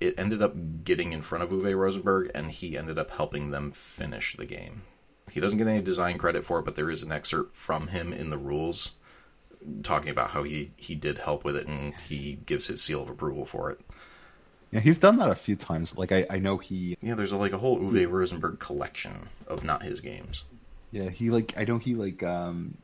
it 0.00 0.14
ended 0.16 0.40
up 0.40 0.84
getting 0.84 1.12
in 1.12 1.22
front 1.22 1.44
of 1.44 1.50
Uwe 1.50 1.76
Rosenberg, 1.76 2.30
and 2.34 2.50
he 2.50 2.78
ended 2.78 2.98
up 2.98 3.10
helping 3.10 3.50
them 3.50 3.72
finish 3.72 4.36
the 4.36 4.46
game. 4.46 4.82
He 5.30 5.40
doesn't 5.40 5.58
get 5.58 5.66
any 5.66 5.82
design 5.82 6.16
credit 6.16 6.46
for 6.46 6.60
it, 6.60 6.64
but 6.64 6.76
there 6.76 6.90
is 6.90 7.02
an 7.02 7.12
excerpt 7.12 7.54
from 7.54 7.88
him 7.88 8.12
in 8.12 8.30
the 8.30 8.38
rules 8.38 8.92
talking 9.82 10.10
about 10.10 10.30
how 10.30 10.42
he, 10.42 10.72
he 10.76 10.94
did 10.94 11.18
help 11.18 11.44
with 11.44 11.56
it 11.56 11.66
and 11.66 11.94
he 12.08 12.38
gives 12.46 12.66
his 12.68 12.82
seal 12.82 13.02
of 13.02 13.10
approval 13.10 13.44
for 13.44 13.70
it. 13.70 13.80
Yeah, 14.70 14.80
he's 14.80 14.98
done 14.98 15.16
that 15.18 15.30
a 15.30 15.34
few 15.34 15.56
times. 15.56 15.96
Like 15.96 16.12
I, 16.12 16.26
I 16.30 16.38
know 16.38 16.58
he 16.58 16.96
Yeah, 17.00 17.14
there's 17.14 17.32
a, 17.32 17.36
like 17.36 17.52
a 17.52 17.58
whole 17.58 17.78
Uwe 17.78 18.08
Rosenberg 18.10 18.58
collection 18.58 19.28
of 19.46 19.64
not 19.64 19.82
his 19.82 20.00
games. 20.00 20.44
Yeah, 20.90 21.08
he 21.10 21.30
like 21.30 21.54
I 21.56 21.64
know 21.64 21.78
he 21.78 21.94
like 21.94 22.22
um 22.22 22.76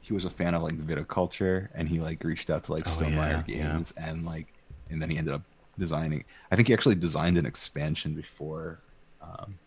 he 0.00 0.14
was 0.14 0.24
a 0.24 0.30
fan 0.30 0.54
of 0.54 0.62
like 0.62 0.74
viticulture 0.78 1.68
and 1.74 1.88
he 1.88 1.98
like 1.98 2.22
reached 2.24 2.50
out 2.50 2.64
to 2.64 2.72
like 2.72 2.84
Oh, 2.86 3.02
yeah, 3.08 3.42
yeah. 3.46 3.72
Games 3.72 3.92
and 3.96 4.24
like 4.24 4.46
and 4.90 5.02
then 5.02 5.10
he 5.10 5.18
ended 5.18 5.34
up 5.34 5.42
designing 5.78 6.24
I 6.50 6.56
think 6.56 6.68
he 6.68 6.74
actually 6.74 6.94
designed 6.96 7.36
an 7.38 7.46
expansion 7.46 8.14
before 8.14 8.80
um 9.20 9.58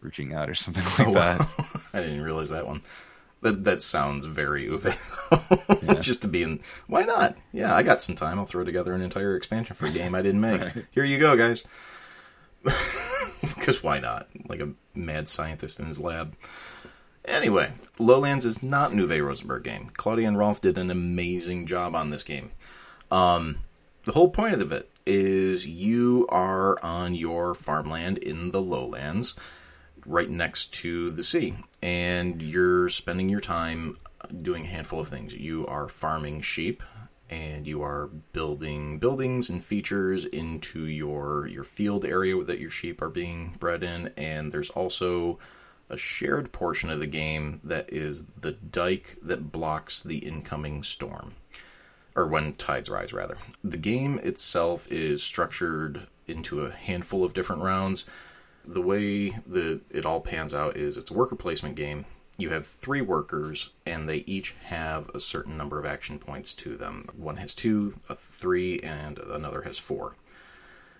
reaching 0.00 0.34
out 0.34 0.48
or 0.50 0.54
something 0.64 0.84
like 0.84 1.08
Oh, 1.08 1.14
that. 1.14 1.40
wow. 1.40 1.48
I 1.94 2.00
didn't 2.00 2.22
realize 2.22 2.50
that 2.50 2.66
one. 2.66 2.82
That 3.42 3.64
that 3.64 3.82
sounds 3.82 4.24
very 4.26 4.66
Uwe. 4.66 6.00
Just 6.00 6.22
to 6.22 6.28
be 6.28 6.42
in. 6.42 6.60
Why 6.86 7.02
not? 7.02 7.36
Yeah, 7.52 7.74
I 7.74 7.82
got 7.82 8.02
some 8.02 8.14
time. 8.14 8.38
I'll 8.38 8.46
throw 8.46 8.64
together 8.64 8.94
an 8.94 9.02
entire 9.02 9.36
expansion 9.36 9.76
for 9.76 9.86
a 9.86 9.90
game 9.90 10.14
I 10.14 10.22
didn't 10.22 10.40
make. 10.40 10.60
Right. 10.60 10.86
Here 10.92 11.04
you 11.04 11.18
go, 11.18 11.36
guys. 11.36 11.64
Because 13.40 13.82
why 13.82 13.98
not? 13.98 14.28
Like 14.48 14.60
a 14.60 14.70
mad 14.94 15.28
scientist 15.28 15.78
in 15.78 15.86
his 15.86 15.98
lab. 15.98 16.34
Anyway, 17.24 17.72
Lowlands 17.98 18.44
is 18.44 18.62
not 18.62 18.92
an 18.92 18.98
Uwe 18.98 19.24
Rosenberg 19.24 19.64
game. 19.64 19.90
Claudia 19.96 20.28
and 20.28 20.38
Rolf 20.38 20.60
did 20.60 20.78
an 20.78 20.90
amazing 20.90 21.66
job 21.66 21.94
on 21.94 22.10
this 22.10 22.22
game. 22.22 22.52
Um, 23.10 23.58
the 24.04 24.12
whole 24.12 24.30
point 24.30 24.54
of 24.60 24.72
it 24.72 24.90
is 25.04 25.66
you 25.66 26.26
are 26.28 26.82
on 26.82 27.14
your 27.14 27.54
farmland 27.54 28.18
in 28.18 28.52
the 28.52 28.62
lowlands, 28.62 29.34
right 30.06 30.30
next 30.30 30.72
to 30.74 31.10
the 31.10 31.22
sea, 31.22 31.54
and 31.82 32.42
you're 32.42 32.88
spending 32.88 33.28
your 33.28 33.40
time 33.40 33.96
doing 34.42 34.64
a 34.64 34.68
handful 34.68 35.00
of 35.00 35.08
things. 35.08 35.34
You 35.34 35.66
are 35.66 35.88
farming 35.88 36.42
sheep, 36.42 36.82
and 37.28 37.66
you 37.66 37.82
are 37.82 38.06
building 38.32 38.98
buildings 38.98 39.48
and 39.48 39.64
features 39.64 40.24
into 40.24 40.86
your 40.86 41.46
your 41.46 41.64
field 41.64 42.04
area 42.04 42.42
that 42.42 42.60
your 42.60 42.70
sheep 42.70 43.02
are 43.02 43.10
being 43.10 43.56
bred 43.58 43.82
in, 43.82 44.12
and 44.16 44.52
there's 44.52 44.70
also 44.70 45.38
a 45.88 45.96
shared 45.96 46.52
portion 46.52 46.90
of 46.90 46.98
the 46.98 47.06
game 47.06 47.60
that 47.62 47.92
is 47.92 48.24
the 48.40 48.52
dike 48.52 49.16
that 49.22 49.52
blocks 49.52 50.02
the 50.02 50.18
incoming 50.18 50.82
storm 50.82 51.34
or 52.16 52.26
when 52.26 52.54
tides 52.54 52.88
rise 52.88 53.12
rather. 53.12 53.36
The 53.62 53.76
game 53.76 54.18
itself 54.22 54.88
is 54.90 55.22
structured 55.22 56.06
into 56.26 56.64
a 56.64 56.72
handful 56.72 57.22
of 57.22 57.34
different 57.34 57.62
rounds. 57.62 58.06
The 58.66 58.82
way 58.82 59.30
that 59.46 59.80
it 59.90 60.04
all 60.04 60.20
pans 60.20 60.52
out 60.52 60.76
is 60.76 60.96
it's 60.98 61.10
a 61.10 61.14
worker 61.14 61.36
placement 61.36 61.76
game. 61.76 62.04
You 62.38 62.50
have 62.50 62.66
three 62.66 63.00
workers, 63.00 63.70
and 63.86 64.08
they 64.08 64.18
each 64.26 64.54
have 64.64 65.08
a 65.10 65.20
certain 65.20 65.56
number 65.56 65.78
of 65.78 65.86
action 65.86 66.18
points 66.18 66.52
to 66.54 66.76
them. 66.76 67.08
One 67.16 67.36
has 67.36 67.54
two, 67.54 67.98
a 68.08 68.16
three, 68.16 68.78
and 68.80 69.18
another 69.18 69.62
has 69.62 69.78
four. 69.78 70.16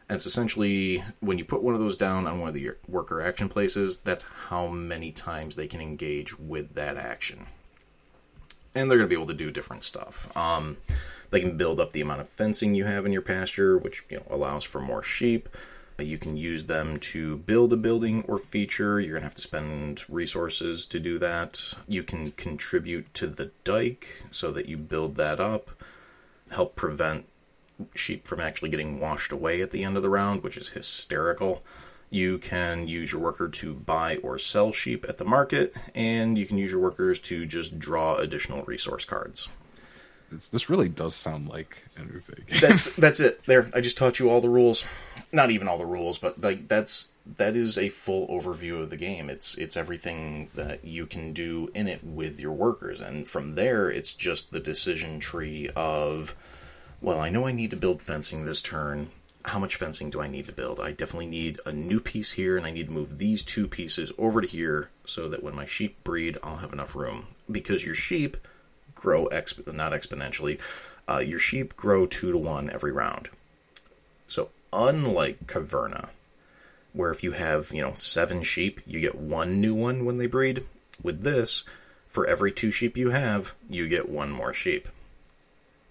And 0.08 0.16
it's 0.16 0.26
essentially 0.26 1.04
when 1.20 1.36
you 1.36 1.44
put 1.44 1.62
one 1.62 1.74
of 1.74 1.80
those 1.80 1.96
down 1.96 2.26
on 2.26 2.40
one 2.40 2.48
of 2.48 2.54
the 2.54 2.70
worker 2.88 3.20
action 3.20 3.48
places, 3.48 3.98
that's 3.98 4.22
how 4.48 4.68
many 4.68 5.12
times 5.12 5.56
they 5.56 5.66
can 5.66 5.80
engage 5.80 6.38
with 6.38 6.74
that 6.74 6.96
action 6.96 7.46
and 8.76 8.90
they're 8.90 8.98
going 8.98 9.08
to 9.08 9.14
be 9.14 9.20
able 9.20 9.26
to 9.26 9.34
do 9.34 9.50
different 9.50 9.82
stuff. 9.82 10.28
Um, 10.36 10.76
they 11.30 11.40
can 11.40 11.56
build 11.56 11.80
up 11.80 11.92
the 11.92 12.02
amount 12.02 12.20
of 12.20 12.28
fencing 12.28 12.74
you 12.74 12.84
have 12.84 13.06
in 13.06 13.12
your 13.12 13.22
pasture, 13.22 13.76
which 13.76 14.04
you 14.10 14.18
know 14.18 14.24
allows 14.30 14.64
for 14.64 14.80
more 14.80 15.02
sheep. 15.02 15.48
You 16.04 16.18
can 16.18 16.36
use 16.36 16.66
them 16.66 16.98
to 16.98 17.38
build 17.38 17.72
a 17.72 17.76
building 17.76 18.22
or 18.28 18.38
feature. 18.38 19.00
You're 19.00 19.12
going 19.12 19.22
to 19.22 19.28
have 19.28 19.34
to 19.36 19.42
spend 19.42 20.04
resources 20.08 20.84
to 20.86 21.00
do 21.00 21.18
that. 21.18 21.74
You 21.88 22.02
can 22.02 22.32
contribute 22.32 23.12
to 23.14 23.26
the 23.26 23.50
dike 23.64 24.22
so 24.30 24.50
that 24.52 24.66
you 24.66 24.76
build 24.76 25.16
that 25.16 25.40
up, 25.40 25.70
help 26.50 26.76
prevent 26.76 27.26
sheep 27.94 28.26
from 28.26 28.40
actually 28.40 28.68
getting 28.68 29.00
washed 29.00 29.32
away 29.32 29.62
at 29.62 29.70
the 29.70 29.84
end 29.84 29.96
of 29.96 30.02
the 30.02 30.10
round, 30.10 30.42
which 30.42 30.56
is 30.56 30.70
hysterical. 30.70 31.62
You 32.10 32.38
can 32.38 32.86
use 32.86 33.12
your 33.12 33.20
worker 33.20 33.48
to 33.48 33.74
buy 33.74 34.16
or 34.18 34.38
sell 34.38 34.72
sheep 34.72 35.04
at 35.08 35.18
the 35.18 35.24
market, 35.24 35.74
and 35.94 36.38
you 36.38 36.46
can 36.46 36.58
use 36.58 36.70
your 36.70 36.80
workers 36.80 37.18
to 37.20 37.46
just 37.46 37.78
draw 37.78 38.16
additional 38.16 38.62
resource 38.64 39.04
cards. 39.04 39.48
This, 40.30 40.48
this 40.48 40.70
really 40.70 40.88
does 40.88 41.14
sound 41.14 41.48
like 41.48 41.84
an 41.96 42.08
Uwe 42.08 42.46
game. 42.46 42.60
That, 42.60 42.92
that's 42.98 43.20
it. 43.20 43.44
There, 43.44 43.70
I 43.74 43.80
just 43.80 43.98
taught 43.98 44.18
you 44.18 44.30
all 44.30 44.40
the 44.40 44.48
rules. 44.48 44.84
Not 45.32 45.50
even 45.50 45.68
all 45.68 45.78
the 45.78 45.86
rules, 45.86 46.18
but 46.18 46.40
like 46.40 46.68
that's 46.68 47.12
that 47.36 47.56
is 47.56 47.76
a 47.76 47.88
full 47.88 48.28
overview 48.28 48.80
of 48.80 48.90
the 48.90 48.96
game. 48.96 49.28
It's 49.28 49.56
it's 49.56 49.76
everything 49.76 50.50
that 50.54 50.84
you 50.84 51.06
can 51.06 51.32
do 51.32 51.70
in 51.74 51.88
it 51.88 52.04
with 52.04 52.40
your 52.40 52.52
workers, 52.52 53.00
and 53.00 53.28
from 53.28 53.54
there, 53.56 53.90
it's 53.90 54.14
just 54.14 54.52
the 54.52 54.60
decision 54.60 55.18
tree 55.18 55.68
of, 55.74 56.36
well, 57.00 57.20
I 57.20 57.28
know 57.28 57.46
I 57.46 57.52
need 57.52 57.70
to 57.70 57.76
build 57.76 58.00
fencing 58.00 58.44
this 58.44 58.62
turn 58.62 59.10
how 59.46 59.58
much 59.58 59.76
fencing 59.76 60.10
do 60.10 60.20
I 60.20 60.26
need 60.26 60.46
to 60.46 60.52
build? 60.52 60.80
I 60.80 60.90
definitely 60.90 61.26
need 61.26 61.60
a 61.64 61.72
new 61.72 62.00
piece 62.00 62.32
here, 62.32 62.56
and 62.56 62.66
I 62.66 62.70
need 62.70 62.88
to 62.88 62.92
move 62.92 63.18
these 63.18 63.42
two 63.42 63.68
pieces 63.68 64.12
over 64.18 64.40
to 64.40 64.46
here 64.46 64.90
so 65.04 65.28
that 65.28 65.42
when 65.42 65.54
my 65.54 65.66
sheep 65.66 66.02
breed, 66.02 66.36
I'll 66.42 66.56
have 66.56 66.72
enough 66.72 66.94
room. 66.94 67.28
Because 67.50 67.84
your 67.84 67.94
sheep 67.94 68.36
grow 68.96 69.26
exp- 69.26 69.72
not 69.72 69.92
exponentially, 69.92 70.58
uh, 71.08 71.18
your 71.18 71.38
sheep 71.38 71.76
grow 71.76 72.06
two 72.06 72.32
to 72.32 72.38
one 72.38 72.68
every 72.70 72.90
round. 72.90 73.28
So 74.26 74.48
unlike 74.72 75.46
Caverna, 75.46 76.08
where 76.92 77.10
if 77.12 77.22
you 77.22 77.32
have 77.32 77.70
you 77.72 77.82
know 77.82 77.94
seven 77.94 78.42
sheep, 78.42 78.80
you 78.84 78.98
get 79.00 79.14
one 79.14 79.60
new 79.60 79.74
one 79.74 80.04
when 80.04 80.16
they 80.16 80.26
breed. 80.26 80.64
With 81.02 81.22
this, 81.22 81.62
for 82.08 82.26
every 82.26 82.50
two 82.50 82.70
sheep 82.70 82.96
you 82.96 83.10
have, 83.10 83.52
you 83.68 83.86
get 83.86 84.08
one 84.08 84.30
more 84.32 84.54
sheep. 84.54 84.88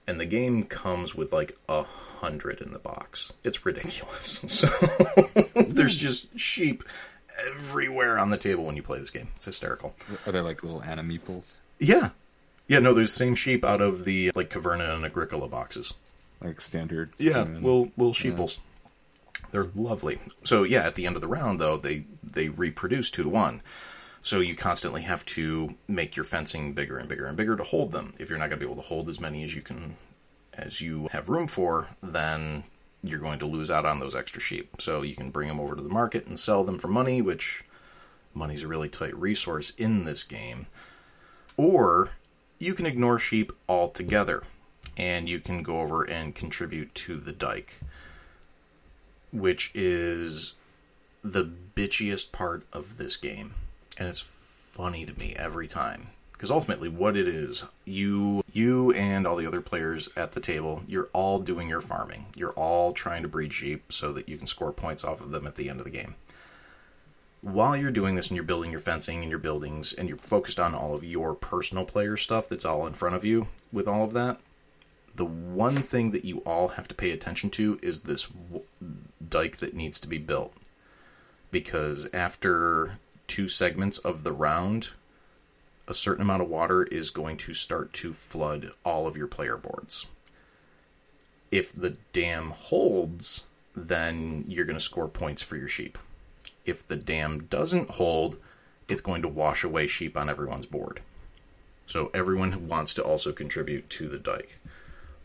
And 0.07 0.19
the 0.19 0.25
game 0.25 0.63
comes 0.63 1.15
with 1.15 1.31
like 1.31 1.55
a 1.69 1.83
hundred 1.83 2.59
in 2.61 2.73
the 2.73 2.79
box. 2.79 3.31
It's 3.43 3.65
ridiculous. 3.65 4.41
So 4.49 4.67
there's 5.55 5.95
just 5.95 6.39
sheep 6.39 6.83
everywhere 7.47 8.17
on 8.17 8.29
the 8.29 8.37
table 8.37 8.65
when 8.65 8.75
you 8.75 8.83
play 8.83 8.99
this 8.99 9.09
game. 9.09 9.29
It's 9.35 9.45
hysterical. 9.45 9.95
Are 10.25 10.31
they 10.31 10.41
like 10.41 10.63
little 10.63 10.81
animeeples? 10.81 11.55
Yeah. 11.79 12.09
Yeah, 12.67 12.79
no, 12.79 12.93
there's 12.93 13.11
the 13.11 13.17
same 13.17 13.35
sheep 13.35 13.63
out 13.63 13.81
of 13.81 14.05
the 14.05 14.31
like 14.35 14.49
Caverna 14.49 14.95
and 14.95 15.05
Agricola 15.05 15.47
boxes. 15.47 15.93
Like 16.41 16.61
standard? 16.61 17.11
Yeah, 17.17 17.43
little 17.43 17.91
little 17.97 18.13
sheeples. 18.13 18.59
They're 19.51 19.69
lovely. 19.75 20.19
So 20.43 20.63
yeah, 20.63 20.81
at 20.81 20.95
the 20.95 21.05
end 21.05 21.15
of 21.15 21.21
the 21.21 21.27
round 21.27 21.59
though, 21.59 21.77
they 21.77 22.05
they 22.23 22.49
reproduce 22.49 23.09
two 23.09 23.23
to 23.23 23.29
one. 23.29 23.61
So 24.21 24.39
you 24.39 24.55
constantly 24.55 25.03
have 25.03 25.23
to 25.27 25.75
make 25.87 26.15
your 26.15 26.25
fencing 26.25 26.73
bigger 26.73 26.97
and 26.97 27.07
bigger 27.07 27.27
and 27.27 27.37
bigger 27.37 27.55
to 27.55 27.63
hold 27.63 27.91
them. 27.91 28.15
If 28.17 28.27
you're 28.27 28.39
not 28.39 28.49
going 28.49 28.59
to 28.59 28.65
be 28.65 28.71
able 28.71 28.81
to 28.81 28.87
hold 28.87 29.07
as 29.07 29.19
many 29.19 29.43
as 29.43 29.55
you 29.55 29.61
can 29.61 29.97
as 30.53 30.81
you 30.81 31.09
have 31.11 31.29
room 31.29 31.47
for, 31.47 31.89
then 32.01 32.63
you're 33.03 33.19
going 33.19 33.37
to 33.39 33.45
lose 33.45 33.69
out 33.69 33.85
on 33.85 33.99
those 33.99 34.15
extra 34.15 34.41
sheep. 34.41 34.81
So 34.81 35.03
you 35.03 35.15
can 35.15 35.29
bring 35.29 35.47
them 35.47 35.59
over 35.59 35.75
to 35.75 35.81
the 35.81 35.89
market 35.89 36.25
and 36.25 36.39
sell 36.39 36.63
them 36.63 36.79
for 36.79 36.87
money, 36.87 37.21
which 37.21 37.63
money's 38.33 38.63
a 38.63 38.67
really 38.67 38.89
tight 38.89 39.15
resource 39.15 39.71
in 39.77 40.05
this 40.05 40.23
game. 40.23 40.65
Or 41.55 42.11
you 42.59 42.73
can 42.73 42.85
ignore 42.85 43.19
sheep 43.19 43.51
altogether 43.67 44.43
and 44.97 45.27
you 45.27 45.39
can 45.39 45.63
go 45.63 45.81
over 45.81 46.03
and 46.03 46.35
contribute 46.35 46.93
to 46.95 47.17
the 47.17 47.31
dike, 47.31 47.79
which 49.31 49.71
is 49.73 50.53
the 51.23 51.49
bitchiest 51.75 52.31
part 52.31 52.65
of 52.71 52.97
this 52.97 53.17
game. 53.17 53.55
And 53.97 54.07
it's 54.07 54.23
funny 54.75 55.05
to 55.05 55.17
me 55.17 55.33
every 55.37 55.67
time 55.67 56.09
because 56.33 56.51
ultimately 56.51 56.89
what 56.89 57.15
it 57.15 57.29
is 57.29 57.63
you 57.85 58.43
you 58.51 58.91
and 58.91 59.25
all 59.25 59.37
the 59.37 59.47
other 59.47 59.61
players 59.61 60.09
at 60.17 60.33
the 60.33 60.41
table 60.41 60.83
you're 60.85 61.07
all 61.13 61.39
doing 61.39 61.69
your 61.69 61.79
farming 61.79 62.25
you're 62.35 62.51
all 62.51 62.91
trying 62.91 63.21
to 63.21 63.27
breed 63.29 63.53
sheep 63.53 63.91
so 63.93 64.11
that 64.11 64.27
you 64.27 64.37
can 64.37 64.47
score 64.47 64.73
points 64.73 65.05
off 65.05 65.21
of 65.21 65.31
them 65.31 65.47
at 65.47 65.55
the 65.55 65.69
end 65.69 65.79
of 65.79 65.85
the 65.85 65.89
game 65.89 66.15
while 67.45 67.75
you're 67.75 67.91
doing 67.91 68.15
this 68.15 68.29
and 68.29 68.35
you're 68.35 68.43
building 68.43 68.71
your 68.71 68.79
fencing 68.79 69.21
and 69.21 69.29
your 69.29 69.39
buildings 69.39 69.93
and 69.93 70.09
you're 70.09 70.17
focused 70.17 70.59
on 70.59 70.73
all 70.73 70.95
of 70.95 71.03
your 71.03 71.35
personal 71.35 71.85
player 71.85 72.17
stuff 72.17 72.49
that's 72.49 72.65
all 72.65 72.87
in 72.87 72.93
front 72.93 73.15
of 73.15 73.23
you 73.23 73.47
with 73.71 73.87
all 73.87 74.03
of 74.03 74.13
that 74.13 74.39
the 75.15 75.25
one 75.25 75.77
thing 75.77 76.11
that 76.11 76.25
you 76.25 76.39
all 76.39 76.69
have 76.69 76.87
to 76.87 76.95
pay 76.95 77.11
attention 77.11 77.49
to 77.49 77.79
is 77.81 78.01
this 78.01 78.27
dike 79.29 79.57
that 79.57 79.75
needs 79.75 79.99
to 79.99 80.07
be 80.07 80.17
built 80.17 80.53
because 81.51 82.09
after 82.13 82.97
two 83.27 83.47
segments 83.47 83.97
of 83.99 84.23
the 84.23 84.33
round 84.33 84.89
a 85.87 85.93
certain 85.93 86.23
amount 86.23 86.41
of 86.41 86.49
water 86.49 86.83
is 86.83 87.09
going 87.09 87.37
to 87.37 87.53
start 87.53 87.93
to 87.93 88.13
flood 88.13 88.71
all 88.83 89.07
of 89.07 89.17
your 89.17 89.27
player 89.27 89.57
boards. 89.57 90.05
If 91.51 91.71
the 91.73 91.97
dam 92.11 92.49
holds, 92.51 93.43
then 93.75 94.43
you're 94.47 94.65
going 94.65 94.77
to 94.77 94.83
score 94.83 95.07
points 95.07 95.41
for 95.41 95.57
your 95.57 95.67
sheep. 95.67 95.97
If 96.65 96.87
the 96.87 96.95
dam 96.95 97.47
doesn't 97.49 97.91
hold, 97.91 98.37
it's 98.87 99.01
going 99.01 99.21
to 99.21 99.27
wash 99.27 99.63
away 99.63 99.87
sheep 99.87 100.17
on 100.17 100.29
everyone's 100.29 100.65
board. 100.65 101.01
So 101.87 102.09
everyone 102.13 102.67
wants 102.67 102.93
to 102.95 103.03
also 103.03 103.31
contribute 103.31 103.89
to 103.91 104.07
the 104.07 104.17
dike. 104.17 104.57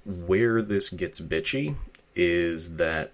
Where 0.04 0.60
this 0.62 0.90
gets 0.90 1.20
bitchy 1.20 1.76
is 2.14 2.76
that 2.76 3.12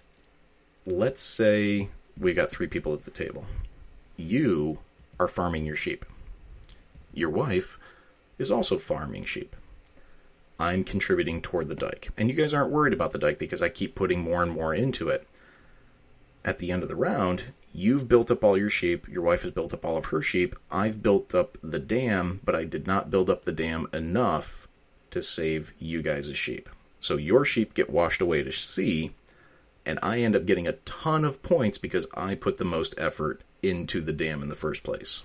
let's 0.85 1.21
say 1.21 1.89
we 2.19 2.33
got 2.33 2.51
three 2.51 2.67
people 2.67 2.93
at 2.93 3.05
the 3.05 3.11
table. 3.11 3.45
You 4.15 4.79
are 5.19 5.27
farming 5.27 5.65
your 5.65 5.75
sheep 5.75 6.05
your 7.17 7.29
wife, 7.29 7.79
is 8.37 8.51
also 8.51 8.77
farming 8.77 9.25
sheep. 9.25 9.55
I'm 10.59 10.83
contributing 10.83 11.41
toward 11.41 11.67
the 11.67 11.75
dike. 11.75 12.09
And 12.17 12.29
you 12.29 12.35
guys 12.35 12.53
aren't 12.53 12.71
worried 12.71 12.93
about 12.93 13.11
the 13.11 13.19
dike 13.19 13.39
because 13.39 13.61
I 13.61 13.69
keep 13.69 13.95
putting 13.95 14.21
more 14.21 14.43
and 14.43 14.51
more 14.51 14.73
into 14.73 15.09
it. 15.09 15.27
At 16.45 16.59
the 16.59 16.71
end 16.71 16.83
of 16.83 16.89
the 16.89 16.95
round, 16.95 17.45
you've 17.73 18.07
built 18.07 18.31
up 18.31 18.43
all 18.43 18.57
your 18.57 18.69
sheep, 18.69 19.07
your 19.07 19.21
wife 19.21 19.43
has 19.43 19.51
built 19.51 19.73
up 19.73 19.85
all 19.85 19.97
of 19.97 20.05
her 20.05 20.21
sheep, 20.21 20.55
I've 20.71 21.03
built 21.03 21.35
up 21.35 21.57
the 21.63 21.79
dam, 21.79 22.39
but 22.43 22.55
I 22.55 22.63
did 22.63 22.87
not 22.87 23.11
build 23.11 23.29
up 23.29 23.43
the 23.45 23.51
dam 23.51 23.87
enough 23.93 24.67
to 25.11 25.21
save 25.21 25.73
you 25.79 26.01
guys' 26.01 26.35
sheep. 26.37 26.69
So 26.99 27.17
your 27.17 27.45
sheep 27.45 27.73
get 27.73 27.89
washed 27.89 28.21
away 28.21 28.43
to 28.43 28.51
sea, 28.51 29.13
and 29.85 29.99
I 30.01 30.19
end 30.19 30.35
up 30.35 30.45
getting 30.45 30.67
a 30.67 30.73
ton 30.73 31.23
of 31.23 31.43
points 31.43 31.77
because 31.77 32.07
I 32.15 32.35
put 32.35 32.57
the 32.57 32.65
most 32.65 32.93
effort 32.97 33.41
into 33.63 34.01
the 34.01 34.13
dam 34.13 34.41
in 34.43 34.49
the 34.49 34.55
first 34.55 34.83
place 34.83 35.23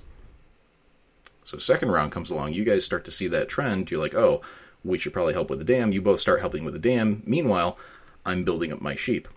So 1.44 1.58
second 1.58 1.90
round 1.90 2.12
comes 2.12 2.30
along, 2.30 2.52
you 2.52 2.64
guys 2.64 2.84
start 2.84 3.04
to 3.06 3.10
see 3.10 3.26
that 3.28 3.48
trend. 3.48 3.90
You're 3.90 4.00
like, 4.00 4.14
oh, 4.14 4.40
we 4.84 4.98
should 4.98 5.12
probably 5.12 5.34
help 5.34 5.50
with 5.50 5.58
the 5.58 5.64
dam. 5.64 5.92
You 5.92 6.00
both 6.02 6.20
start 6.20 6.40
helping 6.40 6.64
with 6.64 6.74
the 6.74 6.80
dam. 6.80 7.22
Meanwhile, 7.26 7.76
I'm 8.24 8.44
building 8.44 8.72
up 8.72 8.80
my 8.80 8.94
sheep. 8.94 9.28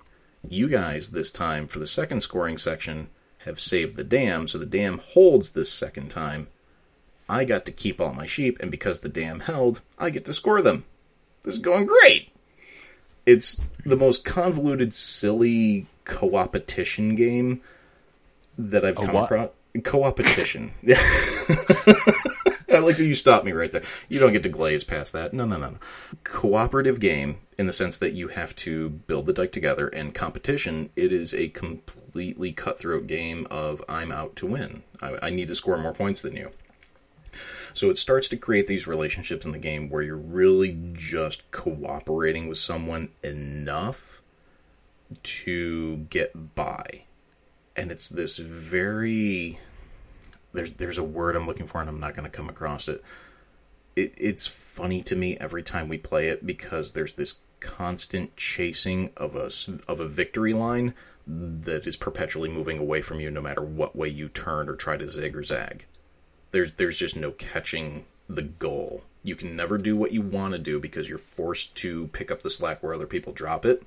You 0.50 0.68
guys 0.68 1.10
this 1.10 1.32
time 1.32 1.68
for 1.68 1.80
the 1.80 1.88
second 1.88 2.22
scoring 2.22 2.58
section 2.58 3.10
have 3.40 3.60
saved 3.60 3.96
the 3.96 4.04
dam, 4.04 4.48
so 4.48 4.58
the 4.58 4.66
dam 4.66 5.00
holds 5.00 5.52
this 5.52 5.72
second 5.72 6.10
time. 6.10 6.48
I 7.28 7.46
got 7.46 7.66
to 7.66 7.72
keep 7.72 8.00
all 8.00 8.14
my 8.14 8.26
sheep, 8.26 8.60
and 8.60 8.70
because 8.70 9.00
the 9.00 9.10
dam 9.10 9.42
held, 9.42 9.82
I 9.98 10.10
get 10.10 10.26
to 10.26 10.34
score 10.34 10.62
them. 10.62 10.86
This 11.44 11.56
is 11.56 11.60
going 11.60 11.86
great. 11.86 12.30
It's 13.26 13.60
the 13.86 13.96
most 13.96 14.24
convoluted, 14.24 14.94
silly 14.94 15.88
co-opetition 16.04 17.16
game 17.16 17.62
that 18.58 18.86
I've 18.86 18.98
A 18.98 19.06
come 19.06 19.14
what? 19.14 19.24
across. 19.26 19.50
Co-opetition. 19.84 20.74
I 22.76 22.80
like 22.80 22.98
that 22.98 23.06
you 23.06 23.16
stopped 23.16 23.46
me 23.46 23.52
right 23.52 23.72
there. 23.72 23.84
You 24.10 24.20
don't 24.20 24.34
get 24.34 24.44
to 24.44 24.50
glaze 24.50 24.84
past 24.84 25.14
that. 25.14 25.34
No, 25.34 25.46
no, 25.46 25.58
no, 25.58 25.72
no. 25.72 25.78
Cooperative 26.24 27.00
game 27.00 27.40
in 27.58 27.68
the 27.68 27.74
sense 27.74 27.98
that 27.98 28.14
you 28.14 28.28
have 28.30 28.56
to 28.58 28.90
build 28.90 29.26
the 29.26 29.34
deck 29.34 29.52
together, 29.52 29.88
and 29.88 30.14
competition, 30.14 30.90
it 30.96 31.14
is 31.14 31.34
a 31.34 31.50
completely 31.50 32.52
cutthroat 32.52 33.08
game 33.08 33.48
of 33.50 33.84
I'm 33.88 34.12
out 34.12 34.36
to 34.38 34.46
win. 34.46 34.84
I, 35.02 35.18
I 35.24 35.30
need 35.30 35.48
to 35.48 35.56
score 35.56 35.78
more 35.78 35.94
points 35.94 36.22
than 36.22 36.36
you. 36.36 36.52
So 37.74 37.90
it 37.90 37.98
starts 37.98 38.30
to 38.30 38.38
create 38.38 38.68
these 38.68 38.88
relationships 38.88 39.46
in 39.46 39.52
the 39.52 39.58
game 39.58 39.90
where 39.90 40.02
you're 40.02 40.16
really 40.16 40.78
just 40.94 41.50
cooperating 41.52 42.48
with 42.48 42.58
someone 42.58 43.10
enough 43.22 44.22
to 45.24 45.98
get 46.10 46.56
by. 46.56 47.04
And 47.76 47.92
it's 47.92 48.08
this 48.08 48.38
very 48.38 49.60
there's 50.56 50.72
there's 50.74 50.98
a 50.98 51.04
word 51.04 51.36
I'm 51.36 51.48
looking 51.48 51.68
for 51.68 51.80
and 51.80 51.90
I'm 51.90 52.00
not 52.00 52.16
going 52.16 52.30
to 52.30 52.36
come 52.36 52.50
across 52.50 52.88
it. 52.88 53.04
it. 53.96 54.14
It's 54.18 54.48
funny 54.48 55.02
to 55.04 55.16
me 55.16 55.38
every 55.38 55.64
time 55.64 55.88
we 55.88 55.98
play 55.98 56.30
it 56.30 56.46
because 56.46 56.94
there's 56.94 57.14
this 57.14 57.36
constant 57.60 58.36
chasing 58.36 59.12
of 59.18 59.36
a 59.36 59.50
of 59.88 60.00
a 60.00 60.08
victory 60.08 60.54
line 60.54 60.94
that 61.28 61.88
is 61.88 61.96
perpetually 61.96 62.50
moving 62.50 62.78
away 62.78 63.02
from 63.02 63.20
you 63.20 63.32
no 63.32 63.42
matter 63.42 63.62
what 63.62 63.96
way 63.96 64.08
you 64.08 64.30
turn 64.30 64.70
or 64.70 64.76
try 64.76 64.98
to 64.98 65.08
zig 65.08 65.36
or 65.36 65.44
zag. 65.44 65.86
There's 66.52 66.74
there's 66.74 66.98
just 66.98 67.16
no 67.16 67.32
catching 67.32 68.06
the 68.30 68.44
goal. 68.44 69.04
You 69.24 69.36
can 69.36 69.56
never 69.56 69.78
do 69.78 69.96
what 69.96 70.12
you 70.12 70.22
want 70.22 70.54
to 70.54 70.60
do 70.60 70.80
because 70.80 71.10
you're 71.10 71.18
forced 71.18 71.76
to 71.78 72.08
pick 72.08 72.30
up 72.30 72.44
the 72.44 72.50
slack 72.50 72.84
where 72.84 72.94
other 72.94 73.08
people 73.08 73.34
drop 73.34 73.66
it. 73.66 73.84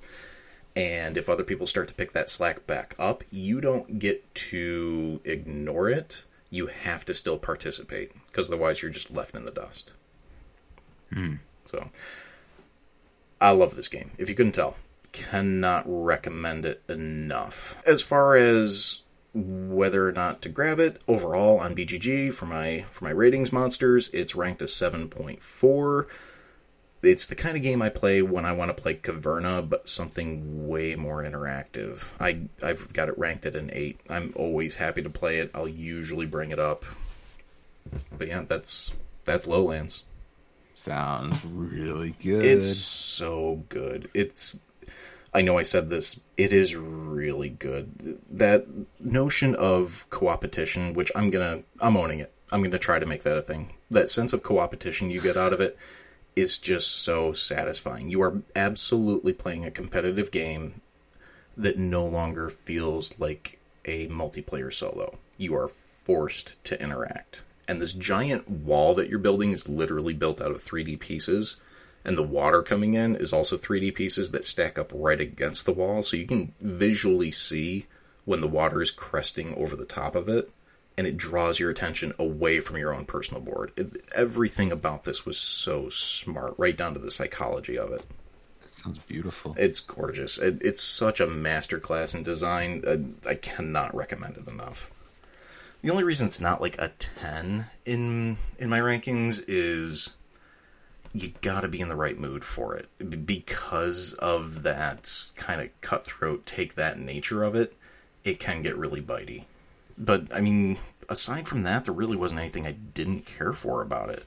And 0.75 1.17
if 1.17 1.29
other 1.29 1.45
people 1.45 1.67
start 1.67 1.89
to 1.89 1.95
pick 1.95 2.13
that 2.13 2.31
slack 2.31 2.67
back 2.67 2.95
up, 2.99 3.25
you 3.31 3.61
don't 3.61 3.99
get 3.99 4.33
to 4.35 5.21
ignore 5.25 5.89
it. 5.89 6.25
You 6.51 6.67
have 6.67 7.05
to 7.07 7.15
still 7.15 7.39
participate 7.39 8.13
because 8.27 8.49
otherwise 8.49 8.83
you're 8.83 8.91
just 8.91 9.11
left 9.11 9.35
in 9.35 9.45
the 9.45 9.53
dust. 9.53 9.93
Hmm. 11.13 11.35
So, 11.65 11.91
I 13.41 13.51
love 13.51 13.77
this 13.77 13.89
game. 13.89 14.11
If 14.19 14.29
you 14.29 14.35
couldn't 14.35 14.53
tell, 14.53 14.77
cannot 15.13 15.85
recommend 15.87 16.65
it 16.65 16.83
enough. 16.89 17.77
As 17.87 18.03
far 18.03 18.37
as 18.37 19.03
whether 19.35 20.09
or 20.09 20.13
not 20.13 20.43
to 20.43 20.49
grab 20.49 20.81
it 20.81 21.03
overall 21.07 21.59
on 21.61 21.75
BGG 21.75 22.33
for 22.33 22.47
my 22.47 22.87
for 22.91 23.05
my 23.05 23.11
ratings 23.11 23.53
monsters, 23.53 24.11
it's 24.13 24.35
ranked 24.35 24.63
a 24.63 24.67
7.4 24.67 26.07
it's 27.03 27.27
the 27.27 27.35
kind 27.35 27.57
of 27.57 27.63
game 27.63 27.81
I 27.81 27.89
play 27.89 28.23
when 28.23 28.45
I 28.45 28.53
want 28.53 28.75
to 28.75 28.81
play 28.81 28.95
Caverna, 28.95 29.69
but 29.69 29.89
something 29.89 30.69
way 30.69 30.97
more 30.97 31.23
interactive. 31.23 32.05
I 32.19 32.49
I've 32.63 32.93
got 32.93 33.09
it 33.09 33.19
ranked 33.19 33.47
at 33.47 33.55
an 33.55 33.71
eight. 33.73 34.01
I'm 34.09 34.33
always 34.37 34.77
happy 34.77 35.03
to 35.03 35.11
play 35.11 35.39
it. 35.39 35.51
I'll 35.55 35.69
usually 35.69 36.27
bring 36.27 36.51
it 36.51 36.59
up. 36.59 36.85
But 38.17 38.29
yeah, 38.29 38.45
that's 38.47 38.93
that's 39.25 39.47
Lowlands. 39.47 40.05
Sounds 40.75 41.45
really 41.45 42.15
good. 42.21 42.45
It's 42.45 42.77
so 42.77 43.65
good. 43.69 44.11
It's 44.13 44.59
I 45.33 45.43
know 45.43 45.59
I 45.59 45.63
said 45.63 45.91
this. 45.91 46.19
It 46.37 46.53
is 46.53 46.75
really 46.75 47.51
good. 47.51 48.21
That 48.31 48.67
notion 48.99 49.55
of 49.55 50.07
coopetition, 50.11 50.95
which 50.95 51.13
I'm 51.15 51.31
gonna 51.31 51.63
I'm 51.81 51.97
owning 51.97 52.19
it. 52.19 52.33
I'm 52.51 52.63
gonna 52.63 52.79
try 52.79 52.99
to 52.99 53.07
make 53.07 53.23
that 53.23 53.37
a 53.37 53.43
thing. 53.43 53.75
That 53.91 54.11
sense 54.11 54.33
of 54.33 54.43
coopetition 54.43 55.13
you 55.13 55.21
get 55.21 55.37
out 55.37 55.53
of 55.53 55.61
it 55.61 55.79
is 56.39 56.59
just 56.59 57.03
so 57.03 57.33
satisfying. 57.33 58.09
You 58.09 58.23
are 58.23 58.43
absolutely 58.55 59.33
playing 59.33 59.65
a 59.65 59.73
competitive 59.73 60.31
game 60.31 60.81
that 61.57 61.77
no 61.77 62.07
longer 62.07 62.49
feels 62.49 63.19
like 63.19 63.59
a 63.85 64.07
multiplayer 64.07 64.73
solo. 64.73 65.19
You 65.37 65.57
are 65.57 65.67
forced 65.67 66.63
to 66.65 66.81
interact. 66.81 67.43
And 67.67 67.81
this 67.81 67.93
giant 67.93 68.49
wall 68.49 68.95
that 68.95 69.09
you're 69.09 69.19
building 69.19 69.51
is 69.51 69.69
literally 69.69 70.15
built 70.15 70.41
out 70.41 70.53
of 70.53 70.65
3D 70.65 71.01
pieces. 71.01 71.57
And 72.05 72.17
the 72.17 72.23
water 72.23 72.63
coming 72.63 72.95
in 72.95 73.17
is 73.17 73.33
also 73.33 73.59
3D 73.59 73.95
pieces 73.97 74.31
that 74.31 74.45
stack 74.45 74.79
up 74.79 74.93
right 74.95 75.21
against 75.21 75.67
the 75.67 75.73
wall. 75.73 76.05
So 76.05 76.17
you 76.17 76.27
can 76.27 76.55
visually 76.61 77.33
see 77.33 77.87
when 78.25 78.41
the 78.41 78.47
water 78.47 78.81
is 78.81 78.93
cresting 78.93 79.57
over 79.57 79.75
the 79.75 79.85
top 79.85 80.15
of 80.15 80.29
it. 80.29 80.51
And 80.99 81.07
it 81.07 81.17
draws 81.17 81.61
your 81.61 81.71
attention 81.71 82.13
away 82.19 82.59
from 82.59 82.77
your 82.77 82.93
own 82.93 83.05
personal 83.05 83.41
board. 83.41 83.71
It, 83.77 84.03
everything 84.17 84.73
about 84.73 85.05
this 85.05 85.25
was 85.25 85.39
so 85.39 85.89
smart, 85.91 86.55
right 86.59 86.77
down 86.77 86.93
to 86.95 86.99
the 86.99 87.13
psychology 87.13 87.79
of 87.79 87.93
it. 87.93 88.03
That 88.63 88.75
sounds 88.75 88.99
beautiful. 88.99 89.55
It's 89.57 89.79
gorgeous. 89.79 90.39
It, 90.39 90.61
it's 90.61 90.83
such 90.83 91.21
a 91.21 91.29
masterclass 91.29 92.17
in 92.17 92.25
design. 92.25 92.83
I, 93.25 93.31
I 93.31 93.35
cannot 93.37 93.95
recommend 93.95 94.39
it 94.39 94.49
enough. 94.49 94.91
The 95.83 95.91
only 95.91 96.03
reason 96.03 96.27
it's 96.27 96.41
not 96.41 96.61
like 96.61 96.77
a 96.81 96.91
ten 96.99 97.67
in 97.85 98.39
in 98.59 98.69
my 98.69 98.81
rankings 98.81 99.45
is 99.47 100.17
you 101.15 101.33
got 101.43 101.61
to 101.61 101.69
be 101.69 101.81
in 101.81 101.89
the 101.89 101.95
right 101.95 102.19
mood 102.19 102.45
for 102.45 102.75
it 102.75 102.89
because 103.25 104.15
of 104.15 104.65
that 104.65 105.31
kind 105.37 105.61
of 105.61 105.81
cutthroat, 105.81 106.45
take 106.45 106.75
that 106.75 106.99
nature 106.99 107.45
of 107.45 107.55
it. 107.55 107.77
It 108.25 108.41
can 108.41 108.63
get 108.63 108.77
really 108.77 109.01
bitey. 109.01 109.45
But 109.99 110.33
I 110.33 110.41
mean, 110.41 110.79
aside 111.09 111.49
from 111.49 111.65
that, 111.65 111.85
there 111.85 111.95
really 111.95 112.17
wasn't 112.17 112.41
anything 112.41 112.67
I 112.67 112.73
didn't 112.73 113.27
care 113.27 113.53
for 113.53 113.83
about 113.83 114.11
it 114.11 114.25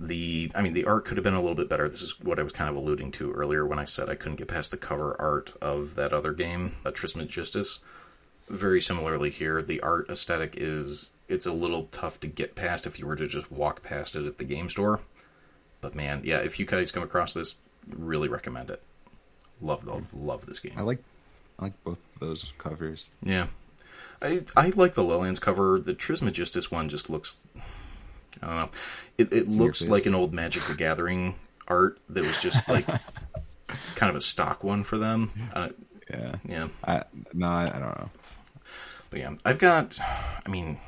the 0.00 0.50
I 0.54 0.62
mean 0.62 0.72
the 0.72 0.86
art 0.86 1.04
could 1.04 1.18
have 1.18 1.24
been 1.24 1.34
a 1.34 1.40
little 1.40 1.54
bit 1.54 1.68
better. 1.68 1.88
This 1.88 2.02
is 2.02 2.18
what 2.20 2.38
I 2.38 2.42
was 2.42 2.52
kind 2.52 2.70
of 2.70 2.76
alluding 2.76 3.12
to 3.12 3.32
earlier 3.32 3.66
when 3.66 3.78
I 3.78 3.84
said 3.84 4.08
I 4.08 4.14
couldn't 4.14 4.36
get 4.36 4.48
past 4.48 4.70
the 4.70 4.76
cover 4.76 5.14
art 5.20 5.52
of 5.60 5.94
that 5.96 6.12
other 6.12 6.32
game, 6.32 6.76
uh, 6.84 6.90
Trismegistus. 6.90 7.80
Very 8.48 8.80
similarly 8.80 9.30
here, 9.30 9.62
the 9.62 9.80
art 9.80 10.08
aesthetic 10.08 10.54
is 10.56 11.12
it's 11.28 11.46
a 11.46 11.52
little 11.52 11.84
tough 11.92 12.18
to 12.20 12.26
get 12.26 12.56
past 12.56 12.86
if 12.86 12.98
you 12.98 13.06
were 13.06 13.14
to 13.14 13.26
just 13.26 13.52
walk 13.52 13.82
past 13.82 14.16
it 14.16 14.26
at 14.26 14.38
the 14.38 14.44
game 14.44 14.68
store. 14.68 15.00
But 15.80 15.94
man, 15.94 16.22
yeah, 16.24 16.38
if 16.38 16.58
you 16.58 16.66
guys 16.66 16.90
come 16.90 17.02
across 17.02 17.34
this, 17.34 17.56
really 17.86 18.28
recommend 18.28 18.70
it. 18.70 18.82
Love 19.60 19.86
love 19.86 20.12
love 20.14 20.46
this 20.46 20.60
game. 20.60 20.74
I 20.76 20.82
like 20.82 21.02
I 21.58 21.64
like 21.64 21.84
both 21.84 21.98
of 22.14 22.20
those 22.20 22.54
covers. 22.56 23.10
Yeah. 23.22 23.48
I 24.22 24.42
I 24.56 24.68
like 24.76 24.94
the 24.94 25.04
Lowlands 25.04 25.40
cover. 25.40 25.78
The 25.80 25.94
Trismegistus 25.94 26.70
one 26.70 26.88
just 26.88 27.08
looks 27.10 27.36
I 28.42 28.46
don't 28.46 28.56
know. 28.56 28.70
It 29.18 29.32
it 29.32 29.48
looks 29.48 29.82
like 29.82 30.06
an 30.06 30.14
old 30.14 30.32
Magic 30.32 30.62
the 30.64 30.74
Gathering 30.74 31.34
art 31.68 31.98
that 32.08 32.24
was 32.24 32.40
just 32.40 32.66
like 32.68 32.86
kind 33.94 34.10
of 34.10 34.16
a 34.16 34.20
stock 34.20 34.64
one 34.64 34.84
for 34.84 34.98
them. 34.98 35.30
Uh, 35.52 35.68
Yeah. 36.10 36.34
yeah. 36.48 36.68
I 36.84 37.04
no, 37.32 37.46
I, 37.46 37.66
I 37.66 37.78
don't 37.78 37.98
know. 37.98 38.10
But 39.10 39.20
yeah, 39.20 39.34
I've 39.44 39.58
got 39.58 39.98
I 40.00 40.48
mean 40.48 40.78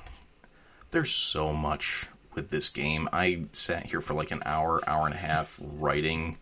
there's 0.90 1.10
so 1.10 1.52
much 1.52 2.06
with 2.34 2.50
this 2.50 2.68
game. 2.68 3.08
I 3.12 3.44
sat 3.52 3.86
here 3.86 4.00
for 4.00 4.14
like 4.14 4.30
an 4.30 4.42
hour, 4.44 4.80
hour 4.86 5.06
and 5.06 5.14
a 5.14 5.18
half 5.18 5.58
writing 5.60 6.38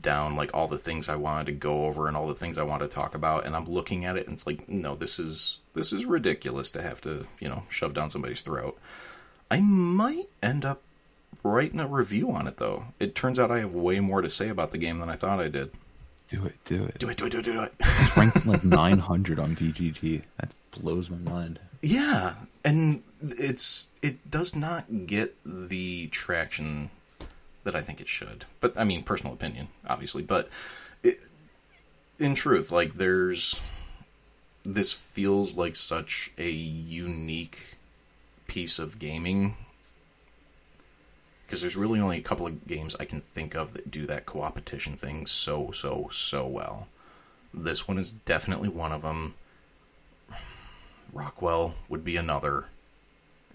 down 0.00 0.36
like 0.36 0.50
all 0.54 0.68
the 0.68 0.78
things 0.78 1.08
I 1.08 1.16
wanted 1.16 1.46
to 1.46 1.52
go 1.52 1.86
over 1.86 2.06
and 2.06 2.16
all 2.16 2.28
the 2.28 2.34
things 2.34 2.56
I 2.56 2.62
wanted 2.62 2.88
to 2.90 2.94
talk 2.94 3.16
about 3.16 3.44
and 3.44 3.56
I'm 3.56 3.64
looking 3.64 4.04
at 4.04 4.16
it 4.16 4.26
and 4.28 4.34
it's 4.34 4.46
like 4.46 4.68
no 4.68 4.94
this 4.94 5.18
is 5.18 5.58
this 5.78 5.92
is 5.92 6.04
ridiculous 6.04 6.70
to 6.70 6.82
have 6.82 7.00
to, 7.02 7.26
you 7.38 7.48
know, 7.48 7.62
shove 7.70 7.94
down 7.94 8.10
somebody's 8.10 8.40
throat. 8.40 8.76
I 9.48 9.60
might 9.60 10.28
end 10.42 10.64
up 10.64 10.82
writing 11.44 11.78
a 11.78 11.86
review 11.86 12.32
on 12.32 12.48
it 12.48 12.56
though. 12.56 12.86
It 12.98 13.14
turns 13.14 13.38
out 13.38 13.52
I 13.52 13.60
have 13.60 13.72
way 13.72 14.00
more 14.00 14.20
to 14.20 14.28
say 14.28 14.48
about 14.48 14.72
the 14.72 14.78
game 14.78 14.98
than 14.98 15.08
I 15.08 15.14
thought 15.14 15.38
I 15.38 15.48
did. 15.48 15.70
Do 16.26 16.44
it, 16.44 16.56
do 16.64 16.84
it. 16.84 16.98
Do 16.98 17.08
it, 17.08 17.16
do 17.16 17.26
it, 17.26 17.30
do 17.30 17.38
it, 17.38 17.42
do 17.42 17.62
it. 17.62 17.72
It's 17.78 18.16
ranked 18.16 18.44
like 18.46 18.64
900 18.64 19.38
on 19.38 19.54
BGG. 19.54 20.22
That 20.38 20.50
blows 20.72 21.08
my 21.08 21.16
mind. 21.16 21.60
Yeah, 21.80 22.34
and 22.64 23.04
it's 23.22 23.88
it 24.02 24.28
does 24.28 24.56
not 24.56 25.06
get 25.06 25.36
the 25.46 26.08
traction 26.08 26.90
that 27.62 27.76
I 27.76 27.80
think 27.82 28.00
it 28.00 28.08
should. 28.08 28.46
But 28.60 28.76
I 28.76 28.82
mean, 28.82 29.04
personal 29.04 29.32
opinion, 29.32 29.68
obviously. 29.88 30.22
But 30.22 30.50
it, 31.04 31.18
in 32.18 32.34
truth, 32.34 32.72
like 32.72 32.94
there's 32.94 33.58
this 34.70 34.92
feels 34.92 35.56
like 35.56 35.74
such 35.76 36.30
a 36.36 36.50
unique 36.50 37.78
piece 38.46 38.78
of 38.78 38.98
gaming 38.98 39.56
because 41.46 41.60
there's 41.62 41.76
really 41.76 41.98
only 42.00 42.18
a 42.18 42.22
couple 42.22 42.46
of 42.46 42.66
games 42.66 42.94
I 43.00 43.06
can 43.06 43.22
think 43.22 43.54
of 43.54 43.72
that 43.72 43.90
do 43.90 44.06
that 44.06 44.26
co-opetition 44.26 44.96
thing 44.96 45.24
so 45.26 45.70
so 45.72 46.10
so 46.12 46.46
well. 46.46 46.88
This 47.54 47.88
one 47.88 47.96
is 47.98 48.12
definitely 48.12 48.68
one 48.68 48.92
of 48.92 49.00
them. 49.02 49.34
Rockwell 51.12 51.74
would 51.88 52.04
be 52.04 52.16
another. 52.16 52.66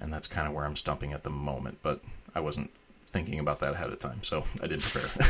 and 0.01 0.11
that's 0.11 0.27
kind 0.27 0.47
of 0.47 0.53
where 0.53 0.65
I'm 0.65 0.75
stumping 0.75 1.13
at 1.13 1.23
the 1.23 1.29
moment. 1.29 1.77
But 1.83 2.01
I 2.33 2.39
wasn't 2.39 2.71
thinking 3.11 3.37
about 3.37 3.59
that 3.59 3.73
ahead 3.73 3.91
of 3.91 3.99
time, 3.99 4.23
so 4.23 4.45
I 4.61 4.65
didn't 4.67 4.81
prepare. 4.83 5.27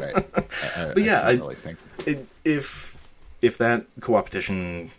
right. 0.00 0.26
I, 0.36 0.82
I, 0.90 0.94
But 0.94 1.02
yeah, 1.02 1.20
I, 1.22 1.30
I- 1.30 1.32
really 1.34 1.56
if 2.44 2.96
if 3.42 3.58
that 3.58 3.84
co-opetition 4.00 4.90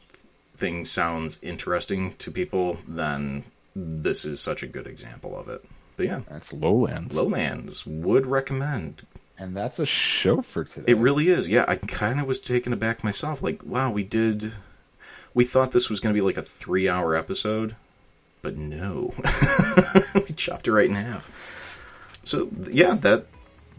thing 0.55 0.85
sounds 0.85 1.39
interesting 1.41 2.13
to 2.19 2.29
people, 2.29 2.77
then 2.87 3.43
this 3.75 4.23
is 4.25 4.39
such 4.39 4.61
a 4.61 4.67
good 4.67 4.85
example 4.85 5.37
of 5.37 5.47
it. 5.49 5.65
But 5.97 6.05
yeah, 6.05 6.21
that's 6.29 6.53
Lowlands, 6.53 7.15
Lowlands 7.15 7.85
would 7.85 8.25
recommend. 8.27 9.05
and 9.37 9.55
that's 9.55 9.79
a 9.79 9.85
show 9.85 10.41
for 10.41 10.63
today. 10.63 10.91
It 10.91 10.97
really 10.97 11.29
is. 11.29 11.49
Yeah, 11.49 11.65
I 11.67 11.75
kind 11.77 12.19
of 12.19 12.27
was 12.27 12.39
taken 12.39 12.73
aback 12.73 13.03
myself. 13.03 13.41
Like, 13.41 13.63
wow, 13.63 13.91
we 13.91 14.03
did. 14.03 14.53
We 15.33 15.45
thought 15.45 15.71
this 15.71 15.89
was 15.89 15.99
going 15.99 16.13
to 16.13 16.17
be 16.17 16.21
like 16.25 16.37
a 16.37 16.43
three-hour 16.43 17.15
episode, 17.15 17.75
but 18.43 18.55
no, 18.57 19.13
we 20.15 20.33
chopped 20.35 20.67
it 20.67 20.71
right 20.71 20.89
in 20.89 20.95
half. 20.95 21.31
So 22.23 22.49
yeah, 22.69 22.93
that 22.95 23.25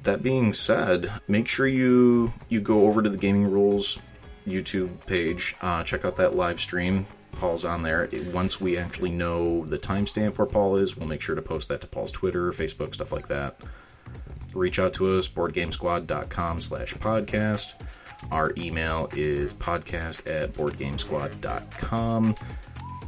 that 0.02 0.22
being 0.22 0.52
said, 0.52 1.12
make 1.28 1.48
sure 1.48 1.66
you 1.66 2.32
you 2.48 2.60
go 2.60 2.86
over 2.86 3.02
to 3.02 3.08
the 3.10 3.16
Gaming 3.16 3.50
Rules 3.50 3.98
YouTube 4.46 5.04
page. 5.06 5.56
Uh, 5.60 5.82
check 5.84 6.04
out 6.04 6.16
that 6.16 6.34
live 6.36 6.60
stream. 6.60 7.06
Paul's 7.32 7.64
on 7.64 7.82
there. 7.82 8.04
It- 8.12 8.26
once 8.32 8.60
we 8.60 8.76
actually 8.78 9.10
know 9.10 9.64
the 9.66 9.78
timestamp 9.78 10.38
where 10.38 10.46
Paul 10.46 10.76
is, 10.76 10.96
we'll 10.96 11.08
make 11.08 11.20
sure 11.20 11.34
to 11.34 11.42
post 11.42 11.68
that 11.68 11.80
to 11.80 11.86
Paul's 11.86 12.12
Twitter, 12.12 12.52
Facebook, 12.52 12.94
stuff 12.94 13.10
like 13.12 13.28
that. 13.28 13.56
Reach 14.54 14.78
out 14.78 14.92
to 14.94 15.16
us, 15.18 15.28
boardgamesquad.com 15.28 16.60
slash 16.60 16.94
podcast. 16.94 17.72
Our 18.30 18.52
email 18.56 19.08
is 19.14 19.52
podcast 19.52 20.26
at 20.30 20.52
boardgamesquad.com. 20.54 22.34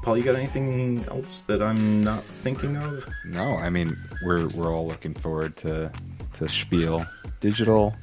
Paul, 0.02 0.18
you 0.18 0.22
got 0.24 0.34
anything 0.36 1.04
else 1.08 1.40
that 1.42 1.62
I'm 1.62 2.02
not 2.02 2.22
thinking 2.24 2.76
of? 2.76 3.08
No, 3.24 3.56
I 3.56 3.70
mean 3.70 3.96
we're 4.24 4.46
we're 4.48 4.72
all 4.74 4.86
looking 4.86 5.14
forward 5.14 5.56
to 5.58 5.90
to 6.38 6.48
Spiel 6.48 7.04
Digital, 7.40 7.94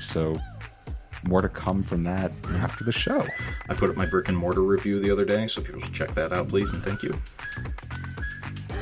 so 0.00 0.38
more 1.24 1.42
to 1.42 1.48
come 1.48 1.82
from 1.82 2.02
that 2.04 2.32
after 2.56 2.84
the 2.84 2.92
show. 2.92 3.24
I 3.68 3.74
put 3.74 3.90
up 3.90 3.96
my 3.96 4.06
brick 4.06 4.28
and 4.28 4.36
mortar 4.36 4.62
review 4.62 4.98
the 4.98 5.10
other 5.10 5.24
day, 5.24 5.46
so 5.46 5.60
people 5.60 5.80
should 5.80 5.92
check 5.94 6.14
that 6.14 6.32
out, 6.32 6.48
please, 6.48 6.72
and 6.72 6.82
thank 6.82 7.02
you. 7.02 7.20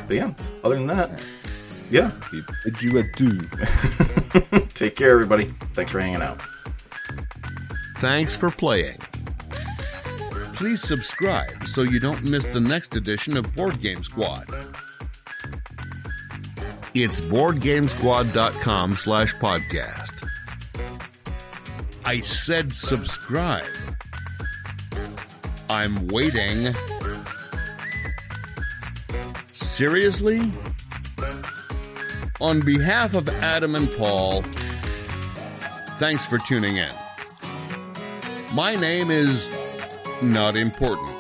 But 0.07 0.17
yeah, 0.17 0.33
other 0.65 0.77
than 0.77 0.87
that, 0.87 1.23
yeah, 1.91 2.11
We 2.33 2.43
bid 2.65 2.83
you 2.83 2.99
adieu. 2.99 3.49
take 4.75 4.95
care, 4.97 5.11
everybody. 5.11 5.47
Thanks 5.75 5.91
for 5.93 6.01
hanging 6.01 6.21
out. 6.23 6.43
Thanks 7.97 8.37
for 8.37 8.51
playing. 8.51 8.99
Please 10.55 10.83
subscribe 10.83 11.65
so 11.65 11.83
you 11.83 11.99
don't 11.99 12.23
miss 12.25 12.45
the 12.47 12.61
next 12.61 12.95
edition 12.95 13.37
of 13.37 13.55
Board 13.55 13.81
Game 13.81 14.05
Squad. 14.05 14.49
It's 16.95 17.21
boardgamesquad.com 17.21 18.97
slash 18.97 19.35
podcast. 19.37 20.29
I 22.09 22.23
said 22.23 22.73
subscribe. 22.73 23.67
I'm 25.69 26.09
waiting. 26.09 26.75
Seriously? 29.53 30.41
On 32.41 32.63
behalf 32.65 33.15
of 33.15 33.29
Adam 33.29 33.75
and 33.75 33.91
Paul, 33.99 34.41
thanks 35.99 36.25
for 36.25 36.39
tuning 36.39 36.79
in. 36.79 36.91
My 38.55 38.75
name 38.75 39.11
is 39.11 39.51
not 40.23 40.57
important. 40.57 41.15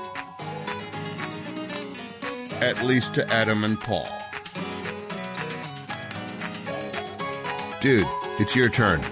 At 2.62 2.82
least 2.82 3.12
to 3.16 3.31
Adam 3.31 3.62
and 3.62 3.78
Paul. 3.78 4.09
Dude, 7.82 8.06
it's 8.40 8.56
your 8.56 8.70
turn. 8.70 9.02